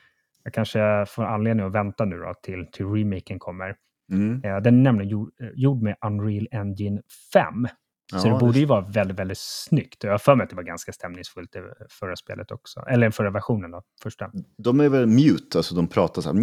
jag 0.44 0.54
kanske 0.54 1.06
får 1.08 1.24
anledning 1.24 1.66
att 1.66 1.72
vänta 1.72 2.04
nu 2.04 2.16
då 2.16 2.34
till, 2.42 2.66
till 2.72 2.86
remaken 2.86 3.38
kommer. 3.38 3.76
Mm. 4.12 4.42
Eh, 4.44 4.60
den 4.60 4.78
är 4.78 4.82
nämligen 4.82 5.10
gjord, 5.10 5.30
eh, 5.40 5.48
gjord 5.54 5.82
med 5.82 5.96
Unreal 6.06 6.48
Engine 6.50 7.00
5. 7.32 7.68
Så 8.12 8.28
ja, 8.28 8.32
det 8.32 8.38
borde 8.38 8.58
ju 8.58 8.66
vara 8.66 8.80
väldigt, 8.80 9.18
väldigt 9.18 9.38
snyggt. 9.38 10.04
Jag 10.04 10.10
har 10.10 10.18
för 10.18 10.34
mig 10.34 10.44
att 10.44 10.50
det 10.50 10.56
var 10.56 10.62
ganska 10.62 10.92
stämningsfullt 10.92 11.56
i 11.56 11.58
förra 11.90 12.16
spelet 12.16 12.50
också. 12.50 12.80
Eller 12.80 13.10
förra 13.10 13.30
versionen 13.30 13.70
då, 13.70 13.82
första. 14.02 14.30
De 14.58 14.80
är 14.80 14.88
väl 14.88 15.06
mute, 15.06 15.58
alltså 15.58 15.74
de 15.74 15.86
pratar 15.86 16.22
så 16.22 16.28
här. 16.28 16.34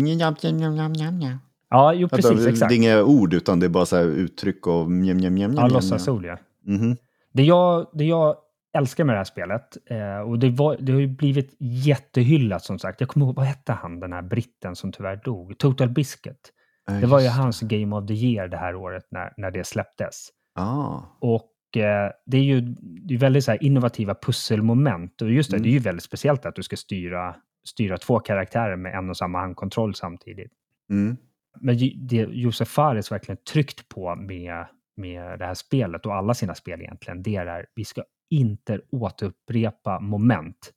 Ja, 1.70 1.93
jo 1.93 2.09
precis, 2.09 2.47
exakt. 2.47 2.70
Det 2.70 2.76
är 2.76 2.78
inga 2.78 3.03
ord, 3.03 3.34
utan 3.34 3.59
det 3.59 3.66
är 3.66 3.70
bara 3.70 3.86
så 3.86 3.99
uttryck 3.99 4.68
och 4.68 4.91
mjam, 4.91 5.18
mjam, 5.18 5.34
mjam, 5.34 5.53
Ja, 5.53 5.68
låtsasord 5.68 6.26
ja. 6.26 6.38
Mm 6.68 6.82
-hmm. 6.82 6.97
Det 7.32 7.44
jag, 7.44 7.88
det 7.94 8.06
jag 8.06 8.36
älskar 8.78 9.04
med 9.04 9.16
det 9.16 9.20
här 9.20 9.24
spelet, 9.24 9.78
eh, 9.86 10.20
och 10.20 10.40
det, 10.40 10.50
var, 10.50 10.78
det 10.80 10.92
har 10.92 11.00
ju 11.00 11.08
blivit 11.08 11.56
jättehyllat 11.60 12.64
som 12.64 12.80
sagt. 12.80 13.02
Jag 13.02 13.10
kommer 13.10 13.26
ihåg, 13.26 13.36
vad 13.36 13.46
hette 13.46 13.74
han, 13.74 14.00
den 14.00 14.14
här 14.14 14.22
britten 14.22 14.76
som 14.76 14.92
tyvärr 14.92 15.16
dog? 15.16 15.58
Total 15.58 15.90
Biscuit. 15.90 16.54
Det 17.00 17.08
var 17.08 17.20
ju 17.20 17.28
hans 17.28 17.62
Game 17.62 17.96
of 17.96 18.08
the 18.08 18.14
Year 18.14 18.48
det 18.48 18.58
här 18.58 18.76
året 18.76 19.04
när, 19.12 19.34
när 19.38 19.52
det 19.52 19.64
släpptes. 19.64 20.30
Ah. 20.56 21.00
Och 21.20 21.78
eh, 21.78 22.12
det 22.26 22.38
är 22.38 22.44
ju 22.44 22.62
det 22.82 23.14
är 23.14 23.18
väldigt 23.18 23.44
så 23.44 23.56
innovativa 23.56 24.16
pusselmoment. 24.16 25.22
Och 25.22 25.32
just 25.32 25.52
det, 25.52 25.58
mm. 25.58 25.64
det 25.64 25.70
är 25.70 25.74
ju 25.74 25.80
väldigt 25.80 26.04
speciellt 26.04 26.46
att 26.46 26.56
du 26.56 26.64
ska 26.64 26.76
styra, 26.76 27.36
styra 27.66 27.98
två 27.98 28.20
karaktärer 28.20 28.76
med 28.76 28.96
en 28.96 29.10
och 29.10 29.18
samma 29.18 29.40
handkontroll 29.40 29.96
samtidigt. 29.96 30.52
Mm. 30.90 31.18
Men 31.60 31.78
det 31.96 32.16
Josef 32.16 32.68
Fares 32.68 33.12
verkligen 33.12 33.38
tryckt 33.54 33.90
på 33.90 34.16
med 34.16 34.66
med 34.98 35.39
det 35.39 35.46
här 35.46 35.54
spelet 35.54 36.06
och 36.06 36.16
alla 36.16 36.34
sina 36.34 36.56
spel 36.56 36.82
egentligen, 36.82 37.24
det 37.24 37.36
är 37.36 37.66
vi 37.76 37.86
ska 37.86 38.04
inte 38.30 38.80
återupprepa 38.92 40.00
moment. 40.00 40.72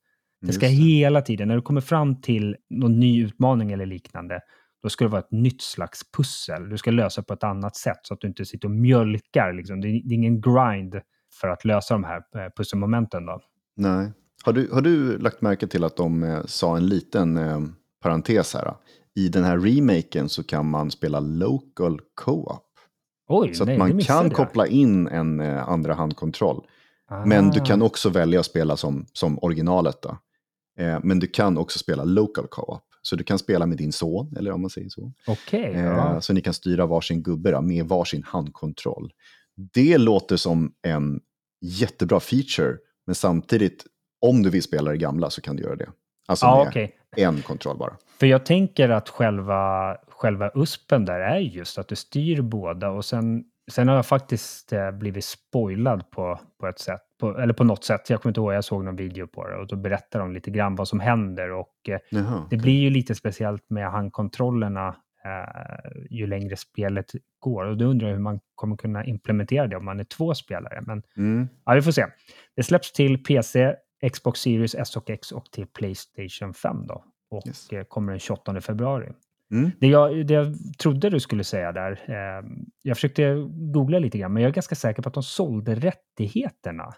Det 0.46 0.52
ska 0.52 0.66
hela 0.66 1.22
tiden, 1.22 1.48
när 1.48 1.54
du 1.54 1.62
kommer 1.62 1.80
fram 1.80 2.20
till 2.20 2.56
någon 2.70 3.00
ny 3.00 3.24
utmaning 3.24 3.72
eller 3.72 3.86
liknande, 3.86 4.40
då 4.82 4.88
ska 4.88 5.04
det 5.04 5.10
vara 5.10 5.20
ett 5.20 5.32
nytt 5.32 5.62
slags 5.62 6.12
pussel. 6.16 6.68
Du 6.68 6.78
ska 6.78 6.90
lösa 6.90 7.22
på 7.22 7.34
ett 7.34 7.44
annat 7.44 7.76
sätt 7.76 7.98
så 8.02 8.14
att 8.14 8.20
du 8.20 8.28
inte 8.28 8.44
sitter 8.44 8.68
och 8.68 8.74
mjölkar. 8.74 9.52
Liksom. 9.52 9.80
Det, 9.80 9.88
är, 9.88 9.92
det 10.04 10.14
är 10.14 10.16
ingen 10.16 10.40
grind 10.40 11.00
för 11.40 11.48
att 11.48 11.64
lösa 11.64 11.94
de 11.94 12.04
här 12.04 12.16
eh, 12.16 12.50
pusselmomenten. 12.56 13.26
Då. 13.26 13.40
Nej. 13.76 14.12
Har 14.44 14.52
du, 14.52 14.68
har 14.72 14.80
du 14.80 15.18
lagt 15.18 15.42
märke 15.42 15.66
till 15.66 15.84
att 15.84 15.96
de 15.96 16.22
eh, 16.22 16.44
sa 16.44 16.76
en 16.76 16.86
liten 16.86 17.36
eh, 17.36 17.60
parentes 18.02 18.54
här? 18.54 18.74
I 19.14 19.28
den 19.28 19.44
här 19.44 19.58
remaken 19.58 20.28
så 20.28 20.44
kan 20.44 20.70
man 20.70 20.90
spela 20.90 21.20
local 21.20 22.00
co-op. 22.14 22.73
Oj, 23.28 23.54
så 23.54 23.64
nej, 23.64 23.74
att 23.74 23.78
man 23.78 23.98
kan 23.98 24.30
koppla 24.30 24.66
in 24.66 25.08
en 25.08 25.40
eh, 25.40 25.68
andra 25.68 25.94
handkontroll. 25.94 26.66
Ah. 27.08 27.24
Men 27.24 27.50
du 27.50 27.60
kan 27.60 27.82
också 27.82 28.08
välja 28.08 28.40
att 28.40 28.46
spela 28.46 28.76
som, 28.76 29.06
som 29.12 29.38
originalet. 29.38 30.02
Då. 30.02 30.18
Eh, 30.78 30.98
men 31.02 31.18
du 31.18 31.26
kan 31.26 31.58
också 31.58 31.78
spela 31.78 32.04
local 32.04 32.46
co-op. 32.46 32.84
Så 33.02 33.16
du 33.16 33.24
kan 33.24 33.38
spela 33.38 33.66
med 33.66 33.78
din 33.78 33.92
son, 33.92 34.36
eller 34.36 34.50
om 34.50 34.60
man 34.60 34.70
säger 34.70 34.88
så. 34.88 35.12
Okay, 35.26 35.60
eh, 35.60 35.84
ja. 35.84 36.20
Så 36.20 36.32
ni 36.32 36.40
kan 36.40 36.54
styra 36.54 36.86
varsin 36.86 37.22
gubbe 37.22 37.50
då, 37.50 37.60
med 37.60 37.86
varsin 37.86 38.22
handkontroll. 38.22 39.12
Det 39.56 39.98
låter 39.98 40.36
som 40.36 40.72
en 40.82 41.20
jättebra 41.60 42.20
feature, 42.20 42.76
men 43.06 43.14
samtidigt, 43.14 43.84
om 44.20 44.42
du 44.42 44.50
vill 44.50 44.62
spela 44.62 44.90
det 44.90 44.96
gamla 44.96 45.30
så 45.30 45.40
kan 45.40 45.56
du 45.56 45.62
göra 45.62 45.76
det. 45.76 45.88
Alltså 46.26 46.46
ah, 46.46 46.58
med 46.58 46.68
okay. 46.68 46.88
En 47.16 47.42
kontroll 47.42 47.78
bara. 47.78 47.96
För 48.20 48.26
jag 48.26 48.46
tänker 48.46 48.88
att 48.88 49.08
själva, 49.08 49.96
själva 50.08 50.50
USPen 50.54 51.04
där 51.04 51.20
är 51.20 51.38
just 51.38 51.78
att 51.78 51.88
du 51.88 51.96
styr 51.96 52.40
båda 52.40 52.90
och 52.90 53.04
sen, 53.04 53.44
sen 53.70 53.88
har 53.88 53.96
jag 53.96 54.06
faktiskt 54.06 54.72
eh, 54.72 54.90
blivit 54.90 55.24
spoilad 55.24 56.10
på, 56.10 56.40
på 56.60 56.66
ett 56.66 56.78
sätt, 56.78 57.00
på, 57.20 57.38
eller 57.38 57.54
på 57.54 57.64
något 57.64 57.84
sätt. 57.84 58.10
Jag 58.10 58.22
kommer 58.22 58.30
inte 58.30 58.40
ihåg, 58.40 58.54
jag 58.54 58.64
såg 58.64 58.84
någon 58.84 58.96
video 58.96 59.26
på 59.26 59.48
det 59.48 59.56
och 59.56 59.66
då 59.66 59.76
berättar 59.76 60.18
de 60.20 60.32
lite 60.32 60.50
grann 60.50 60.74
vad 60.74 60.88
som 60.88 61.00
händer 61.00 61.52
och 61.52 61.88
eh, 61.88 61.98
Jaha, 62.10 62.46
det 62.50 62.56
blir 62.56 62.80
ju 62.80 62.90
lite 62.90 63.14
speciellt 63.14 63.70
med 63.70 63.90
handkontrollerna 63.90 64.96
eh, 65.24 66.02
ju 66.10 66.26
längre 66.26 66.56
spelet 66.56 67.12
går 67.38 67.64
och 67.64 67.76
då 67.76 67.84
undrar 67.84 68.08
jag 68.08 68.14
hur 68.14 68.22
man 68.22 68.40
kommer 68.54 68.76
kunna 68.76 69.04
implementera 69.04 69.66
det 69.66 69.76
om 69.76 69.84
man 69.84 70.00
är 70.00 70.04
två 70.04 70.34
spelare. 70.34 70.82
Men 70.86 71.02
mm. 71.16 71.48
ja, 71.64 71.74
vi 71.74 71.82
får 71.82 71.92
se. 71.92 72.06
Det 72.56 72.62
släpps 72.62 72.92
till 72.92 73.22
PC, 73.22 73.74
Xbox 74.12 74.40
Series 74.40 74.74
S 74.74 74.96
och 74.96 75.10
X 75.10 75.32
och 75.32 75.50
till 75.50 75.66
Playstation 75.66 76.54
5 76.54 76.86
då 76.86 77.04
och 77.30 77.46
yes. 77.46 77.72
Eh, 77.72 77.84
kommer 77.84 78.12
den 78.12 78.20
28 78.20 78.60
februari. 78.60 79.12
Mm. 79.52 79.70
Det, 79.80 79.86
jag, 79.86 80.26
det 80.26 80.34
jag 80.34 80.54
trodde 80.78 81.10
du 81.10 81.20
skulle 81.20 81.44
säga 81.44 81.72
där, 81.72 81.92
eh, 82.06 82.48
jag 82.82 82.96
försökte 82.96 83.34
googla 83.50 83.98
lite 83.98 84.18
grann, 84.18 84.32
men 84.32 84.42
jag 84.42 84.50
är 84.50 84.54
ganska 84.54 84.74
säker 84.74 85.02
på 85.02 85.08
att 85.08 85.14
de 85.14 85.22
sålde 85.22 85.74
rättigheterna. 85.74 86.94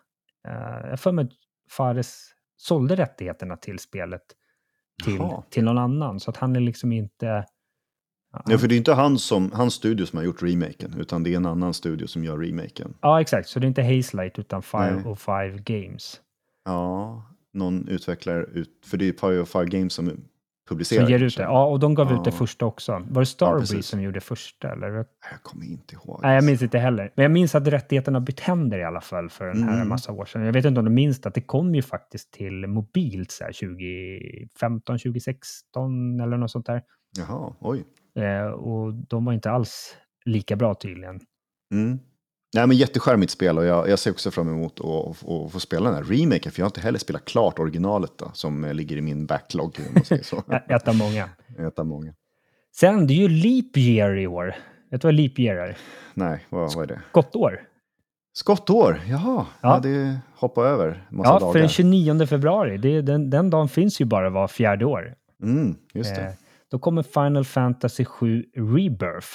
Eh, 0.49 0.89
jag 0.91 1.01
för 1.01 1.13
mig 1.13 1.29
Fares 1.71 2.33
sålde 2.57 2.97
rättigheterna 2.97 3.57
till 3.57 3.79
spelet 3.79 4.23
till, 5.05 5.21
till 5.51 5.65
någon 5.65 5.79
annan, 5.79 6.21
så 6.21 6.31
att 6.31 6.37
han 6.37 6.57
är 6.57 6.61
liksom 6.61 6.93
inte... 6.93 7.45
Ja, 8.47 8.59
för 8.59 8.69
det 8.69 8.75
är 8.75 8.77
inte 8.77 8.95
han 8.95 9.19
som, 9.19 9.53
hans 9.53 9.75
studio 9.75 10.07
som 10.07 10.17
har 10.17 10.25
gjort 10.25 10.43
remaken, 10.43 10.95
utan 10.99 11.23
det 11.23 11.33
är 11.33 11.37
en 11.37 11.47
annan 11.47 11.75
studio 11.75 12.07
som 12.07 12.25
gör 12.25 12.39
remaken. 12.39 12.95
Ja, 13.01 13.21
exakt. 13.21 13.49
Så 13.49 13.59
det 13.59 13.67
är 13.67 13.69
inte 13.69 13.83
Hazelight, 13.83 14.39
utan 14.39 14.63
Fire 14.63 15.03
of 15.05 15.21
Five 15.21 15.59
Games. 15.59 16.21
Ja, 16.67 17.23
någon 17.53 17.89
utvecklare 17.89 18.45
ut, 18.45 18.87
för 18.87 18.97
det 18.97 19.23
är 19.23 19.41
of 19.41 19.49
Five 19.49 19.65
Games 19.67 19.93
som 19.93 20.11
publicerar. 20.69 21.05
Som 21.05 21.13
ger 21.13 21.23
ut 21.23 21.37
det, 21.37 21.43
ja, 21.43 21.67
och 21.67 21.81
de 21.81 21.95
gav 21.95 22.11
ja. 22.11 22.19
ut 22.19 22.25
det 22.25 22.33
första 22.33 22.67
också. 22.67 23.03
Var 23.11 23.23
det 23.23 23.27
Starbreeze 23.27 23.77
ja, 23.77 23.83
som 23.83 24.03
gjorde 24.03 24.21
första? 24.21 24.73
Eller? 24.73 24.89
Jag 25.31 25.43
kommer 25.43 25.67
inte 25.67 25.95
ihåg. 25.95 26.21
Nej, 26.23 26.35
jag 26.35 26.45
minns 26.45 26.63
inte 26.63 26.79
heller. 26.79 27.13
Men 27.15 27.23
jag 27.23 27.33
minns 27.33 27.55
att 27.55 27.69
rättigheterna 27.69 28.21
bytt 28.21 28.41
händer 28.41 28.79
i 28.79 28.85
alla 28.85 29.01
fall 29.01 29.31
för 29.31 29.45
här 29.45 29.53
mm. 29.53 29.89
massa 29.89 30.13
år 30.13 30.25
sedan. 30.25 30.43
Jag 30.43 30.53
vet 30.53 30.65
inte 30.65 30.79
om 30.79 30.85
du 30.85 30.91
minns 30.91 31.27
att 31.27 31.35
det 31.35 31.41
kom 31.41 31.75
ju 31.75 31.83
faktiskt 31.83 32.33
till 32.33 32.67
mobilt 32.67 33.31
så 33.31 33.45
här 33.45 33.53
2015, 33.53 34.99
2016 34.99 36.21
eller 36.21 36.37
något 36.37 36.51
sånt 36.51 36.67
där. 36.67 36.83
Jaha, 37.19 37.55
oj. 37.61 37.85
Eh, 38.19 38.47
och 38.47 38.95
de 38.95 39.25
var 39.25 39.33
inte 39.33 39.51
alls 39.51 39.97
lika 40.25 40.57
bra 40.57 40.75
tydligen. 40.75 41.21
Mm. 41.73 41.99
Nej, 42.55 42.67
men 42.67 42.77
jätteskärmigt 42.77 43.33
spel 43.33 43.59
och 43.59 43.65
jag, 43.65 43.89
jag 43.89 43.99
ser 43.99 44.11
också 44.11 44.31
fram 44.31 44.49
emot 44.49 44.81
att, 44.81 45.17
få 45.53 45.61
spela 45.61 45.91
den 45.91 45.95
här 45.95 46.05
remaken. 46.05 46.53
För 46.53 46.61
jag 46.61 46.65
har 46.65 46.71
inte 46.71 46.81
heller 46.81 46.99
spelat 46.99 47.25
klart 47.25 47.59
originalet 47.59 48.13
då, 48.17 48.31
som 48.35 48.65
ligger 48.73 48.97
i 48.97 49.01
min 49.01 49.27
backlog. 49.27 49.79
Ett 50.69 50.89
av 50.89 50.97
många. 50.97 51.29
Ett 51.59 51.79
av 51.79 51.87
många. 51.87 52.15
Sen, 52.77 53.07
det 53.07 53.13
är 53.15 53.17
ju 53.17 53.29
leap 53.29 53.77
year 53.77 54.17
i 54.17 54.27
år. 54.27 54.55
Vet 54.91 55.01
du 55.01 55.09
vad 55.09 55.15
leap 55.15 55.39
year 55.39 55.57
är? 55.57 55.77
Nej, 56.15 56.47
vad, 56.49 56.75
vad 56.75 56.83
är 56.91 56.95
det? 56.95 57.03
Skottår. 57.11 57.61
Skottår, 58.33 59.01
jaha. 59.09 59.47
Ja. 59.61 59.75
ja 59.75 59.81
det 59.81 60.19
hoppar 60.35 60.65
över 60.65 61.07
massa 61.11 61.31
ja, 61.31 61.39
dagar. 61.39 61.53
för 61.53 61.59
den 61.59 61.69
29 61.69 62.27
februari. 62.27 62.79
Det, 62.79 63.01
den, 63.01 63.31
den 63.31 63.51
dagen 63.51 63.69
finns 63.69 64.01
ju 64.01 64.05
bara 64.05 64.31
var 64.31 64.49
fjärde 64.49 64.85
år. 64.85 65.15
Mm, 65.43 65.77
just 65.95 66.15
det. 66.15 66.23
Eh, 66.23 66.33
då 66.71 66.79
kommer 66.79 67.03
Final 67.03 67.45
Fantasy 67.45 68.05
7 68.05 68.45
Rebirth. 68.57 69.29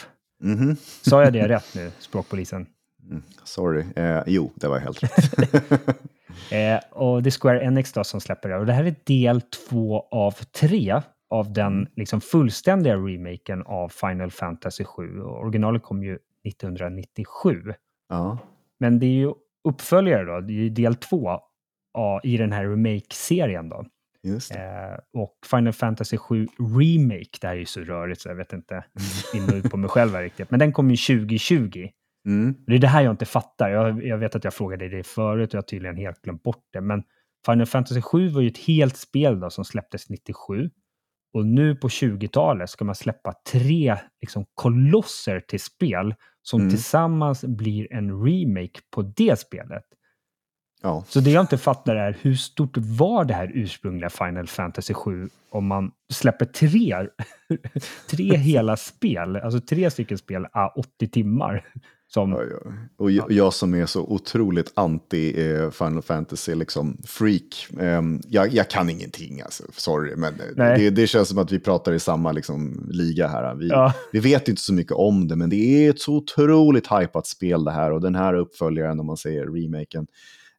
Mm 0.44 0.60
-hmm. 0.60 0.76
Sa 1.10 1.24
jag 1.24 1.34
det 1.34 1.48
rätt 1.48 1.76
nu, 1.76 1.92
språkpolisen? 2.00 2.66
Mm, 3.10 3.24
sorry. 3.44 3.86
Eh, 3.96 4.24
jo, 4.28 4.52
det 4.56 4.68
var 4.68 4.80
helt 4.80 5.04
rätt. 5.04 5.40
eh, 6.52 6.80
och 6.92 7.24
det 7.24 7.30
är 7.30 7.40
Square 7.40 7.64
Enix 7.64 7.94
då 7.94 8.04
som 8.04 8.22
släpper 8.22 8.50
det. 8.50 8.58
Och 8.58 8.66
det 8.66 8.74
här 8.74 8.84
är 8.84 8.96
del 9.04 9.42
två 9.42 10.08
av 10.12 10.32
tre 10.32 11.02
av 11.30 11.54
den 11.54 11.74
mm. 11.74 11.88
liksom, 11.96 12.22
fullständiga 12.22 12.96
remaken 12.96 13.64
av 13.64 13.90
Final 13.90 14.32
Fantasy 14.32 14.84
7. 14.84 15.22
Originalet 15.22 15.84
kom 15.84 16.04
ju 16.04 16.18
1997. 16.48 17.74
Ja. 18.10 18.38
Men 18.80 19.00
det 19.00 19.06
är 19.06 19.10
ju 19.10 19.34
uppföljare 19.64 20.26
då, 20.26 20.40
det 20.42 20.54
är 20.54 20.56
ju 20.56 20.70
del 20.70 20.96
två 20.96 21.40
i 22.24 22.38
den 22.38 22.52
här 22.52 22.64
remake-serien 22.66 23.70
då. 23.70 23.86
Eh, 24.28 25.00
och 25.14 25.38
Final 25.46 25.74
Fantasy 25.74 26.18
7 26.18 26.48
Remake, 26.60 27.38
det 27.42 27.48
här 27.48 27.54
är 27.54 27.60
ju 27.60 27.66
så 27.66 27.80
rörigt 27.80 28.22
så 28.22 28.30
jag 28.30 28.36
vet 28.36 28.54
inte 28.54 28.84
in 29.34 29.44
och 29.50 29.56
ut 29.56 29.72
på 29.72 29.78
mig 29.78 29.90
själv 29.90 30.16
riktigt. 30.16 30.52
Men 30.52 30.60
den 30.60 30.74
kom 30.74 30.92
ju 30.92 30.98
2020. 30.98 31.90
Mm. 32.26 32.56
Det 32.68 32.76
är 32.76 32.80
det 32.80 32.88
här 32.88 33.02
jag 33.02 33.14
inte 33.14 33.26
fattar. 33.26 33.70
Jag, 33.70 34.06
jag 34.06 34.18
vet 34.18 34.36
att 34.36 34.44
jag 34.44 34.54
frågade 34.54 34.90
dig 34.90 34.98
det 34.98 35.04
förut 35.04 35.50
och 35.50 35.54
jag 35.54 35.62
har 35.62 35.68
tydligen 35.68 35.98
helt 35.98 36.22
glömt 36.22 36.44
bort 36.44 36.66
det. 36.74 36.82
Men 36.82 37.04
Final 37.46 37.66
Fantasy 37.66 38.02
7 38.02 38.30
var 38.30 38.42
ju 38.42 38.48
ett 38.48 38.58
helt 38.58 38.98
spel 38.98 39.40
då, 39.40 39.50
som 39.50 39.66
släpptes 39.66 40.10
97. 40.10 40.70
Och 41.34 41.46
nu 41.46 41.76
på 41.76 41.88
20-talet 41.88 42.70
ska 42.70 42.86
man 42.86 42.96
släppa 42.96 43.34
tre 43.52 43.98
liksom, 44.22 44.46
kolosser 44.54 45.40
till 45.40 45.60
spel 45.60 46.16
som 46.42 46.60
mm. 46.60 46.72
tillsammans 46.72 47.44
blir 47.44 47.94
en 47.94 48.26
remake 48.26 48.80
på 48.96 49.02
det 49.02 49.40
spelet. 49.40 49.84
Ja. 50.82 51.04
Så 51.08 51.20
det 51.20 51.32
jag 51.32 51.44
inte 51.44 51.58
fattar 51.58 51.96
är 51.96 52.18
hur 52.22 52.36
stort 52.36 52.78
var 52.78 53.26
det 53.26 53.34
här 53.34 53.52
ursprungliga 53.54 54.10
Final 54.10 54.48
Fantasy 54.48 54.94
7 54.94 55.30
om 55.50 55.68
man 55.68 55.92
släpper 56.14 56.46
tre, 56.46 57.08
tre 58.10 58.36
hela 58.38 58.78
spel, 58.78 59.36
alltså 59.36 59.60
tre 59.60 59.92
stycken 59.92 60.18
spel, 60.18 60.48
80 60.76 61.08
timmar. 61.08 61.68
Som, 62.14 62.32
ja, 62.32 62.44
ja. 62.52 62.72
Och 62.98 63.12
jag, 63.12 63.32
jag, 63.32 63.54
som 63.54 63.74
är 63.74 63.86
så 63.86 64.02
otroligt 64.02 64.72
anti 64.76 65.52
eh, 65.52 65.70
Final 65.70 66.02
Fantasy, 66.02 66.56
liksom 66.56 66.98
freak. 67.06 67.68
Eh, 67.80 68.02
jag, 68.28 68.54
jag, 68.54 68.70
kan 68.70 68.90
ingenting, 68.90 69.42
alltså. 69.42 69.64
sorry. 69.78 70.16
Men 70.16 70.34
det, 70.56 70.90
det, 70.90 71.08
känns 71.08 71.30
som 71.30 71.38
att 71.38 71.52
vi 71.52 71.60
pratar 71.60 71.94
i 71.94 72.00
samma 72.00 72.32
liksom, 72.32 72.88
liga 72.90 73.28
här. 73.28 73.56
Vi, 73.56 73.68
ja. 73.68 73.94
vi 74.12 74.20
vet 74.20 74.48
inte 74.48 74.62
så 74.62 74.74
mycket 74.74 74.94
om 74.94 75.28
det, 75.28 75.36
men 75.36 75.50
det 75.50 75.56
är 75.56 75.90
ett 75.90 76.00
så 76.00 76.16
otroligt 76.16 76.88
hypat 76.92 77.28
spel 77.28 77.64
det 77.64 77.72
här. 77.72 77.92
Och 77.92 78.02
den 78.02 78.16
här 78.16 78.34
uppföljaren, 78.34 79.00
om 79.00 79.06
man 79.06 79.18
säger 79.18 79.46
remaken, 79.46 80.08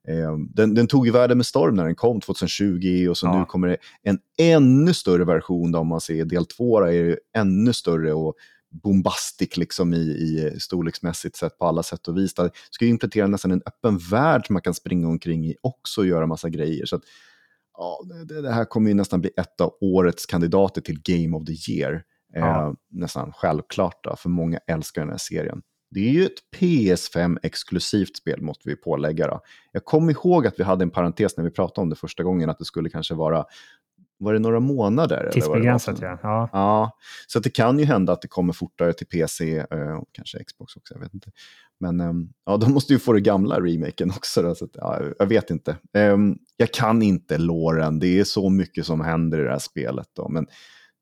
eh, 0.09 0.37
den, 0.55 0.75
den, 0.75 0.87
tog 0.87 1.07
ju 1.07 1.13
världen 1.13 1.37
med 1.37 1.47
storm 1.47 1.75
när 1.75 1.85
den 1.85 1.95
kom 1.95 2.21
2020 2.21 3.07
och 3.11 3.17
så 3.17 3.39
nu 3.39 3.45
kommer 3.45 3.69
det 3.69 3.77
en 4.03 4.19
ännu 4.39 4.95
större 4.95 5.25
version. 5.25 5.73
Då, 5.73 5.79
om 5.79 5.89
man 5.89 6.01
ser 6.01 6.25
del 6.25 6.47
2 6.47 6.81
är 6.85 7.19
ännu 7.37 7.73
större. 7.73 8.13
och 8.13 8.35
bombastic 8.73 9.57
liksom 9.57 9.95
i, 9.95 9.97
i 9.97 10.57
storleksmässigt 10.61 11.37
sett 11.37 11.59
på 11.59 11.67
alla 11.67 11.83
sätt 11.83 12.09
och 12.09 12.17
vis. 12.19 12.35
Det 12.35 12.51
ska 12.71 12.85
ju 12.85 12.91
implementera 12.91 13.27
nästan 13.27 13.51
en 13.51 13.63
öppen 13.67 13.99
värld 13.99 14.47
som 14.47 14.53
man 14.55 14.63
kan 14.63 14.75
springa 14.75 15.09
omkring 15.09 15.47
i 15.47 15.57
också 15.61 16.01
och 16.01 16.07
göra 16.07 16.27
massa 16.27 16.49
grejer. 16.49 16.87
Så 16.87 16.97
att, 16.97 17.03
ja, 17.79 18.01
det, 18.25 18.43
det, 18.43 18.53
här 18.53 18.65
kommer 18.65 18.89
ju 18.89 18.95
nästan 18.95 19.21
bli 19.21 19.31
ett 19.37 19.61
av 19.61 19.75
årets 19.81 20.27
kandidater 20.27 20.81
till 20.81 21.01
Game 21.03 21.37
of 21.37 21.45
the 21.45 21.73
Year. 21.73 22.03
Ja. 22.33 22.69
Eh, 22.69 22.73
nästan 22.91 23.33
självklart, 23.33 24.05
då, 24.05 24.17
för 24.17 24.29
många 24.29 24.59
älskar 24.67 25.03
den 25.03 25.11
här 25.11 25.19
serien. 25.19 25.63
Det 25.91 26.01
är 26.01 26.13
ju 26.13 26.25
ett 26.25 26.57
PS5-exklusivt 26.57 28.17
spel, 28.17 28.43
måste 28.43 28.69
vi 28.69 28.77
pålägga. 28.77 29.27
Då. 29.27 29.41
Jag 29.73 29.85
kommer 29.85 30.13
ihåg 30.13 30.47
att 30.47 30.61
vi 30.61 30.65
hade 30.65 30.83
en 30.83 30.91
parentes 30.91 31.37
när 31.37 31.45
vi 31.45 31.51
pratade 31.51 31.83
om 31.83 31.91
det 31.91 31.97
första 31.97 32.23
gången, 32.23 32.51
att 32.51 32.59
det 32.59 32.65
skulle 32.65 32.91
kanske 32.91 33.15
vara 33.15 33.45
var 34.23 34.33
det 34.33 34.39
några 34.39 34.61
månader? 34.61 35.31
Tidsbegränsat, 35.33 35.99
ja. 36.01 36.19
ja. 36.23 36.49
Ja, 36.53 36.99
så 37.27 37.41
det 37.41 37.51
kan 37.51 37.79
ju 37.79 37.85
hända 37.85 38.13
att 38.13 38.23
det 38.23 38.29
kommer 38.29 38.53
fortare 38.53 38.93
till 38.93 39.07
PC 39.07 39.59
eh, 39.59 39.95
och 39.95 40.09
kanske 40.13 40.45
Xbox 40.45 40.77
också, 40.77 40.95
jag 40.95 41.01
vet 41.01 41.15
inte. 41.15 41.31
Men 41.81 42.01
ehm, 42.01 42.29
ja, 42.47 42.57
de 42.57 42.73
måste 42.73 42.93
ju 42.93 42.99
få 42.99 43.13
det 43.13 43.21
gamla 43.21 43.61
remaken 43.61 44.11
också. 44.11 44.43
Då, 44.43 44.55
så 44.55 44.65
att, 44.65 44.71
ja, 44.75 45.01
jag 45.19 45.27
vet 45.27 45.51
inte. 45.51 45.77
Ehm, 45.93 46.37
jag 46.57 46.73
kan 46.73 47.03
inte 47.03 47.39
låren, 47.39 47.99
det 47.99 48.21
är 48.21 48.25
så 48.25 48.51
mycket 48.51 48.87
som 48.87 49.01
händer 49.01 49.41
i 49.41 49.43
det 49.43 49.51
här 49.51 49.59
spelet. 49.59 50.09
Då, 50.17 50.29
men 50.29 50.47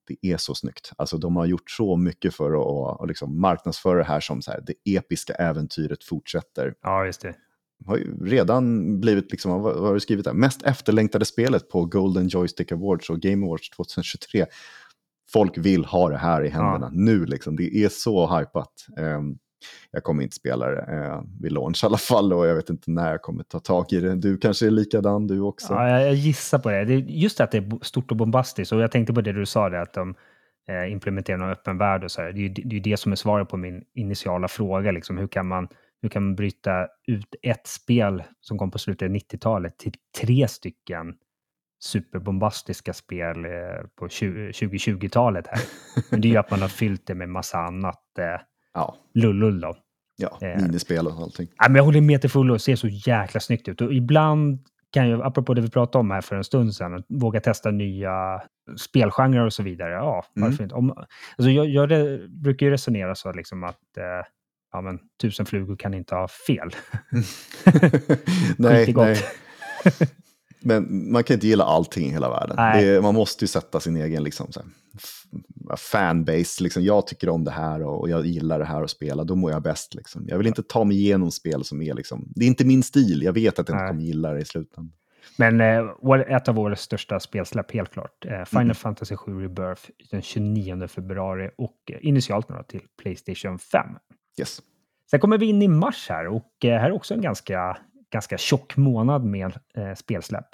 det 0.09 0.33
är 0.33 0.37
så 0.37 0.55
snyggt. 0.55 0.93
Alltså, 0.97 1.19
de 1.19 1.37
har 1.37 1.47
gjort 1.47 1.71
så 1.71 1.97
mycket 1.97 2.35
för 2.35 2.51
att 2.53 3.01
och 3.01 3.09
liksom 3.09 3.41
marknadsföra 3.41 3.99
det 3.99 4.05
här 4.05 4.21
som 4.21 4.43
så 4.43 4.51
här, 4.51 4.65
det 4.67 4.97
episka 4.97 5.33
äventyret 5.33 6.05
fortsätter. 6.05 6.75
Ja, 6.83 7.07
just 7.07 7.21
det 7.21 7.35
har 7.87 7.97
ju 7.97 8.27
redan 8.27 9.01
blivit, 9.01 9.31
liksom, 9.31 9.63
vad, 9.63 9.77
har 9.77 9.95
du 9.95 10.01
skrivit 10.01 10.25
där? 10.25 10.33
Mest 10.33 10.63
efterlängtade 10.63 11.25
spelet 11.25 11.69
på 11.69 11.85
Golden 11.85 12.29
Joystick 12.29 12.73
Awards 12.73 13.11
och 13.11 13.21
Game 13.21 13.47
Awards 13.47 13.71
2023. 13.71 14.47
Folk 15.33 15.59
vill 15.59 15.85
ha 15.85 16.09
det 16.09 16.17
här 16.17 16.45
i 16.45 16.49
händerna 16.49 16.87
ja. 16.87 16.91
nu, 16.93 17.27
liksom. 17.27 17.57
det 17.57 17.77
är 17.77 17.89
så 17.89 18.39
hypat. 18.39 18.87
Um, 18.97 19.39
jag 19.91 20.03
kommer 20.03 20.23
inte 20.23 20.37
spela 20.37 20.67
det 20.67 20.81
eh, 20.81 21.23
vid 21.41 21.53
launch 21.53 21.85
i 21.85 21.87
alla 21.87 21.99
fall 21.99 22.33
och 22.33 22.47
jag 22.47 22.55
vet 22.55 22.71
inte 22.71 22.91
när 22.91 23.11
jag 23.11 23.23
kommer 23.23 23.43
ta 23.43 23.59
tag 23.59 23.93
i 23.93 24.01
det. 24.01 24.15
Du 24.15 24.39
kanske 24.39 24.67
är 24.67 24.71
likadan 24.71 25.27
du 25.27 25.41
också? 25.41 25.75
Ja, 25.75 26.01
jag 26.01 26.15
gissar 26.15 26.59
på 26.59 26.71
det. 26.71 26.85
det 26.85 26.95
just 26.95 27.39
det 27.39 27.45
att 27.45 27.51
det 27.51 27.59
är 27.59 27.85
stort 27.85 28.11
och 28.11 28.17
bombastiskt 28.17 28.73
och 28.73 28.81
jag 28.81 28.93
tänkte 28.93 29.13
på 29.13 29.21
det 29.21 29.33
du 29.33 29.47
sa, 29.47 29.69
det, 29.69 29.81
att 29.81 29.93
de 29.93 30.15
eh, 30.69 30.93
implementerar 30.93 31.39
någon 31.39 31.51
öppen 31.51 31.79
värld 31.79 32.05
och 32.05 32.11
så 32.11 32.23
här. 32.23 32.33
Det 32.33 32.39
är 32.39 32.43
ju 32.43 32.49
det, 32.49 32.81
det 32.81 32.97
som 32.97 33.13
är 33.13 33.17
svaret 33.17 33.49
på 33.49 33.57
min 33.57 33.85
initiala 33.95 34.49
fråga, 34.49 34.91
liksom. 34.91 35.19
hur 35.19 35.29
kan 35.29 35.47
man 35.47 35.69
hur 36.03 36.09
kan 36.09 36.23
man 36.23 36.35
bryta 36.35 36.89
ut 37.07 37.35
ett 37.43 37.67
spel 37.67 38.23
som 38.41 38.59
kom 38.59 38.71
på 38.71 38.79
slutet 38.79 39.07
av 39.07 39.15
90-talet 39.17 39.79
till 39.79 39.93
tre 40.21 40.49
stycken 40.49 41.15
superbombastiska 41.81 42.93
spel 42.93 43.45
eh, 43.45 43.51
på 43.99 44.07
2020-talet 44.07 45.47
här. 45.47 45.61
Men 46.11 46.21
det 46.21 46.29
är 46.29 46.31
ju 46.31 46.37
att 46.37 46.51
man 46.51 46.63
har 46.63 46.69
fyllt 46.69 47.07
det 47.07 47.15
med 47.15 47.29
massa 47.29 47.59
annat 47.59 48.19
eh, 48.19 48.41
ja. 48.75 48.97
lullull 49.15 49.61
då. 49.61 49.77
Ja, 50.17 50.39
eh, 50.41 50.63
minispel 50.63 51.07
och 51.07 51.13
allting. 51.13 51.49
Ja, 51.57 51.69
men 51.69 51.77
jag 51.77 51.85
håller 51.85 52.01
med 52.01 52.21
till 52.21 52.31
fullo 52.31 52.55
och 52.55 52.61
ser 52.61 52.77
så 52.77 52.89
jäkla 52.89 53.41
snyggt 53.41 53.69
ut. 53.69 53.81
Och 53.81 53.95
ibland 53.95 54.59
kan 54.91 55.09
jag, 55.09 55.23
apropå 55.23 55.55
det 55.55 55.61
vi 55.61 55.71
pratade 55.71 56.01
om 56.01 56.11
här 56.11 56.21
för 56.21 56.37
en 56.37 56.45
stund 56.45 56.75
sedan, 56.75 57.05
våga 57.09 57.41
testa 57.41 57.71
nya 57.71 58.43
spelgenrer 58.77 59.45
och 59.45 59.53
så 59.53 59.63
vidare. 59.63 59.93
Ja, 59.93 60.25
varför 60.35 60.53
mm. 60.53 60.63
inte? 60.63 60.75
Om, 60.75 60.91
alltså 61.37 61.51
jag, 61.51 61.67
jag 61.67 61.89
det, 61.89 62.29
brukar 62.29 62.67
ju 62.67 62.73
resonera 62.73 63.15
så 63.15 63.33
liksom 63.33 63.65
att 63.65 63.97
eh, 63.97 64.27
ja, 64.73 64.81
men, 64.81 64.99
tusen 65.21 65.47
flugor 65.47 65.77
kan 65.77 65.95
inte 65.95 66.15
ha 66.15 66.29
fel. 66.29 66.71
nej, 68.57 68.95
nej. 68.97 69.17
men 70.61 71.13
man 71.13 71.25
kan 71.25 71.35
inte 71.35 71.47
gilla 71.47 71.65
allting 71.65 72.07
i 72.07 72.11
hela 72.11 72.31
världen. 72.31 72.59
Är, 72.59 73.01
man 73.01 73.15
måste 73.15 73.45
ju 73.45 73.49
sätta 73.49 73.81
sin 73.81 73.97
egen 73.97 74.23
liksom, 74.23 74.53
så 74.53 74.61
här, 74.61 74.69
fanbase. 75.77 76.63
Liksom, 76.63 76.83
jag 76.83 77.07
tycker 77.07 77.29
om 77.29 77.45
det 77.45 77.51
här 77.51 77.83
och 77.83 78.11
jag 78.11 78.27
gillar 78.27 78.59
det 78.59 78.65
här 78.65 78.83
att 78.83 78.91
spela. 78.91 79.25
Då 79.25 79.37
mår 79.37 79.51
jag 79.51 79.63
bäst. 79.63 79.95
Liksom. 79.95 80.25
Jag 80.29 80.39
vill 80.39 80.47
inte 80.47 80.63
ta 80.63 80.85
mig 80.85 80.97
igenom 80.97 81.31
spel 81.31 81.65
som 81.65 81.83
är... 81.83 81.95
Liksom, 81.95 82.33
det 82.35 82.45
är 82.45 82.49
inte 82.49 82.65
min 82.65 82.83
stil. 82.83 83.23
Jag 83.23 83.33
vet 83.33 83.59
att 83.59 83.69
jag 83.69 83.77
inte 83.77 83.89
kommer 83.89 84.03
gilla 84.03 84.33
det 84.33 84.41
i 84.41 84.45
slutändan. 84.45 84.93
Men 85.37 85.61
eh, 85.61 86.37
ett 86.37 86.49
av 86.49 86.55
våra 86.55 86.77
största 86.77 87.21
spelsläpp, 87.21 87.73
helt 87.73 87.93
klart. 87.93 88.25
Eh, 88.25 88.45
Final 88.45 88.63
mm. 88.63 88.75
Fantasy 88.75 89.17
7 89.17 89.43
Rebirth 89.43 89.83
den 90.11 90.23
29 90.23 90.89
februari 90.89 91.51
och 91.59 91.77
eh, 91.93 91.99
initialt 92.01 92.49
nu 92.49 92.57
till 92.69 92.83
Playstation 93.03 93.59
5. 93.59 93.87
Yes. 94.39 94.63
Sen 95.11 95.21
kommer 95.21 95.39
vi 95.39 95.47
in 95.47 95.63
i 95.63 95.69
mars 95.69 96.07
här 96.09 96.27
och 96.27 96.65
eh, 96.65 96.81
här 96.81 96.91
är 96.91 96.93
också 96.93 97.15
en 97.15 97.21
ganska, 97.21 97.79
ganska 98.13 98.39
tjock 98.39 98.77
månad 98.77 99.25
med 99.25 99.53
eh, 99.77 99.95
spelsläpp. 99.95 100.49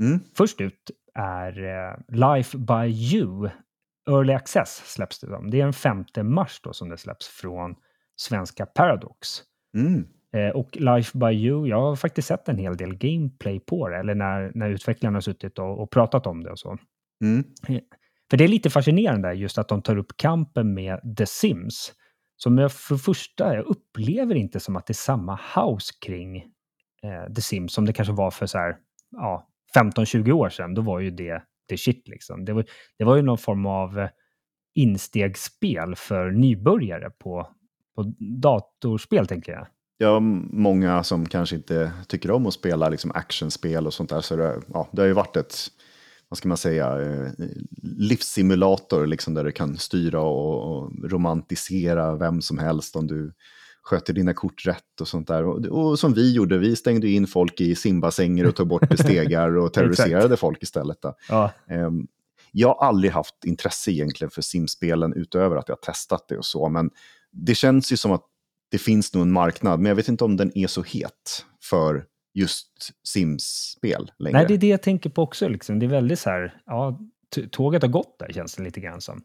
Mm. 0.00 0.20
Först 0.36 0.60
ut 0.60 0.90
är 1.14 1.64
eh, 1.64 1.96
Life 2.08 2.58
by 2.58 3.14
You. 3.14 3.50
Early 4.10 4.32
Access 4.32 4.82
släpps 4.86 5.20
det 5.20 5.26
som. 5.26 5.50
Det 5.50 5.60
är 5.60 5.64
den 5.64 5.72
5 5.72 6.04
mars 6.22 6.60
då 6.62 6.72
som 6.72 6.88
det 6.88 6.96
släpps 6.96 7.28
från 7.28 7.74
svenska 8.16 8.66
Paradox. 8.66 9.28
Mm. 9.74 10.06
Eh, 10.32 10.56
och 10.56 10.76
Life 10.76 11.18
by 11.18 11.26
You, 11.26 11.68
jag 11.68 11.80
har 11.80 11.96
faktiskt 11.96 12.28
sett 12.28 12.48
en 12.48 12.58
hel 12.58 12.76
del 12.76 12.94
gameplay 12.94 13.60
på 13.60 13.88
det, 13.88 13.96
eller 13.96 14.14
när, 14.14 14.52
när 14.54 14.70
utvecklarna 14.70 15.16
har 15.16 15.20
suttit 15.20 15.58
och, 15.58 15.82
och 15.82 15.90
pratat 15.90 16.26
om 16.26 16.44
det 16.44 16.50
och 16.50 16.58
så. 16.58 16.78
Mm. 17.24 17.44
Eh, 17.68 17.80
för 18.30 18.36
det 18.36 18.44
är 18.44 18.48
lite 18.48 18.70
fascinerande 18.70 19.32
just 19.32 19.58
att 19.58 19.68
de 19.68 19.82
tar 19.82 19.96
upp 19.96 20.16
kampen 20.16 20.74
med 20.74 21.16
The 21.18 21.26
Sims. 21.26 21.92
Som 22.42 22.58
jag 22.58 22.72
för 22.72 22.96
första, 22.96 23.54
jag 23.54 23.66
upplever 23.66 24.34
inte 24.34 24.60
som 24.60 24.76
att 24.76 24.86
det 24.86 24.92
är 24.92 24.94
samma 24.94 25.40
house 25.54 25.92
kring 26.06 26.36
eh, 27.02 27.34
The 27.34 27.42
Sims 27.42 27.72
som 27.72 27.86
det 27.86 27.92
kanske 27.92 28.14
var 28.14 28.30
för 28.30 28.46
så 28.46 28.58
här, 28.58 28.76
ja, 29.10 29.48
15-20 29.76 30.32
år 30.32 30.48
sedan. 30.48 30.74
Då 30.74 30.82
var 30.82 31.00
ju 31.00 31.10
det 31.10 31.42
the 31.68 31.76
shit 31.76 32.08
liksom. 32.08 32.44
Det 32.44 32.52
var, 32.52 32.64
det 32.98 33.04
var 33.04 33.16
ju 33.16 33.22
någon 33.22 33.38
form 33.38 33.66
av 33.66 33.98
eh, 33.98 34.08
instegsspel 34.74 35.94
för 35.96 36.30
nybörjare 36.30 37.10
på, 37.10 37.48
på 37.94 38.14
datorspel, 38.42 39.26
tänker 39.26 39.52
jag. 39.52 39.66
Ja, 40.00 40.20
många 40.20 41.02
som 41.02 41.26
kanske 41.26 41.56
inte 41.56 41.92
tycker 42.08 42.30
om 42.30 42.46
att 42.46 42.54
spela 42.54 42.88
liksom 42.88 43.12
actionspel 43.14 43.86
och 43.86 43.94
sånt 43.94 44.10
där. 44.10 44.20
Så 44.20 44.36
det, 44.36 44.60
ja, 44.72 44.88
det 44.92 45.02
har 45.02 45.06
ju 45.06 45.12
varit 45.12 45.36
ett 45.36 45.56
vad 46.28 46.38
ska 46.38 46.48
man 46.48 46.56
säga, 46.56 47.00
eh, 47.00 47.30
livssimulator 47.82 49.06
liksom, 49.06 49.34
där 49.34 49.44
du 49.44 49.52
kan 49.52 49.76
styra 49.76 50.20
och, 50.20 50.76
och, 50.76 50.92
romantisera 51.04 52.16
vem 52.16 52.42
som 52.42 52.58
helst 52.58 52.96
om 52.96 53.06
du 53.06 53.32
sköter 53.82 54.12
dina 54.12 54.34
kort 54.34 54.66
rätt 54.66 55.00
och 55.00 55.08
sånt 55.08 55.28
där. 55.28 55.44
Och, 55.44 55.66
och 55.66 55.98
som 55.98 56.14
vi 56.14 56.32
gjorde, 56.32 56.58
vi 56.58 56.76
stängde 56.76 57.08
in 57.08 57.26
folk 57.26 57.60
i 57.60 57.74
simbassänger 57.74 58.46
och 58.46 58.56
tog 58.56 58.68
bort 58.68 58.98
stegar 58.98 59.56
och 59.56 59.72
terroriserade 59.72 60.36
folk 60.36 60.62
istället. 60.62 60.98
Ja. 61.28 61.52
Um, 61.70 62.06
jag 62.52 62.68
har 62.68 62.86
aldrig 62.86 63.12
haft 63.12 63.44
intresse 63.44 63.90
egentligen 63.90 64.30
för 64.30 64.42
simspelen 64.42 65.12
utöver 65.14 65.56
att 65.56 65.68
jag 65.68 65.76
har 65.76 65.92
testat 65.92 66.28
det 66.28 66.38
och 66.38 66.44
så, 66.44 66.68
men 66.68 66.90
det 67.32 67.54
känns 67.54 67.92
ju 67.92 67.96
som 67.96 68.12
att 68.12 68.24
det 68.70 68.78
finns 68.78 69.14
nog 69.14 69.22
en 69.22 69.32
marknad, 69.32 69.80
men 69.80 69.88
jag 69.88 69.96
vet 69.96 70.08
inte 70.08 70.24
om 70.24 70.36
den 70.36 70.58
är 70.58 70.66
så 70.66 70.82
het 70.82 71.44
för 71.62 72.04
just 72.38 72.90
Sims-spel 73.08 74.10
längre. 74.18 74.38
Nej, 74.38 74.46
det 74.48 74.54
är 74.54 74.58
det 74.58 74.68
jag 74.68 74.82
tänker 74.82 75.10
på 75.10 75.22
också. 75.22 75.48
Liksom. 75.48 75.78
Det 75.78 75.86
är 75.86 75.90
väldigt 75.90 76.18
så 76.18 76.30
här, 76.30 76.60
ja, 76.66 77.00
tåget 77.50 77.82
har 77.82 77.88
gått 77.88 78.18
där 78.18 78.32
känns 78.32 78.54
det 78.54 78.62
lite 78.62 78.80
grann 78.80 79.00
som. 79.00 79.22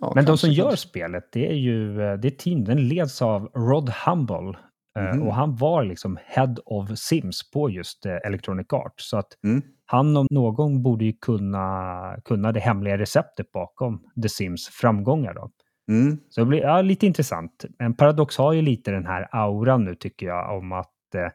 Ja, 0.00 0.12
Men 0.14 0.24
de 0.24 0.38
som 0.38 0.50
gör 0.50 0.76
spelet, 0.76 1.28
det 1.32 1.48
är 1.48 1.54
ju 1.54 2.02
eh, 2.02 2.14
det 2.14 2.28
är 2.28 2.30
team, 2.30 2.64
den 2.64 2.88
leds 2.88 3.22
av 3.22 3.46
Rod 3.54 3.92
Humble. 4.06 4.58
Mm. 4.98 5.22
Och 5.22 5.34
han 5.34 5.56
var 5.56 5.84
liksom 5.84 6.18
Head 6.24 6.54
of 6.64 6.98
Sims 6.98 7.50
på 7.50 7.70
just 7.70 8.06
eh, 8.06 8.16
Electronic 8.24 8.66
Arts. 8.72 9.10
Så 9.10 9.16
att 9.16 9.44
mm. 9.44 9.62
han 9.84 10.16
om 10.16 10.26
någon 10.30 10.82
borde 10.82 11.04
ju 11.04 11.12
kunna, 11.12 12.16
kunna 12.24 12.52
det 12.52 12.60
hemliga 12.60 12.98
receptet 12.98 13.52
bakom 13.52 14.02
The 14.22 14.28
Sims 14.28 14.68
framgångar. 14.68 15.34
Då. 15.34 15.50
Mm. 15.90 16.18
Så 16.28 16.40
det 16.40 16.46
blir 16.46 16.60
ja, 16.60 16.82
lite 16.82 17.06
intressant. 17.06 17.64
En 17.78 17.94
Paradox 17.94 18.36
har 18.38 18.52
ju 18.52 18.62
lite 18.62 18.90
den 18.90 19.06
här 19.06 19.28
auran 19.32 19.84
nu 19.84 19.94
tycker 19.94 20.26
jag 20.26 20.58
om 20.58 20.72
att 20.72 21.14
eh 21.14 21.28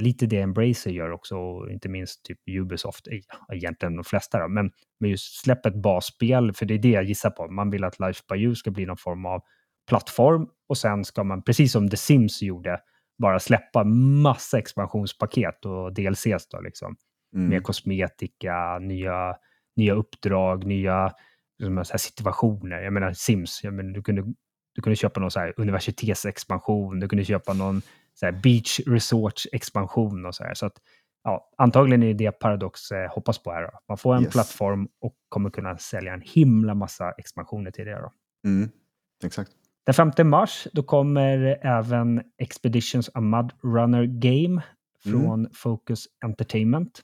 lite 0.00 0.26
det 0.26 0.40
Embracer 0.40 0.90
gör 0.90 1.10
också, 1.10 1.36
och 1.36 1.70
inte 1.70 1.88
minst 1.88 2.24
typ 2.24 2.38
Ubisoft, 2.48 3.08
ja, 3.10 3.54
egentligen 3.54 3.96
de 3.96 4.04
flesta 4.04 4.38
då, 4.38 4.48
men, 4.48 4.70
men 5.00 5.10
just 5.10 5.40
släpp 5.42 5.66
ett 5.66 5.82
basspel, 5.82 6.52
för 6.52 6.66
det 6.66 6.74
är 6.74 6.78
det 6.78 6.90
jag 6.90 7.04
gissar 7.04 7.30
på. 7.30 7.48
Man 7.48 7.70
vill 7.70 7.84
att 7.84 8.00
Life 8.00 8.22
by 8.28 8.36
You 8.36 8.54
ska 8.54 8.70
bli 8.70 8.86
någon 8.86 8.96
form 8.96 9.26
av 9.26 9.42
plattform 9.88 10.48
och 10.68 10.78
sen 10.78 11.04
ska 11.04 11.24
man, 11.24 11.42
precis 11.42 11.72
som 11.72 11.88
The 11.88 11.96
Sims 11.96 12.42
gjorde, 12.42 12.80
bara 13.18 13.38
släppa 13.38 13.84
massa 14.22 14.58
expansionspaket 14.58 15.64
och 15.64 15.94
DLCs 15.94 16.48
då 16.50 16.60
liksom. 16.60 16.96
Mm. 17.34 17.48
Med 17.48 17.62
kosmetika, 17.62 18.78
nya, 18.78 19.36
nya 19.76 19.94
uppdrag, 19.94 20.64
nya 20.64 21.12
så 21.60 21.92
här 21.92 21.98
situationer. 21.98 22.80
Jag 22.82 22.92
menar 22.92 23.12
Sims, 23.12 23.60
jag 23.64 23.74
menar, 23.74 23.90
du, 23.90 24.02
kunde, 24.02 24.22
du 24.74 24.82
kunde 24.82 24.96
köpa 24.96 25.20
någon 25.20 25.30
så 25.30 25.52
universitetsexpansion, 25.56 27.00
du 27.00 27.08
kunde 27.08 27.24
köpa 27.24 27.52
någon 27.52 27.82
så 28.14 28.32
beach 28.42 28.80
resort 28.86 29.42
expansion 29.52 30.26
och 30.26 30.34
så 30.34 30.44
här. 30.44 30.54
Så 30.54 30.66
att, 30.66 30.76
ja, 31.24 31.50
antagligen 31.56 32.02
är 32.02 32.14
det 32.14 32.30
Paradox 32.30 32.90
eh, 32.90 33.10
hoppas 33.10 33.42
på 33.42 33.52
här. 33.52 33.62
Då. 33.62 33.70
Man 33.88 33.98
får 33.98 34.14
en 34.14 34.22
yes. 34.22 34.32
plattform 34.32 34.88
och 35.00 35.14
kommer 35.28 35.50
kunna 35.50 35.78
sälja 35.78 36.14
en 36.14 36.22
himla 36.24 36.74
massa 36.74 37.10
expansioner 37.10 37.70
till 37.70 37.84
det. 37.84 38.00
Då. 38.00 38.12
Mm. 38.48 38.70
Exakt. 39.24 39.50
Den 39.86 40.12
5 40.12 40.28
mars 40.28 40.66
då 40.72 40.82
kommer 40.82 41.58
även 41.62 42.22
Expeditions 42.38 43.10
a 43.14 43.20
Mud 43.20 43.50
Runner 43.62 44.04
Game 44.04 44.62
från 45.02 45.40
mm. 45.40 45.50
Focus 45.54 46.04
Entertainment. 46.24 47.00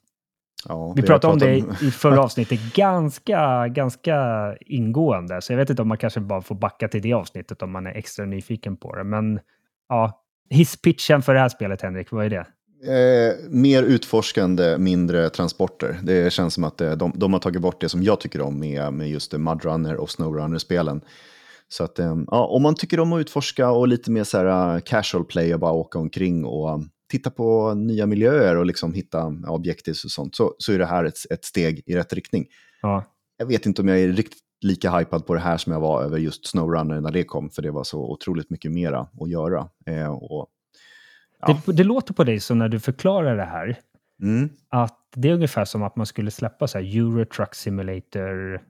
Ja, 0.68 0.92
vi, 0.96 1.02
vi 1.02 1.06
pratade 1.06 1.32
om 1.32 1.38
det 1.38 1.56
i 1.56 1.90
förra 1.90 2.20
avsnittet 2.24 2.74
ganska, 2.74 3.68
ganska 3.68 4.16
ingående, 4.60 5.42
så 5.42 5.52
jag 5.52 5.58
vet 5.58 5.70
inte 5.70 5.82
om 5.82 5.88
man 5.88 5.98
kanske 5.98 6.20
bara 6.20 6.42
får 6.42 6.54
backa 6.54 6.88
till 6.88 7.02
det 7.02 7.12
avsnittet 7.12 7.62
om 7.62 7.72
man 7.72 7.86
är 7.86 7.90
extra 7.90 8.26
nyfiken 8.26 8.76
på 8.76 8.96
det. 8.96 9.04
Men 9.04 9.40
ja, 9.88 10.25
hisspitchen 10.51 11.23
för 11.23 11.35
det 11.35 11.40
här 11.40 11.48
spelet, 11.48 11.82
Henrik, 11.82 12.12
vad 12.12 12.24
är 12.24 12.31
det? 12.31 12.47
Eh, 12.85 13.35
mer 13.51 13.82
utforskande, 13.82 14.78
mindre 14.78 15.31
transporter. 15.31 15.98
Det 16.02 16.32
känns 16.32 16.55
som 16.55 16.64
att 16.64 16.78
de, 16.78 17.12
de 17.14 17.32
har 17.32 17.40
tagit 17.40 17.62
bort 17.62 17.81
det 17.81 17.89
som 17.89 18.02
jag 18.02 18.20
tycker 18.20 18.40
om 18.40 18.59
med, 18.60 18.93
med 18.93 19.10
just 19.10 19.32
Mudrunner 19.32 19.97
och 19.97 20.10
Snowrunner-spelen. 20.10 21.01
Så 21.68 21.85
att, 21.85 21.98
eh, 21.98 22.16
ja, 22.27 22.47
om 22.47 22.62
man 22.62 22.74
tycker 22.74 23.01
om 23.01 23.12
att 23.12 23.20
utforska 23.20 23.70
och 23.70 23.89
lite 23.89 24.10
mer 24.10 24.24
så 24.24 24.39
här 24.39 24.74
uh, 24.74 24.81
casual 24.81 25.24
play 25.24 25.55
och 25.55 25.60
bara 25.60 25.73
åka 25.73 25.98
omkring 25.98 26.44
och 26.44 26.74
um, 26.74 26.90
titta 27.10 27.31
på 27.31 27.74
nya 27.74 28.06
miljöer 28.06 28.56
och 28.56 28.66
liksom 28.66 28.94
hitta 28.94 29.32
objektivs 29.48 30.05
och 30.05 30.10
sånt, 30.10 30.35
så, 30.35 30.55
så 30.59 30.73
är 30.73 30.78
det 30.78 30.86
här 30.86 31.05
ett, 31.05 31.18
ett 31.31 31.44
steg 31.44 31.82
i 31.86 31.97
rätt 31.97 32.12
riktning. 32.12 32.47
Ja. 32.82 33.05
Jag 33.36 33.47
vet 33.47 33.66
inte 33.66 33.82
om 33.82 33.89
jag 33.89 34.01
är 34.01 34.09
riktigt 34.09 34.43
lika 34.66 34.90
hypad 34.90 35.26
på 35.26 35.34
det 35.34 35.40
här 35.40 35.56
som 35.56 35.72
jag 35.72 35.80
var 35.80 36.02
över 36.02 36.18
just 36.18 36.47
Snowrunner 36.47 37.01
när 37.01 37.10
det 37.10 37.24
kom, 37.24 37.51
för 37.51 37.62
det 37.62 37.70
var 37.70 37.84
så 37.84 38.10
otroligt 38.12 38.51
mycket 38.51 38.72
mera 38.72 39.01
att 39.20 39.30
göra. 39.30 39.68
Eh, 39.86 40.09
och, 40.09 40.48
ja. 41.40 41.60
det, 41.66 41.72
det, 41.72 41.84
låter 41.84 42.14
på 42.14 42.24
dig 42.24 42.40
som 42.40 42.59
när 42.59 42.68
du 42.68 42.80
förklarar 42.80 43.36
det 43.36 43.44
här, 43.44 43.76
mm. 44.22 44.48
att 44.68 44.98
det 45.16 45.28
är 45.28 45.34
ungefär 45.34 45.64
som 45.64 45.82
att 45.82 45.97
man 45.97 46.06
skulle 46.06 46.30
släppa 46.30 46.66
så 46.66 46.78
här 46.78 46.97
Euro 46.98 47.24
Truck 47.24 47.55
Simulator 47.55 48.60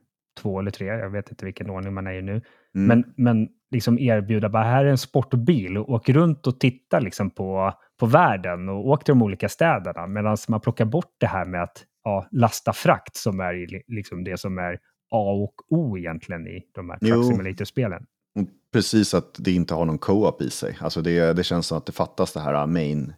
2 0.41 0.59
eller 0.59 0.71
3, 0.71 0.85
jag 0.85 1.09
vet 1.09 1.29
inte 1.29 1.45
vilken 1.45 1.69
ordning 1.69 1.93
man 1.93 2.07
är 2.07 2.13
i 2.13 2.21
nu, 2.21 2.41
Mm. 2.77 2.87
Men, 2.87 3.13
men 3.17 3.47
liksom 3.71 3.99
erbjuda, 3.99 4.49
bara 4.49 4.63
här 4.63 4.85
är 4.85 4.89
en 4.89 4.97
sportbil 4.97 5.77
och 5.77 5.89
åk 5.89 6.09
runt 6.09 6.47
och 6.47 6.59
titta 6.59 6.99
liksom 6.99 7.29
på, 7.29 7.73
på 7.99 8.05
världen 8.05 8.69
och 8.69 8.87
åk 8.87 9.03
till 9.03 9.11
de 9.11 9.21
olika 9.21 9.49
städerna. 9.49 10.07
Medan 10.07 10.37
man 10.47 10.61
plockar 10.61 10.85
bort 10.85 11.15
det 11.17 11.27
här 11.27 11.45
med 11.45 11.63
att 11.63 11.85
ja, 12.03 12.27
lasta 12.31 12.73
frakt 12.73 13.15
som 13.15 13.39
är 13.39 13.81
liksom 13.87 14.23
det 14.23 14.39
som 14.39 14.57
är 14.57 14.79
A 15.09 15.31
och 15.31 15.53
O 15.69 15.97
egentligen 15.97 16.47
i 16.47 16.63
de 16.71 16.89
här 16.89 16.97
Truck 16.97 17.25
Simulator-spelen. 17.25 18.05
Precis 18.73 19.13
att 19.13 19.35
det 19.39 19.51
inte 19.51 19.73
har 19.73 19.85
någon 19.85 19.97
co-op 19.97 20.41
i 20.41 20.49
sig. 20.49 20.77
Alltså 20.81 21.01
det, 21.01 21.33
det 21.33 21.43
känns 21.43 21.67
som 21.67 21.77
att 21.77 21.85
det 21.85 21.91
fattas 21.91 22.33
det 22.33 22.39
här 22.39 22.67
main 22.67 23.13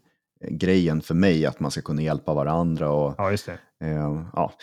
grejen 0.48 1.02
för 1.02 1.14
mig, 1.14 1.46
att 1.46 1.60
man 1.60 1.72
ska 1.72 1.82
kunna 1.82 2.02
hjälpa 2.02 2.34
varandra. 2.34 2.92
Och, 2.92 3.16
ja, 3.18 3.32
just 3.32 3.46
det. 3.46 3.60
Eh, 3.86 4.24
ja, 4.34 4.54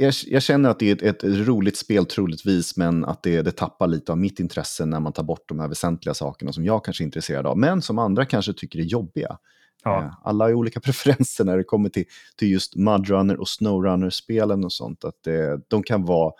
jag, 0.00 0.12
jag, 0.26 0.42
känner 0.42 0.70
att 0.70 0.78
det 0.78 0.90
är 0.90 0.92
ett, 0.92 1.02
ett, 1.02 1.24
roligt 1.24 1.76
spel 1.76 2.06
troligtvis, 2.06 2.76
men 2.76 3.04
att 3.04 3.22
det, 3.22 3.42
det 3.42 3.50
tappar 3.50 3.86
lite 3.86 4.12
av 4.12 4.18
mitt 4.18 4.40
intresse 4.40 4.86
när 4.86 5.00
man 5.00 5.12
tar 5.12 5.22
bort 5.22 5.48
de 5.48 5.60
här 5.60 5.68
väsentliga 5.68 6.14
sakerna 6.14 6.52
som 6.52 6.64
jag 6.64 6.84
kanske 6.84 7.02
är 7.02 7.04
intresserad 7.04 7.46
av, 7.46 7.58
men 7.58 7.82
som 7.82 7.98
andra 7.98 8.24
kanske 8.24 8.52
tycker 8.52 8.78
är 8.78 8.82
jobbiga. 8.82 9.38
Ja. 9.84 9.98
Eh, 9.98 10.12
alla 10.22 10.44
har 10.44 10.48
ju 10.48 10.54
olika 10.54 10.80
preferenser 10.84 11.44
när 11.44 11.56
det 11.56 11.64
kommer 11.64 11.88
till, 11.88 12.04
till 12.36 12.50
just 12.50 12.76
Mudrunner 12.76 13.40
och 13.40 13.48
Snowrunner-spelen 13.48 14.64
och 14.64 14.72
sånt, 14.72 15.04
att 15.04 15.22
det, 15.24 15.60
de 15.68 15.82
kan 15.82 16.04
vara 16.04 16.32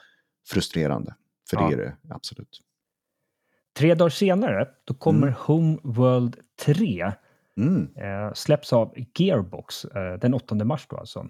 frustrerande. 0.49 1.15
För 1.51 1.57
ja. 1.57 1.69
det 1.69 1.75
är 1.75 1.79
det 1.79 1.97
absolut. 2.11 2.61
Tre 3.79 3.95
dagar 3.95 4.11
senare, 4.11 4.69
då 4.85 4.95
kommer 4.95 5.27
mm. 5.27 5.39
Home 5.39 5.79
World 5.83 6.37
3 6.65 7.13
Mm. 7.59 7.89
Eh, 7.97 8.33
släpps 8.35 8.73
av 8.73 8.95
Gearbox 9.19 9.85
eh, 9.85 10.19
den 10.19 10.35
8 10.35 10.55
mars 10.55 10.87
då 10.91 10.97
alltså. 10.97 11.27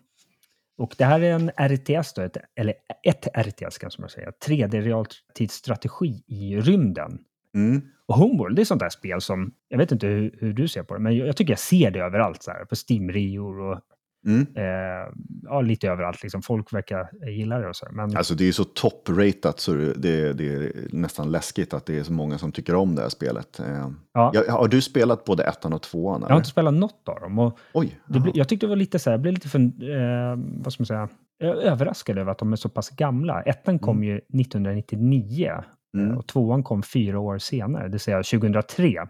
Och 0.78 0.94
det 0.98 1.04
här 1.04 1.20
är 1.20 1.32
en 1.32 1.50
RTS 1.50 2.12
då, 2.12 2.22
ett, 2.22 2.36
eller 2.54 2.74
ett 3.02 3.26
RTS 3.36 3.78
kan 3.78 3.90
man 3.98 4.08
säga, 4.08 4.32
3D 4.46 4.80
realtidsstrategi 4.80 6.22
i 6.26 6.56
rymden. 6.56 7.18
Mm. 7.54 7.82
Och 8.06 8.14
Homeworld, 8.14 8.56
det 8.56 8.62
är 8.62 8.64
sånt 8.64 8.80
där 8.80 8.88
spel 8.88 9.20
som, 9.20 9.54
jag 9.68 9.78
vet 9.78 9.92
inte 9.92 10.06
hur, 10.06 10.36
hur 10.40 10.52
du 10.52 10.68
ser 10.68 10.82
på 10.82 10.94
det, 10.94 11.00
men 11.00 11.16
jag, 11.16 11.28
jag, 11.28 11.36
tycker 11.36 11.52
jag 11.52 11.58
ser 11.58 11.90
det 11.90 12.00
överallt 12.00 12.42
så 12.42 12.50
här, 12.50 12.64
på 12.64 12.74
Steam-reor 12.74 13.60
och 13.60 13.80
Mm. 14.26 14.46
Eh, 14.54 15.12
ja, 15.42 15.60
lite 15.60 15.88
överallt. 15.88 16.22
Liksom. 16.22 16.42
Folk 16.42 16.72
verkar 16.72 17.28
gilla 17.28 17.58
det. 17.58 17.68
Och 17.68 17.76
så. 17.76 17.86
Men... 17.92 18.16
Alltså, 18.16 18.34
det 18.34 18.48
är 18.48 18.52
så 18.52 18.64
top-ratat 18.64 19.60
så 19.60 19.72
det, 19.72 20.32
det, 20.32 20.54
är 20.54 20.72
nästan 20.92 21.30
läskigt 21.30 21.74
att 21.74 21.86
det 21.86 21.98
är 21.98 22.02
så 22.02 22.12
många 22.12 22.38
som 22.38 22.52
tycker 22.52 22.74
om 22.74 22.94
det 22.94 23.02
här 23.02 23.08
spelet. 23.08 23.60
Eh, 23.60 23.90
ja. 24.12 24.30
Jag, 24.34 24.52
har 24.52 24.68
du 24.68 24.80
spelat 24.80 25.24
både 25.24 25.44
ettan 25.44 25.72
och 25.72 25.82
tvåan? 25.82 26.16
Eller? 26.16 26.28
Jag 26.28 26.34
har 26.34 26.40
inte 26.40 26.50
spelat 26.50 26.74
något 26.74 27.08
av 27.08 27.20
dem. 27.20 27.38
Och 27.38 27.58
Oj, 27.72 28.00
det, 28.06 28.22
jag 28.34 28.48
tyckte 28.48 28.66
det 28.66 28.70
var 28.70 28.76
lite 28.76 28.98
så 28.98 29.10
här, 29.10 29.14
jag 29.14 29.20
blev 29.20 29.34
lite 29.34 29.48
för, 29.48 29.58
eh, 29.58 30.36
vad 30.36 30.72
ska 30.72 30.80
man 30.80 30.86
säga, 30.86 31.08
överraskad 31.40 32.18
över 32.18 32.32
att 32.32 32.38
de 32.38 32.52
är 32.52 32.56
så 32.56 32.68
pass 32.68 32.90
gamla. 32.90 33.42
Ettan 33.42 33.78
kom 33.78 33.96
mm. 33.96 34.08
ju 34.08 34.16
1999 34.16 35.52
mm. 35.96 36.18
och 36.18 36.26
tvåan 36.26 36.62
kom 36.62 36.82
fyra 36.82 37.20
år 37.20 37.38
senare, 37.38 37.84
det 37.84 37.90
vill 37.90 38.00
säga 38.00 38.22
2003. 38.22 39.08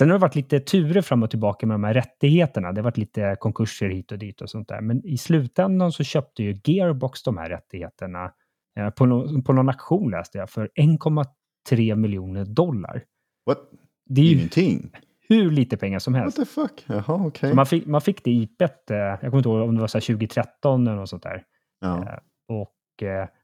Sen 0.00 0.10
har 0.10 0.18
det 0.18 0.22
varit 0.22 0.34
lite 0.34 0.60
turer 0.60 1.02
fram 1.02 1.22
och 1.22 1.30
tillbaka 1.30 1.66
med 1.66 1.74
de 1.74 1.84
här 1.84 1.94
rättigheterna. 1.94 2.72
Det 2.72 2.80
har 2.80 2.84
varit 2.84 2.96
lite 2.96 3.36
konkurser 3.40 3.88
hit 3.88 4.12
och 4.12 4.18
dit 4.18 4.40
och 4.40 4.50
sånt 4.50 4.68
där. 4.68 4.80
Men 4.80 5.06
i 5.06 5.18
slutändan 5.18 5.92
så 5.92 6.04
köpte 6.04 6.42
ju 6.42 6.60
Gearbox 6.64 7.22
de 7.22 7.38
här 7.38 7.48
rättigheterna 7.48 8.32
eh, 8.78 8.90
på, 8.90 9.06
no 9.06 9.42
på 9.42 9.52
någon 9.52 9.68
auktion 9.68 10.10
läste 10.10 10.38
jag 10.38 10.50
för 10.50 10.70
1,3 10.80 11.94
miljoner 11.96 12.44
dollar. 12.44 13.04
What? 13.46 13.58
Det 14.06 14.20
är 14.20 14.24
ju 14.24 14.36
Ingenting? 14.36 14.90
hur 15.28 15.50
lite 15.50 15.76
pengar 15.76 15.98
som 15.98 16.14
helst. 16.14 16.38
What 16.38 16.48
the 16.48 16.54
fuck? 16.54 16.84
Jaha, 16.86 17.26
okay. 17.26 17.54
man, 17.54 17.66
fick, 17.66 17.86
man 17.86 18.00
fick 18.00 18.24
det 18.24 18.30
IPet, 18.30 18.90
eh, 18.90 18.96
jag 18.96 19.20
kommer 19.20 19.36
inte 19.36 19.48
ihåg 19.48 19.68
om 19.68 19.74
det 19.74 19.80
var 19.80 19.88
så 19.88 20.00
2013 20.00 20.86
eller 20.86 20.96
något 20.96 21.08
sånt 21.08 21.22
där. 21.22 21.42
Ja. 21.80 21.98
Eh, 21.98 22.18
och 22.48 22.76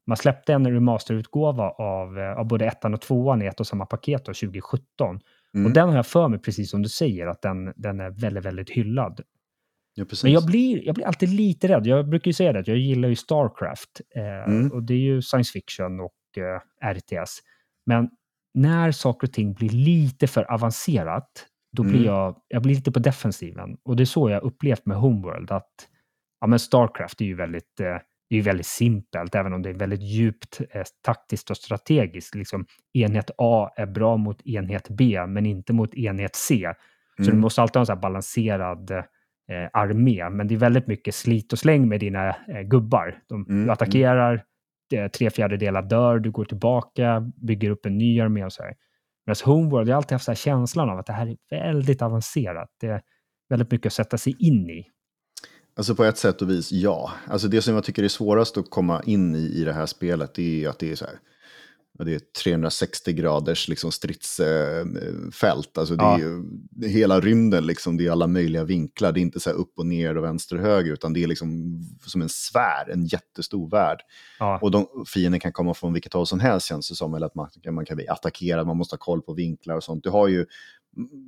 man 0.06 0.16
släppte 0.16 0.52
en 0.52 0.72
remasterutgåva 0.72 1.70
av, 1.70 2.18
av 2.18 2.46
både 2.46 2.66
ettan 2.66 2.94
och 2.94 3.00
tvåan 3.00 3.42
i 3.42 3.46
ett 3.46 3.60
och 3.60 3.66
samma 3.66 3.86
paket 3.86 4.24
då, 4.24 4.34
2017. 4.34 5.20
Mm. 5.56 5.66
Och 5.66 5.72
den 5.72 5.88
har 5.88 5.96
jag 5.96 6.06
för 6.06 6.28
mig, 6.28 6.38
precis 6.38 6.70
som 6.70 6.82
du 6.82 6.88
säger, 6.88 7.26
att 7.26 7.42
den, 7.42 7.72
den 7.76 8.00
är 8.00 8.10
väldigt, 8.10 8.44
väldigt 8.44 8.70
hyllad. 8.70 9.20
Ja, 9.94 10.04
Men 10.22 10.32
jag 10.32 10.46
blir, 10.46 10.86
jag 10.86 10.94
blir 10.94 11.06
alltid 11.06 11.28
lite 11.28 11.68
rädd. 11.68 11.86
Jag 11.86 12.08
brukar 12.08 12.28
ju 12.28 12.32
säga 12.32 12.52
det, 12.52 12.58
att 12.58 12.68
jag 12.68 12.76
gillar 12.76 13.08
ju 13.08 13.16
Starcraft. 13.16 14.00
Eh, 14.16 14.54
mm. 14.54 14.72
Och 14.72 14.82
det 14.82 14.94
är 14.94 14.98
ju 14.98 15.22
science 15.22 15.52
fiction 15.52 16.00
och 16.00 16.14
eh, 16.36 16.92
RTS. 16.94 17.38
Men 17.86 18.10
när 18.54 18.92
saker 18.92 19.26
och 19.26 19.32
ting 19.32 19.54
blir 19.54 19.68
lite 19.68 20.26
för 20.26 20.52
avancerat, 20.52 21.46
då 21.76 21.82
blir 21.82 21.94
mm. 21.94 22.04
jag, 22.04 22.36
jag 22.48 22.62
blir 22.62 22.74
lite 22.74 22.92
på 22.92 22.98
defensiven. 22.98 23.76
Och 23.82 23.96
det 23.96 24.02
är 24.02 24.04
så 24.04 24.30
jag 24.30 24.42
upplevt 24.42 24.86
med 24.86 24.96
Homeworld, 24.96 25.50
att 25.50 25.88
ja, 26.40 26.46
men 26.46 26.58
Starcraft 26.58 27.20
är 27.20 27.24
ju 27.24 27.34
väldigt 27.34 27.80
eh, 27.80 27.96
det 28.28 28.34
är 28.34 28.36
ju 28.36 28.42
väldigt 28.42 28.66
simpelt, 28.66 29.34
även 29.34 29.52
om 29.52 29.62
det 29.62 29.70
är 29.70 29.74
väldigt 29.74 30.02
djupt 30.02 30.60
eh, 30.70 30.82
taktiskt 31.02 31.50
och 31.50 31.56
strategiskt. 31.56 32.34
Liksom, 32.34 32.66
enhet 32.92 33.30
A 33.38 33.70
är 33.76 33.86
bra 33.86 34.16
mot 34.16 34.46
enhet 34.46 34.88
B, 34.88 35.26
men 35.26 35.46
inte 35.46 35.72
mot 35.72 35.94
enhet 35.94 36.36
C. 36.36 36.72
Så 37.16 37.22
mm. 37.22 37.34
du 37.34 37.40
måste 37.40 37.62
alltid 37.62 37.76
ha 37.76 37.80
en 37.80 37.86
så 37.86 37.96
balanserad 37.96 38.90
eh, 38.90 39.04
armé, 39.72 40.30
men 40.30 40.48
det 40.48 40.54
är 40.54 40.58
väldigt 40.58 40.86
mycket 40.86 41.14
slit 41.14 41.52
och 41.52 41.58
släng 41.58 41.88
med 41.88 42.00
dina 42.00 42.28
eh, 42.28 42.62
gubbar. 42.64 43.18
De, 43.28 43.34
mm. 43.34 43.46
Du 43.48 43.54
mm. 43.54 43.70
attackerar, 43.70 44.44
eh, 44.94 45.08
tre 45.08 45.30
fjärdedelar 45.30 45.82
dör, 45.82 46.18
du 46.18 46.30
går 46.30 46.44
tillbaka, 46.44 47.32
bygger 47.42 47.70
upp 47.70 47.86
en 47.86 47.98
ny 47.98 48.20
armé 48.20 48.44
och 48.44 48.52
så 48.52 48.62
här. 48.62 48.74
Medan 49.26 49.36
Homeworld, 49.44 49.88
jag 49.88 49.94
har 49.94 49.96
alltid 49.96 50.12
haft 50.12 50.24
så 50.24 50.34
känslan 50.34 50.90
av 50.90 50.98
att 50.98 51.06
det 51.06 51.12
här 51.12 51.26
är 51.26 51.36
väldigt 51.50 52.02
avancerat. 52.02 52.68
Det 52.80 52.86
är 52.86 53.02
väldigt 53.48 53.70
mycket 53.70 53.86
att 53.86 53.92
sätta 53.92 54.18
sig 54.18 54.36
in 54.38 54.70
i. 54.70 54.86
Alltså 55.76 55.94
på 55.94 56.04
ett 56.04 56.18
sätt 56.18 56.42
och 56.42 56.50
vis, 56.50 56.72
ja. 56.72 57.12
Alltså 57.26 57.48
det 57.48 57.62
som 57.62 57.74
jag 57.74 57.84
tycker 57.84 58.02
är 58.02 58.08
svårast 58.08 58.56
att 58.56 58.70
komma 58.70 59.02
in 59.02 59.34
i 59.34 59.38
i 59.38 59.64
det 59.64 59.72
här 59.72 59.86
spelet, 59.86 60.34
det 60.34 60.64
är 60.64 60.68
att 60.68 60.78
det 60.78 60.92
är 60.92 60.96
så 60.96 61.04
här. 61.04 61.18
det 62.04 62.14
är 62.14 62.20
360 62.42 63.12
graders 63.12 63.68
liksom, 63.68 63.92
stridsfält. 63.92 65.78
Alltså, 65.78 65.96
det 65.96 66.04
ja. 66.04 66.14
är 66.14 66.18
ju, 66.18 66.44
hela 66.88 67.20
rymden, 67.20 67.66
liksom, 67.66 67.96
det 67.96 68.06
är 68.06 68.10
alla 68.10 68.26
möjliga 68.26 68.64
vinklar. 68.64 69.12
Det 69.12 69.20
är 69.20 69.22
inte 69.22 69.40
så 69.40 69.50
upp 69.50 69.78
och 69.78 69.86
ner 69.86 70.16
och 70.16 70.24
vänster 70.24 70.56
och 70.56 70.62
höger, 70.62 70.92
utan 70.92 71.12
det 71.12 71.22
är 71.22 71.26
liksom 71.26 71.80
som 72.06 72.22
en 72.22 72.28
sfär, 72.28 72.90
en 72.92 73.06
jättestor 73.06 73.70
värld. 73.70 73.98
Ja. 74.38 74.58
Och 74.62 74.70
de, 74.70 75.04
fienden 75.06 75.40
kan 75.40 75.52
komma 75.52 75.74
från 75.74 75.92
vilket 75.92 76.12
håll 76.12 76.26
som 76.26 76.40
helst, 76.40 76.66
känns 76.66 76.88
det 76.88 76.94
som. 76.94 77.14
Eller 77.14 77.26
att 77.26 77.34
man, 77.34 77.48
man 77.70 77.86
kan 77.86 77.96
bli 77.96 78.08
attackerad, 78.08 78.66
man 78.66 78.76
måste 78.76 78.92
ha 78.92 78.98
koll 78.98 79.22
på 79.22 79.34
vinklar 79.34 79.76
och 79.76 79.84
sånt. 79.84 80.04
Du 80.04 80.10
har 80.10 80.28
ju 80.28 80.46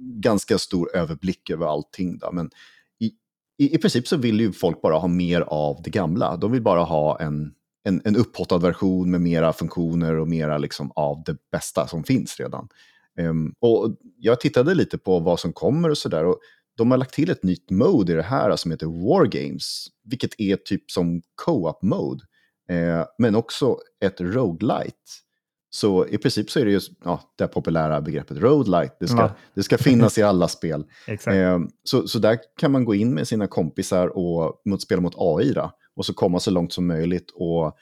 ganska 0.01 0.59
stor 0.59 0.97
överblick 0.97 1.51
över 1.51 1.66
allting. 1.66 2.19
Då. 2.19 2.33
Men 2.33 2.51
i, 3.59 3.74
i, 3.74 3.78
princip 3.78 4.09
så 4.09 4.16
vill 4.16 4.40
ju 4.40 4.52
folk 4.52 4.82
bara 4.82 4.98
ha 4.98 5.09
mer 5.09 5.40
av 5.40 5.82
det 5.82 5.90
gamla. 5.90 6.36
De 6.36 6.52
vill 6.52 6.62
bara 6.62 6.82
ha 6.82 7.20
en 7.20 7.55
en, 7.89 8.02
en 8.05 8.16
upphottad 8.16 8.59
version 8.59 9.10
med 9.10 9.20
mera 9.20 9.52
funktioner 9.52 10.14
och 10.14 10.28
mera 10.28 10.59
liksom 10.59 10.93
av 10.94 11.22
det 11.26 11.36
bästa 11.52 11.86
som 11.86 12.05
finns 12.05 12.40
redan. 12.40 12.68
Um, 13.18 13.55
och 13.60 13.97
jag 14.16 14.40
tittade 14.40 14.74
lite 14.74 14.98
på 14.98 15.18
vad 15.18 15.40
som 15.40 15.52
kommer 15.52 15.90
och 15.90 15.98
sådär. 15.98 16.35
De 16.76 16.90
har 16.90 16.98
lagt 16.98 17.14
till 17.14 17.30
ett 17.30 17.43
nytt 17.43 17.70
mode 17.70 18.12
i 18.12 18.16
det 18.16 18.22
här 18.22 18.56
som 18.56 18.70
heter 18.70 18.86
War 18.86 19.26
Games, 19.26 19.86
vilket 20.05 20.40
är 20.40 20.56
typ 20.56 20.90
som 20.90 21.22
co-op 21.44 21.82
mode, 21.82 22.24
eh, 22.68 23.05
men 23.18 23.35
också 23.35 23.78
ett 24.05 24.20
roguelite. 24.20 24.94
Så 25.70 26.07
i 26.07 26.19
princip 26.19 26.51
så 26.51 26.61
är 26.61 26.65
det 26.65 26.70
ju 26.70 26.81
ja, 27.05 27.20
det 27.36 27.47
populära 27.47 28.01
begreppet 28.01 28.36
roadlight. 28.36 28.97
Det 29.01 29.09
ska, 29.09 29.19
ja. 29.19 29.35
det 29.55 29.62
ska 29.62 29.78
finnas 29.78 30.19
i 30.19 30.23
alla 30.23 30.49
spel. 30.49 30.85
eh, 31.07 31.59
så, 31.85 32.09
så 32.09 32.19
där 32.19 32.39
kan 32.59 32.73
man 32.73 32.85
gå 32.85 32.95
in 32.95 33.15
med 33.15 33.28
sina 33.28 33.47
kompisar 33.47 34.07
och 34.07 34.62
mot, 34.65 34.82
spela 34.82 35.01
mot 35.01 35.15
AI. 35.16 35.53
Då 35.53 35.70
och 35.99 36.07
så 36.07 36.15
komma 36.15 36.40
så 36.40 36.51
långt 36.51 36.73
som 36.73 36.86
möjligt 36.86 37.31
och 37.35 37.77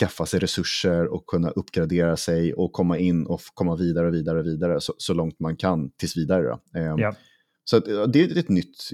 skaffa 0.00 0.26
sig 0.26 0.40
resurser 0.40 1.06
och 1.06 1.26
kunna 1.26 1.50
uppgradera 1.50 2.16
sig 2.16 2.54
och 2.54 2.72
komma 2.72 2.98
in 2.98 3.26
och 3.26 3.40
komma 3.54 3.76
vidare 3.76 4.06
och 4.06 4.14
vidare 4.14 4.38
och 4.38 4.46
vidare 4.46 4.80
så, 4.80 4.94
så 4.98 5.14
långt 5.14 5.40
man 5.40 5.56
kan 5.56 5.90
tills 5.90 6.16
vidare. 6.16 6.58
Eh, 6.76 6.94
ja. 6.98 7.14
Så 7.64 7.76
att, 7.76 8.12
det 8.12 8.22
är 8.22 8.38
ett 8.38 8.48
nytt, 8.48 8.90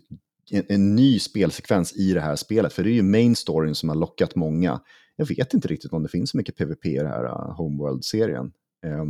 en, 0.51 0.65
en, 0.69 0.97
ny 0.97 1.19
spelsekvens 1.19 1.97
i 1.97 2.13
det 2.13 2.21
här 2.21 2.37
spelet, 2.37 2.73
för 2.73 2.85
det 2.85 2.91
är 2.91 2.95
ju 2.95 3.03
main 3.03 3.37
storyn 3.37 3.75
som 3.75 3.89
har 3.89 3.97
lockat 3.97 4.35
många. 4.35 4.81
Jag 5.21 5.27
vet 5.27 5.55
inte 5.55 5.69
riktigt 5.69 5.93
om 5.93 6.03
det 6.03 6.09
finns 6.09 6.31
så 6.31 6.37
mycket 6.37 6.57
PVP 6.57 6.87
i 6.87 6.97
den 6.97 7.07
här 7.07 7.25
uh, 7.25 7.55
Homeworld-serien. 7.57 8.53
Eh, 8.87 9.05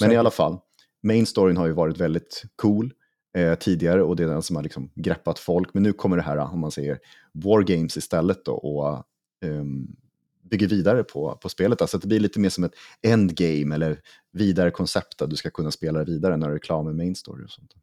men 0.00 0.12
i 0.12 0.16
alla 0.16 0.30
fall, 0.30 0.58
main 1.02 1.26
storyn 1.26 1.56
har 1.56 1.66
ju 1.66 1.72
varit 1.72 1.98
väldigt 1.98 2.42
cool 2.56 2.92
eh, 3.36 3.54
tidigare 3.54 4.02
och 4.02 4.16
det 4.16 4.22
är 4.22 4.26
den 4.26 4.42
som 4.42 4.56
har 4.56 4.62
liksom 4.62 4.90
greppat 4.94 5.38
folk. 5.38 5.74
Men 5.74 5.82
nu 5.82 5.92
kommer 5.92 6.16
det 6.16 6.22
här, 6.22 6.38
om 6.38 6.60
man 6.60 6.70
säger, 6.70 6.98
War 7.32 7.62
Games 7.62 7.96
istället 7.96 8.44
då, 8.44 8.52
och 8.52 9.04
um, 9.44 9.96
bygger 10.42 10.68
vidare 10.68 11.04
på, 11.04 11.38
på 11.42 11.48
spelet. 11.48 11.80
Alltså 11.80 11.98
det 11.98 12.06
blir 12.06 12.20
lite 12.20 12.40
mer 12.40 12.48
som 12.48 12.64
ett 12.64 12.74
endgame 13.02 13.74
eller 13.74 14.00
vidare 14.32 14.70
koncept 14.70 15.22
att 15.22 15.30
du 15.30 15.36
ska 15.36 15.50
kunna 15.50 15.70
spela 15.70 16.04
vidare 16.04 16.36
när 16.36 16.48
du 16.48 16.54
är 16.54 16.58
klar 16.58 16.82
med 16.82 16.96
main 16.96 17.14
story 17.14 17.44
och 17.44 17.50
sånt. 17.50 17.74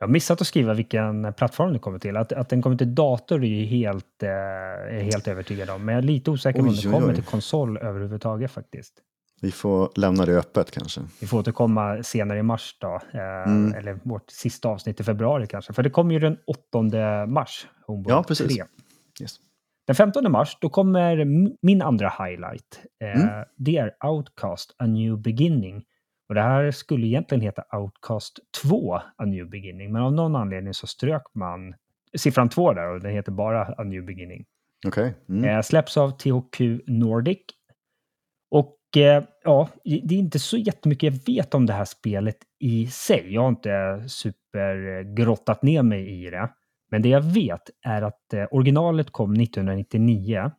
Jag 0.00 0.06
har 0.06 0.12
missat 0.12 0.40
att 0.40 0.46
skriva 0.46 0.74
vilken 0.74 1.32
plattform 1.32 1.72
det 1.72 1.78
kommer 1.78 1.98
till. 1.98 2.16
Att, 2.16 2.32
att 2.32 2.48
den 2.48 2.62
kommer 2.62 2.76
till 2.76 2.94
dator 2.94 3.44
är 3.44 3.48
ju 3.48 3.64
helt, 3.64 4.22
eh, 4.22 4.28
är 4.28 5.00
helt 5.00 5.28
övertygad 5.28 5.70
om. 5.70 5.84
Men 5.84 5.94
jag 5.94 6.02
är 6.02 6.06
lite 6.06 6.30
osäker 6.30 6.60
på 6.60 6.68
om 6.68 6.74
den 6.74 6.92
kommer 6.92 7.14
till 7.14 7.24
konsol 7.24 7.78
överhuvudtaget 7.78 8.50
faktiskt. 8.50 8.94
Vi 9.40 9.52
får 9.52 9.90
lämna 9.96 10.26
det 10.26 10.38
öppet 10.38 10.70
kanske. 10.70 11.00
Vi 11.20 11.26
får 11.26 11.38
återkomma 11.38 12.02
senare 12.02 12.38
i 12.38 12.42
mars 12.42 12.76
då, 12.80 13.00
eh, 13.12 13.20
mm. 13.20 13.74
eller 13.74 13.98
vårt 14.02 14.30
sista 14.30 14.68
avsnitt 14.68 15.00
i 15.00 15.04
februari 15.04 15.46
kanske. 15.46 15.72
För 15.72 15.82
det 15.82 15.90
kommer 15.90 16.14
ju 16.14 16.20
den 16.20 16.36
8 16.46 17.26
mars, 17.26 17.66
Homeboard 17.86 18.12
Ja, 18.12 18.22
precis. 18.22 18.58
Yes. 19.20 19.36
Den 19.86 19.96
15 19.96 20.32
mars, 20.32 20.58
då 20.60 20.68
kommer 20.68 21.24
min 21.66 21.82
andra 21.82 22.12
highlight. 22.18 22.80
Eh, 23.04 23.22
mm. 23.22 23.46
Det 23.56 23.76
är 23.76 24.06
Outcast, 24.06 24.74
A 24.78 24.86
New 24.86 25.18
Beginning. 25.18 25.84
Och 26.30 26.34
det 26.34 26.42
här 26.42 26.70
skulle 26.70 27.06
egentligen 27.06 27.42
heta 27.42 27.64
Outcast 27.76 28.38
2, 28.62 28.94
A 28.94 29.24
New 29.24 29.50
Beginning. 29.50 29.92
Men 29.92 30.02
av 30.02 30.12
någon 30.12 30.36
anledning 30.36 30.74
så 30.74 30.86
strök 30.86 31.22
man 31.34 31.74
siffran 32.16 32.48
2 32.48 32.72
där 32.72 32.94
och 32.94 33.00
den 33.00 33.12
heter 33.12 33.32
bara 33.32 33.64
A 33.64 33.84
New 33.84 34.04
Beginning. 34.04 34.44
Okay. 34.86 35.12
Mm. 35.28 35.44
Eh, 35.44 35.62
släpps 35.62 35.96
av 35.96 36.10
THQ 36.10 36.60
Nordic. 36.86 37.38
Och 38.50 38.78
eh, 38.96 39.24
ja, 39.44 39.68
det 39.84 40.14
är 40.14 40.18
inte 40.18 40.38
så 40.38 40.56
jättemycket 40.56 41.14
jag 41.14 41.34
vet 41.34 41.54
om 41.54 41.66
det 41.66 41.72
här 41.72 41.84
spelet 41.84 42.36
i 42.58 42.86
sig. 42.86 43.34
Jag 43.34 43.42
har 43.42 43.48
inte 43.48 44.04
supergrottat 44.08 45.62
ner 45.62 45.82
mig 45.82 46.26
i 46.26 46.30
det. 46.30 46.50
Men 46.90 47.02
det 47.02 47.08
jag 47.08 47.22
vet 47.22 47.70
är 47.86 48.02
att 48.02 48.32
eh, 48.34 48.46
originalet 48.50 49.10
kom 49.10 49.32
1999 49.32 50.50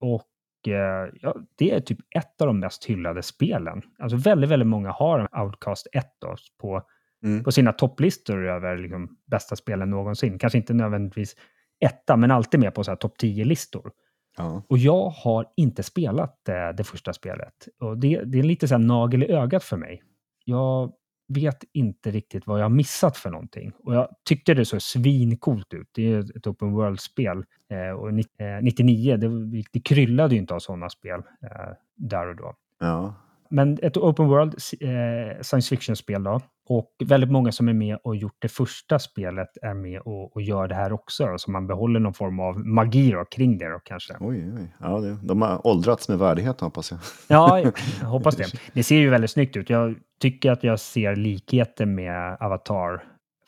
och 0.00 0.29
ja, 0.66 1.36
det 1.58 1.70
är 1.70 1.80
typ 1.80 1.98
ett 2.16 2.40
av 2.40 2.46
de 2.46 2.60
mest 2.60 2.84
hyllade 2.84 3.22
spelen. 3.22 3.82
Alltså 3.98 4.16
väldigt, 4.16 4.50
väldigt 4.50 4.68
många 4.68 4.90
har 4.90 5.40
Outcast 5.42 5.86
1 5.92 6.06
då, 6.18 6.36
på, 6.60 6.82
mm. 7.24 7.44
på 7.44 7.52
sina 7.52 7.72
topplistor 7.72 8.48
över 8.48 8.76
liksom, 8.76 9.16
bästa 9.30 9.56
spelen 9.56 9.90
någonsin. 9.90 10.38
Kanske 10.38 10.58
inte 10.58 10.74
nödvändigtvis 10.74 11.36
etta, 11.80 12.16
men 12.16 12.30
alltid 12.30 12.60
med 12.60 12.74
på 12.74 12.84
topp 12.84 13.14
10-listor. 13.22 13.92
Ja. 14.36 14.62
Och 14.68 14.78
jag 14.78 15.10
har 15.10 15.46
inte 15.56 15.82
spelat 15.82 16.48
eh, 16.48 16.68
det 16.76 16.84
första 16.84 17.12
spelet. 17.12 17.68
Och 17.80 17.98
det, 17.98 18.22
det 18.24 18.38
är 18.38 18.42
lite 18.42 18.68
så 18.68 18.78
nagel 18.78 19.22
i 19.22 19.32
ögat 19.32 19.64
för 19.64 19.76
mig. 19.76 20.02
Jag 20.44 20.92
vet 21.34 21.64
inte 21.72 22.10
riktigt 22.10 22.46
vad 22.46 22.60
jag 22.60 22.64
har 22.64 22.70
missat 22.70 23.16
för 23.16 23.30
någonting. 23.30 23.72
Och 23.84 23.94
jag 23.94 24.08
tyckte 24.24 24.54
det 24.54 24.64
såg 24.64 24.82
svincoolt 24.82 25.74
ut. 25.74 25.88
Det 25.92 26.12
är 26.12 26.36
ett 26.36 26.46
open 26.46 26.72
world-spel. 26.72 27.44
Eh, 27.70 27.90
och 27.90 28.14
99, 28.62 29.12
eh, 29.12 29.18
det, 29.18 29.64
det 29.72 29.80
kryllade 29.80 30.34
ju 30.34 30.40
inte 30.40 30.54
av 30.54 30.58
sådana 30.58 30.90
spel 30.90 31.20
eh, 31.42 31.72
där 31.96 32.28
och 32.28 32.36
då. 32.36 32.54
Ja. 32.78 33.14
Men 33.50 33.78
ett 33.82 33.96
open 33.96 34.28
world 34.28 34.54
eh, 34.80 35.42
science 35.42 35.68
fiction-spel 35.68 36.22
då. 36.22 36.40
Och 36.68 36.96
väldigt 37.04 37.30
många 37.30 37.52
som 37.52 37.68
är 37.68 37.72
med 37.72 37.98
och 38.04 38.16
gjort 38.16 38.36
det 38.38 38.48
första 38.48 38.98
spelet 38.98 39.48
är 39.62 39.74
med 39.74 40.00
och, 40.00 40.36
och 40.36 40.42
gör 40.42 40.68
det 40.68 40.74
här 40.74 40.92
också. 40.92 41.38
Så 41.38 41.50
man 41.50 41.66
behåller 41.66 42.00
någon 42.00 42.14
form 42.14 42.40
av 42.40 42.66
magi 42.66 43.10
då, 43.10 43.24
kring 43.24 43.58
det 43.58 43.68
då 43.68 43.78
kanske. 43.84 44.16
Oj, 44.20 44.52
oj. 44.58 44.74
Ja, 44.80 45.00
det, 45.00 45.18
de 45.22 45.42
har 45.42 45.66
åldrats 45.66 46.08
med 46.08 46.18
värdighet 46.18 46.60
hoppas 46.60 46.90
jag. 46.90 47.00
Ja, 47.28 47.60
jag 48.00 48.08
hoppas 48.08 48.36
det. 48.36 48.46
Det 48.72 48.82
ser 48.82 48.96
ju 48.96 49.10
väldigt 49.10 49.30
snyggt 49.30 49.56
ut. 49.56 49.70
Jag 49.70 49.94
tycker 50.20 50.50
att 50.50 50.64
jag 50.64 50.80
ser 50.80 51.16
likheter 51.16 51.86
med 51.86 52.36
Avatar, 52.40 53.04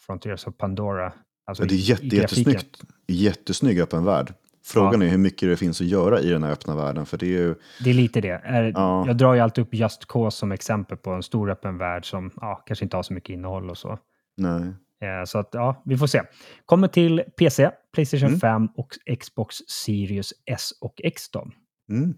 Frontiers 0.07 0.47
of 0.47 0.57
Pandora. 0.57 1.13
Alltså 1.47 1.63
ja, 1.63 1.69
det 1.69 1.75
är 1.75 1.77
jätte, 1.77 2.07
jättesnyggt. 2.07 2.83
Jättesnygg 3.07 3.81
öppen 3.81 4.05
värld. 4.05 4.35
Frågan 4.65 5.01
ja. 5.01 5.07
är 5.07 5.11
hur 5.11 5.19
mycket 5.19 5.49
det 5.49 5.57
finns 5.57 5.81
att 5.81 5.87
göra 5.87 6.21
i 6.21 6.29
den 6.29 6.43
här 6.43 6.53
öppna 6.53 6.77
världen. 6.77 7.07
För 7.07 7.19
det, 7.19 7.27
är 7.27 7.41
ju... 7.41 7.55
det 7.85 7.91
är 7.91 7.95
lite 7.95 8.21
det. 8.21 8.41
Är, 8.45 8.73
ja. 8.75 9.07
Jag 9.07 9.17
drar 9.17 9.35
ju 9.35 9.41
alltid 9.41 9.63
upp 9.63 9.75
Just 9.75 10.07
Cause 10.09 10.37
som 10.37 10.53
exempel 10.53 10.97
på 10.97 11.11
en 11.11 11.23
stor 11.23 11.51
öppen 11.51 11.79
värld 11.79 12.11
som 12.11 12.31
ja, 12.41 12.63
kanske 12.67 12.85
inte 12.85 12.97
har 12.97 13.03
så 13.03 13.13
mycket 13.13 13.31
innehåll 13.31 13.71
och 13.71 13.79
så. 13.79 13.99
Nej. 14.37 14.63
Eh, 15.03 15.25
så 15.25 15.39
att, 15.39 15.49
ja, 15.53 15.83
vi 15.85 15.97
får 15.97 16.07
se. 16.07 16.23
Kommer 16.67 16.89
till 16.89 17.23
PC, 17.39 17.71
Playstation 17.93 18.29
mm. 18.29 18.41
5 18.41 18.69
och 18.77 18.89
Xbox 19.21 19.57
Series 19.57 20.33
S 20.47 20.71
och 20.81 21.01
X. 21.05 21.31
Då. 21.31 21.49
Mm. 21.91 22.15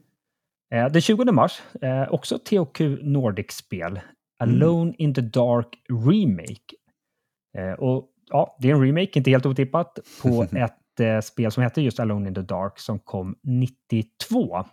Eh, 0.75 0.93
den 0.93 1.03
20 1.03 1.33
mars, 1.33 1.63
eh, 1.83 2.13
också 2.13 2.39
THQ 2.39 2.81
Nordic-spel, 3.03 4.01
Alone 4.39 4.83
mm. 4.83 4.95
in 4.99 5.15
the 5.15 5.21
Dark 5.21 5.69
Remake. 5.89 6.75
och 7.79 8.11
ja, 8.31 8.57
det 8.61 8.71
är 8.71 8.75
en 8.75 8.83
remake, 8.83 9.11
inte 9.15 9.31
helt 9.31 9.47
otippat, 9.47 9.99
på 10.23 10.43
ett 10.53 10.73
eh, 11.01 11.21
spel 11.21 11.51
som 11.51 11.63
hette 11.63 11.83
just 11.83 12.01
Alone 12.01 12.29
in 12.29 12.35
the 12.35 12.43
Dark 12.43 12.79
som 12.79 12.99
kom 12.99 13.37
92. 13.43 14.65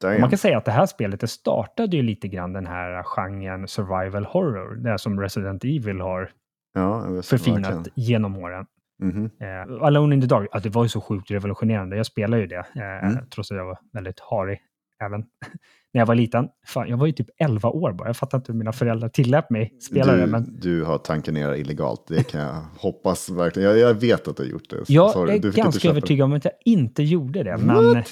Damn. 0.00 0.20
Man 0.20 0.30
kan 0.30 0.38
säga 0.38 0.58
att 0.58 0.64
det 0.64 0.70
här 0.70 0.86
spelet 0.86 1.20
det 1.20 1.26
startade 1.26 1.96
ju 1.96 2.02
lite 2.02 2.28
grann 2.28 2.52
den 2.52 2.66
här 2.66 3.02
genren 3.02 3.68
survival 3.68 4.24
horror, 4.24 4.74
det 4.74 4.98
som 4.98 5.20
Resident 5.20 5.64
Evil 5.64 6.00
har 6.00 6.30
ja, 6.74 7.22
förfinat 7.22 7.74
verkligen. 7.74 7.92
genom 7.94 8.36
åren. 8.36 8.66
Mm 9.02 9.30
-hmm. 9.38 9.68
uh, 9.68 9.82
Alone 9.82 10.14
in 10.14 10.20
the 10.20 10.26
Dark, 10.26 10.48
ja, 10.52 10.60
det 10.60 10.68
var 10.68 10.82
ju 10.82 10.88
så 10.88 11.00
sjukt 11.00 11.30
revolutionerande. 11.30 11.96
Jag 11.96 12.06
spelade 12.06 12.42
ju 12.42 12.46
det, 12.48 12.66
uh, 12.76 13.04
mm. 13.04 13.26
trots 13.30 13.50
att 13.50 13.56
jag 13.56 13.64
var 13.64 13.78
väldigt 13.92 14.20
harig 14.20 14.60
även 15.04 15.20
när 15.92 16.00
jag 16.00 16.06
var 16.06 16.14
liten. 16.14 16.48
Fan, 16.66 16.88
jag 16.88 16.96
var 16.96 17.06
ju 17.06 17.12
typ 17.12 17.28
11 17.38 17.68
år 17.68 17.92
bara. 17.92 18.08
Jag 18.08 18.16
fattar 18.16 18.38
inte 18.38 18.52
hur 18.52 18.58
mina 18.58 18.72
föräldrar 18.72 19.08
tillät 19.08 19.50
mig 19.50 19.76
spela 19.80 20.12
du, 20.12 20.20
det. 20.20 20.26
Men... 20.26 20.60
Du 20.60 20.84
har 20.84 20.98
tankenerat 20.98 21.58
illegalt, 21.58 22.06
det 22.08 22.22
kan 22.22 22.40
jag 22.40 22.54
hoppas 22.78 23.30
verkligen. 23.30 23.68
Jag, 23.68 23.78
jag, 23.78 23.94
vet 23.94 24.28
att 24.28 24.36
du 24.36 24.42
har 24.42 24.50
gjort 24.50 24.70
det. 24.70 24.76
Jag 24.88 25.10
Sorry, 25.10 25.34
är 25.36 25.52
ganska 25.52 25.88
övertygad 25.88 26.24
om 26.24 26.32
att 26.32 26.44
jag 26.44 26.54
inte 26.64 27.02
gjorde 27.02 27.42
det. 27.42 27.56
Men, 27.56 28.04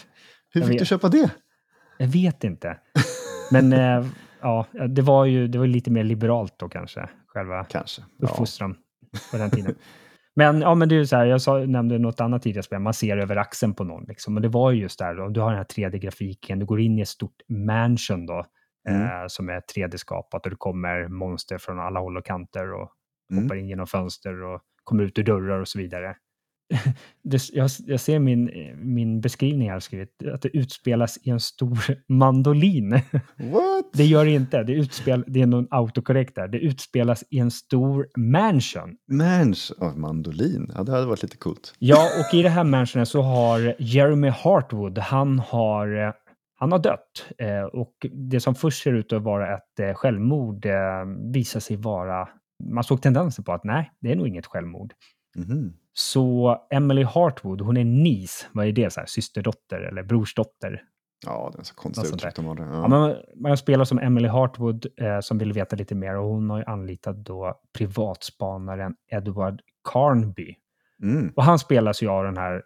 hur 0.51 0.63
fick 0.63 0.71
vet. 0.71 0.79
du 0.79 0.85
köpa 0.85 1.09
det? 1.09 1.31
Jag 1.99 2.07
vet 2.07 2.45
inte. 2.45 2.79
Men 3.51 3.73
äh, 3.73 4.07
ja, 4.41 4.67
det 4.89 5.03
var 5.03 5.25
ju 5.25 5.49
det 5.49 5.59
var 5.59 5.67
lite 5.67 5.91
mer 5.91 6.05
liberalt 6.05 6.55
då 6.59 6.69
kanske. 6.69 7.09
Själva 7.27 7.65
kanske. 7.65 8.03
uppfostran 8.19 8.77
ja. 9.11 9.19
på 9.31 9.37
den 9.37 9.51
tiden. 9.51 9.75
Men, 10.37 10.61
ja, 10.61 10.75
men 10.75 10.89
det 10.89 10.97
är 10.97 11.05
så 11.05 11.17
här, 11.17 11.27
jag 11.27 11.43
sa, 11.43 11.59
nämnde 11.59 11.99
något 11.99 12.21
annat 12.21 12.43
tidigare 12.43 12.63
spel, 12.63 12.79
man 12.79 12.95
ser 12.95 13.17
över 13.17 13.37
axeln 13.37 13.75
på 13.75 13.85
någon. 13.85 14.05
Liksom. 14.05 14.37
Och 14.37 14.43
det 14.43 14.49
var 14.49 14.71
ju 14.71 14.83
just 14.83 14.99
där, 14.99 15.15
då, 15.15 15.29
du 15.29 15.41
har 15.41 15.49
den 15.49 15.57
här 15.57 15.65
3D-grafiken, 15.65 16.59
du 16.59 16.67
går 16.67 16.81
in 16.81 16.99
i 16.99 17.03
ett 17.03 17.09
stort 17.09 17.37
mansion 17.49 18.27
då, 18.27 18.45
mm. 18.89 19.03
eh, 19.03 19.27
som 19.27 19.49
är 19.49 19.61
3D-skapat 19.61 20.45
och 20.45 20.51
det 20.51 20.57
kommer 20.57 21.09
monster 21.09 21.59
från 21.59 21.81
alla 21.81 22.01
håll 22.01 22.17
och 22.17 22.25
kanter 22.25 22.73
och 22.73 22.91
mm. 23.33 23.43
hoppar 23.43 23.57
in 23.57 23.69
genom 23.69 23.87
fönster 23.87 24.43
och 24.43 24.61
kommer 24.85 25.03
ut 25.03 25.19
ur 25.19 25.23
dörrar 25.23 25.61
och 25.61 25.69
så 25.69 25.79
vidare. 25.79 26.17
det, 27.25 27.43
jag, 27.53 27.71
jag, 27.87 28.01
ser 28.01 28.19
min, 28.19 28.51
min 28.77 29.21
beskrivning 29.21 29.71
här 29.71 29.81
skrivit, 29.81 30.11
att 30.33 30.43
det 30.43 30.57
utspelas 30.57 31.19
i 31.23 31.31
en 31.31 31.41
stor 31.41 31.79
mandolin. 32.09 32.91
What? 33.37 33.93
Det 33.93 34.05
gör 34.05 34.25
det 34.25 34.31
inte. 34.31 34.63
Det, 34.63 34.73
utspel, 34.73 35.25
det 35.27 35.43
är 35.43 35.47
någon 35.47 35.69
autokorrekt 35.71 36.35
där. 36.35 36.49
Det 36.49 36.59
utspelas 36.59 37.25
i 37.31 37.39
en 37.39 37.51
stor 37.51 38.09
mansion. 38.17 38.97
Mansion? 39.13 39.77
Oh, 39.81 39.97
mandolin? 39.97 40.73
Ja, 40.75 40.83
det 40.83 40.93
hade 40.93 41.07
varit 41.07 41.23
lite 41.23 41.37
coolt. 41.37 41.75
Ja, 41.79 42.09
och 42.21 42.35
i 42.35 42.43
det 42.43 42.49
här 42.49 42.65
mansionet 42.65 43.09
så 43.09 43.23
har 43.23 43.75
Jeremy 43.79 44.29
Hartwood, 44.29 44.99
han 44.99 45.39
har 45.39 46.15
han 46.57 46.73
har 46.73 46.79
dött 46.79 47.27
eh, 47.39 47.63
och 47.63 48.07
det 48.13 48.41
som 48.41 48.55
först 48.55 48.83
ser 48.83 48.93
ut 48.93 49.13
att 49.13 49.23
vara 49.23 49.55
ett 49.55 49.81
eh, 49.81 49.95
självmord 49.95 50.67
eh, 50.67 50.73
visar 51.33 51.61
sig 51.61 51.77
vara... 51.77 52.29
Man 52.65 52.85
såg 52.85 53.03
tendenser 53.03 53.43
på 53.43 53.53
att 53.53 53.65
nej, 53.65 53.93
det 54.01 54.13
är 54.13 54.17
nog 54.17 54.29
inget 54.29 54.47
självmord. 54.47 54.93
Mm. 55.37 55.73
Så 55.95 56.57
Emily 56.71 57.03
Hartwood, 57.03 57.61
hon 57.61 57.77
är 57.77 57.85
niece, 57.85 58.47
vad 58.53 58.67
är 58.67 58.73
det, 58.73 58.93
så 58.93 59.01
här, 59.01 59.07
systerdotter 59.07 59.81
eller 59.81 60.03
brorsdotter? 60.03 60.83
Ja, 61.27 61.51
det 61.55 61.61
är 61.61 61.65
så 61.65 61.75
konstigt 61.75 62.15
uttryck 62.15 62.37
de 62.37 62.45
har 62.45 62.55
det. 62.55 62.63
Ja. 62.63 62.75
Ja, 62.75 62.89
man, 62.89 63.15
man 63.37 63.57
spelar 63.57 63.85
som 63.85 63.99
Emily 63.99 64.29
Hartwood 64.29 64.87
eh, 64.97 65.21
som 65.21 65.39
vill 65.39 65.53
veta 65.53 65.77
lite 65.77 65.95
mer 65.95 66.17
och 66.17 66.29
hon 66.29 66.51
har 66.51 66.59
ju 66.59 66.65
anlitat 66.65 67.17
då 67.17 67.61
privatspanaren 67.79 68.95
Edward 69.13 69.61
Carnby. 69.93 70.55
Mm. 71.03 71.33
Och 71.37 71.45
han 71.45 71.59
spelas 71.59 72.03
ju 72.03 72.09
av 72.09 72.25
den 72.25 72.37
här 72.37 72.63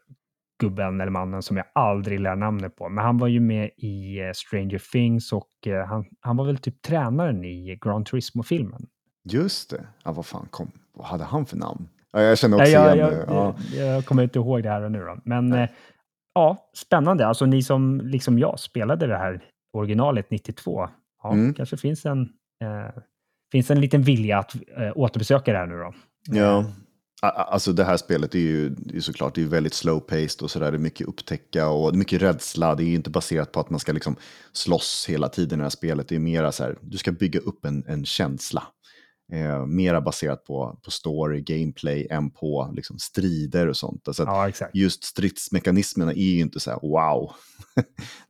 gubben 0.61 1.01
eller 1.01 1.11
mannen 1.11 1.43
som 1.43 1.57
jag 1.57 1.67
aldrig 1.75 2.21
lär 2.21 2.37
namnet 2.37 2.77
på. 2.77 2.89
Men 2.89 3.05
han 3.05 3.19
var 3.19 3.29
ju 3.29 3.41
med 3.41 3.71
i 3.77 4.21
eh, 4.21 4.33
Stranger 4.35 4.83
Things 4.93 5.33
och 5.33 5.67
eh, 5.67 5.87
han, 5.87 6.05
han 6.21 6.37
var 6.37 6.45
väl 6.45 6.59
typ 6.59 6.83
tränaren 6.83 7.45
i 7.45 7.79
Gran 7.81 8.05
Turismo-filmen. 8.05 8.87
Just 9.25 9.71
det. 9.71 9.87
Ja, 10.05 10.13
vad 10.13 10.27
fan 10.27 10.49
kom, 10.51 10.71
vad 10.93 11.07
hade 11.07 11.25
han 11.25 11.47
för 11.47 11.57
namn? 11.57 11.89
Ja, 12.13 12.23
jag 12.23 12.39
känner 12.39 12.57
också 12.57 12.71
ja, 12.71 12.95
igen 12.95 12.99
jag, 13.29 13.29
jag, 13.29 13.55
jag, 13.87 14.05
kommer 14.07 14.23
inte 14.23 14.39
ihåg 14.39 14.63
det 14.63 14.69
här 14.71 14.83
och 14.83 14.93
nu 14.93 14.99
då. 14.99 15.19
Men 15.25 15.53
eh, 15.53 15.69
ja, 16.35 16.71
spännande. 16.77 17.27
Alltså 17.27 17.47
ni 17.47 17.63
som 17.63 18.01
liksom 18.05 18.39
jag 18.39 18.61
spelade 18.61 19.07
det 19.07 19.17
här 19.17 19.45
originalet 19.73 20.31
92. 20.31 20.89
Ja, 21.23 21.33
Mm. 21.33 21.55
kanske 21.55 21.77
finns 21.77 22.07
en, 22.07 22.21
eh, 22.65 23.03
finns 23.53 23.71
en 23.71 23.81
liten 23.81 24.03
vilja 24.03 24.39
att 24.39 24.55
eh, 24.55 24.93
återbesöka 24.95 25.53
det 25.53 25.59
här 25.59 25.67
nu 25.67 25.79
då. 25.79 25.95
Ja. 26.27 26.65
A- 27.23 27.29
Alltså 27.31 27.73
det 27.73 27.85
här 27.85 27.97
spelet 27.97 28.35
är 28.35 28.39
ju 28.39 28.67
är 28.95 29.01
såklart 29.01 29.35
det 29.35 29.43
är 29.43 29.47
väldigt 29.47 29.73
slow-paced 29.73 30.43
och 30.43 30.51
sådär. 30.51 30.71
Det 30.71 30.77
är 30.77 30.79
mycket 30.79 31.07
upptäcka 31.09 31.69
och 31.69 31.95
mycket 31.97 32.23
rädsla. 32.23 32.75
Det 32.75 32.83
är 32.85 32.87
ju 32.89 32.95
inte 32.95 33.11
baserat 33.11 33.53
på 33.53 33.61
att 33.61 33.71
man 33.71 33.81
ska 33.81 33.93
liksom 33.93 34.17
slåss 34.53 35.07
hela 35.09 35.29
tiden 35.29 35.59
i 35.59 35.61
det 35.61 35.65
här 35.65 35.71
spelet. 35.71 36.09
Det 36.09 36.15
är 36.15 36.19
mera 36.19 36.53
så 36.53 36.65
här, 36.65 36.77
du 36.81 36.99
ska 36.99 37.13
bygga 37.13 37.41
upp 37.41 37.65
en, 37.65 37.85
en 37.87 38.05
känsla. 38.05 38.63
Eh, 39.33 39.67
mera 39.67 40.01
baserat 40.01 40.45
på, 40.45 40.79
på 40.85 40.91
story, 40.91 41.41
gameplay 41.41 42.07
än 42.11 42.31
på 42.31 42.73
liksom, 42.75 42.99
strider 42.99 43.67
och 43.67 43.77
sånt. 43.77 44.09
Alltså 44.09 44.23
Ja, 44.23 44.51
just 44.75 45.05
stridsmekanismerna 45.05 46.13
är 46.13 46.35
ju 46.35 46.41
inte 46.41 46.61
så 46.61 46.71
här 46.71 46.79
wow. 46.83 47.33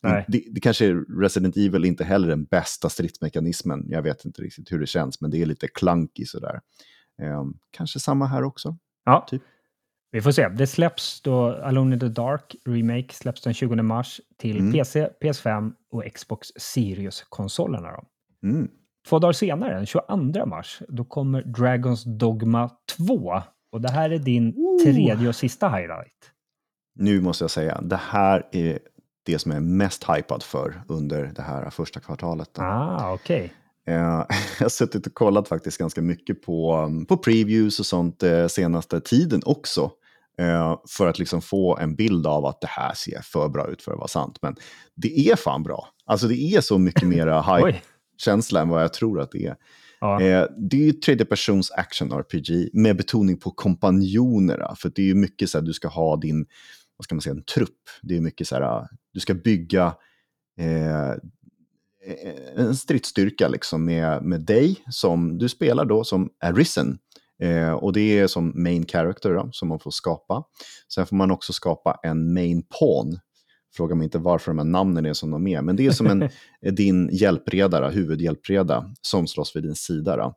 Det, 0.29 0.45
det 0.51 0.61
kanske 0.61 0.87
är 0.87 1.21
Resident 1.21 1.57
Evil 1.57 1.85
inte 1.85 2.05
heller 2.05 2.29
den 2.29 2.45
bästa 2.45 2.89
stridsmekanismen. 2.89 3.85
Jag 3.89 4.03
vet 4.03 4.25
inte 4.25 4.43
riktigt 4.43 4.73
hur 4.73 4.81
det 4.81 4.87
känns, 4.87 5.21
men 5.21 5.31
det 5.31 5.43
är 5.43 5.47
lite 5.47 5.69
clunky 5.69 6.25
sådär. 6.25 6.61
Eh, 7.23 7.45
kanske 7.71 8.01
samma 8.01 8.27
här 8.27 8.43
också. 8.43 8.77
Ja. 9.05 9.27
Typ. 9.31 9.43
Vi 10.11 10.21
får 10.21 10.33
se. 10.33 10.49
Det 10.49 10.67
släpps 10.67 11.21
då, 11.21 11.53
Alone 11.53 11.95
in 11.95 12.01
the 12.01 12.09
Dark 12.09 12.57
Remake 12.67 13.15
släpps 13.15 13.43
den 13.43 13.55
20 13.55 13.83
mars 13.83 14.21
till 14.37 14.59
Mm. 14.59 14.73
PC, 14.73 15.09
PS5 15.21 15.73
och 15.91 16.05
Xbox 16.15 16.49
Series-konsolerna. 16.57 18.05
Mm. 18.43 18.69
Två 19.09 19.19
dagar 19.19 19.33
senare, 19.33 19.75
den 19.75 19.87
22 19.87 20.47
mars, 20.47 20.83
då 20.89 21.05
kommer 21.05 21.43
Dragons 21.43 22.05
Dogma 22.05 22.71
2. 22.97 23.43
Och 23.73 23.81
det 23.81 23.91
här 23.91 24.11
är 24.11 24.19
din 24.19 24.55
tredje 24.85 25.29
och 25.29 25.37
sista 25.37 25.69
highlight. 25.69 26.33
Nu 26.95 27.21
måste 27.21 27.45
jag 27.45 27.51
säga, 27.51 27.81
det 27.81 28.01
här 28.09 28.47
är 28.53 28.79
det 29.23 29.39
som 29.39 29.51
jag 29.51 29.57
är 29.57 29.67
mest 29.67 30.05
hypad 30.11 30.43
för 30.43 30.83
under 30.89 31.33
det 31.37 31.43
här 31.43 31.71
första 31.71 32.01
kvartalet. 32.01 32.51
då. 32.53 32.63
Ah, 32.63 33.13
okej. 33.15 33.53
Eh, 33.87 33.95
jag 34.59 34.65
har 34.65 34.69
suttit 34.69 35.07
och 35.07 35.15
kollat 35.15 35.49
faktiskt 35.49 35.79
ganska 35.79 36.03
mycket 36.03 36.43
på, 36.43 36.89
på 37.09 37.17
previews 37.17 37.81
och 37.81 37.87
sånt 37.87 38.23
eh, 38.23 38.47
senaste 38.47 39.01
tiden 39.01 39.43
också. 39.47 39.91
Eh, 40.39 40.77
för 40.89 41.07
att 41.07 41.19
liksom 41.19 41.43
få 41.43 41.77
en 41.77 41.95
bild 41.95 42.27
av 42.27 42.47
att 42.47 42.61
det 42.61 42.67
här 42.67 42.95
ser 42.95 43.21
för 43.23 43.49
bra 43.49 43.69
ut 43.69 43.83
för 43.83 43.93
att 43.93 43.99
vara 43.99 44.09
sant. 44.09 44.39
Men 44.43 44.57
det 44.95 45.31
är 45.31 45.37
fan 45.37 45.63
bra. 45.63 45.89
Alltså 46.07 46.29
det 46.29 46.37
är 46.37 46.61
så 46.61 46.79
mycket 46.79 47.09
mera 47.09 47.45
Oj. 47.63 47.83
Hype-känsla 48.19 48.61
än 48.61 48.69
vad 48.69 48.83
jag 48.83 48.93
tror 48.93 49.21
att 49.21 49.31
det 49.33 49.47
är. 49.47 49.57
Ja. 50.01 50.23
Eh, 50.23 50.47
det 50.57 50.77
är 50.77 50.85
ju 50.85 50.93
tredje 50.93 51.27
persons 51.27 51.71
action 51.71 52.13
RPG 52.13 52.71
med 52.73 52.97
betoning 52.97 53.39
på 53.39 53.51
kompanjonerna. 53.51 54.75
För 54.77 54.93
det 54.95 55.03
är 55.03 55.07
ju 55.07 55.15
mycket 55.15 55.51
så 55.51 55.59
här, 55.59 55.65
du 55.65 55.73
ska 55.73 55.89
ha 55.89 56.17
din, 56.17 56.47
vad 56.97 57.05
ska 57.05 57.15
man 57.15 57.23
säga, 57.23 57.35
en 57.35 57.45
trupp. 57.45 57.89
Det 58.03 58.17
är 58.17 58.21
mycket 58.21 58.49
så 58.49 58.55
här, 58.55 58.89
du 59.13 59.21
ska 59.21 59.35
bygga 59.35 59.95
eh, 60.59 61.15
en 62.57 62.77
stridsstyrka 62.77 63.49
liksom 63.49 63.85
med, 63.85 64.23
med 64.23 64.41
dig 64.41 64.77
som 64.91 65.39
du 65.39 65.49
spelar 65.49 65.85
då 65.85 66.05
som 66.05 66.31
Arisen. 66.45 66.99
Eh, 67.43 67.73
och 67.73 67.93
det 67.93 68.19
är 68.19 68.27
som 68.27 68.53
main 68.63 68.87
character 68.87 69.35
då, 69.35 69.49
som 69.53 69.69
man 69.69 69.81
får 69.81 69.91
skapa. 69.91 70.45
Sen 70.95 71.07
får 71.07 71.17
man 71.17 71.31
också 71.31 71.53
skapa 71.53 72.01
en 72.03 72.33
main 72.33 72.63
pawn. 72.63 73.19
Fråga 73.77 73.95
mig 73.95 74.05
inte 74.05 74.19
varför 74.19 74.51
de 74.51 74.59
här 74.59 74.65
namnen 74.65 75.07
är 75.07 75.13
som 75.13 75.31
de 75.31 75.47
är, 75.47 75.63
men 75.63 75.77
det 75.77 75.87
är 75.87 75.91
som 75.91 76.07
en, 76.07 76.29
din 76.75 77.09
hjälpreda, 77.13 77.89
huvudhjälpreda, 77.89 78.95
som 79.03 79.27
slåss 79.27 79.57
vid 79.57 79.63
din 79.63 79.75
sida. 79.75 80.35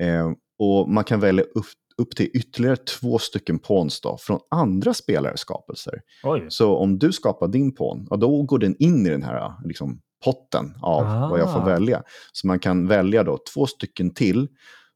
Eh, 0.00 0.30
och 0.58 0.88
man 0.88 1.04
kan 1.04 1.20
välja 1.20 1.44
upp, 1.44 1.66
upp 1.98 2.16
till 2.16 2.30
ytterligare 2.34 2.76
två 2.76 3.18
stycken 3.18 3.58
pawns 3.58 4.00
då, 4.00 4.16
från 4.20 4.40
andra 4.50 4.94
spelares 4.94 5.40
skapelser. 5.40 6.00
Oj. 6.22 6.46
Så 6.48 6.76
om 6.76 6.98
du 6.98 7.12
skapar 7.12 7.48
din 7.48 7.74
pawn, 7.74 8.06
ja, 8.10 8.16
då 8.16 8.42
går 8.42 8.58
den 8.58 8.76
in 8.78 9.06
i 9.06 9.10
den 9.10 9.22
här 9.22 9.52
liksom, 9.64 10.00
potten 10.24 10.74
av 10.82 11.30
vad 11.30 11.40
jag 11.40 11.52
får 11.52 11.60
Ah. 11.60 11.64
välja. 11.64 12.02
Så 12.32 12.46
man 12.46 12.58
kan 12.58 12.88
välja 12.88 13.22
då 13.24 13.38
två 13.54 13.66
stycken 13.66 14.10
till 14.14 14.48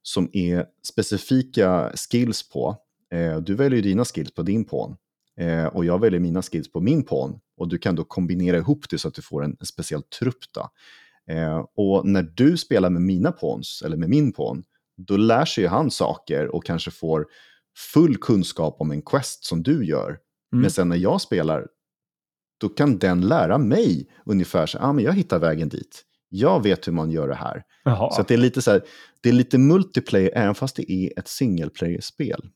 som 0.02 0.30
är 0.32 0.64
specifika 0.88 1.92
skills 2.10 2.48
på. 2.48 2.76
Eh, 3.14 3.36
du 3.36 3.54
väljer 3.54 3.82
dina 3.82 4.04
skills 4.04 4.34
på 4.34 4.42
din 4.42 4.64
pawn 4.64 4.96
eh, 5.40 5.64
och 5.64 5.84
jag 5.84 6.00
väljer 6.00 6.20
mina 6.20 6.42
skills 6.42 6.72
på 6.72 6.80
min 6.80 7.04
pawn. 7.04 7.40
Och 7.56 7.68
du 7.68 7.78
kan 7.78 7.94
då 7.94 8.04
kombinera 8.04 8.56
ihop 8.56 8.90
det 8.90 8.98
så 8.98 9.08
att 9.08 9.14
du 9.14 9.22
får 9.22 9.44
en, 9.44 9.56
en 9.60 9.66
speciell 9.66 10.02
trupp. 10.02 10.38
Eh, 11.30 11.64
och 11.76 12.06
när 12.06 12.22
du 12.22 12.56
spelar 12.56 12.90
med 12.90 13.02
mina 13.02 13.32
pawns, 13.32 13.82
eller 13.86 13.96
med 13.96 14.08
min 14.08 14.32
pawn, 14.32 14.64
då 14.96 15.16
lär 15.16 15.44
sig 15.44 15.66
han 15.66 15.90
saker 15.90 16.54
och 16.54 16.64
kanske 16.64 16.90
får 16.90 17.26
full 17.92 18.16
kunskap 18.16 18.76
om 18.78 18.90
en 18.90 19.02
quest 19.02 19.44
som 19.44 19.62
du 19.62 19.86
gör. 19.86 20.08
Mm. 20.08 20.62
Men 20.62 20.70
sen 20.70 20.88
när 20.88 20.96
jag 20.96 21.20
spelar, 21.20 21.66
då 22.60 22.68
kan 22.68 22.98
den 22.98 23.20
lära 23.20 23.58
mig 23.58 24.10
ungefär 24.24 24.66
så 24.66 24.78
ah, 24.78 24.92
men 24.92 25.04
jag 25.04 25.12
hittar 25.12 25.38
vägen 25.38 25.68
dit. 25.68 26.04
Jag 26.28 26.62
vet 26.62 26.88
hur 26.88 26.92
man 26.92 27.10
gör 27.10 27.28
det 27.28 27.34
här. 27.34 27.62
Jaha. 27.84 28.12
Så 28.12 28.22
det 28.22 28.34
är 28.34 28.38
lite 28.38 28.62
så 28.62 28.70
här, 28.70 28.82
det 29.20 29.28
är 29.28 29.32
lite 29.32 29.58
multiplayer 29.58 30.30
även 30.34 30.54
fast 30.54 30.76
det 30.76 30.92
är 30.92 31.18
ett 31.18 31.28
single 31.28 31.70
player-spel. 31.70 32.50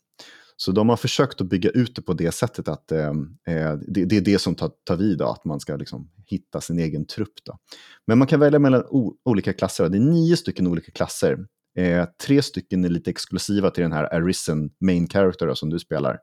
Så 0.56 0.72
de 0.72 0.88
har 0.88 0.96
försökt 0.96 1.40
att 1.40 1.46
bygga 1.46 1.70
ut 1.70 1.96
det 1.96 2.02
på 2.02 2.12
det 2.12 2.32
sättet 2.32 2.68
att 2.68 2.92
eh, 2.92 3.08
eh, 3.48 3.74
det, 3.86 4.04
det 4.04 4.16
är 4.16 4.20
det 4.20 4.38
som 4.38 4.54
tar, 4.54 4.70
tar 4.84 4.96
vid, 4.96 5.18
då, 5.18 5.24
att 5.24 5.44
man 5.44 5.60
ska 5.60 5.76
liksom 5.76 6.10
hitta 6.26 6.60
sin 6.60 6.78
egen 6.78 7.06
trupp. 7.06 7.34
Då. 7.44 7.58
Men 8.06 8.18
man 8.18 8.26
kan 8.26 8.40
välja 8.40 8.58
mellan 8.58 8.84
o, 8.88 9.14
olika 9.24 9.52
klasser. 9.52 9.84
Då. 9.84 9.90
Det 9.90 9.98
är 9.98 10.00
nio 10.00 10.36
stycken 10.36 10.66
olika 10.66 10.92
klasser. 10.92 11.38
Eh, 11.78 12.06
tre 12.26 12.42
stycken 12.42 12.84
är 12.84 12.88
lite 12.88 13.10
exklusiva 13.10 13.70
till 13.70 13.82
den 13.82 13.92
här 13.92 14.14
Arisen 14.14 14.70
main 14.80 15.08
character 15.08 15.46
då, 15.46 15.54
som 15.54 15.70
du 15.70 15.78
spelar. 15.78 16.18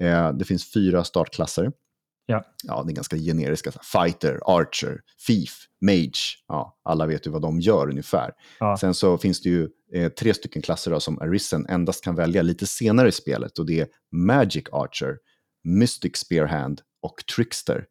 Eh, 0.00 0.32
det 0.32 0.44
finns 0.44 0.72
fyra 0.72 1.04
startklasser. 1.04 1.72
Ja. 2.26 2.44
Ja, 2.64 2.82
det 2.82 2.92
är 2.92 2.94
ganska 2.94 3.16
generiska. 3.16 3.72
Fighter, 3.92 4.40
Archer, 4.46 5.00
Thief, 5.26 5.66
Mage. 5.80 6.38
Ja, 6.48 6.76
alla 6.84 7.06
vet 7.06 7.26
ju 7.26 7.30
vad 7.30 7.42
de 7.42 7.60
gör 7.60 7.88
ungefär. 7.90 8.30
Ja. 8.60 8.76
Sen 8.76 8.94
så 8.94 9.18
finns 9.18 9.40
det 9.42 9.48
ju 9.48 9.68
eh, 9.94 10.08
tre 10.08 10.34
stycken 10.34 10.62
klasser 10.62 10.90
då, 10.90 11.00
som 11.00 11.18
Arisen 11.18 11.66
endast 11.66 12.04
kan 12.04 12.14
välja 12.14 12.42
lite 12.42 12.66
senare 12.66 13.08
i 13.08 13.12
spelet. 13.12 13.58
Och 13.58 13.66
det 13.66 13.80
är 13.80 13.86
Magic 14.12 14.64
Archer, 14.72 15.16
Mystic 15.64 16.16
Spearhand 16.16 16.80
och 17.02 17.14
Trickster. 17.36 17.86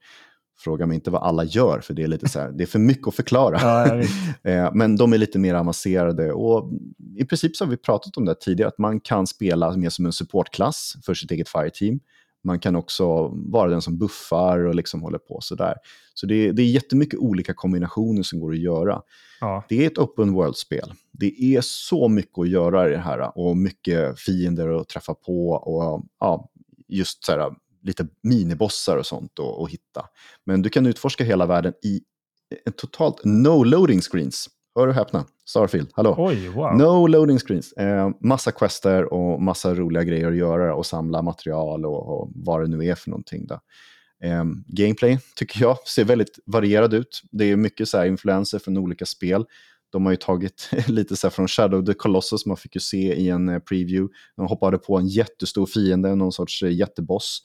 Fråga 0.57 0.85
mig 0.85 0.95
inte 0.95 1.11
vad 1.11 1.23
alla 1.23 1.43
gör, 1.43 1.79
för 1.79 1.93
det 1.93 2.03
är 2.03 2.07
lite 2.07 2.29
så 2.29 2.39
här, 2.39 2.51
det 2.51 2.63
är 2.63 2.67
för 2.67 2.79
mycket 2.79 3.07
att 3.07 3.15
förklara. 3.15 3.59
Ja. 3.61 4.03
Eh, 4.51 4.71
Men 4.73 4.95
de 4.95 5.13
är 5.13 5.17
lite 5.17 5.39
mer 5.39 5.53
avancerade 5.53 6.33
och 6.33 6.71
i 7.17 7.25
princip 7.25 7.55
så 7.55 7.65
har 7.65 7.69
vi 7.69 7.77
pratat 7.77 8.17
om 8.17 8.25
det 8.25 8.35
tidigare, 8.35 8.67
att 8.67 8.77
man 8.77 8.99
kan 8.99 9.27
spela 9.27 9.77
mer 9.77 9.89
som 9.89 10.05
en 10.05 10.13
supportklass 10.13 10.95
för 11.05 11.13
sitt 11.13 11.31
eget 11.31 11.49
fireteam. 11.49 11.99
Man 12.43 12.59
kan 12.59 12.75
också 12.75 13.27
vara 13.33 13.69
den 13.69 13.81
som 13.81 13.97
buffar 13.97 14.59
och 14.59 14.75
liksom 14.75 15.01
håller 15.01 15.17
på 15.17 15.41
sådär. 15.41 15.75
Så 16.13 16.25
det 16.25 16.51
det 16.51 16.61
är 16.61 16.65
jättemycket 16.65 17.19
olika 17.19 17.53
kombinationer 17.53 18.23
som 18.23 18.39
går 18.39 18.51
att 18.51 18.59
göra. 18.59 19.01
Ja. 19.39 19.63
Det 19.69 19.83
är 19.83 19.87
ett 19.87 19.97
open 19.97 20.33
world-spel. 20.33 20.93
Det 21.11 21.43
är 21.43 21.61
så 21.61 22.07
mycket 22.07 22.39
att 22.39 22.49
göra 22.49 22.89
i 22.89 22.91
det 22.91 22.97
här 22.97 23.37
och 23.37 23.57
mycket 23.57 24.19
fiender 24.19 24.81
att 24.81 24.89
träffa 24.89 25.13
på 25.13 25.49
och 25.49 26.03
ja, 26.19 26.49
just 26.87 27.25
så 27.25 27.31
här, 27.31 27.51
lite 27.81 28.07
minibossar 28.23 28.97
och 28.97 29.05
sånt 29.05 29.39
att 29.39 29.69
hitta. 29.69 30.05
Men 30.45 30.61
du 30.61 30.69
kan 30.69 30.85
utforska 30.85 31.23
hela 31.23 31.45
världen 31.45 31.73
i 31.83 32.01
en 32.65 32.73
totalt 32.73 33.21
no 33.23 33.63
loading 33.63 34.01
screens 34.01 34.49
hör 34.75 34.87
du 34.87 34.93
häpna, 34.93 35.25
Starfield, 35.45 35.89
hallå. 35.93 36.15
Oj, 36.17 36.49
wow. 36.49 36.77
No 36.77 37.07
loading 37.07 37.39
screens. 37.39 37.73
Eh, 37.73 38.09
massa 38.21 38.51
quester 38.51 39.13
och 39.13 39.41
massa 39.41 39.75
roliga 39.75 40.03
grejer 40.03 40.27
att 40.27 40.37
göra 40.37 40.75
och 40.75 40.85
samla 40.85 41.21
material 41.21 41.85
och, 41.85 42.21
och 42.21 42.31
vad 42.35 42.61
det 42.61 42.67
nu 42.67 42.85
är 42.85 42.95
för 42.95 43.09
någonting. 43.09 43.47
Då. 43.47 43.59
Eh, 44.23 44.43
gameplay 44.67 45.19
tycker 45.35 45.61
jag 45.61 45.87
ser 45.87 46.05
väldigt 46.05 46.39
varierad 46.45 46.93
ut. 46.93 47.21
Det 47.31 47.51
är 47.51 47.55
mycket 47.55 47.89
så 47.89 47.97
här 47.97 48.05
influenser 48.05 48.59
från 48.59 48.77
olika 48.77 49.05
spel. 49.05 49.45
De 49.93 50.05
har 50.05 50.13
ju 50.13 50.17
tagit 50.17 50.69
lite 50.87 51.15
så 51.15 51.29
från 51.29 51.47
Shadow 51.47 51.85
the 51.85 51.93
Colossus, 51.93 52.45
man 52.45 52.57
fick 52.57 52.75
ju 52.75 52.81
se 52.81 53.13
i 53.13 53.29
en 53.29 53.49
eh, 53.49 53.59
preview. 53.59 54.13
De 54.35 54.47
hoppade 54.47 54.77
på 54.77 54.97
en 54.97 55.07
jättestor 55.07 55.65
fiende, 55.65 56.15
någon 56.15 56.31
sorts 56.31 56.63
eh, 56.63 56.71
jätteboss. 56.71 57.41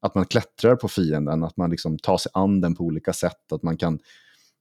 Att 0.00 0.14
man 0.14 0.26
klättrar 0.26 0.76
på 0.76 0.88
fienden, 0.88 1.44
att 1.44 1.56
man 1.56 1.70
liksom 1.70 1.98
tar 1.98 2.18
sig 2.18 2.30
an 2.34 2.60
den 2.60 2.74
på 2.74 2.84
olika 2.84 3.12
sätt, 3.12 3.52
att 3.52 3.62
man 3.62 3.76
kan, 3.76 3.98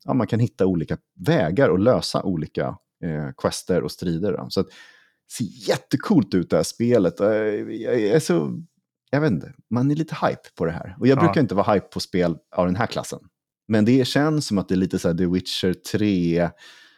ja, 0.06 0.14
man 0.14 0.28
kan 0.28 0.40
hitta 0.40 0.66
olika 0.66 0.98
vägar 1.20 1.70
och 1.70 1.80
lösa 1.80 2.24
olika 2.24 2.78
eh, 3.04 3.32
quester 3.38 3.84
och 3.84 3.92
strider. 3.92 4.32
Då. 4.32 4.46
Så 4.50 4.60
att, 4.60 4.68
det 4.68 5.34
ser 5.34 5.70
jättekult 5.70 6.34
ut 6.34 6.50
det 6.50 6.56
här 6.56 6.64
spelet. 6.64 7.20
Jag 7.20 8.02
är 8.02 8.20
så, 8.20 8.64
jag 9.12 9.22
vet 9.22 9.32
inte, 9.32 9.54
man 9.70 9.92
är 9.92 9.96
lite 9.96 10.16
hype 10.16 10.50
på 10.58 10.66
det 10.66 10.72
här. 10.72 10.96
Och 11.00 11.08
jag 11.08 11.18
ja. 11.18 11.22
brukar 11.22 11.42
inte 11.42 11.56
vara 11.56 11.74
hype 11.74 11.88
på 11.88 12.00
spel 12.00 12.38
av 12.56 12.66
den 12.66 12.76
här 12.76 12.88
klassen. 12.88 13.20
Men 13.68 13.86
det 13.86 14.08
känns 14.08 14.48
som 14.48 14.58
att 14.58 14.68
det 14.68 14.76
är 14.76 14.78
lite 14.78 15.00
så 15.00 15.08
här 15.08 15.16
The 15.16 15.26
Witcher 15.26 15.74
3, 15.74 16.50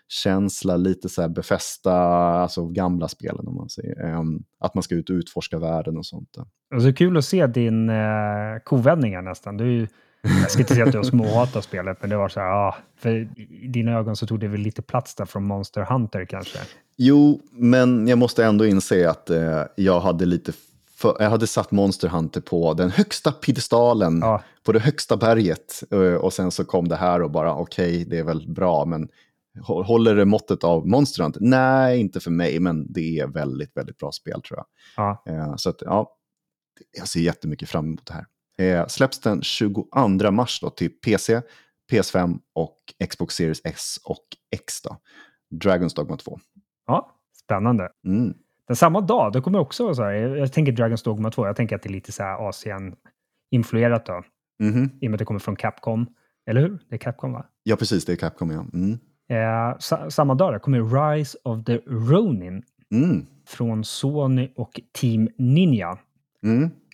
känsla, 0.07 0.77
lite 0.77 1.09
så 1.09 1.21
här 1.21 1.29
befästa, 1.29 1.93
alltså 1.93 2.67
gamla 2.67 3.07
spelen 3.07 3.47
om 3.47 3.55
man 3.55 3.69
säger. 3.69 4.15
Um, 4.15 4.43
att 4.59 4.73
man 4.73 4.83
ska 4.83 4.95
ut 4.95 5.09
och 5.09 5.13
utforska 5.13 5.59
världen 5.59 5.97
och 5.97 6.05
sånt. 6.05 6.37
Alltså, 6.73 6.93
kul 6.93 7.17
att 7.17 7.25
se 7.25 7.47
din 7.47 7.89
uh, 7.89 8.59
kovändningar 8.63 9.21
nästan. 9.21 9.57
Du, 9.57 9.87
jag 10.23 10.51
ska 10.51 10.59
inte 10.59 10.73
säga 10.73 10.85
att 10.85 10.91
du 10.91 10.97
har 10.97 11.05
småhatat 11.05 11.63
spelet, 11.63 11.97
men 12.01 12.09
det 12.09 12.17
var 12.17 12.29
så 12.29 12.39
här, 12.39 12.47
ja, 12.47 12.75
för 12.97 13.09
i 13.37 13.67
dina 13.67 13.91
ögon 13.91 14.15
så 14.15 14.27
tog 14.27 14.39
det 14.39 14.47
väl 14.47 14.59
lite 14.59 14.81
plats 14.81 15.15
där 15.15 15.25
från 15.25 15.43
Monster 15.43 15.81
Hunter 15.81 16.25
kanske? 16.25 16.59
Jo, 16.97 17.41
men 17.51 18.07
jag 18.07 18.17
måste 18.17 18.45
ändå 18.45 18.65
inse 18.65 19.09
att 19.09 19.29
uh, 19.29 19.61
jag 19.75 19.99
hade 19.99 20.25
lite 20.25 20.53
för, 20.95 21.15
jag 21.19 21.29
hade 21.29 21.47
satt 21.47 21.71
Monster 21.71 22.07
Hunter 22.07 22.41
på 22.41 22.73
den 22.73 22.89
högsta 22.89 23.31
piedestalen, 23.31 24.19
ja. 24.19 24.43
på 24.63 24.71
det 24.71 24.79
högsta 24.79 25.17
berget. 25.17 25.83
Uh, 25.93 26.15
och 26.15 26.33
sen 26.33 26.51
så 26.51 26.65
kom 26.65 26.87
det 26.87 26.95
här 26.95 27.21
och 27.21 27.31
bara, 27.31 27.55
okej, 27.55 27.91
okay, 27.91 28.05
det 28.05 28.19
är 28.19 28.23
väl 28.23 28.53
bra, 28.53 28.85
men 28.85 29.09
Håller 29.61 30.15
det 30.15 30.25
måttet 30.25 30.63
av 30.63 30.87
Monster 30.87 31.23
Hunter? 31.23 31.41
Nej, 31.43 31.99
inte 31.99 32.19
för 32.19 32.31
mig, 32.31 32.59
men 32.59 32.93
det 32.93 33.19
är 33.19 33.27
väldigt, 33.27 33.77
väldigt 33.77 33.97
bra 33.97 34.11
spel 34.11 34.41
tror 34.41 34.59
jag. 34.59 34.65
Ja. 34.97 35.23
Eh, 35.27 35.55
så 35.55 35.69
att, 35.69 35.81
ja, 35.81 36.15
jag 36.97 37.07
ser 37.07 37.19
jättemycket 37.19 37.69
fram 37.69 37.85
emot 37.85 38.05
det 38.05 38.13
här. 38.13 38.25
Eh, 38.59 38.87
släpps 38.87 39.19
den 39.19 39.41
22 39.41 40.31
mars 40.31 40.59
då 40.61 40.69
till 40.69 40.89
PC, 40.89 41.41
PS5 41.91 42.39
och 42.53 42.77
Xbox 43.09 43.35
Series 43.35 43.61
S 43.63 43.99
och 44.03 44.25
X. 44.55 44.81
Då. 44.81 44.97
Dragons 45.49 45.93
Dogma 45.93 46.17
2. 46.17 46.39
Ja, 46.87 47.15
spännande. 47.43 47.89
Mm. 48.07 48.33
Den 48.67 48.75
samma 48.75 49.01
dag, 49.01 49.33
det 49.33 49.41
kommer 49.41 49.59
också 49.59 49.95
så 49.95 50.03
här, 50.03 50.11
jag 50.13 50.53
tänker 50.53 50.71
Dragons 50.71 51.03
Dogma 51.03 51.31
2, 51.31 51.47
jag 51.47 51.55
tänker 51.55 51.75
att 51.75 51.81
det 51.81 51.89
är 51.89 51.93
lite 51.93 52.11
så 52.11 52.23
här 52.23 52.49
Asien-influerat 52.49 54.05
då. 54.05 54.23
Mm 54.61 54.73
-hmm. 54.73 54.89
I 55.01 55.07
och 55.07 55.11
med 55.11 55.13
att 55.13 55.19
det 55.19 55.25
kommer 55.25 55.39
från 55.39 55.55
Capcom. 55.55 56.07
Eller 56.49 56.61
hur? 56.61 56.79
Det 56.89 56.95
är 56.95 56.99
Capcom 56.99 57.33
va? 57.33 57.45
Ja, 57.63 57.75
precis, 57.75 58.05
det 58.05 58.11
är 58.11 58.15
Capcom 58.15 58.51
ja. 58.51 58.65
Mm. 58.73 58.99
Eh, 59.29 59.77
sa 59.79 60.09
samma 60.09 60.35
dag 60.35 60.61
kommer 60.61 61.13
Rise 61.13 61.37
of 61.43 61.65
the 61.65 61.77
Ronin 61.77 62.63
mm. 62.91 63.25
från 63.47 63.83
Sony 63.83 64.51
och 64.55 64.81
Team 64.91 65.29
Ninja. 65.37 65.97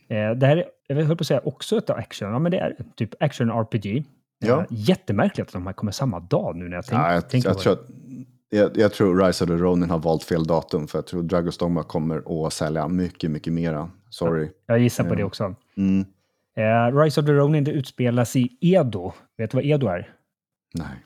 Eh, 0.10 0.32
det 0.32 0.48
här 0.48 0.66
jag 0.88 0.96
höll 0.96 1.18
på 1.18 1.22
att 1.22 1.28
säga 1.28 1.42
också 1.44 1.78
ett 1.78 1.90
action, 1.90 2.32
ja 2.32 2.40
men 2.40 2.52
det 2.52 2.58
är 2.58 2.76
typ 2.96 3.24
action 3.24 3.50
RPG. 3.50 4.06
Ja. 4.40 4.60
Eh, 4.60 4.66
jättemärkligt 4.70 5.48
att 5.48 5.54
de 5.54 5.68
här 5.68 5.74
kommer 5.74 5.92
samma 5.92 6.20
dag 6.20 6.56
nu 6.56 6.70
när 6.70 6.76
jag 6.76 6.86
tänker, 6.86 7.06
ja, 7.06 7.14
jag, 7.14 7.30
tänker 7.30 7.50
jag 7.50 7.58
på 7.58 7.64
tror 7.64 7.76
det. 7.76 7.82
Att, 7.82 7.90
jag, 8.50 8.78
jag, 8.78 8.94
tror 8.94 9.26
Rise 9.26 9.44
of 9.44 9.48
the 9.48 9.56
Ronin 9.56 9.90
har 9.90 10.00
valt 10.00 10.24
fel 10.24 10.44
datum 10.44 10.88
för 10.88 10.98
jag 10.98 11.06
tror 11.06 11.24
Dragons 11.24 11.58
Dogma 11.58 11.84
kommer 11.84 12.48
att 12.48 12.54
sälja 12.54 12.88
mycket, 12.88 13.32
mycket 13.32 13.54
mera. 13.54 13.90
Sorry. 14.10 14.50
Jag 14.66 14.80
gissar 14.80 15.04
på 15.04 15.16
det 15.16 15.24
också. 15.24 15.56
Mm. 15.78 16.06
Eh, 16.58 16.98
Rise 16.98 17.22
of 17.22 17.26
the 17.26 17.34
Ronin 17.34 17.64
det 17.64 17.72
utspelas 17.72 18.36
i 18.36 18.58
Edo. 18.62 19.14
Vet 19.38 19.52
du 19.52 19.58
vad 19.58 19.66
Edo 19.66 19.88
är? 19.88 20.14
Nej. 20.74 21.06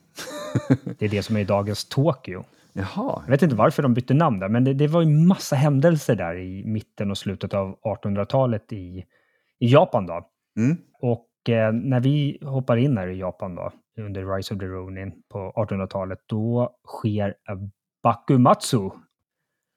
det 1.00 1.06
är 1.06 1.10
det 1.10 1.24
som 1.24 1.38
är 1.38 1.46
dagens 1.46 1.86
Tokyo. 1.86 2.44
Jaha. 2.74 3.22
Jag 3.26 3.32
vet 3.32 3.42
inte 3.42 3.56
varför 3.56 3.84
de 3.84 3.94
bytte 3.94 4.14
namn 4.14 4.40
där, 4.40 4.50
men 4.50 4.64
det, 4.64 4.74
det 4.74 4.88
var 4.88 5.02
ju 5.02 5.08
massa 5.08 5.56
händelser 5.56 6.16
där 6.16 6.40
i 6.40 6.64
mitten 6.66 7.12
och 7.12 7.18
slutet 7.18 7.54
av 7.54 7.76
1800-talet 7.82 8.74
i, 8.74 9.06
i 9.60 9.68
Japan. 9.68 10.06
Då. 10.06 10.28
Mm. 10.58 10.78
Och 11.00 11.50
eh, 11.50 11.74
när 11.74 12.00
vi 12.00 12.40
hoppar 12.42 12.78
in 12.78 12.98
här 12.98 13.08
i 13.08 13.20
Japan 13.20 13.56
då, 13.56 13.72
under 14.00 14.36
Rise 14.36 14.54
of 14.54 14.60
the 14.60 14.66
Ronin 14.66 15.12
på 15.30 15.54
1800-talet, 15.56 16.20
då 16.28 16.76
sker 16.88 17.36
Bakumatsu. 18.04 18.90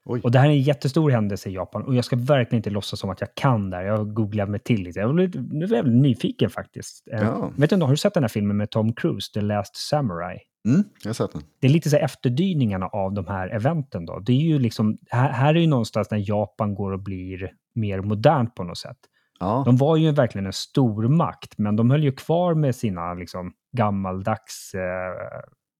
Oj. 0.09 0.21
Och 0.23 0.31
det 0.31 0.39
här 0.39 0.45
är 0.45 0.51
en 0.51 0.61
jättestor 0.61 1.09
händelse 1.09 1.49
i 1.49 1.53
Japan 1.53 1.83
och 1.83 1.95
jag 1.95 2.05
ska 2.05 2.15
verkligen 2.15 2.59
inte 2.59 2.69
låtsas 2.69 2.99
som 2.99 3.09
att 3.09 3.21
jag 3.21 3.35
kan 3.35 3.69
där. 3.69 3.81
Jag 3.81 4.13
googlar 4.13 4.45
mig 4.45 4.59
till 4.59 4.83
lite. 4.83 4.99
Jag 4.99 5.09
är 5.09 5.67
väldigt 5.67 6.01
nyfiken 6.01 6.49
faktiskt. 6.49 7.07
Eh, 7.11 7.21
ja. 7.21 7.51
Vet 7.57 7.69
du, 7.69 7.75
har 7.75 7.91
du 7.91 7.97
sett 7.97 8.13
den 8.13 8.23
här 8.23 8.27
filmen 8.27 8.57
med 8.57 8.69
Tom 8.71 8.93
Cruise, 8.93 9.33
The 9.33 9.41
Last 9.41 9.75
Samurai? 9.75 10.39
Mm, 10.67 10.83
jag 11.03 11.09
har 11.09 11.13
sett 11.13 11.33
den. 11.33 11.41
Det 11.59 11.67
är 11.67 11.71
lite 11.71 11.89
så 11.89 11.95
här 11.95 12.03
efterdyningarna 12.03 12.87
av 12.87 13.13
de 13.13 13.27
här 13.27 13.49
eventen 13.49 14.05
då. 14.05 14.19
Det 14.19 14.31
är 14.31 14.35
ju 14.41 14.59
liksom, 14.59 14.97
här, 15.09 15.31
här 15.31 15.55
är 15.55 15.59
ju 15.59 15.67
någonstans 15.67 16.11
när 16.11 16.29
Japan 16.29 16.75
går 16.75 16.91
och 16.91 16.99
blir 16.99 17.51
mer 17.75 18.01
modernt 18.01 18.55
på 18.55 18.63
något 18.63 18.77
sätt. 18.77 18.97
Ja. 19.39 19.63
De 19.65 19.77
var 19.77 19.95
ju 19.95 20.11
verkligen 20.11 20.45
en 20.45 20.53
stor 20.53 21.07
makt, 21.07 21.57
men 21.57 21.75
de 21.75 21.91
höll 21.91 22.03
ju 22.03 22.11
kvar 22.11 22.53
med 22.53 22.75
sina 22.75 23.13
liksom, 23.13 23.53
gammaldags, 23.77 24.73
eh, 24.75 24.81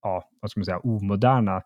ja, 0.01 0.29
vad 0.41 0.51
ska 0.51 0.59
man 0.59 0.65
säga, 0.65 0.79
omoderna 0.79 1.61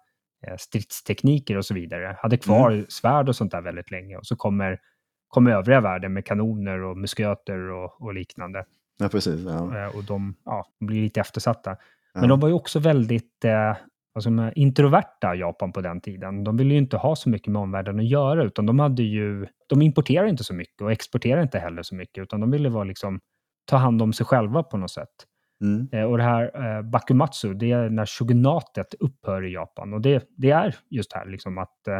eh, 0.47 0.55
stridstekniker 0.59 1.57
och 1.57 1.65
så 1.65 1.73
vidare. 1.73 2.17
Hade 2.19 2.37
kvar 2.37 2.71
mm. 2.71 2.85
svärd 2.89 3.29
och 3.29 3.35
sånt 3.35 3.51
där 3.51 3.61
väldigt 3.61 3.91
länge. 3.91 4.17
Och 4.17 4.25
så 4.25 4.35
kommer, 4.35 4.79
kommer 5.27 5.51
övriga 5.51 5.81
världen 5.81 6.13
med 6.13 6.25
kanoner 6.25 6.83
och 6.83 6.97
musköter 6.97 7.69
och, 7.71 8.01
och 8.01 8.13
liknande. 8.13 8.65
Ja, 8.99 9.09
precis. 9.09 9.41
Ja. 9.45 9.77
Eh, 9.77 9.95
och 9.95 10.03
de, 10.03 10.35
ja, 10.45 10.65
de 10.79 10.85
blir 10.85 11.01
lite 11.01 11.19
eftersatta. 11.19 11.77
Men 12.13 12.29
de 12.29 12.39
var 12.39 12.47
ju 12.47 12.53
också 12.53 12.79
väldigt 12.79 13.45
eh, 13.45 13.77
alltså 14.15 14.51
introverta, 14.55 15.35
Japan, 15.35 15.71
på 15.71 15.81
den 15.81 16.01
tiden. 16.01 16.43
De 16.43 16.57
ville 16.57 16.73
ju 16.73 16.77
inte 16.77 16.97
ha 16.97 17.15
så 17.15 17.29
mycket 17.29 17.47
med 17.47 17.61
omvärlden 17.61 17.99
att 17.99 18.07
göra, 18.07 18.43
utan 18.43 18.65
de 18.65 18.79
hade 18.79 19.03
ju... 19.03 19.47
De 19.67 19.81
importerade 19.81 20.29
inte 20.29 20.43
så 20.43 20.53
mycket 20.53 20.81
och 20.81 20.91
exporterade 20.91 21.43
inte 21.43 21.59
heller 21.59 21.83
så 21.83 21.95
mycket, 21.95 22.21
utan 22.21 22.39
de 22.39 22.51
ville 22.51 22.69
vara 22.69 22.83
liksom, 22.83 23.19
ta 23.65 23.77
hand 23.77 24.01
om 24.01 24.13
sig 24.13 24.25
själva 24.25 24.63
på 24.63 24.77
något 24.77 24.91
sätt. 24.91 25.27
Mm. 25.61 25.89
Eh, 25.91 26.03
och 26.03 26.17
det 26.17 26.23
här 26.23 26.77
eh, 26.77 26.81
Bakumatsu, 26.81 27.53
det 27.53 27.71
är 27.71 27.89
när 27.89 28.05
shogunatet 28.05 28.93
upphör 28.99 29.45
i 29.45 29.53
Japan. 29.53 29.93
Och 29.93 30.01
det, 30.01 30.27
det 30.37 30.51
är 30.51 30.75
just 30.89 31.13
här 31.13 31.25
liksom 31.25 31.57
att 31.57 31.87
eh, 31.87 31.95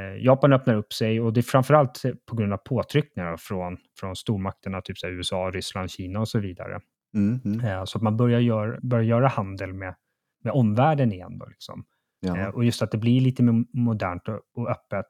eh 0.00 0.24
Japan 0.24 0.52
öppnar 0.52 0.74
upp 0.74 0.92
sig 0.92 1.20
och 1.20 1.32
det 1.32 1.40
är 1.40 1.42
framförallt 1.42 2.02
på 2.26 2.36
grund 2.36 2.52
av 2.52 2.56
påtryckningar 2.56 3.36
från, 3.36 3.76
från 4.00 4.16
stormakterna, 4.16 4.80
typ 4.80 4.98
så 4.98 5.08
USA, 5.08 5.50
Ryssland, 5.54 5.90
Kina 5.90 6.20
och 6.20 6.28
så 6.28 6.38
vidare. 6.38 6.80
Mm, 7.14 7.40
mm. 7.44 7.86
Så 7.86 7.98
att 7.98 8.02
man 8.02 8.16
börjar, 8.16 8.40
gör, 8.40 8.78
börjar 8.82 9.04
göra 9.04 9.28
handel 9.28 9.72
med, 9.72 9.94
med 10.44 10.52
omvärlden 10.52 11.12
igen. 11.12 11.38
Då, 11.38 11.46
liksom. 11.46 11.84
Ja. 12.20 12.38
Eh, 12.38 12.48
och 12.48 12.64
just 12.64 12.82
att 12.82 12.90
det 12.90 12.98
blir 12.98 13.20
lite 13.20 13.42
mer 13.42 13.64
modernt 13.72 14.28
och, 14.28 14.40
och 14.56 14.70
öppet. 14.70 15.06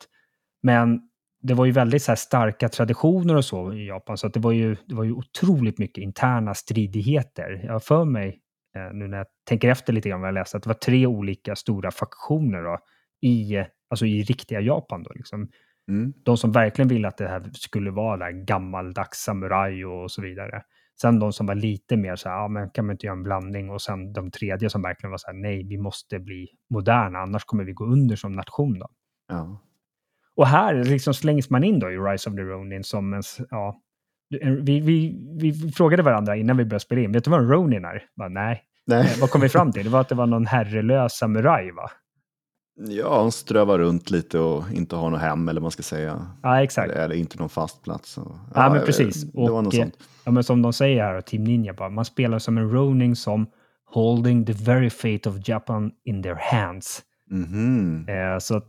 Men 0.62 1.00
det 1.42 1.54
var 1.54 1.64
ju 1.64 1.72
väldigt 1.72 2.02
så 2.02 2.16
starka 2.16 2.68
traditioner 2.68 3.36
och 3.36 3.44
så 3.44 3.72
i 3.72 3.86
Japan, 3.86 4.18
så 4.18 4.26
att 4.26 4.34
det, 4.34 4.40
var 4.40 4.52
ju, 4.52 4.76
det 4.86 4.94
var 4.94 5.04
ju 5.04 5.12
otroligt 5.12 5.78
mycket 5.78 6.02
interna 6.02 6.54
stridigheter. 6.54 7.60
Jag 7.64 7.72
har 7.72 7.80
för 7.80 8.04
mig, 8.04 8.40
eh, 8.76 8.92
nu 8.92 9.08
när 9.08 9.16
jag 9.16 9.26
tänker 9.48 9.68
efter 9.68 9.92
lite 9.92 10.08
grann 10.08 10.20
vad 10.20 10.28
jag 10.28 10.34
läste, 10.34 10.56
att 10.56 10.62
det 10.62 10.68
var 10.68 10.74
tre 10.74 11.06
olika 11.06 11.56
stora 11.56 11.90
faktioner 11.90 12.62
då, 12.62 12.78
i, 13.28 13.64
alltså 13.90 14.06
i 14.06 14.22
riktiga 14.22 14.60
Japan. 14.60 15.02
Då, 15.02 15.12
liksom. 15.14 15.48
Mm. 15.88 16.12
De 16.24 16.36
som 16.36 16.52
verkligen 16.52 16.88
ville 16.88 17.08
att 17.08 17.16
det 17.16 17.28
här 17.28 17.50
skulle 17.52 17.90
vara 17.90 18.16
där 18.16 18.30
gammaldags 18.30 19.18
samuraj 19.18 19.86
och 19.86 20.10
så 20.10 20.22
vidare. 20.22 20.62
Sen 21.00 21.18
de 21.18 21.32
som 21.32 21.46
var 21.46 21.54
lite 21.54 21.96
mer 21.96 22.16
så 22.16 22.28
här, 22.28 22.36
ja 22.36 22.48
men 22.48 22.70
kan 22.70 22.86
man 22.86 22.94
inte 22.94 23.06
göra 23.06 23.16
en 23.16 23.22
blandning? 23.22 23.70
Och 23.70 23.82
sen 23.82 24.12
de 24.12 24.30
tredje 24.30 24.70
som 24.70 24.82
verkligen 24.82 25.10
var 25.10 25.18
så 25.18 25.26
här, 25.26 25.34
nej, 25.34 25.64
vi 25.68 25.78
måste 25.78 26.18
bli 26.18 26.48
moderna, 26.70 27.18
annars 27.18 27.44
kommer 27.44 27.64
vi 27.64 27.72
gå 27.72 27.84
under 27.84 28.16
som 28.16 28.32
nation. 28.32 28.78
Då. 28.78 28.86
Ja. 29.28 29.60
Och 30.36 30.46
här 30.46 30.84
liksom 30.84 31.14
slängs 31.14 31.50
man 31.50 31.64
in 31.64 31.78
då 31.78 31.90
i 31.90 31.96
Rise 31.96 32.30
of 32.30 32.36
the 32.36 32.42
Ronin 32.42 32.84
som 32.84 33.14
en, 33.14 33.22
ja, 33.50 33.80
vi, 34.62 34.80
vi, 34.80 35.16
vi 35.40 35.72
frågade 35.72 36.02
varandra 36.02 36.36
innan 36.36 36.56
vi 36.56 36.64
började 36.64 36.80
spela 36.80 37.00
in, 37.00 37.12
vet 37.12 37.24
du 37.24 37.30
vad 37.30 37.40
en 37.40 37.48
Ronin 37.48 37.84
är? 37.84 38.02
Bara, 38.16 38.28
nej. 38.28 38.62
nej. 38.86 39.00
Eh, 39.00 39.20
vad 39.20 39.30
kom 39.30 39.40
vi 39.40 39.48
fram 39.48 39.72
till? 39.72 39.84
Det 39.84 39.90
var 39.90 40.00
att 40.00 40.08
det 40.08 40.14
var 40.14 40.26
någon 40.26 40.46
herrelös 40.46 41.12
samuraj, 41.12 41.70
va? 41.72 41.90
Ja, 42.76 43.18
han 43.20 43.32
strövar 43.32 43.78
runt 43.78 44.10
lite 44.10 44.38
och 44.38 44.64
inte 44.72 44.96
har 44.96 45.10
något 45.10 45.20
hem 45.20 45.48
eller 45.48 45.60
vad 45.60 45.64
man 45.64 45.70
ska 45.70 45.82
säga. 45.82 46.26
Ja, 46.42 46.62
exakt. 46.62 46.90
Eller, 46.92 47.04
eller 47.04 47.16
inte 47.16 47.38
någon 47.38 47.48
fast 47.48 47.82
plats. 47.82 48.14
ja, 48.16 48.38
ja, 48.54 48.72
men 48.72 48.84
precis. 48.84 49.22
Det 49.22 49.50
var 49.50 49.62
något 49.62 49.74
sånt. 49.74 49.96
Ja, 50.24 50.32
men 50.32 50.44
som 50.44 50.62
de 50.62 50.72
säger 50.72 51.02
här, 51.02 51.20
Team 51.20 51.44
Ninja, 51.44 51.72
bara, 51.72 51.88
man 51.88 52.04
spelar 52.04 52.38
som 52.38 52.58
en 52.58 52.70
Ronin 52.70 53.16
som 53.16 53.46
holding 53.84 54.46
the 54.46 54.52
very 54.52 54.90
fate 54.90 55.28
of 55.28 55.48
Japan 55.48 55.92
in 56.04 56.22
their 56.22 56.38
hands. 56.40 57.02
Mm 57.30 57.44
-hmm. 57.44 58.34
eh, 58.34 58.38
så 58.38 58.62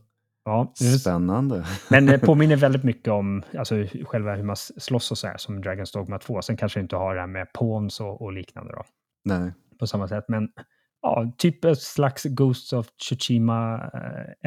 Ja, 0.46 0.74
Spännande. 1.00 1.66
Men 1.90 2.06
det 2.06 2.20
påminner 2.26 2.56
väldigt 2.56 2.84
mycket 2.84 3.14
om 3.14 3.44
alltså, 3.58 3.76
själva 4.04 4.36
hur 4.36 4.44
man 4.44 4.56
slåss 4.56 5.12
och 5.12 5.18
så 5.18 5.28
här, 5.28 5.38
som 5.38 5.64
Dragon's 5.64 5.94
Dogma 5.94 6.20
2. 6.20 6.42
Sen 6.42 6.58
kanske 6.58 6.80
inte 6.80 6.96
har 6.96 7.16
det 7.16 7.22
här 7.22 7.28
med 7.28 7.54
pawns 7.54 8.00
och, 8.00 8.22
och 8.22 8.34
liknande 8.34 8.74
då. 8.74 8.84
Nej. 9.24 9.54
På 9.80 9.88
samma 9.88 10.08
sätt. 10.08 10.26
Men 10.28 10.50
ja, 11.06 11.34
typ 11.38 11.66
ett 11.66 11.82
slags 11.82 12.24
Ghost 12.24 12.74
of 12.74 12.88
Tsushima 12.88 13.78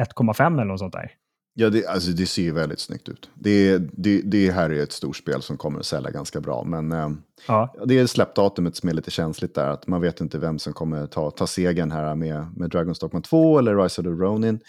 1,5 0.01 0.53
eller 0.53 0.65
något 0.65 0.79
sånt 0.79 0.93
där. 0.93 1.11
Ja, 1.53 1.69
det, 1.69 1.85
alltså, 1.85 2.11
det 2.11 2.25
ser 2.25 2.41
ju 2.41 2.51
väldigt 2.51 2.79
snyggt 2.79 3.09
ut. 3.09 3.29
Det, 3.35 3.77
det, 3.77 4.21
det 4.21 4.51
här 4.51 4.69
är 4.69 4.83
ett 4.83 4.91
stort 4.91 5.17
spel 5.17 5.41
som 5.41 5.57
kommer 5.57 5.79
att 5.79 5.85
sälja 5.85 6.11
ganska 6.11 6.41
bra. 6.41 6.63
Men 6.63 6.91
eh, 6.91 7.09
ja. 7.47 7.75
det 7.85 7.99
är 7.99 8.07
släppdatumet 8.07 8.75
som 8.75 8.89
är 8.89 8.93
lite 8.93 9.11
känsligt 9.11 9.55
där. 9.55 9.67
Att 9.69 9.87
man 9.87 10.01
vet 10.01 10.21
inte 10.21 10.37
vem 10.37 10.59
som 10.59 10.73
kommer 10.73 11.07
ta, 11.07 11.31
ta 11.31 11.47
segern 11.47 11.91
här 11.91 12.15
med, 12.15 12.47
med 12.55 12.71
Dragon's 12.71 12.99
Dogma 12.99 13.21
2 13.21 13.59
eller 13.59 13.75
Rise 13.75 14.01
of 14.01 14.05
the 14.05 14.11
Ronin. 14.11 14.59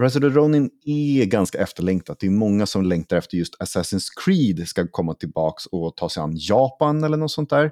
Rise 0.00 0.18
of 0.18 0.22
the 0.22 0.28
Ronin 0.28 0.70
är 0.84 1.24
ganska 1.24 1.58
efterlängtat. 1.58 2.20
Det 2.20 2.26
är 2.26 2.30
många 2.30 2.66
som 2.66 2.82
längtar 2.82 3.16
efter 3.16 3.36
just 3.36 3.60
Assassin's 3.60 4.08
Creed 4.24 4.68
ska 4.68 4.86
komma 4.86 5.14
tillbaka 5.14 5.62
och 5.72 5.96
ta 5.96 6.08
sig 6.08 6.22
an 6.22 6.36
Japan 6.36 7.04
eller 7.04 7.16
något 7.16 7.30
sånt 7.30 7.50
där. 7.50 7.70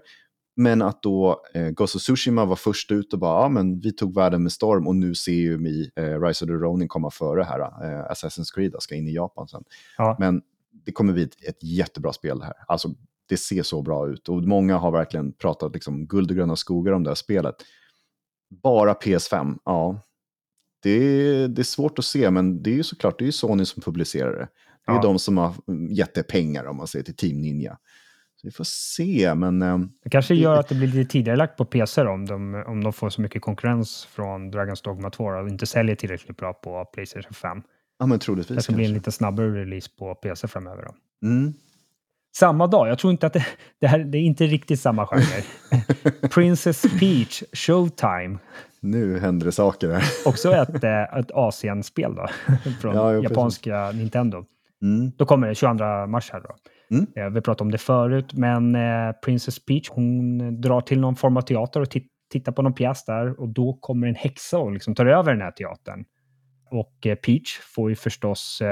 Men 0.61 0.83
att 0.83 1.03
då 1.03 1.43
eh, 1.55 1.71
Ghost 1.71 1.97
of 1.97 2.03
Tsushima 2.03 2.45
var 2.45 2.57
först 2.57 2.93
ut 2.93 3.13
och 3.13 3.19
bara, 3.19 3.43
ja 3.43 3.49
men 3.49 3.81
vi 3.81 3.93
tog 3.93 4.15
världen 4.15 4.43
med 4.43 4.53
storm 4.53 4.87
och 4.87 4.97
nu 4.97 5.15
ser 5.15 5.33
ju 5.33 5.59
vi 5.59 5.91
eh, 5.97 6.21
Rise 6.21 6.45
of 6.45 6.49
the 6.49 6.55
Ronin 6.55 6.89
komma 6.89 7.11
före 7.11 7.43
här. 7.43 7.61
Eh, 7.61 8.13
Assassin's 8.13 8.55
Creed 8.55 8.75
ska 8.79 8.95
in 8.95 9.09
i 9.09 9.15
Japan 9.15 9.49
sen. 9.49 9.65
Ja. 9.99 10.17
Men 10.19 10.43
det 10.85 10.93
kommer 10.93 11.13
bli 11.13 11.23
ett, 11.23 11.45
ett 11.49 11.63
jättebra 11.63 12.13
spel 12.13 12.39
det 12.39 12.45
här. 12.45 12.55
Alltså 12.69 12.89
det 13.29 13.37
ser 13.37 13.63
så 13.63 13.83
bra 13.83 14.09
ut 14.09 14.29
och 14.29 14.43
många 14.43 14.77
har 14.77 14.91
verkligen 14.91 15.33
pratat 15.33 15.75
liksom 15.75 16.07
guld 16.07 16.31
och 16.31 16.37
gröna 16.37 16.57
skogar 16.57 16.93
om 16.93 17.05
det 17.05 17.11
här 17.11 17.15
spelet. 17.15 17.55
Bara 18.63 18.93
PS5, 18.93 19.59
ja. 19.65 20.01
Det 20.83 20.91
är, 20.91 21.49
det 21.49 21.63
är 21.63 21.65
svårt 21.65 21.99
att 21.99 22.05
se, 22.05 22.31
men 22.31 22.63
det 22.63 22.71
är 22.71 22.75
ju 22.75 22.83
såklart 22.83 23.19
det 23.19 23.27
är 23.27 23.31
Sony 23.31 23.65
som 23.65 23.83
publicerar 23.83 24.33
det. 24.33 24.49
Det 24.87 24.93
är 24.93 24.97
ja. 24.97 25.03
de 25.03 25.19
som 25.19 25.39
har 25.39 25.55
gett 25.91 26.15
det 26.15 26.23
pengar 26.23 26.65
om 26.65 26.77
man 26.77 26.87
säger 26.87 27.05
till 27.05 27.17
Team 27.17 27.41
Ninja. 27.41 27.79
Så 28.41 28.47
vi 28.47 28.51
får 28.51 28.65
se, 28.65 29.35
men... 29.35 29.63
Eh, 29.63 29.79
det 30.05 30.11
kanske 30.11 30.35
gör 30.35 30.57
att 30.57 30.69
det 30.69 30.75
blir 30.75 30.89
lite 30.89 31.11
tidigare 31.11 31.37
lagt 31.37 31.57
på 31.57 31.65
PC 31.65 32.03
då, 32.03 32.11
om 32.11 32.27
de, 32.27 32.65
om 32.67 32.85
de 32.85 32.93
får 32.93 33.11
så 33.11 33.21
mycket 33.21 33.43
konkurrens 33.43 34.09
från 34.11 34.53
Dragon's 34.53 34.85
Dogma 34.85 35.11
2 35.11 35.25
och 35.25 35.49
inte 35.49 35.67
säljer 35.67 35.97
tillräckligt 35.97 36.37
bra 36.37 36.53
på 36.53 36.85
Playstation 36.85 37.33
5. 37.33 37.63
Ja, 37.99 38.07
men 38.07 38.19
troligtvis. 38.19 38.57
Det 38.57 38.63
ska 38.63 38.73
bli 38.73 38.85
en 38.85 38.93
lite 38.93 39.13
snabbare 39.13 39.61
release 39.61 39.91
på 39.99 40.15
PC 40.15 40.49
framöver 40.49 40.83
då. 40.83 40.95
Mm. 41.29 41.55
Samma 42.37 42.67
dag, 42.67 42.89
jag 42.89 42.99
tror 42.99 43.11
inte 43.11 43.27
att 43.27 43.33
det, 43.33 43.47
det 43.81 43.87
här 43.87 43.99
det 43.99 44.19
är 44.19 44.23
inte 44.23 44.47
riktigt 44.47 44.81
samma 44.81 45.07
genre. 45.07 45.45
Princess 46.29 46.83
Peach 47.01 47.43
Showtime. 47.53 48.39
Nu 48.81 49.19
händer 49.19 49.47
det 49.47 49.53
saker 49.53 49.91
här. 49.91 50.05
Också 50.29 50.53
ett, 50.53 50.85
eh, 50.85 51.03
ett 51.03 51.31
Asien-spel 51.31 52.15
då, 52.15 52.29
från 52.81 52.95
ja, 52.95 53.15
japanska. 53.15 53.91
Nintendo. 53.93 54.45
Mm. 54.83 55.13
Då 55.17 55.27
kommer 55.27 55.49
det 55.49 55.55
22 55.55 56.07
mars 56.07 56.31
här 56.33 56.41
då. 56.41 56.57
Mm. 56.91 57.07
Eh, 57.17 57.31
vi 57.31 57.41
pratade 57.41 57.67
om 57.67 57.71
det 57.71 57.79
förut, 57.79 58.33
men 58.35 58.75
eh, 58.75 59.13
Princess 59.25 59.65
Peach 59.65 59.89
hon 59.89 60.39
drar 60.61 60.81
till 60.81 61.01
någon 61.01 61.17
form 61.17 61.37
av 61.37 61.43
teater 61.43 61.81
och 61.81 61.89
tittar 62.31 62.53
på 62.53 62.63
någon 62.63 62.75
pjäs 62.75 63.05
där 63.05 63.41
och 63.41 63.49
då 63.49 63.79
kommer 63.81 64.07
en 64.07 64.15
häxa 64.15 64.59
och 64.59 64.73
liksom 64.73 64.95
tar 64.95 65.07
över 65.07 65.33
den 65.33 65.43
här 65.43 65.51
teatern. 65.51 66.05
Och 66.71 67.07
eh, 67.07 67.15
Peach 67.15 67.59
får 67.75 67.91
ju 67.91 67.97
förstås 67.97 68.63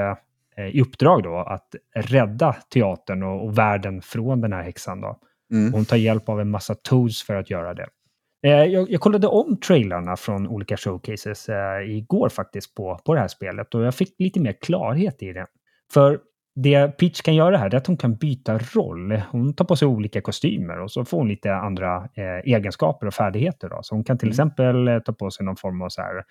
i 0.73 0.81
uppdrag 0.81 1.23
då 1.23 1.37
att 1.37 1.75
rädda 1.95 2.55
teatern 2.73 3.23
och, 3.23 3.45
och 3.45 3.57
världen 3.57 4.01
från 4.01 4.41
den 4.41 4.53
här 4.53 4.63
häxan. 4.63 5.01
Då. 5.01 5.19
Mm. 5.51 5.73
Hon 5.73 5.85
tar 5.85 5.97
hjälp 5.97 6.29
av 6.29 6.41
en 6.41 6.49
massa 6.49 6.75
toads 6.75 7.23
för 7.23 7.35
att 7.35 7.49
göra 7.49 7.73
det. 7.73 7.87
Jag, 8.41 8.91
jag, 8.91 9.01
kollade 9.01 9.27
om 9.27 9.59
trailarna 9.59 10.17
från 10.17 10.47
olika 10.47 10.77
showcases 10.77 11.49
eh, 11.49 11.97
igår 11.97 12.29
faktiskt 12.29 12.75
på, 12.75 12.99
på 13.05 13.13
det 13.13 13.19
här 13.19 13.27
spelet 13.27 13.75
och 13.75 13.83
jag 13.83 13.95
fick 13.95 14.15
lite 14.19 14.39
mer 14.39 14.55
klarhet 14.61 15.23
i 15.23 15.33
det. 15.33 15.45
För 15.93 16.19
det 16.63 16.97
Peach 16.97 17.21
kan 17.21 17.35
göra 17.35 17.57
här 17.57 17.73
är 17.73 17.77
att 17.77 17.87
hon 17.87 17.97
kan 17.97 18.15
byta 18.15 18.57
roll. 18.57 19.21
Hon 19.31 19.53
tar 19.53 19.65
på 19.65 19.75
sig 19.75 19.87
olika 19.87 20.21
kostymer 20.21 20.79
och 20.79 20.91
så 20.91 21.05
får 21.05 21.17
hon 21.17 21.27
lite 21.27 21.55
andra 21.55 22.09
eh, 22.13 22.53
egenskaper 22.53 23.07
och 23.07 23.13
färdigheter. 23.13 23.69
Då. 23.69 23.79
Så 23.81 23.95
hon 23.95 24.03
kan 24.03 24.17
till 24.17 24.27
mm. 24.27 24.31
exempel 24.31 24.87
eh, 24.87 24.99
ta 24.99 25.13
på 25.13 25.31
sig 25.31 25.45
någon 25.45 25.55
form 25.55 25.81
av 25.81 25.89
så 25.89 26.01
här, 26.01 26.23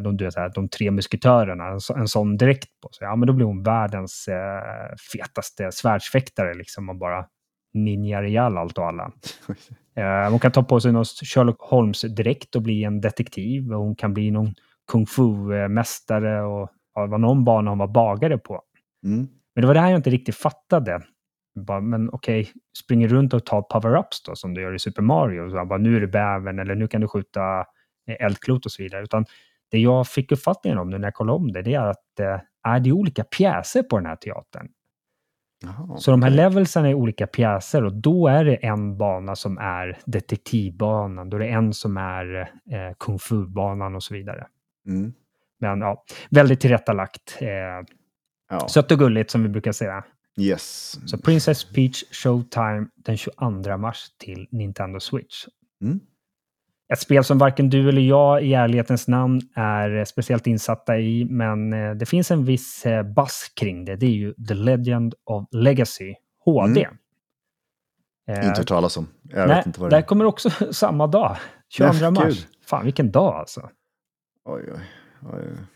de, 0.00 0.16
du 0.16 0.30
så 0.30 0.40
här, 0.40 0.52
de 0.54 0.68
tre 0.68 0.90
musketörerna, 0.90 1.64
en, 1.66 1.78
en 1.96 2.08
sån 2.08 2.36
direkt 2.36 2.80
på 2.82 2.88
sig. 2.92 3.04
Ja, 3.04 3.16
men 3.16 3.26
då 3.26 3.32
blir 3.32 3.46
hon 3.46 3.62
världens 3.62 4.28
eh, 4.28 4.96
fetaste 5.12 5.72
svärdsfäktare 5.72 6.54
liksom 6.54 6.88
och 6.88 6.96
bara 6.96 7.26
ninjar 7.74 8.22
ihjäl 8.22 8.56
allt 8.56 8.78
och 8.78 8.86
alla. 8.86 9.12
eh, 9.96 10.30
hon 10.30 10.38
kan 10.38 10.52
ta 10.52 10.62
på 10.62 10.80
sig 10.80 10.92
någon 10.92 11.04
Sherlock 11.04 11.60
Holmes 11.60 12.00
direkt 12.00 12.56
och 12.56 12.62
bli 12.62 12.84
en 12.84 13.00
detektiv. 13.00 13.72
Och 13.72 13.80
hon 13.80 13.96
kan 13.96 14.14
bli 14.14 14.30
någon 14.30 14.54
kung 14.92 15.06
fu-mästare 15.06 16.42
och 16.42 16.70
ja, 16.94 17.06
var 17.06 17.18
någon 17.18 17.44
bana 17.44 17.70
hon 17.70 17.78
var 17.78 17.88
bagare 17.88 18.38
på. 18.38 18.62
Mm. 19.04 19.28
Men 19.56 19.62
det 19.62 19.66
var 19.66 19.74
det 19.74 19.80
här 19.80 19.90
jag 19.90 19.98
inte 19.98 20.10
riktigt 20.10 20.36
fattade. 20.36 21.00
Bara, 21.54 21.80
men 21.80 22.10
okej, 22.10 22.40
okay, 22.40 22.52
springer 22.78 23.08
runt 23.08 23.34
och 23.34 23.46
tar 23.46 23.62
power-ups 23.62 24.26
då, 24.26 24.34
som 24.34 24.54
du 24.54 24.60
gör 24.60 24.74
i 24.74 24.78
Super 24.78 25.02
Mario. 25.02 25.50
Så 25.50 25.64
bara, 25.64 25.78
nu 25.78 25.96
är 25.96 26.00
det 26.00 26.06
bäven 26.06 26.58
eller 26.58 26.74
nu 26.74 26.88
kan 26.88 27.00
du 27.00 27.08
skjuta 27.08 27.64
eldklot 28.06 28.66
och 28.66 28.72
så 28.72 28.82
vidare. 28.82 29.02
Utan 29.02 29.26
det 29.70 29.78
jag 29.78 30.08
fick 30.08 30.32
uppfattningen 30.32 30.78
om 30.78 30.90
nu 30.90 30.98
när 30.98 31.06
jag 31.06 31.14
kollade 31.14 31.36
om 31.36 31.52
det, 31.52 31.62
det 31.62 31.74
är 31.74 31.86
att 31.86 32.20
eh, 32.20 32.80
det 32.80 32.88
är 32.88 32.92
olika 32.92 33.24
pjäser 33.24 33.82
på 33.82 33.96
den 33.96 34.06
här 34.06 34.16
teatern. 34.16 34.68
Aha, 35.66 35.96
så 35.96 36.10
de 36.10 36.22
här 36.22 36.30
levelsen 36.30 36.84
är 36.84 36.94
olika 36.94 37.26
pjäser 37.26 37.84
och 37.84 37.92
då 37.92 38.28
är 38.28 38.44
det 38.44 38.54
en 38.54 38.98
bana 38.98 39.36
som 39.36 39.58
är 39.58 39.98
detektivbanan, 40.04 41.30
då 41.30 41.36
är 41.36 41.40
det 41.40 41.48
en 41.48 41.72
som 41.72 41.96
är 41.96 42.40
eh, 42.70 42.94
kung 42.98 43.18
fu-banan 43.18 43.94
och 43.94 44.02
så 44.02 44.14
vidare. 44.14 44.46
Mm. 44.86 45.12
Men 45.58 45.80
ja, 45.80 46.04
väldigt 46.30 46.60
tillrättalagt. 46.60 47.38
Eh, 47.40 47.48
Ja. 48.48 48.68
Sött 48.68 48.92
och 48.92 48.98
gulligt 48.98 49.30
som 49.30 49.42
vi 49.42 49.48
brukar 49.48 49.72
säga. 49.72 50.04
Yes. 50.38 50.98
Så 51.06 51.18
Princess 51.18 51.64
Peach 51.64 52.04
Showtime 52.10 52.86
den 52.94 53.16
22 53.16 53.76
mars 53.76 54.06
till 54.18 54.48
Nintendo 54.50 55.00
Switch. 55.00 55.46
Mm. 55.82 56.00
Ett 56.92 57.00
spel 57.00 57.24
som 57.24 57.38
varken 57.38 57.70
du 57.70 57.88
eller 57.88 58.02
jag 58.02 58.42
i 58.42 58.54
ärlighetens 58.54 59.08
namn 59.08 59.40
är 59.54 60.04
speciellt 60.04 60.46
insatta 60.46 60.98
i, 60.98 61.24
men 61.24 61.72
eh, 61.72 61.94
det 61.94 62.06
finns 62.06 62.30
en 62.30 62.44
viss 62.44 62.86
eh, 62.86 63.02
bass 63.02 63.52
kring 63.56 63.84
det. 63.84 63.96
Det 63.96 64.06
är 64.06 64.10
ju 64.10 64.34
The 64.34 64.54
Legend 64.54 65.14
of 65.24 65.48
Legacy 65.50 66.14
HD. 66.44 66.84
Mm. 66.84 66.96
Eh, 68.28 68.48
inte 68.48 68.60
hört 68.60 68.68
talas 68.68 68.96
om. 68.96 69.08
Jag 69.22 69.48
nej, 69.48 69.56
vet 69.56 69.66
inte 69.66 69.80
vad 69.80 69.90
det 69.90 69.96
är. 69.96 70.02
kommer 70.02 70.24
också 70.24 70.50
samma 70.72 71.06
dag, 71.06 71.36
22 71.68 71.92
nej, 71.92 72.10
mars. 72.10 72.24
Gud. 72.24 72.46
Fan, 72.66 72.84
vilken 72.84 73.10
dag 73.10 73.34
alltså. 73.34 73.70
Oj, 74.44 74.62
oj. 74.74 74.80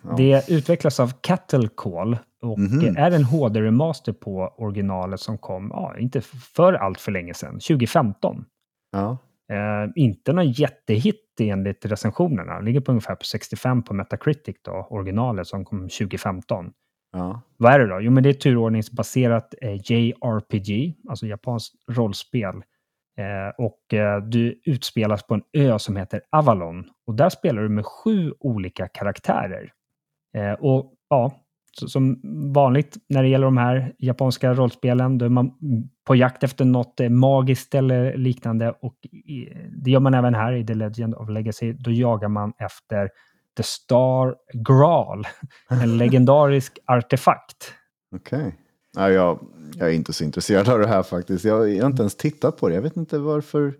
Ja. 0.02 0.14
Det 0.16 0.50
utvecklas 0.50 1.00
av 1.00 1.12
Cattle 1.20 1.68
Call 1.76 2.18
och 2.42 2.58
mm 2.58 2.70
-hmm. 2.70 2.98
är 2.98 3.10
en 3.10 3.24
HD-remaster 3.24 4.12
på 4.12 4.54
originalet 4.58 5.20
som 5.20 5.38
kom, 5.38 5.70
ja, 5.72 5.98
inte 5.98 6.20
för 6.54 6.72
allt 6.72 7.00
för 7.00 7.12
länge 7.12 7.34
sedan, 7.34 7.52
2015. 7.52 8.44
Ja. 8.92 9.18
Eh, 9.50 9.90
inte 9.94 10.32
någon 10.32 10.50
jättehit 10.50 11.26
enligt 11.40 11.86
recensionerna. 11.86 12.60
Ligger 12.60 12.80
på 12.80 12.92
ungefär 12.92 13.14
på 13.14 13.24
65 13.24 13.82
på 13.82 13.94
Metacritic 13.94 14.56
då, 14.62 14.86
originalet 14.90 15.46
som 15.46 15.64
kom 15.64 15.88
2015. 15.88 16.72
Ja. 17.12 17.42
Vad 17.56 17.72
är 17.72 17.78
det 17.78 17.86
då? 17.86 18.00
Jo, 18.00 18.10
men 18.10 18.22
det 18.22 18.28
är 18.28 18.34
turordningsbaserat 18.34 19.54
eh, 19.62 19.74
JRPG, 19.74 20.94
alltså 21.08 21.26
japanskt 21.26 21.74
rollspel. 21.90 22.62
Eh, 23.18 23.64
och 23.64 23.94
eh, 23.94 24.22
du 24.22 24.60
utspelas 24.64 25.26
på 25.26 25.34
en 25.34 25.42
ö 25.52 25.78
som 25.78 25.96
heter 25.96 26.20
Avalon. 26.30 26.84
Och 27.06 27.14
där 27.14 27.28
spelar 27.28 27.62
du 27.62 27.68
med 27.68 27.86
sju 27.86 28.32
olika 28.40 28.88
karaktärer. 28.88 29.72
Eh, 30.36 30.52
och 30.52 30.94
ja, 31.08 31.32
som 31.86 32.20
vanligt 32.54 32.96
när 33.08 33.22
det 33.22 33.28
gäller 33.28 33.44
de 33.44 33.56
här 33.56 33.94
japanska 33.98 34.54
rollspelen, 34.54 35.18
då 35.18 35.24
är 35.24 35.28
man 35.28 35.52
på 36.06 36.16
jakt 36.16 36.42
efter 36.42 36.64
något 36.64 37.00
magiskt 37.10 37.74
eller 37.74 38.16
liknande. 38.16 38.74
Och 38.80 38.94
det 39.82 39.90
gör 39.90 40.00
man 40.00 40.14
även 40.14 40.34
här 40.34 40.52
i 40.52 40.66
The 40.66 40.74
Legend 40.74 41.14
of 41.14 41.28
Legacy. 41.28 41.72
Då 41.72 41.90
jagar 41.90 42.28
man 42.28 42.52
efter 42.58 43.10
The 43.56 43.62
Star 43.62 44.36
Graal, 44.52 45.26
en 45.82 45.96
legendarisk 45.98 46.78
artefakt. 46.86 47.74
Okej. 48.16 48.38
Okay. 48.38 48.52
Ja, 48.96 49.10
jag, 49.10 49.38
jag 49.76 49.88
är 49.88 49.92
inte 49.92 50.12
så 50.12 50.24
intresserad 50.24 50.68
av 50.68 50.78
det 50.78 50.86
här 50.86 51.02
faktiskt. 51.02 51.44
Jag, 51.44 51.74
jag 51.74 51.82
har 51.82 51.90
inte 51.90 52.02
ens 52.02 52.16
tittat 52.16 52.56
på 52.56 52.68
det. 52.68 52.74
Jag 52.74 52.82
vet 52.82 52.96
inte 52.96 53.18
varför. 53.18 53.74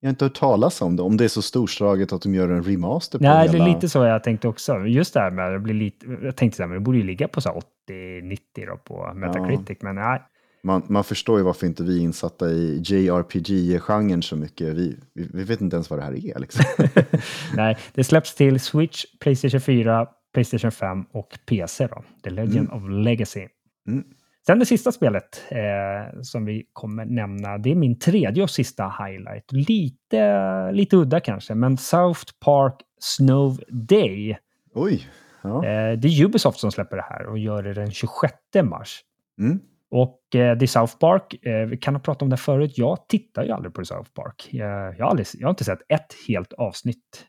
Jag 0.00 0.08
har 0.08 0.10
inte 0.10 0.24
hört 0.24 0.38
talas 0.38 0.82
om 0.82 0.96
det. 0.96 1.02
Om 1.02 1.16
det 1.16 1.24
är 1.24 1.28
så 1.28 1.42
storslaget 1.42 2.12
att 2.12 2.22
de 2.22 2.34
gör 2.34 2.48
en 2.48 2.62
remaster 2.62 3.18
på 3.18 3.24
Nej, 3.24 3.48
hela... 3.48 3.64
det 3.64 3.70
är 3.70 3.74
lite 3.74 3.88
så 3.88 4.04
jag 4.04 4.24
tänkte 4.24 4.48
också. 4.48 4.86
Just 4.86 5.14
det 5.14 5.20
här 5.20 5.30
med 5.30 5.46
att 5.46 5.52
det 5.52 5.58
blir 5.58 5.74
lite... 5.74 6.06
Jag 6.22 6.36
tänkte 6.36 6.64
att 6.64 6.70
det 6.70 6.80
borde 6.80 6.98
ju 6.98 7.04
ligga 7.04 7.28
på 7.28 7.40
80-90 7.40 8.76
på 8.84 9.12
Metacritic, 9.14 9.78
ja. 9.80 9.86
men 9.86 9.94
nej. 9.94 10.22
Man, 10.62 10.82
man 10.86 11.04
förstår 11.04 11.38
ju 11.38 11.44
varför 11.44 11.66
inte 11.66 11.82
vi 11.82 11.98
är 11.98 12.02
insatta 12.02 12.50
i 12.50 12.82
JRPG-genren 12.84 14.22
så 14.22 14.36
mycket. 14.36 14.68
Vi, 14.68 14.96
vi, 15.14 15.28
vi, 15.32 15.44
vet 15.44 15.60
inte 15.60 15.76
ens 15.76 15.90
vad 15.90 15.98
det 15.98 16.02
här 16.02 16.26
är. 16.26 16.38
Liksom. 16.38 16.64
nej, 17.56 17.78
det 17.94 18.04
släpps 18.04 18.34
till 18.34 18.60
Switch, 18.60 19.04
Playstation 19.20 19.60
4, 19.60 20.06
Playstation 20.34 20.70
5 20.70 21.04
och 21.12 21.38
PC. 21.46 21.86
Då. 21.86 22.04
The 22.24 22.30
Legend 22.30 22.68
mm. 22.70 22.72
of 22.72 23.04
Legacy. 23.04 23.46
Mm. 23.88 24.04
Sen 24.46 24.58
det 24.58 24.66
sista 24.66 24.92
spelet 24.92 25.44
eh, 25.48 26.20
som 26.22 26.44
vi 26.44 26.66
kommer 26.72 27.04
nämna, 27.04 27.58
det 27.58 27.70
är 27.70 27.74
min 27.74 27.98
tredje 27.98 28.42
och 28.42 28.50
sista 28.50 28.94
highlight. 28.98 29.52
Lite, 29.52 30.72
lite 30.72 30.96
udda 30.96 31.20
kanske, 31.20 31.54
men 31.54 31.76
South 31.76 32.20
Park 32.44 32.74
Snow 32.98 33.60
Day. 33.68 34.38
Oj! 34.74 35.08
Ja. 35.42 35.64
Eh, 35.64 35.98
det 35.98 36.08
är 36.08 36.24
Ubisoft 36.24 36.60
som 36.60 36.72
släpper 36.72 36.96
det 36.96 37.06
här 37.08 37.26
och 37.26 37.38
gör 37.38 37.62
det 37.62 37.74
den 37.74 37.90
26 37.90 38.34
mars. 38.64 39.00
Mm. 39.38 39.60
Och 39.90 40.34
eh, 40.34 40.56
det 40.56 40.64
är 40.64 40.66
South 40.66 40.98
Park. 40.98 41.46
Eh, 41.46 41.66
vi 41.66 41.76
kan 41.76 41.94
ha 41.94 42.00
pratat 42.00 42.22
om 42.22 42.30
det 42.30 42.36
förut. 42.36 42.78
Jag 42.78 43.08
tittar 43.08 43.44
ju 43.44 43.50
aldrig 43.50 43.74
på 43.74 43.84
South 43.84 44.10
Park. 44.14 44.48
Jag, 44.50 44.98
jag, 44.98 45.04
har 45.04 45.10
aldrig, 45.10 45.26
jag 45.34 45.46
har 45.46 45.50
inte 45.50 45.64
sett 45.64 45.80
ett 45.88 46.14
helt 46.28 46.52
avsnitt 46.52 47.26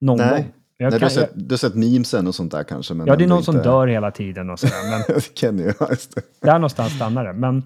någon 0.00 0.16
Nej. 0.16 0.42
gång. 0.42 0.52
Nej, 0.80 0.90
du, 0.90 0.98
kan, 0.98 1.02
har 1.02 1.10
sett, 1.10 1.30
du 1.34 1.52
har 1.52 1.56
sett 1.58 1.74
memesen 1.74 2.26
och 2.26 2.34
sånt 2.34 2.52
där 2.52 2.62
kanske? 2.64 2.94
Men 2.94 3.06
ja, 3.06 3.16
det 3.16 3.24
är 3.24 3.28
någon 3.28 3.42
som 3.44 3.56
inte- 3.56 3.68
dör 3.68 3.86
hela 3.86 4.10
tiden 4.10 4.50
och 4.50 4.58
sådär. 4.60 5.04
Men 5.10 5.20
Kenny, 5.34 5.72
ja, 5.80 5.86
just 5.90 6.14
det. 6.14 6.22
där 6.40 6.52
någonstans 6.54 6.92
stannar 6.96 7.24
det. 7.24 7.32
Men 7.32 7.62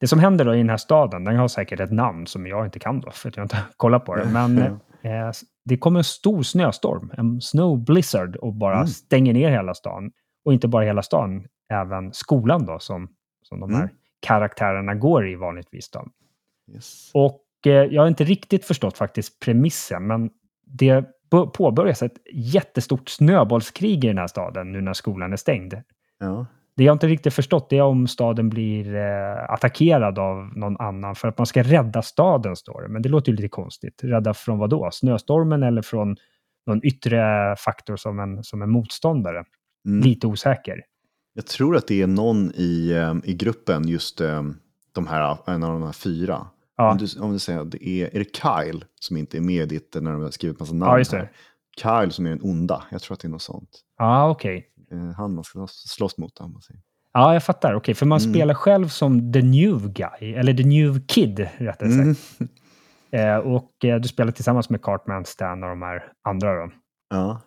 det 0.00 0.06
som 0.08 0.18
händer 0.18 0.44
då 0.44 0.54
i 0.54 0.58
den 0.58 0.70
här 0.70 0.76
staden, 0.76 1.24
den 1.24 1.36
har 1.36 1.48
säkert 1.48 1.80
ett 1.80 1.92
namn 1.92 2.26
som 2.26 2.46
jag 2.46 2.64
inte 2.66 2.78
kan 2.78 3.00
då, 3.00 3.10
för 3.10 3.28
att 3.28 3.36
jag 3.36 3.44
inte 3.44 3.56
har 3.56 3.64
kollat 3.76 4.04
på 4.04 4.14
det. 4.16 4.24
Men 4.24 4.58
eh, 4.58 5.30
det 5.64 5.76
kommer 5.76 6.00
en 6.00 6.04
stor 6.04 6.42
snöstorm, 6.42 7.12
en 7.16 7.40
snow 7.40 7.84
blizzard, 7.84 8.36
och 8.36 8.54
bara 8.54 8.74
Mm. 8.76 8.86
stänger 8.86 9.32
ner 9.32 9.50
hela 9.50 9.74
stan. 9.74 10.10
Och 10.44 10.52
inte 10.52 10.68
bara 10.68 10.84
hela 10.84 11.02
stan, 11.02 11.44
även 11.72 12.12
skolan 12.12 12.66
då, 12.66 12.78
som, 12.78 13.08
som 13.42 13.60
de 13.60 13.74
här 13.74 13.82
Mm. 13.82 13.94
karaktärerna 14.20 14.94
går 14.94 15.28
i 15.28 15.34
vanligtvis. 15.34 15.90
Då. 15.90 16.04
Yes. 16.74 17.10
Och 17.14 17.40
eh, 17.66 17.72
jag 17.72 18.02
har 18.02 18.08
inte 18.08 18.24
riktigt 18.24 18.64
förstått 18.64 18.98
faktiskt 18.98 19.40
premissen, 19.40 20.06
men 20.06 20.30
det 20.66 21.04
påbörjas 21.30 22.02
ett 22.02 22.18
jättestort 22.32 23.08
snöbollskrig 23.08 24.04
i 24.04 24.08
den 24.08 24.18
här 24.18 24.26
staden 24.26 24.72
nu 24.72 24.80
när 24.80 24.92
skolan 24.92 25.32
är 25.32 25.36
stängd. 25.36 25.74
Ja. 26.18 26.46
Det 26.76 26.84
jag 26.84 26.94
inte 26.94 27.06
riktigt 27.06 27.34
förstått 27.34 27.72
är 27.72 27.82
om 27.82 28.08
staden 28.08 28.48
blir 28.48 28.94
eh, 28.94 29.50
attackerad 29.50 30.18
av 30.18 30.36
någon 30.56 30.76
annan 30.76 31.14
för 31.14 31.28
att 31.28 31.38
man 31.38 31.46
ska 31.46 31.62
rädda 31.62 32.02
staden, 32.02 32.56
står 32.56 32.82
det. 32.82 32.88
Men 32.88 33.02
det 33.02 33.08
låter 33.08 33.32
ju 33.32 33.36
lite 33.36 33.48
konstigt. 33.48 34.00
Rädda 34.02 34.34
från 34.34 34.58
vad 34.58 34.70
då? 34.70 34.88
Snöstormen 34.92 35.62
eller 35.62 35.82
från 35.82 36.16
någon 36.66 36.86
yttre 36.86 37.56
faktor 37.58 37.96
som 37.96 38.18
en, 38.18 38.44
som 38.44 38.62
en 38.62 38.70
motståndare? 38.70 39.44
Mm. 39.86 40.00
Lite 40.00 40.26
osäker. 40.26 40.82
Jag 41.34 41.46
tror 41.46 41.76
att 41.76 41.88
det 41.88 42.02
är 42.02 42.06
någon 42.06 42.52
i, 42.54 42.92
eh, 42.92 43.30
i 43.30 43.34
gruppen, 43.34 43.88
just 43.88 44.20
eh, 44.20 44.42
de 44.92 45.06
här, 45.06 45.38
en 45.46 45.64
av 45.64 45.72
de 45.72 45.82
här 45.82 45.92
fyra. 45.92 46.46
Ja, 46.76 46.90
Om, 46.92 46.98
du, 46.98 47.20
om 47.20 47.32
du 47.32 47.38
säger 47.38 47.60
att 47.60 47.70
det 47.70 47.88
är, 47.88 48.06
är 48.16 48.18
det 48.18 48.36
Kyle 48.36 48.84
som 49.00 49.16
inte 49.16 49.36
är 49.36 49.40
med 49.40 49.62
i 49.62 49.66
ditt 49.66 49.96
när 50.00 50.12
de 50.12 50.22
har 50.22 50.30
skrivit 50.30 50.60
massa 50.60 50.74
namn 50.74 50.90
Ja, 50.92 50.98
just 50.98 51.10
det. 51.10 51.16
här? 51.16 51.30
Kyle 52.02 52.10
som 52.12 52.26
är 52.26 52.30
den 52.30 52.40
onda, 52.42 52.84
jag 52.90 53.02
tror 53.02 53.14
att 53.14 53.20
det 53.20 53.28
är 53.28 53.30
något 53.30 53.42
sånt. 53.42 53.70
ja 53.98 54.30
okej. 54.30 54.68
Eh, 54.92 54.98
han 55.16 55.34
man 55.34 55.44
ska 55.44 55.66
slåss 55.68 56.18
mot. 56.18 56.40
om 56.40 56.52
Man 56.52 56.62
säger. 56.62 56.80
Ja, 57.12 57.32
jag 57.32 57.44
fattar. 57.44 57.74
Okej, 57.74 57.94
för 57.94 58.06
man 58.06 58.18
Mm. 58.20 58.32
spelar 58.34 58.54
själv 58.54 58.88
som 58.88 59.32
the 59.32 59.42
new 59.42 59.92
guy, 59.92 60.34
eller 60.34 60.54
the 60.54 60.64
new 60.64 61.06
kid, 61.06 61.38
rättare 61.58 61.90
sagt. 61.90 62.40
Mm. 62.40 62.50
Eh, 63.10 63.36
och 63.36 63.84
eh, 63.84 64.00
du 64.00 64.08
spelar 64.08 64.32
tillsammans 64.32 64.70
med 64.70 64.82
Cartman, 64.82 65.24
Stan 65.24 65.62
och 65.62 65.68
de 65.68 65.82
här 65.82 66.12
andra. 66.28 66.54
Då. 66.66 66.72
Ja. 67.10 67.40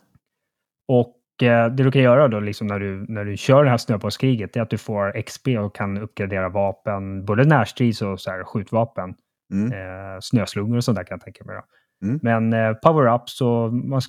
Och 0.88 1.15
det 1.39 1.83
du 1.83 1.91
kan 1.91 2.01
göra 2.01 2.27
då, 2.27 2.39
liksom 2.39 2.67
när, 2.67 2.79
du, 2.79 3.05
när 3.07 3.25
du 3.25 3.37
kör 3.37 3.63
det 3.63 3.69
här 3.69 3.77
snöbollskriget, 3.77 4.55
är 4.55 4.61
att 4.61 4.69
du 4.69 4.77
får 4.77 5.21
XP 5.21 5.47
och 5.47 5.75
kan 5.75 5.97
uppgradera 5.97 6.49
vapen, 6.49 7.25
både 7.25 7.43
närstrids 7.43 8.01
och 8.01 8.19
så 8.19 8.31
här, 8.31 8.43
skjutvapen. 8.43 9.13
Mm. 9.53 9.71
Eh, 9.71 10.19
snöslungor 10.21 10.77
och 10.77 10.83
sånt 10.83 10.97
där 10.97 11.03
kan 11.03 11.15
jag 11.15 11.21
tänka 11.21 11.45
mig. 11.45 11.55
Mm. 12.03 12.19
Men 12.21 12.53
eh, 12.53 12.77
power-ups, 12.85 13.41
och 13.41 13.73
man 13.73 14.01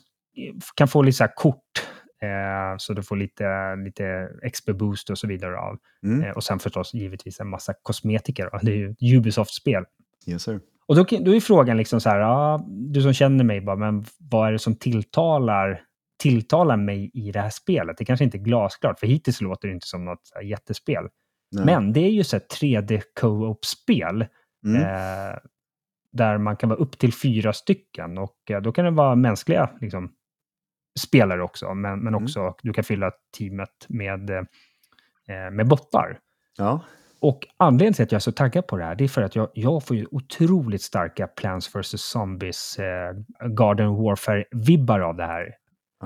kan 0.76 0.88
få 0.88 1.02
lite 1.02 1.16
så 1.16 1.28
kort, 1.36 1.86
eh, 2.22 2.76
så 2.78 2.92
du 2.92 3.02
får 3.02 3.16
lite, 3.16 3.76
lite 3.76 4.28
XP-boost 4.42 5.10
och 5.10 5.18
så 5.18 5.26
vidare 5.26 5.58
av. 5.58 5.78
Mm. 6.02 6.22
Eh, 6.22 6.30
och 6.30 6.44
sen 6.44 6.58
förstås 6.58 6.94
givetvis 6.94 7.40
en 7.40 7.48
massa 7.48 7.74
kosmetiker. 7.82 8.48
Då. 8.52 8.58
Det 8.62 8.72
är 8.72 8.76
ju 8.76 8.90
ett 8.90 9.02
Ubisoft-spel. 9.02 9.84
Yes, 10.26 10.42
sir. 10.42 10.60
Och 10.86 10.96
då, 10.96 11.04
då 11.20 11.34
är 11.34 11.40
frågan 11.40 11.76
liksom 11.76 12.00
så 12.00 12.10
här, 12.10 12.18
ja, 12.18 12.64
du 12.68 13.02
som 13.02 13.12
känner 13.12 13.44
mig, 13.44 13.60
bara, 13.60 13.76
men 13.76 14.04
vad 14.18 14.48
är 14.48 14.52
det 14.52 14.58
som 14.58 14.76
tilltalar, 14.76 15.82
tilltalar 16.20 16.76
mig 16.76 17.10
i 17.14 17.32
det 17.32 17.40
här 17.40 17.50
spelet? 17.50 17.96
Det 17.98 18.04
kanske 18.04 18.24
inte 18.24 18.36
är 18.36 18.42
glasklart, 18.42 19.00
för 19.00 19.06
hittills 19.06 19.40
låter 19.40 19.68
det 19.68 19.74
inte 19.74 19.86
som 19.86 20.04
något 20.04 20.30
här 20.34 20.42
jättespel. 20.42 21.04
Nej. 21.52 21.64
Men 21.64 21.92
det 21.92 22.00
är 22.00 22.10
ju 22.10 22.24
så 22.24 22.36
här 22.36 22.44
3D 22.60 23.02
co-op-spel 23.20 24.26
Mm. 24.66 24.82
eh, 24.82 25.36
där 26.12 26.38
man 26.38 26.56
kan 26.56 26.68
vara 26.68 26.78
upp 26.78 26.98
till 26.98 27.12
fyra 27.14 27.52
stycken 27.52 28.18
och 28.18 28.50
eh, 28.50 28.60
då 28.60 28.72
kan 28.72 28.84
det 28.84 28.90
vara 28.90 29.14
mänskliga 29.14 29.70
liksom, 29.80 30.12
spelare 30.98 31.42
också, 31.42 31.74
men, 31.74 31.98
men 31.98 32.14
Mm. 32.14 32.24
också 32.24 32.54
du 32.62 32.72
kan 32.72 32.84
fylla 32.84 33.10
teamet 33.38 33.86
med, 33.88 34.30
eh, 34.30 35.50
med 35.52 35.68
bottar. 35.68 36.18
Ja. 36.58 36.80
Och 37.20 37.46
anledningen 37.56 37.94
till 37.94 38.02
att 38.04 38.12
jag 38.12 38.18
är 38.18 38.20
så 38.20 38.32
taggad 38.32 38.66
på 38.66 38.76
det 38.76 38.84
här, 38.84 38.94
det 38.94 39.04
är 39.04 39.08
för 39.08 39.22
att 39.22 39.36
jag, 39.36 39.48
jag 39.54 39.84
får 39.86 39.96
ju 39.96 40.06
otroligt 40.10 40.82
starka 40.82 41.26
Plants 41.26 41.74
vs. 41.74 42.02
Zombies 42.02 42.78
eh, 42.78 43.14
Garden 43.48 43.88
Warfare-vibbar 43.88 45.00
av 45.00 45.16
det 45.16 45.26
här. 45.26 45.54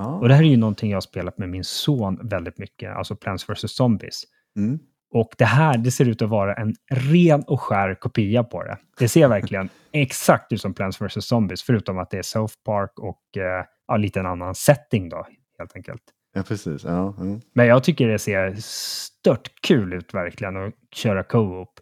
Och 0.03 0.27
det 0.27 0.35
här 0.35 0.43
är 0.43 0.47
ju 0.47 0.57
någonting 0.57 0.89
jag 0.89 0.95
har 0.95 1.01
spelat 1.01 1.37
med 1.37 1.49
min 1.49 1.63
son 1.63 2.19
väldigt 2.23 2.57
mycket, 2.57 2.95
alltså 2.95 3.15
Plants 3.15 3.49
vs. 3.49 3.75
Zombies. 3.75 4.23
Mm. 4.57 4.79
Och 5.11 5.29
det 5.37 5.45
här, 5.45 5.77
det 5.77 5.91
ser 5.91 6.05
ut 6.05 6.21
att 6.21 6.29
vara 6.29 6.53
en 6.53 6.75
ren 6.91 7.43
och 7.47 7.61
skär 7.61 7.95
kopia 7.95 8.43
på 8.43 8.63
det. 8.63 8.77
Det 8.99 9.07
ser 9.07 9.27
verkligen 9.27 9.69
exakt 9.91 10.51
ut 10.51 10.61
som 10.61 10.73
Plants 10.73 11.01
vs. 11.01 11.25
Zombies, 11.25 11.63
förutom 11.63 11.97
att 11.97 12.09
det 12.09 12.17
är 12.17 12.23
South 12.23 12.53
Park 12.65 12.99
och 12.99 13.37
eh, 13.37 13.65
ja, 13.87 13.97
lite 13.97 14.19
en 14.19 14.25
annan 14.25 14.55
setting 14.55 15.09
då, 15.09 15.27
helt 15.59 15.75
enkelt. 15.75 16.01
ja, 16.33 16.43
precis. 16.43 16.83
Ja. 16.83 17.15
Mm. 17.19 17.41
Men 17.53 17.67
jag 17.67 17.83
tycker 17.83 18.07
det 18.07 18.19
ser 18.19 18.55
stört 18.59 19.49
kul 19.67 19.93
ut 19.93 20.13
verkligen 20.13 20.57
att 20.57 20.73
köra 20.95 21.23
co-op. 21.23 21.79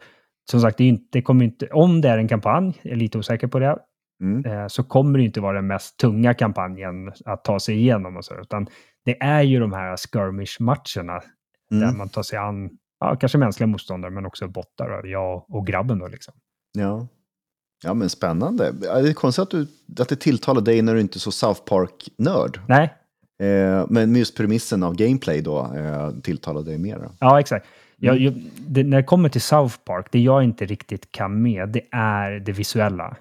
Som 0.52 0.62
sagt, 0.62 0.78
det, 0.78 0.84
är 0.84 0.88
inte, 0.88 1.08
det 1.12 1.22
kommer 1.22 1.46
inte, 1.46 1.68
om 1.68 2.02
det 2.02 2.10
är 2.10 2.18
en 2.18 2.28
kampanj, 2.28 2.80
jag 2.82 2.92
är 2.92 2.98
lite 2.98 3.18
osäker 3.18 3.48
på 3.48 3.60
det, 3.60 3.78
Mm. 4.24 4.46
eh, 4.46 4.68
så 4.68 4.84
kommer 4.84 5.20
det 5.20 5.26
inte 5.26 5.42
vara 5.42 5.56
den 5.56 5.68
mest 5.68 5.98
tunga 5.98 6.34
kampanjen 6.34 7.12
att 7.26 7.44
ta 7.44 7.60
sig 7.60 7.76
igenom 7.76 8.18
och 8.18 8.26
så, 8.26 8.42
utan 8.42 8.68
det 9.06 9.22
är 9.22 9.42
ju 9.42 9.60
de 9.60 9.74
här 9.74 9.98
skirmish-matcherna 9.98 11.22
där 11.70 11.84
Mm. 11.84 11.98
man 11.98 12.10
tar 12.10 12.24
sig 12.24 12.38
an, 12.40 12.70
ja, 13.00 13.16
kanske 13.16 13.38
mänskliga 13.38 13.68
motståndare, 13.68 14.12
men 14.12 14.26
också 14.26 14.48
bottar, 14.48 15.06
jag 15.06 15.46
och 15.50 15.68
grabben 15.68 16.00
då 16.00 16.08
liksom. 16.08 16.34
Ja. 16.78 17.08
ja, 17.84 17.94
men 17.94 18.10
spännande. 18.10 18.72
Det 18.72 18.88
är 19.10 19.14
konstigt 19.14 19.44
att, 19.44 19.50
du, 19.52 19.68
att 20.02 20.10
det 20.10 20.16
tilltalar 20.16 20.62
dig 20.62 20.82
när 20.82 20.94
du 20.96 21.02
inte 21.02 21.18
är 21.18 21.20
så 21.20 21.32
South 21.32 21.62
Park-nörd. 21.66 22.60
Nej, 22.68 22.94
Eh, 23.42 23.86
men 23.90 24.16
just 24.16 24.38
premissen 24.38 24.84
av 24.84 24.96
gameplay 24.96 25.42
då 25.42 25.74
eh, 25.76 26.12
tilltalar 26.12 26.62
dig 26.64 26.78
mer. 26.78 26.96
Då. 27.00 27.12
ja 27.20 27.40
exakt. 27.40 27.66
Jag, 27.98 28.16
Mm. 28.18 28.24
jag, 28.24 28.34
det, 28.68 28.84
när 28.84 28.98
det 28.98 29.04
kommer 29.04 29.30
till 29.30 29.42
South 29.42 29.76
Park, 29.86 30.08
det 30.12 30.20
jag 30.20 30.44
inte 30.44 30.66
riktigt 30.66 31.12
kan 31.12 31.42
med, 31.42 31.70
det 31.70 31.82
är 31.92 32.32
det 32.32 32.52
visuella. 32.52 33.16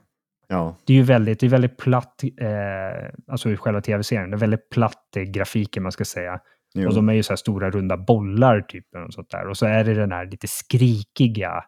Ja, 0.53 0.77
Det 0.85 0.93
är 0.93 0.97
ju 0.97 1.03
väldigt, 1.03 1.41
det 1.41 1.47
är 1.47 1.51
väldigt 1.51 1.77
platt, 1.77 2.23
eh, 2.41 3.11
alltså 3.29 3.51
i 3.51 3.57
själva 3.57 3.81
tv-serien, 3.81 4.31
det 4.31 4.37
är 4.37 4.39
väldigt 4.39 4.71
platt 4.71 5.17
eh, 5.17 5.23
grafiken 5.23 5.83
man 5.83 5.93
ska 5.93 6.05
säga. 6.05 6.41
jo. 6.75 6.89
Och 6.89 6.95
de 6.95 7.09
är 7.09 7.13
ju 7.13 7.23
så 7.23 7.33
här 7.33 7.37
stora 7.37 7.71
runda 7.71 7.97
bollar 7.97 8.61
typ. 8.61 8.87
Och, 9.07 9.15
sånt 9.15 9.31
där. 9.31 9.47
och 9.47 9.57
så 9.57 9.67
är 9.67 9.85
det 9.85 9.95
den 9.95 10.13
här 10.13 10.27
lite 10.27 10.49
skrikiga 10.49 11.65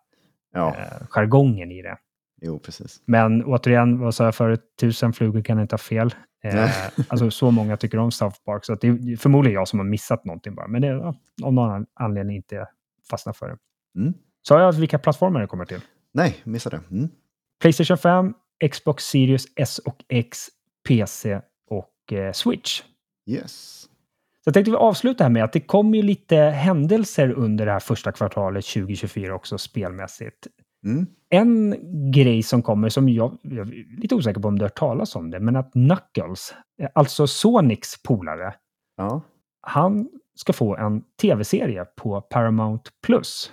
ja. 0.52 0.76
eh, 0.78 1.06
jargongen 1.08 1.70
i 1.72 1.82
det. 1.82 1.96
jo, 2.42 2.58
precis. 2.58 3.02
Men 3.06 3.44
återigen, 3.44 3.98
vad 3.98 4.14
sa 4.14 4.24
jag 4.24 4.34
förut? 4.34 4.60
Tusen 4.80 5.12
flugor 5.12 5.42
kan 5.42 5.60
inte 5.60 5.72
ha 5.72 5.78
fel. 5.78 6.14
Eh, 6.44 6.70
alltså 7.08 7.30
så 7.30 7.50
många 7.50 7.76
tycker 7.76 7.98
om 7.98 8.10
South 8.10 8.36
Park, 8.44 8.64
så 8.64 8.72
att 8.72 8.80
det 8.80 8.88
är 8.88 9.16
förmodligen 9.16 9.54
jag 9.54 9.68
som 9.68 9.78
har 9.78 9.86
missat 9.86 10.24
någonting 10.24 10.54
bara. 10.54 10.68
Men 10.68 10.82
det 10.82 10.88
är 10.88 10.94
ja, 10.94 11.14
av 11.42 11.52
någon 11.52 11.86
anledning 11.94 12.36
inte 12.36 12.66
fastnat 13.10 13.36
för 13.36 13.48
det. 13.48 13.56
Mm. 14.00 14.14
Sa 14.48 14.60
jag 14.60 14.72
vilka 14.72 14.98
plattformar 14.98 15.40
det 15.40 15.46
kommer 15.46 15.64
till? 15.64 15.80
Nej, 16.12 16.36
missade. 16.44 16.80
Mm. 16.90 17.08
Playstation 17.60 17.98
5, 17.98 18.34
Xbox 18.72 19.04
Series 19.04 19.44
S 19.56 19.78
och 19.78 20.04
X, 20.08 20.46
PC 20.88 21.40
och 21.70 22.12
eh, 22.12 22.32
Switch. 22.32 22.82
Yes. 23.30 23.80
Så 24.44 24.48
jag 24.48 24.54
tänkte 24.54 24.70
vi 24.70 24.76
avsluta 24.76 25.24
här 25.24 25.30
med 25.30 25.44
att 25.44 25.52
det 25.52 25.60
kommer 25.60 25.96
ju 25.98 26.02
lite 26.02 26.36
händelser 26.36 27.32
under 27.32 27.66
det 27.66 27.72
här 27.72 27.80
första 27.80 28.12
kvartalet 28.12 28.64
2024 28.66 29.34
också 29.34 29.58
spelmässigt. 29.58 30.46
Mm. 30.86 31.06
En 31.30 31.76
grej 32.12 32.42
som 32.42 32.62
kommer 32.62 32.88
som 32.88 33.08
jag, 33.08 33.38
jag 33.42 33.68
är 33.68 34.00
lite 34.00 34.14
osäker 34.14 34.40
på 34.40 34.48
om 34.48 34.58
du 34.58 34.62
har 34.64 34.68
hört 34.68 34.78
talas 34.78 35.16
om 35.16 35.30
det, 35.30 35.40
men 35.40 35.56
att 35.56 35.72
Knuckles, 35.72 36.54
alltså 36.92 37.26
Sonics 37.26 38.02
polare, 38.02 38.54
Ja. 38.96 39.20
han 39.60 40.08
ska 40.34 40.52
få 40.52 40.76
en 40.76 41.02
tv-serie 41.22 41.84
på 41.84 42.20
Paramount 42.20 42.90
Plus. 43.06 43.52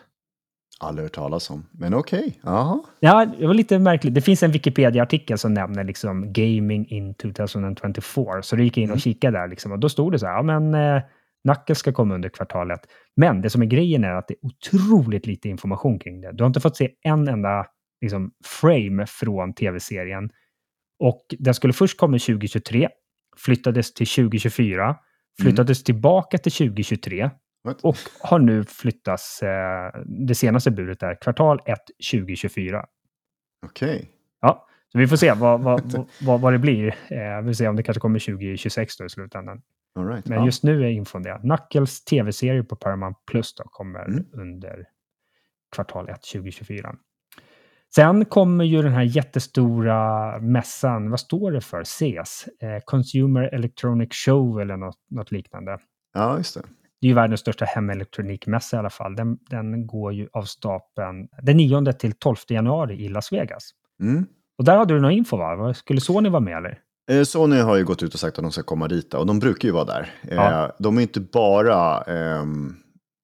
Aldrig 0.83 1.05
hört 1.05 1.13
talas 1.13 1.49
om. 1.49 1.65
Men 1.71 1.93
okej. 1.93 2.39
Jaha. 2.43 2.79
Ja, 2.99 3.25
det 3.39 3.47
var 3.47 3.53
lite 3.53 3.79
märkligt. 3.79 4.13
Det 4.15 4.21
finns 4.21 4.43
en 4.43 4.51
Wikipedia-artikel 4.51 5.37
som 5.37 5.53
nämner 5.53 5.83
liksom 5.83 6.33
Gaming 6.33 6.87
in 6.87 7.13
2024. 7.13 8.41
Så 8.41 8.55
då 8.55 8.63
gick 8.63 8.77
jag 8.77 8.83
in 8.83 8.89
och 8.89 8.93
Mm. 8.93 8.99
kikade 8.99 9.37
där 9.37 9.47
liksom, 9.47 9.71
och 9.71 9.79
då 9.79 9.89
stod 9.89 10.11
det 10.11 10.19
så 10.19 10.25
här, 10.25 10.33
ja 10.33 10.41
men 10.43 10.73
eh, 10.73 11.01
Knuckles 11.43 11.77
ska 11.79 11.93
komma 11.93 12.15
under 12.15 12.29
kvartalet. 12.29 12.79
Men 13.15 13.41
det 13.41 13.49
som 13.49 13.61
är 13.61 13.65
grejen 13.65 14.03
är 14.03 14.09
att 14.15 14.27
det 14.27 14.33
är 14.33 14.45
otroligt 14.47 15.25
lite 15.27 15.49
information 15.49 15.99
kring 15.99 16.21
det. 16.21 16.31
Du 16.33 16.43
har 16.43 16.47
inte 16.47 16.59
fått 16.59 16.77
se 16.77 16.89
en 17.03 17.27
enda 17.27 17.65
liksom, 18.01 18.31
frame 18.45 19.05
från 19.07 19.53
tv-serien. 19.53 20.29
Och 20.99 21.25
den 21.39 21.53
skulle 21.53 21.73
först 21.73 21.97
komma 21.97 22.19
2023, 22.19 22.89
flyttades 23.37 23.93
till 23.93 24.07
2024, 24.07 24.95
flyttades 25.41 25.83
tillbaka 25.83 26.37
till 26.37 26.51
2023 26.51 27.29
What? 27.63 27.81
och 27.81 27.95
har 28.21 28.39
nu 28.39 28.63
flyttats, 28.63 29.43
eh, 29.43 29.91
det 30.05 30.35
senaste 30.35 30.71
budet 30.71 31.03
är 31.03 31.15
kvartal 31.21 31.59
1 31.65 31.79
2024. 32.11 32.85
Okej. 33.65 34.09
Ja, 34.41 34.67
så 34.91 34.97
vi 34.97 35.07
får 35.07 35.15
se 35.15 35.33
vad, 35.33 35.61
vad, 35.63 36.05
vad, 36.21 36.41
vad 36.41 36.53
det 36.53 36.59
blir. 36.59 36.87
Eh, 36.87 37.41
vi 37.41 37.49
får 37.49 37.53
se 37.53 37.67
om 37.67 37.75
det 37.75 37.83
kanske 37.83 37.99
kommer 37.99 38.19
2026 38.19 38.97
då 38.97 39.05
i 39.05 39.09
slutändan. 39.09 39.61
All 39.95 40.07
right. 40.07 40.25
Men 40.27 40.39
ja. 40.39 40.45
just 40.45 40.63
nu 40.63 40.83
är 40.83 40.89
infon 40.89 41.23
det. 41.23 41.39
Knuckles 41.41 42.03
tv-serie 42.03 42.63
på 42.63 42.75
Paramount 42.75 43.19
Plus 43.31 43.55
då 43.55 43.63
kommer 43.63 44.05
Mm. 44.05 44.25
under 44.33 44.85
kvartal 45.75 46.09
1 46.09 46.21
2024. 46.33 46.95
Sen 47.95 48.25
kommer 48.25 48.63
ju 48.63 48.81
den 48.81 48.91
här 48.91 49.03
jättestora 49.03 50.39
mässan, 50.39 51.09
vad 51.09 51.19
står 51.19 51.51
det 51.51 51.61
för? 51.61 51.83
CES? 51.83 52.47
Eh, 52.61 52.79
Consumer 52.85 53.43
Electronic 53.43 54.09
Show 54.13 54.61
eller 54.61 54.77
något, 54.77 54.97
något, 55.09 55.31
liknande. 55.31 55.79
Ja, 56.13 56.37
just 56.37 56.53
det. 56.55 56.61
Det 57.01 57.07
är 57.07 57.09
ju 57.09 57.15
världens 57.15 57.39
största 57.39 57.65
hemelektronikmässa 57.65 58.77
i 58.77 58.79
alla 58.79 58.89
fall. 58.89 59.15
Den, 59.15 59.37
den 59.49 59.87
går 59.87 60.13
ju 60.13 60.27
av 60.33 60.43
stapeln 60.43 61.27
den 61.41 61.57
9 61.57 61.93
till 61.93 62.13
12 62.13 62.35
januari 62.49 63.05
i 63.05 63.09
Las 63.09 63.31
Vegas. 63.31 63.71
Mm. 64.01 64.25
Och 64.57 64.65
där 64.65 64.77
hade 64.77 64.93
du 64.93 64.99
någon 64.99 65.11
info 65.11 65.37
va? 65.37 65.73
Skulle 65.73 66.01
Sony 66.01 66.29
vara 66.29 66.39
med 66.39 66.57
eller? 66.57 66.79
Eh, 67.11 67.23
Sony 67.23 67.59
har 67.59 67.75
ju 67.75 67.83
gått 67.83 68.03
ut 68.03 68.13
och 68.13 68.19
sagt 68.19 68.37
att 68.37 68.43
de 68.43 68.51
ska 68.51 68.63
komma 68.63 68.87
dit 68.87 69.13
och 69.13 69.25
de 69.25 69.39
brukar 69.39 69.67
ju 69.67 69.73
vara 69.73 69.85
där. 69.85 70.09
Ja. 70.29 70.65
Eh, 70.65 70.71
de 70.79 70.97
är 70.97 71.01
inte 71.01 71.19
bara, 71.19 72.03
eh, 72.03 72.45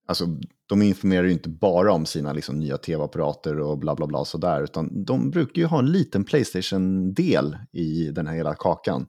alltså 0.07 0.25
de 0.69 0.81
informerar 0.81 1.23
ju 1.23 1.31
inte 1.31 1.49
bara 1.49 1.91
om 1.93 2.05
sina 2.05 2.33
liksom, 2.33 2.59
nya 2.59 2.77
tv-apparater 2.77 3.59
och 3.59 3.77
bla 3.77 3.95
bla 3.95 4.07
bla 4.07 4.25
sådär, 4.25 4.63
utan 4.63 5.05
de 5.05 5.29
brukar 5.29 5.61
ju 5.61 5.67
ha 5.67 5.79
en 5.79 5.91
liten 5.91 6.23
Playstation-del 6.23 7.57
i 7.71 8.11
den 8.11 8.27
här 8.27 8.35
hela 8.35 8.55
kakan. 8.55 9.07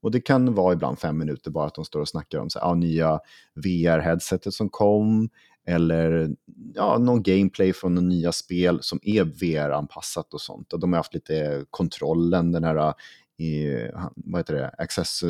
Och 0.00 0.10
det 0.10 0.20
kan 0.20 0.54
vara 0.54 0.72
ibland 0.72 0.98
fem 0.98 1.18
minuter 1.18 1.50
bara 1.50 1.66
att 1.66 1.74
de 1.74 1.84
står 1.84 2.00
och 2.00 2.08
snackar 2.08 2.38
om 2.38 2.50
så 2.50 2.58
här, 2.58 2.66
ah, 2.66 2.74
nya 2.74 3.20
VR-headsetet 3.54 4.50
som 4.50 4.68
kom, 4.68 5.28
eller 5.66 6.30
ja, 6.74 6.98
någon 6.98 7.22
gameplay 7.22 7.72
från 7.72 7.94
några 7.94 8.08
nya 8.08 8.32
spel 8.32 8.78
som 8.82 8.98
är 9.02 9.24
VR-anpassat 9.24 10.34
och 10.34 10.40
sånt. 10.40 10.72
Och 10.72 10.80
de 10.80 10.92
har 10.92 10.98
haft 10.98 11.14
lite 11.14 11.64
kontrollen, 11.70 12.52
den 12.52 12.64
här 12.64 12.76
eh, 12.76 12.94
i, 13.38 13.88
vad 14.14 14.40
heter 14.40 14.54
det, 14.54 14.68
Access, 14.78 15.24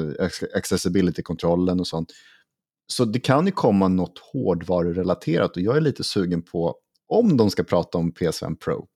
accessibility-kontrollen 0.55 1.81
och 1.81 1.87
sånt. 1.87 2.13
Så 2.87 3.05
det 3.05 3.21
kan 3.21 3.47
ju 3.47 3.53
komma 3.53 3.89
något 3.89 4.19
hårdvarurelaterat 4.19 5.57
och 5.57 5.63
jag 5.63 5.77
är 5.77 5.81
lite 5.81 6.05
sugen 6.05 6.43
på 6.43 6.77
om 7.09 7.37
de 7.37 7.51
ska 7.51 7.65
prata 7.65 7.99
om 7.99 8.13
PS5 8.13 8.57
Pro. 8.57 8.89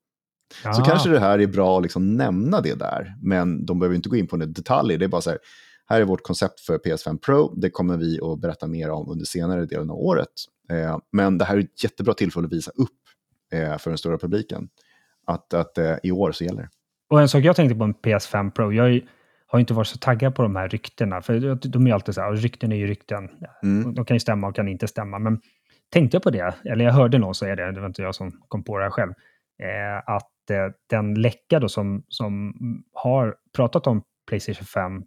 Ja. 0.65 0.73
Så 0.73 0.83
kanske 0.83 1.11
det 1.11 1.20
här 1.20 1.39
är 1.39 1.47
bra 1.47 1.77
att 1.77 1.83
liksom 1.83 2.16
nämna 2.16 2.61
det 2.61 2.74
där, 2.74 3.15
men 3.23 3.66
de 3.66 3.79
behöver 3.79 3.97
inte 3.97 4.09
gå 4.09 4.16
in 4.16 4.27
på 4.27 4.37
några 4.37 4.53
detaljer. 4.53 4.99
Det 4.99 5.05
är 5.05 5.09
bara 5.09 5.20
så 5.20 5.31
här, 5.31 5.39
här 5.87 6.01
är 6.01 6.05
vårt 6.05 6.23
koncept 6.23 6.61
för 6.61 6.79
PS5 6.79 7.19
Pro, 7.19 7.55
det 7.55 7.70
kommer 7.70 7.97
vi 7.97 8.20
att 8.20 8.41
berätta 8.41 8.66
mer 8.66 8.91
om 8.91 9.11
under 9.11 9.24
senare 9.24 9.66
delen 9.66 9.91
av 9.91 9.97
året. 9.97 10.29
Eh, 10.70 10.99
men 11.12 11.39
det 11.39 11.45
här 11.45 11.57
är 11.57 11.61
ett 11.61 11.85
jättebra 11.85 12.15
tillfälle 12.15 12.47
att 12.47 12.53
visa 12.53 12.70
upp 12.70 12.89
eh, 13.53 13.79
för 13.79 13.91
den 13.91 13.99
stora 13.99 14.19
publiken 14.19 14.69
att, 15.27 15.55
att 15.55 15.79
eh, 15.79 15.95
i 16.03 16.12
år 16.12 16.33
så 16.33 16.45
gäller 16.45 16.62
det. 16.62 16.69
Och 17.11 17.20
en 17.20 17.29
sak 17.29 17.45
jag 17.45 17.57
tänkte 17.57 17.79
på 17.79 17.87
med 17.87 17.97
PS5 17.97 18.51
Pro, 18.51 18.73
jag 18.73 19.01
har 19.47 19.61
inte 19.61 19.74
varit 19.74 19.87
så 19.87 19.99
taggad 19.99 20.35
på 20.35 20.43
de 20.43 20.57
här 20.57 20.69
ryktena, 20.69 21.23
för 21.23 21.55
de 21.69 21.87
är 21.87 21.93
alltid 21.93 22.15
så 22.15 22.20
här, 22.20 22.33
rykten 22.33 22.73
är 22.73 22.77
ju 22.77 22.87
rykten. 22.87 23.29
Mm. 23.62 23.95
De 23.95 24.05
kan 24.05 24.15
ju 24.15 24.20
stämma 24.20 24.49
och 24.49 24.57
kan 24.57 24.69
inte 24.69 24.89
stämma, 24.89 25.19
men 25.19 25.41
tänkte 25.93 26.15
jag 26.15 26.23
på 26.23 26.31
det, 26.31 26.55
eller 26.65 26.85
jag 26.85 26.93
hörde 26.93 27.19
någon 27.19 27.35
säga 27.35 27.57
det, 27.57 27.73
det 27.73 27.81
var 27.81 27.87
inte 27.87 28.03
jag 28.03 28.15
som 28.15 28.33
kom 28.49 28.65
på 28.65 28.79
det 28.79 28.85
här 28.85 28.91
själv, 28.91 29.12
eh, 29.62 30.15
att 30.15 30.33
den 30.90 31.14
läcka 31.14 31.60
då 31.60 31.69
som, 31.69 32.05
som 32.09 32.55
har 32.93 33.36
pratat 33.56 33.86
om 33.86 34.02
Playstation 34.28 34.66
5 34.66 35.02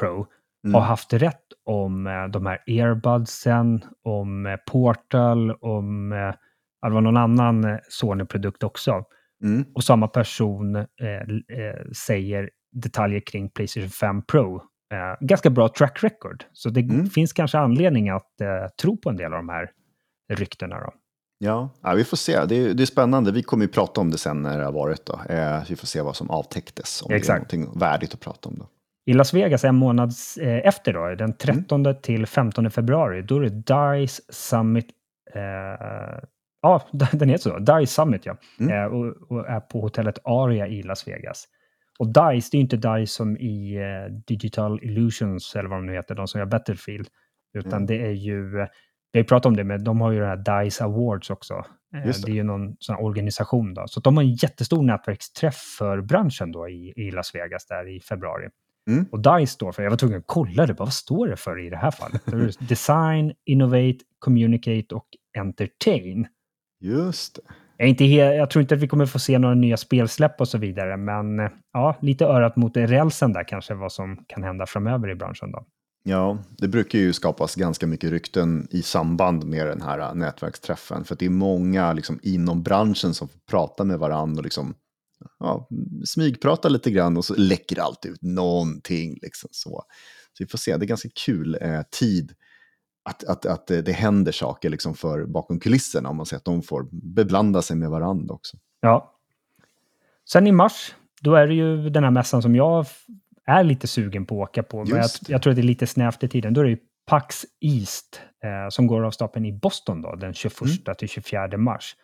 Pro 0.00 0.26
mm. 0.64 0.74
har 0.74 0.80
haft 0.80 1.12
rätt 1.12 1.44
om 1.64 2.06
eh, 2.06 2.26
de 2.26 2.46
här 2.46 2.58
earbudsen, 2.66 3.84
om 4.02 4.46
eh, 4.46 4.56
Portal, 4.70 5.50
om 5.50 6.12
eh, 6.12 6.34
det 6.88 6.94
var 6.94 7.00
någon 7.00 7.16
annan 7.16 7.64
eh, 7.64 7.78
Sony-produkt 7.88 8.62
också. 8.62 9.04
Mm. 9.44 9.64
Och 9.74 9.84
samma 9.84 10.08
person 10.08 10.76
eh, 10.76 10.84
eh, 11.58 11.90
säger 12.06 12.50
detaljer 12.72 13.20
kring 13.20 13.50
Playstation 13.50 13.90
5 13.90 14.22
Pro. 14.22 14.56
Eh, 14.92 15.26
ganska 15.26 15.50
bra 15.50 15.68
track 15.68 16.04
record. 16.04 16.44
Så 16.52 16.70
det 16.70 16.80
mm. 16.80 17.06
finns 17.06 17.32
kanske 17.32 17.58
anledning 17.58 18.08
att 18.08 18.40
eh, 18.40 18.66
tro 18.82 18.96
på 18.96 19.10
en 19.10 19.16
del 19.16 19.32
av 19.32 19.38
de 19.38 19.48
här 19.48 19.70
ryktena. 20.32 20.80
Då. 20.80 20.92
Ja, 21.42 21.70
ja 21.82 21.94
vi 21.94 22.04
får 22.04 22.16
se. 22.16 22.44
Det 22.44 22.54
är, 22.54 22.74
det 22.74 22.82
är 22.82 22.86
spännande. 22.86 23.32
Vi 23.32 23.42
kommer 23.42 23.64
ju 23.64 23.68
prata 23.68 24.00
om 24.00 24.10
det 24.10 24.18
sen 24.18 24.42
när 24.42 24.58
det 24.58 24.64
har 24.64 24.72
varit. 24.72 25.06
Då. 25.06 25.20
Eh, 25.28 25.62
vi 25.68 25.76
får 25.76 25.86
se 25.86 26.00
vad 26.00 26.16
som 26.16 26.30
avtäcktes. 26.30 27.02
Om 27.02 27.12
Exakt. 27.12 27.50
det 27.50 27.56
är 27.56 27.58
någonting 27.58 27.80
värdigt 27.80 28.14
att 28.14 28.20
prata 28.20 28.48
om. 28.48 28.54
Då. 28.58 28.66
I 29.06 29.12
Las 29.12 29.34
Vegas 29.34 29.64
en 29.64 29.74
månad 29.74 30.12
eh, 30.40 30.48
efter, 30.48 30.92
då, 30.92 31.14
den 31.14 31.32
13 31.32 31.86
mm. 31.86 32.00
till 32.02 32.26
15 32.26 32.70
februari, 32.70 33.22
då 33.22 33.36
är 33.36 33.40
det 33.40 33.50
DICE 33.50 34.22
Summit 34.28 34.86
eh, 35.34 36.20
Ja, 36.62 36.88
den 37.12 37.28
heter 37.28 37.50
så. 37.50 37.58
DICE 37.58 37.92
Summit, 37.92 38.26
ja. 38.26 38.36
Mm. 38.60 38.74
Eh, 38.74 38.84
och, 38.84 39.30
och, 39.30 39.48
är 39.48 39.60
på 39.60 39.80
hotellet 39.80 40.18
Aria 40.24 40.66
i 40.66 40.82
Las 40.82 41.08
Vegas. 41.08 41.48
Och 41.98 42.06
DICE, 42.06 42.48
det 42.52 42.56
är 42.56 42.60
inte 42.60 42.76
DICE 42.76 43.12
som 43.12 43.36
i 43.36 43.76
eh, 43.76 44.14
Digital 44.26 44.80
Illusions, 44.82 45.56
eller 45.56 45.68
vad 45.68 45.78
de 45.78 45.86
nu 45.86 45.92
heter, 45.92 46.14
de 46.14 46.28
som 46.28 46.38
gör 46.38 46.46
Battlefield. 46.46 47.08
Utan 47.54 47.72
mm. 47.72 47.86
det 47.86 48.06
är 48.06 48.12
ju, 48.12 48.66
vi 49.12 49.18
har 49.18 49.24
pratat 49.24 49.46
om 49.46 49.56
det, 49.56 49.64
men 49.64 49.84
de 49.84 50.00
har 50.00 50.12
ju 50.12 50.18
den 50.18 50.28
här 50.28 50.62
DICE 50.64 50.84
Awards 50.84 51.30
också. 51.30 51.54
Eh, 51.94 52.02
det. 52.04 52.26
det. 52.26 52.32
är 52.32 52.34
ju 52.34 52.42
någon 52.42 52.76
sån 52.78 52.96
organisation 52.96 53.74
då. 53.74 53.84
Så 53.86 54.00
de 54.00 54.16
har 54.16 54.24
en 54.24 54.34
jättestor 54.34 54.82
nätverksträff 54.82 55.56
för 55.78 56.00
branschen 56.00 56.52
då 56.52 56.68
i, 56.68 56.92
i 56.96 57.10
Las 57.10 57.34
Vegas 57.34 57.66
där 57.66 57.96
i 57.96 58.00
februari. 58.00 58.48
Mm. 58.90 59.06
Och 59.12 59.20
DICE 59.20 59.52
står 59.52 59.72
för, 59.72 59.82
jag 59.82 59.90
var 59.90 59.96
tvungen 59.96 60.18
att 60.18 60.26
kolla 60.26 60.66
det, 60.66 60.72
vad 60.72 60.92
står 60.92 61.28
det 61.28 61.36
för 61.36 61.66
i 61.66 61.70
det 61.70 61.76
här 61.76 61.90
fallet? 61.90 62.22
Design, 62.68 63.32
Innovate, 63.44 63.98
Communicate 64.18 64.94
och 64.94 65.06
Entertain. 65.38 66.26
Just 66.80 67.34
det. 67.34 67.42
Jag, 67.76 67.88
inte 67.88 68.04
jag 68.04 68.50
tror 68.50 68.62
inte 68.62 68.74
att 68.74 68.80
vi 68.80 68.88
kommer 68.88 69.06
få 69.06 69.18
se 69.18 69.38
några 69.38 69.54
nya 69.54 69.76
spelsläpp 69.76 70.40
och 70.40 70.48
så 70.48 70.58
vidare, 70.58 70.96
men 70.96 71.40
eh, 71.40 71.50
ja, 71.72 71.96
lite 72.00 72.24
örat 72.24 72.56
mot 72.56 72.76
rälsen 72.76 73.32
där 73.32 73.44
kanske 73.48 73.74
vad 73.74 73.92
som 73.92 74.24
kan 74.26 74.42
hända 74.42 74.66
framöver 74.66 75.10
i 75.10 75.14
branschen. 75.14 75.52
Då. 75.52 75.66
Ja, 76.02 76.38
det 76.58 76.68
brukar 76.68 76.98
ju 76.98 77.12
skapas 77.12 77.54
ganska 77.54 77.86
mycket 77.86 78.10
rykten 78.10 78.68
i 78.70 78.82
samband 78.82 79.44
med 79.44 79.66
den 79.66 79.82
här 79.82 79.98
äh, 79.98 80.14
nätverksträffen. 80.14 81.04
För 81.04 81.16
det 81.16 81.26
är 81.26 81.30
många 81.30 81.92
liksom, 81.92 82.20
inom 82.22 82.62
branschen 82.62 83.14
som 83.14 83.28
pratar 83.46 83.84
med 83.84 83.98
varandra 83.98 84.38
och 84.38 84.44
liksom, 84.44 84.74
ja, 85.38 85.68
smygpratar 86.04 86.70
lite 86.70 86.90
grann 86.90 87.16
och 87.16 87.24
så 87.24 87.34
läcker 87.34 87.80
allt 87.80 88.06
ut 88.06 88.22
någonting. 88.22 89.18
Liksom, 89.22 89.48
så. 89.52 89.84
så 90.32 90.44
vi 90.44 90.46
får 90.46 90.58
se, 90.58 90.76
det 90.76 90.84
är 90.84 90.88
ganska 90.88 91.08
kul 91.14 91.58
eh, 91.60 91.82
tid 91.90 92.34
att, 93.02 93.24
att, 93.24 93.46
att 93.46 93.66
det 93.66 93.92
händer 93.92 94.32
saker 94.32 94.70
liksom 94.70 94.94
för 94.94 95.26
bakom 95.26 95.60
kulisserna, 95.60 96.08
om 96.08 96.16
man 96.16 96.26
säger 96.26 96.38
att 96.38 96.44
de 96.44 96.62
får 96.62 96.88
beblanda 96.92 97.62
sig 97.62 97.76
med 97.76 97.90
varandra 97.90 98.34
också. 98.34 98.56
Ja. 98.80 99.14
Sen 100.28 100.46
i 100.46 100.52
mars, 100.52 100.94
då 101.20 101.34
är 101.34 101.46
det 101.46 101.54
ju 101.54 101.90
den 101.90 102.04
här 102.04 102.10
mässan 102.10 102.42
som 102.42 102.56
jag 102.56 102.86
är 103.50 103.64
lite 103.64 103.86
sugen 103.86 104.26
på 104.26 104.42
att 104.42 104.48
åka 104.48 104.62
på. 104.62 104.84
Men 104.84 104.96
jag, 104.96 105.10
jag, 105.28 105.42
tror 105.42 105.50
att 105.50 105.56
det 105.56 105.62
är 105.62 105.64
lite 105.64 105.86
snävt 105.86 106.24
i 106.24 106.28
tiden. 106.28 106.54
Då 106.54 106.60
är 106.60 106.64
det 106.64 106.70
ju 106.70 106.78
Pax 107.06 107.46
East 107.60 108.22
eh, 108.44 108.68
som 108.68 108.86
går 108.86 109.04
av 109.04 109.10
stapeln 109.10 109.46
i 109.46 109.52
Boston 109.52 110.02
då, 110.02 110.14
den 110.14 110.34
21 110.34 110.60
mm. 110.86 110.96
till 110.98 111.08
24 111.08 111.56
mars. 111.56 111.96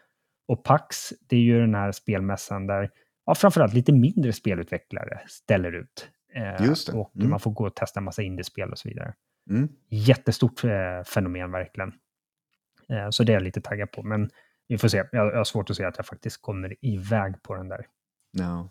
Och 0.48 0.64
Pax, 0.64 1.12
det 1.28 1.36
är 1.36 1.40
ju 1.40 1.60
den 1.60 1.74
här 1.74 1.92
spelmässan 1.92 2.66
där 2.66 2.90
ja, 3.26 3.34
framförallt 3.34 3.74
lite 3.74 3.92
mindre 3.92 4.32
spelutvecklare 4.32 5.20
ställer 5.26 5.72
ut. 5.72 6.08
Eh, 6.34 6.94
och 6.94 7.16
mm. 7.16 7.30
man 7.30 7.40
får 7.40 7.50
gå 7.50 7.66
och 7.66 7.74
testa 7.74 8.00
en 8.00 8.04
massa 8.04 8.22
indiespel 8.22 8.70
och 8.70 8.78
så 8.78 8.88
vidare. 8.88 9.14
Mm. 9.50 9.68
Jättestort 9.88 10.64
eh, 10.64 11.02
fenomen 11.06 11.52
verkligen. 11.52 11.92
Eh, 12.88 13.10
så 13.10 13.24
det 13.24 13.32
är 13.32 13.34
jag 13.34 13.42
lite 13.42 13.60
taggad 13.60 13.92
på. 13.92 14.02
Men 14.02 14.30
vi 14.68 14.78
får 14.78 14.88
se. 14.88 14.96
Jag, 14.96 15.26
jag 15.26 15.36
har 15.36 15.44
svårt 15.44 15.70
att 15.70 15.76
se 15.76 15.84
att 15.84 15.96
jag 15.96 16.06
faktiskt 16.06 16.42
kommer 16.42 16.74
iväg 16.80 17.42
på 17.42 17.54
den 17.54 17.68
där. 17.68 17.86
No. 18.38 18.70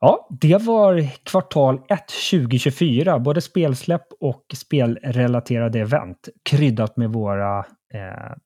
Ja, 0.00 0.28
det 0.40 0.62
var 0.62 1.24
kvartal 1.24 1.80
1 1.88 2.00
2024. 2.30 3.18
Både 3.18 3.40
spelsläpp 3.40 4.06
och 4.20 4.44
spelrelaterade 4.54 5.80
event. 5.80 6.28
Kryddat 6.42 6.96
med 6.96 7.12
våra 7.12 7.58
eh, 7.94 8.36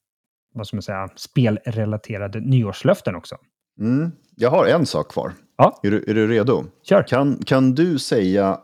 vad 0.55 0.67
ska 0.67 0.77
man 0.77 0.83
säga, 0.83 1.09
spelrelaterade 1.17 2.41
nyårslöften 2.41 3.15
också. 3.15 3.37
Mm. 3.81 4.13
Jag 4.37 4.51
har 4.51 4.67
en 4.67 4.87
sak 4.87 5.13
kvar. 5.13 5.33
Ja. 5.57 5.81
Är, 5.83 5.91
du, 5.91 6.05
är 6.09 6.15
du 6.15 6.29
redo? 6.29 6.65
Kör. 6.83 7.03
Kan, 7.03 7.39
kan 7.47 7.75
du 7.75 7.99
säga 7.99 8.61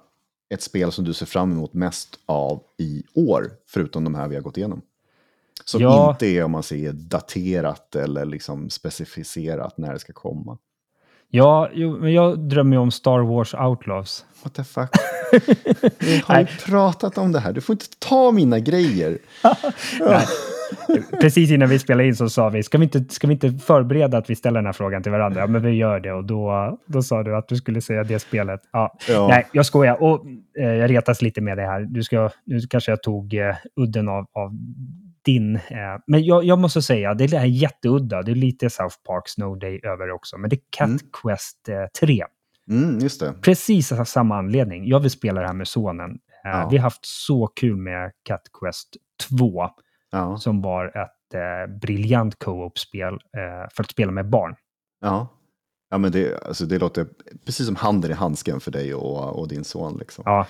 ett 0.55 0.63
spel 0.63 0.93
som 0.93 1.05
du 1.05 1.13
ser 1.13 1.27
fram 1.27 1.53
emot 1.53 1.75
mest 1.75 2.19
av 2.27 2.63
i 2.79 3.03
år, 3.15 3.51
förutom 3.67 4.05
de 4.05 4.15
här 4.15 4.29
vi 4.29 4.35
har 4.35 4.43
gått 4.43 4.57
igenom? 4.57 4.83
Som 5.65 5.81
ja. 5.81 6.11
inte 6.11 6.27
är, 6.27 6.45
om 6.45 6.51
man 6.51 6.63
säger, 6.63 6.93
daterat 6.93 7.97
eller 7.97 8.25
liksom 8.25 8.71
specificerat 8.71 9.79
när 9.79 9.93
det 9.93 9.99
ska 9.99 10.13
komma. 10.13 10.59
Ja, 11.31 11.69
jo, 11.73 11.99
men 11.99 12.13
jag 12.13 12.39
drömmer 12.39 12.77
ju 12.77 12.81
om 12.81 12.91
Star 12.91 13.21
Wars 13.21 13.55
Outlaws. 13.55 14.25
What 14.43 14.55
the 14.55 14.65
fuck? 14.65 14.91
Vi 15.99 16.23
har 16.25 16.41
ju 16.41 16.47
pratat 16.47 17.19
om 17.19 17.33
det 17.33 17.41
här. 17.41 17.53
Du 17.53 17.61
får 17.61 17.73
inte 17.73 17.87
ta 17.99 18.33
mina 18.33 18.59
grejer. 18.59 19.19
Precis 21.21 21.51
innan 21.51 21.69
vi 21.69 21.79
spelade 21.79 22.09
in 22.09 22.17
så 22.17 22.29
sa 22.29 22.49
vi, 22.49 22.63
ska 22.63 22.79
vi, 22.79 22.85
inte, 22.85 23.05
ska 23.09 23.27
vi 23.27 23.33
inte 23.33 23.53
förbereda 23.53 24.19
att 24.19 24.31
vi 24.31 24.37
ställer 24.37 24.59
den 24.59 24.67
här 24.67 24.73
frågan 24.73 25.03
till 25.03 25.13
varandra? 25.13 25.41
Ja, 25.41 25.47
men 25.47 25.63
vi 25.63 25.71
gör 25.71 26.01
det. 26.01 26.13
Och 26.13 26.25
då, 26.25 26.79
då 26.87 27.03
sa 27.03 27.23
du 27.23 27.37
att 27.37 27.49
du 27.49 27.57
skulle 27.57 27.81
säga 27.81 28.05
det 28.05 28.19
spelet. 28.19 28.61
Ja. 28.73 28.97
ja. 29.09 29.29
Nej, 29.29 29.47
jag 29.53 29.67
skojar. 29.67 30.03
Och, 30.03 30.27
eh, 30.59 30.65
jag 30.65 30.91
retas 30.91 31.23
lite 31.23 31.41
med 31.41 31.59
det 31.59 31.67
här. 31.67 31.81
Du 31.81 32.03
ska, 32.03 32.31
nu 32.45 32.61
kanske 32.61 32.93
jag 32.93 33.03
tog 33.03 33.35
eh, 33.35 33.57
udden 33.77 34.09
av, 34.09 34.27
av 34.33 34.53
din. 35.29 35.57
Eh, 35.57 35.61
men 36.07 36.25
jag, 36.25 36.45
jag, 36.45 36.59
måste 36.59 36.83
säga, 36.83 37.15
det 37.15 37.33
är 37.33 37.45
jätteudda. 37.45 38.23
Det 38.23 38.31
är 38.31 38.35
lite 38.35 38.71
South 38.71 38.97
Park 39.07 39.29
Snow 39.29 39.59
Day 39.59 39.81
över 39.85 40.11
också. 40.11 40.39
Men 40.39 40.51
det 40.51 40.57
är 40.57 40.61
Cat 40.71 40.89
mm. 40.89 40.99
Quest 41.23 41.69
eh, 41.69 41.87
3. 42.01 42.25
Mm, 42.71 42.99
just 42.99 43.21
det. 43.21 43.35
Precis 43.43 43.93
av 43.93 44.05
samma 44.05 44.39
anledning. 44.39 44.89
Jag 44.89 45.01
vill 45.01 45.11
spela 45.11 45.41
det 45.41 45.47
här 45.47 45.55
med 45.55 45.69
sonen. 45.69 46.11
Eh, 46.11 46.51
ja. 46.51 46.69
Vi 46.71 46.77
har 46.77 46.83
haft 46.83 47.07
så 47.07 47.47
kul 47.47 47.77
med 47.77 48.13
Cat 48.25 48.43
Quest 48.61 48.89
2 49.29 49.69
ja. 50.11 50.37
som 50.37 50.63
var 50.63 50.87
ett 50.87 51.35
eh, 51.35 51.75
briljant 51.81 52.39
co-op-spel 52.39 53.15
eh, 53.15 53.69
för 53.73 53.83
att 53.83 53.91
spela 53.91 54.13
med 54.13 54.31
barn. 54.31 54.55
Ja. 55.01 55.29
Ja, 55.91 55.99
men 55.99 56.13
det, 56.13 56.43
alltså, 56.43 56.67
det 56.67 56.79
låter 56.79 57.07
precis 57.47 57.67
som 57.67 57.77
handen 57.77 58.11
i 58.11 58.15
handsken 58.15 58.61
för 58.61 58.71
dig 58.71 58.95
och, 58.95 59.39
och 59.39 59.49
din 59.49 59.65
son. 59.65 59.97
Liksom. 59.99 60.23
Ja. 60.27 60.47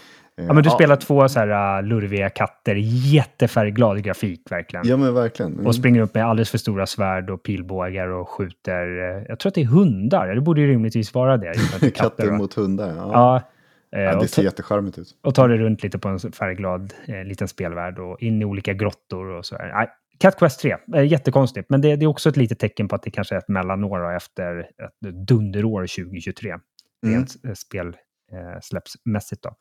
Ja, 0.46 0.52
men 0.52 0.62
du 0.62 0.70
spelar 0.70 0.96
två 0.96 1.28
så 1.28 1.38
här 1.38 1.78
uh, 1.78 1.88
lurviga 1.88 2.30
katter, 2.30 2.74
jättefärgglad 3.14 4.02
grafik 4.02 4.42
verkligen. 4.50 4.88
Ja, 4.88 4.96
men 4.96 5.14
verkligen. 5.14 5.52
Mm. 5.52 5.66
Och 5.66 5.74
springer 5.74 6.00
upp 6.00 6.14
med 6.14 6.26
alldeles 6.26 6.50
för 6.50 6.58
stora 6.58 6.86
svärd 6.86 7.30
och 7.30 7.42
pilbågar 7.42 8.08
och 8.08 8.28
skjuter. 8.28 8.86
Uh, 8.86 9.24
jag 9.28 9.38
tror 9.38 9.50
att 9.50 9.54
det 9.54 9.60
är 9.60 9.66
hundar, 9.66 10.34
det 10.34 10.40
borde 10.40 10.60
ju 10.60 10.66
rimligtvis 10.66 11.14
vara 11.14 11.36
det. 11.36 11.52
katter, 11.70 11.90
katter 11.90 12.30
mot 12.30 12.54
hundar, 12.54 12.96
ja. 12.96 13.10
ja. 13.12 13.42
Ja 13.90 14.20
det 14.20 14.28
ser 14.28 14.42
jättecharmigt 14.42 14.98
ut. 14.98 15.08
Och 15.22 15.34
tar 15.34 15.48
det 15.48 15.56
runt 15.56 15.82
lite 15.82 15.98
på 15.98 16.08
en 16.08 16.18
färgglad 16.18 16.94
eh, 17.06 17.24
liten 17.24 17.48
spelvärld 17.48 17.98
och 17.98 18.22
in 18.22 18.42
i 18.42 18.44
olika 18.44 18.72
grottor 18.72 19.26
och 19.26 19.46
så 19.46 19.56
här. 19.56 19.72
Nej, 19.74 19.88
Cat 20.18 20.38
Quest 20.38 20.60
3, 20.60 20.76
eh, 20.94 21.06
jättekonstigt, 21.06 21.70
men 21.70 21.80
det, 21.80 21.96
det, 21.96 22.04
är 22.04 22.06
också 22.06 22.28
ett 22.28 22.36
litet 22.36 22.58
tecken 22.58 22.88
på 22.88 22.94
att 22.94 23.02
det 23.02 23.10
kanske 23.10 23.34
är 23.34 23.38
ett 23.38 23.48
mellanår 23.48 24.16
efter 24.16 24.58
ett 24.58 25.26
dunderår 25.26 25.80
2023. 25.80 26.50
Mm. 26.50 26.62
Rent 27.14 27.44
eh, 27.44 27.52
spel 27.52 27.86
eh, 28.32 29.40
då. 29.42 29.56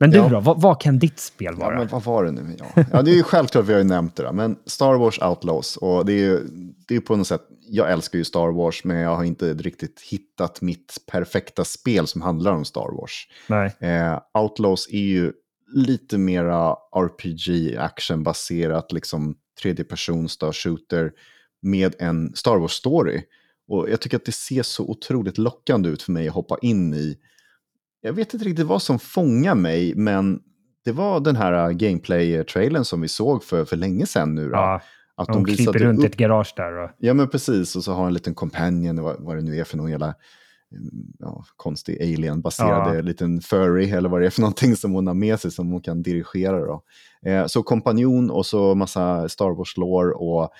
Men 0.00 0.10
du 0.10 0.16
ja. 0.16 0.28
då, 0.28 0.40
vad, 0.40 0.60
vad, 0.60 0.80
kan 0.80 0.98
ditt 0.98 1.18
spel 1.18 1.54
vara? 1.54 1.80
Ja, 1.80 1.88
vad 1.90 2.04
var 2.04 2.24
det 2.24 2.30
nu? 2.30 2.56
Ja. 2.58 2.84
ja, 2.92 3.02
det 3.02 3.10
är 3.10 3.14
ju 3.14 3.22
självklart, 3.22 3.64
vi 3.64 3.72
har 3.72 3.80
ju 3.80 3.84
nämnt 3.84 4.16
det, 4.16 4.22
då, 4.22 4.32
men 4.32 4.56
Star 4.66 4.94
Wars 4.94 5.22
Outlaws. 5.22 5.76
Och 5.76 6.06
det 6.06 6.12
är 6.12 6.18
ju 6.18 6.40
det 6.88 6.96
är 6.96 7.00
på 7.00 7.16
något 7.16 7.26
sätt, 7.26 7.42
jag 7.68 7.92
älskar 7.92 8.18
ju 8.18 8.24
Star 8.24 8.52
Wars, 8.52 8.84
men 8.84 8.96
jag 8.96 9.16
har 9.16 9.24
inte 9.24 9.54
riktigt 9.54 10.00
hittat 10.00 10.60
mitt 10.60 10.98
perfekta 11.12 11.64
spel 11.64 12.06
som 12.06 12.22
handlar 12.22 12.52
om 12.52 12.64
Star 12.64 12.96
Wars. 13.00 13.28
Nej. 13.46 13.76
Eh, 13.80 14.20
Outlaws 14.34 14.88
är 14.90 14.98
ju 14.98 15.32
lite 15.74 16.18
mera 16.18 16.76
RPG, 16.96 17.76
actionbaserat, 17.78 18.92
liksom 18.92 19.34
tredje 19.62 19.84
person 19.84 20.28
Star 20.28 20.52
Shooter 20.52 21.12
med 21.62 21.94
en 21.98 22.32
Star 22.34 22.56
Wars-story. 22.56 23.22
Och 23.68 23.90
jag 23.90 24.00
tycker 24.00 24.16
att 24.16 24.24
det 24.24 24.32
ser 24.32 24.62
så 24.62 24.84
otroligt 24.84 25.38
lockande 25.38 25.88
ut 25.88 26.02
för 26.02 26.12
mig 26.12 26.28
att 26.28 26.34
hoppa 26.34 26.58
in 26.62 26.94
i 26.94 27.16
jag 28.04 28.12
vet 28.12 28.34
inte 28.34 28.46
riktigt 28.46 28.66
vad 28.66 28.82
som 28.82 28.98
fångar 28.98 29.54
mig, 29.54 29.94
men 29.94 30.40
det 30.84 30.92
var 30.92 31.20
den 31.20 31.36
här 31.36 31.68
uh, 31.68 31.76
gameplay-trailern 31.76 32.84
som 32.84 33.00
vi 33.00 33.08
såg 33.08 33.44
för, 33.44 33.64
för 33.64 33.76
länge 33.76 34.06
sedan 34.06 34.34
nu. 34.34 34.48
Då. 34.48 34.54
Ja, 34.54 34.80
att 35.16 35.26
de, 35.26 35.44
de 35.44 35.54
kryper 35.54 35.72
runt 35.72 35.98
upp... 35.98 36.04
ett 36.04 36.16
garage 36.16 36.54
där. 36.56 36.84
Och... 36.84 36.90
Ja, 36.98 37.14
men 37.14 37.28
precis. 37.28 37.76
Och 37.76 37.84
så 37.84 37.92
har 37.92 38.06
en 38.06 38.14
liten 38.14 38.34
companion, 38.34 39.02
vad, 39.02 39.16
vad 39.18 39.36
det 39.36 39.42
nu 39.42 39.56
är 39.56 39.64
för 39.64 39.76
någon 39.76 39.90
jävla 39.90 40.06
mm, 40.06 40.14
ja, 41.18 41.44
konstig 41.56 42.02
alien-baserad 42.02 42.96
ja. 42.96 43.00
liten 43.00 43.40
furry 43.40 43.90
eller 43.90 44.08
vad 44.08 44.20
det 44.20 44.26
är 44.26 44.30
för 44.30 44.40
någonting 44.40 44.76
som 44.76 44.92
hon 44.92 45.06
har 45.06 45.14
med 45.14 45.40
sig 45.40 45.50
som 45.50 45.70
hon 45.70 45.80
kan 45.80 46.02
dirigera. 46.02 46.60
Då. 46.60 46.82
Eh, 47.26 47.46
så 47.46 47.62
kompanjon 47.62 48.30
och 48.30 48.46
så 48.46 48.74
massa 48.74 49.28
Star 49.28 49.50
Wars-lore 49.50 50.14
och 50.14 50.50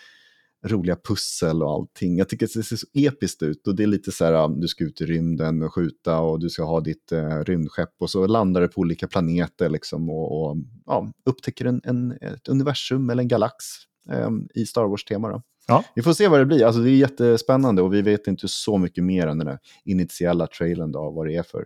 roliga 0.64 0.96
pussel 1.08 1.62
och 1.62 1.70
allting. 1.70 2.16
Jag 2.16 2.28
tycker 2.28 2.46
att 2.46 2.52
det 2.54 2.62
ser 2.62 2.76
så 2.76 2.86
episkt 2.94 3.42
ut 3.42 3.66
och 3.66 3.76
det 3.76 3.82
är 3.82 3.86
lite 3.86 4.12
så 4.12 4.24
här, 4.24 4.48
du 4.60 4.68
ska 4.68 4.84
ut 4.84 5.00
i 5.00 5.06
rymden 5.06 5.62
och 5.62 5.74
skjuta 5.74 6.20
och 6.20 6.40
du 6.40 6.50
ska 6.50 6.64
ha 6.64 6.80
ditt 6.80 7.12
eh, 7.12 7.38
rymdskepp 7.38 7.90
och 8.00 8.10
så 8.10 8.26
landar 8.26 8.60
du 8.60 8.68
på 8.68 8.80
olika 8.80 9.08
planeter 9.08 9.68
liksom 9.68 10.10
och, 10.10 10.50
och 10.50 10.56
ja, 10.86 11.12
upptäcker 11.24 11.64
en, 11.64 11.80
en, 11.84 12.12
ett 12.12 12.48
universum 12.48 13.10
eller 13.10 13.22
en 13.22 13.28
galax 13.28 13.64
eh, 14.10 14.30
i 14.54 14.66
Star 14.66 14.84
Wars-tema. 14.84 15.42
Ja. 15.66 15.84
Vi 15.94 16.02
får 16.02 16.12
se 16.12 16.28
vad 16.28 16.40
det 16.40 16.46
blir. 16.46 16.64
Alltså, 16.64 16.80
det 16.80 16.90
är 16.90 16.96
jättespännande 16.96 17.82
och 17.82 17.94
vi 17.94 18.02
vet 18.02 18.26
inte 18.26 18.48
så 18.48 18.78
mycket 18.78 19.04
mer 19.04 19.26
än 19.26 19.38
den 19.38 19.48
här 19.48 19.58
initiala 19.84 20.46
trailern 20.46 20.92
då, 20.92 21.10
vad 21.10 21.26
det 21.26 21.36
är 21.36 21.42
för 21.42 21.64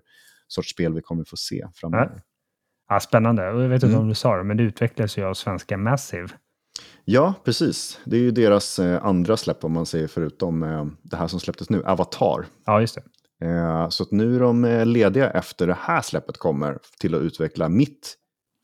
sorts 0.48 0.70
spel 0.70 0.94
vi 0.94 1.02
kommer 1.02 1.24
få 1.24 1.36
se 1.36 1.66
framöver. 1.74 2.22
Ja, 2.88 3.00
spännande. 3.00 3.42
Jag 3.42 3.68
vet 3.68 3.82
inte 3.82 3.86
mm. 3.86 4.00
om 4.00 4.08
du 4.08 4.14
sa 4.14 4.36
det, 4.36 4.44
men 4.44 4.56
det 4.56 4.62
utvecklas 4.62 5.18
ju 5.18 5.24
av 5.24 5.34
svenska 5.34 5.76
Massive. 5.76 6.28
Ja, 7.04 7.34
precis. 7.44 7.98
Det 8.04 8.16
är 8.16 8.20
ju 8.20 8.30
deras 8.30 8.78
eh, 8.78 9.04
andra 9.04 9.36
släpp 9.36 9.64
om 9.64 9.72
man 9.72 9.86
säger 9.86 10.08
förutom 10.08 10.62
eh, 10.62 10.86
det 11.02 11.16
här 11.16 11.28
som 11.28 11.40
släpptes 11.40 11.70
nu, 11.70 11.82
Avatar. 11.84 12.46
Ja, 12.66 12.80
just 12.80 12.98
det. 13.40 13.46
Eh, 13.46 13.88
så 13.88 14.02
att 14.02 14.10
nu 14.10 14.36
är 14.36 14.40
de 14.40 14.82
lediga 14.84 15.30
efter 15.30 15.66
det 15.66 15.78
här 15.80 16.02
släppet 16.02 16.36
kommer 16.36 16.78
till 17.00 17.14
att 17.14 17.20
utveckla 17.20 17.68
mitt 17.68 18.14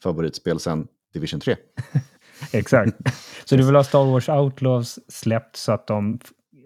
favoritspel 0.02 0.60
sen 0.60 0.86
Division 1.12 1.40
3. 1.40 1.56
Exakt. 2.52 2.96
Så 3.44 3.56
du 3.56 3.66
vill 3.66 3.74
ha 3.74 3.84
Star 3.84 4.04
Wars 4.04 4.28
Outlaws 4.28 4.98
släppt 5.08 5.56
så 5.56 5.72
att 5.72 5.86
de 5.86 6.18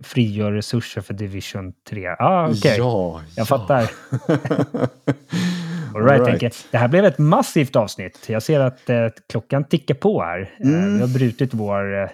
frigör 0.03 0.53
resurser 0.53 1.01
för 1.01 1.15
Division 1.15 1.73
3? 1.89 2.07
Ah. 2.19 2.49
Okay. 2.51 2.77
Ja, 2.79 3.23
Jag 3.37 3.43
ja. 3.43 3.45
fattar. 3.45 3.91
All 5.99 6.09
right, 6.09 6.21
All 6.21 6.39
right. 6.39 6.69
Det 6.71 6.79
här 6.79 6.89
blev 6.89 7.05
ett 7.05 7.19
massivt 7.19 7.77
avsnitt. 7.77 8.29
Jag 8.29 8.43
ser 8.43 8.61
att 8.61 8.91
eh, 8.91 9.07
klockan 9.29 9.65
tickar 9.65 9.95
på 9.95 10.23
här. 10.23 10.55
Eh, 10.61 10.69
mm. 10.69 10.95
vi 10.95 11.01
har 11.01 11.09
brutit 11.09 11.55
vår 11.55 12.03
eh, 12.03 12.09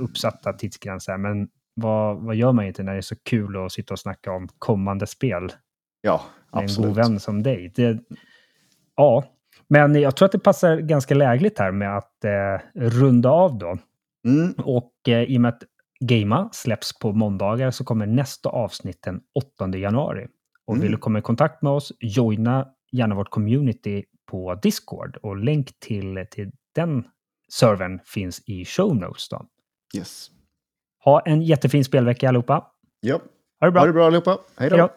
uppsatta 0.00 0.52
tidsgräns 0.52 1.08
här, 1.08 1.18
men 1.18 1.48
vad, 1.74 2.16
vad 2.16 2.34
gör 2.34 2.52
man 2.52 2.64
inte 2.64 2.82
när 2.82 2.92
det 2.92 2.98
är 2.98 3.02
så 3.02 3.16
kul 3.16 3.64
att 3.64 3.72
sitta 3.72 3.94
och 3.94 4.00
snacka 4.00 4.32
om 4.32 4.48
kommande 4.58 5.06
spel? 5.06 5.52
Ja, 6.00 6.22
absolut. 6.50 6.78
Med 6.78 6.86
en 6.86 6.94
god 6.94 7.10
vän 7.10 7.20
som 7.20 7.42
dig. 7.42 7.72
Det, 7.76 7.98
ja, 8.96 9.24
men 9.68 9.94
jag 9.94 10.16
tror 10.16 10.26
att 10.26 10.32
det 10.32 10.38
passar 10.38 10.76
ganska 10.76 11.14
lägligt 11.14 11.58
här 11.58 11.72
med 11.72 11.96
att 11.96 12.24
eh, 12.24 12.60
runda 12.74 13.30
av 13.30 13.58
då. 13.58 13.78
Mm. 14.26 14.52
Och 14.52 14.92
eh, 15.08 15.22
i 15.22 15.36
och 15.36 15.40
med 15.40 15.48
att 15.48 15.62
Gamea 16.00 16.48
släpps 16.52 16.98
på 16.98 17.12
måndagar 17.12 17.70
så 17.70 17.84
kommer 17.84 18.06
nästa 18.06 18.48
avsnitt 18.48 19.02
den 19.02 19.20
8 19.58 19.78
januari. 19.78 20.26
Och 20.66 20.74
mm. 20.74 20.82
vill 20.82 20.92
du 20.92 20.98
komma 20.98 21.18
i 21.18 21.22
kontakt 21.22 21.62
med 21.62 21.72
oss, 21.72 21.92
joina 22.00 22.68
gärna 22.92 23.14
vårt 23.14 23.30
community 23.30 24.04
på 24.30 24.54
Discord 24.54 25.16
och 25.22 25.36
länk 25.36 25.80
till, 25.80 26.26
till 26.30 26.50
den 26.74 27.04
servern 27.52 28.00
finns 28.04 28.42
i 28.46 28.64
show 28.64 28.96
notes. 28.96 29.28
Då. 29.28 29.46
Yes. 29.96 30.30
Ha 31.04 31.20
en 31.20 31.42
jättefin 31.42 31.84
spelvecka 31.84 32.28
allihopa. 32.28 32.66
Ja. 33.00 33.20
Ha 33.60 33.66
det 33.66 33.72
bra. 33.72 33.80
Ha 33.80 33.86
det 33.86 33.92
bra 33.92 34.06
allihopa. 34.06 34.38
Hej 34.56 34.70
då. 34.70 34.90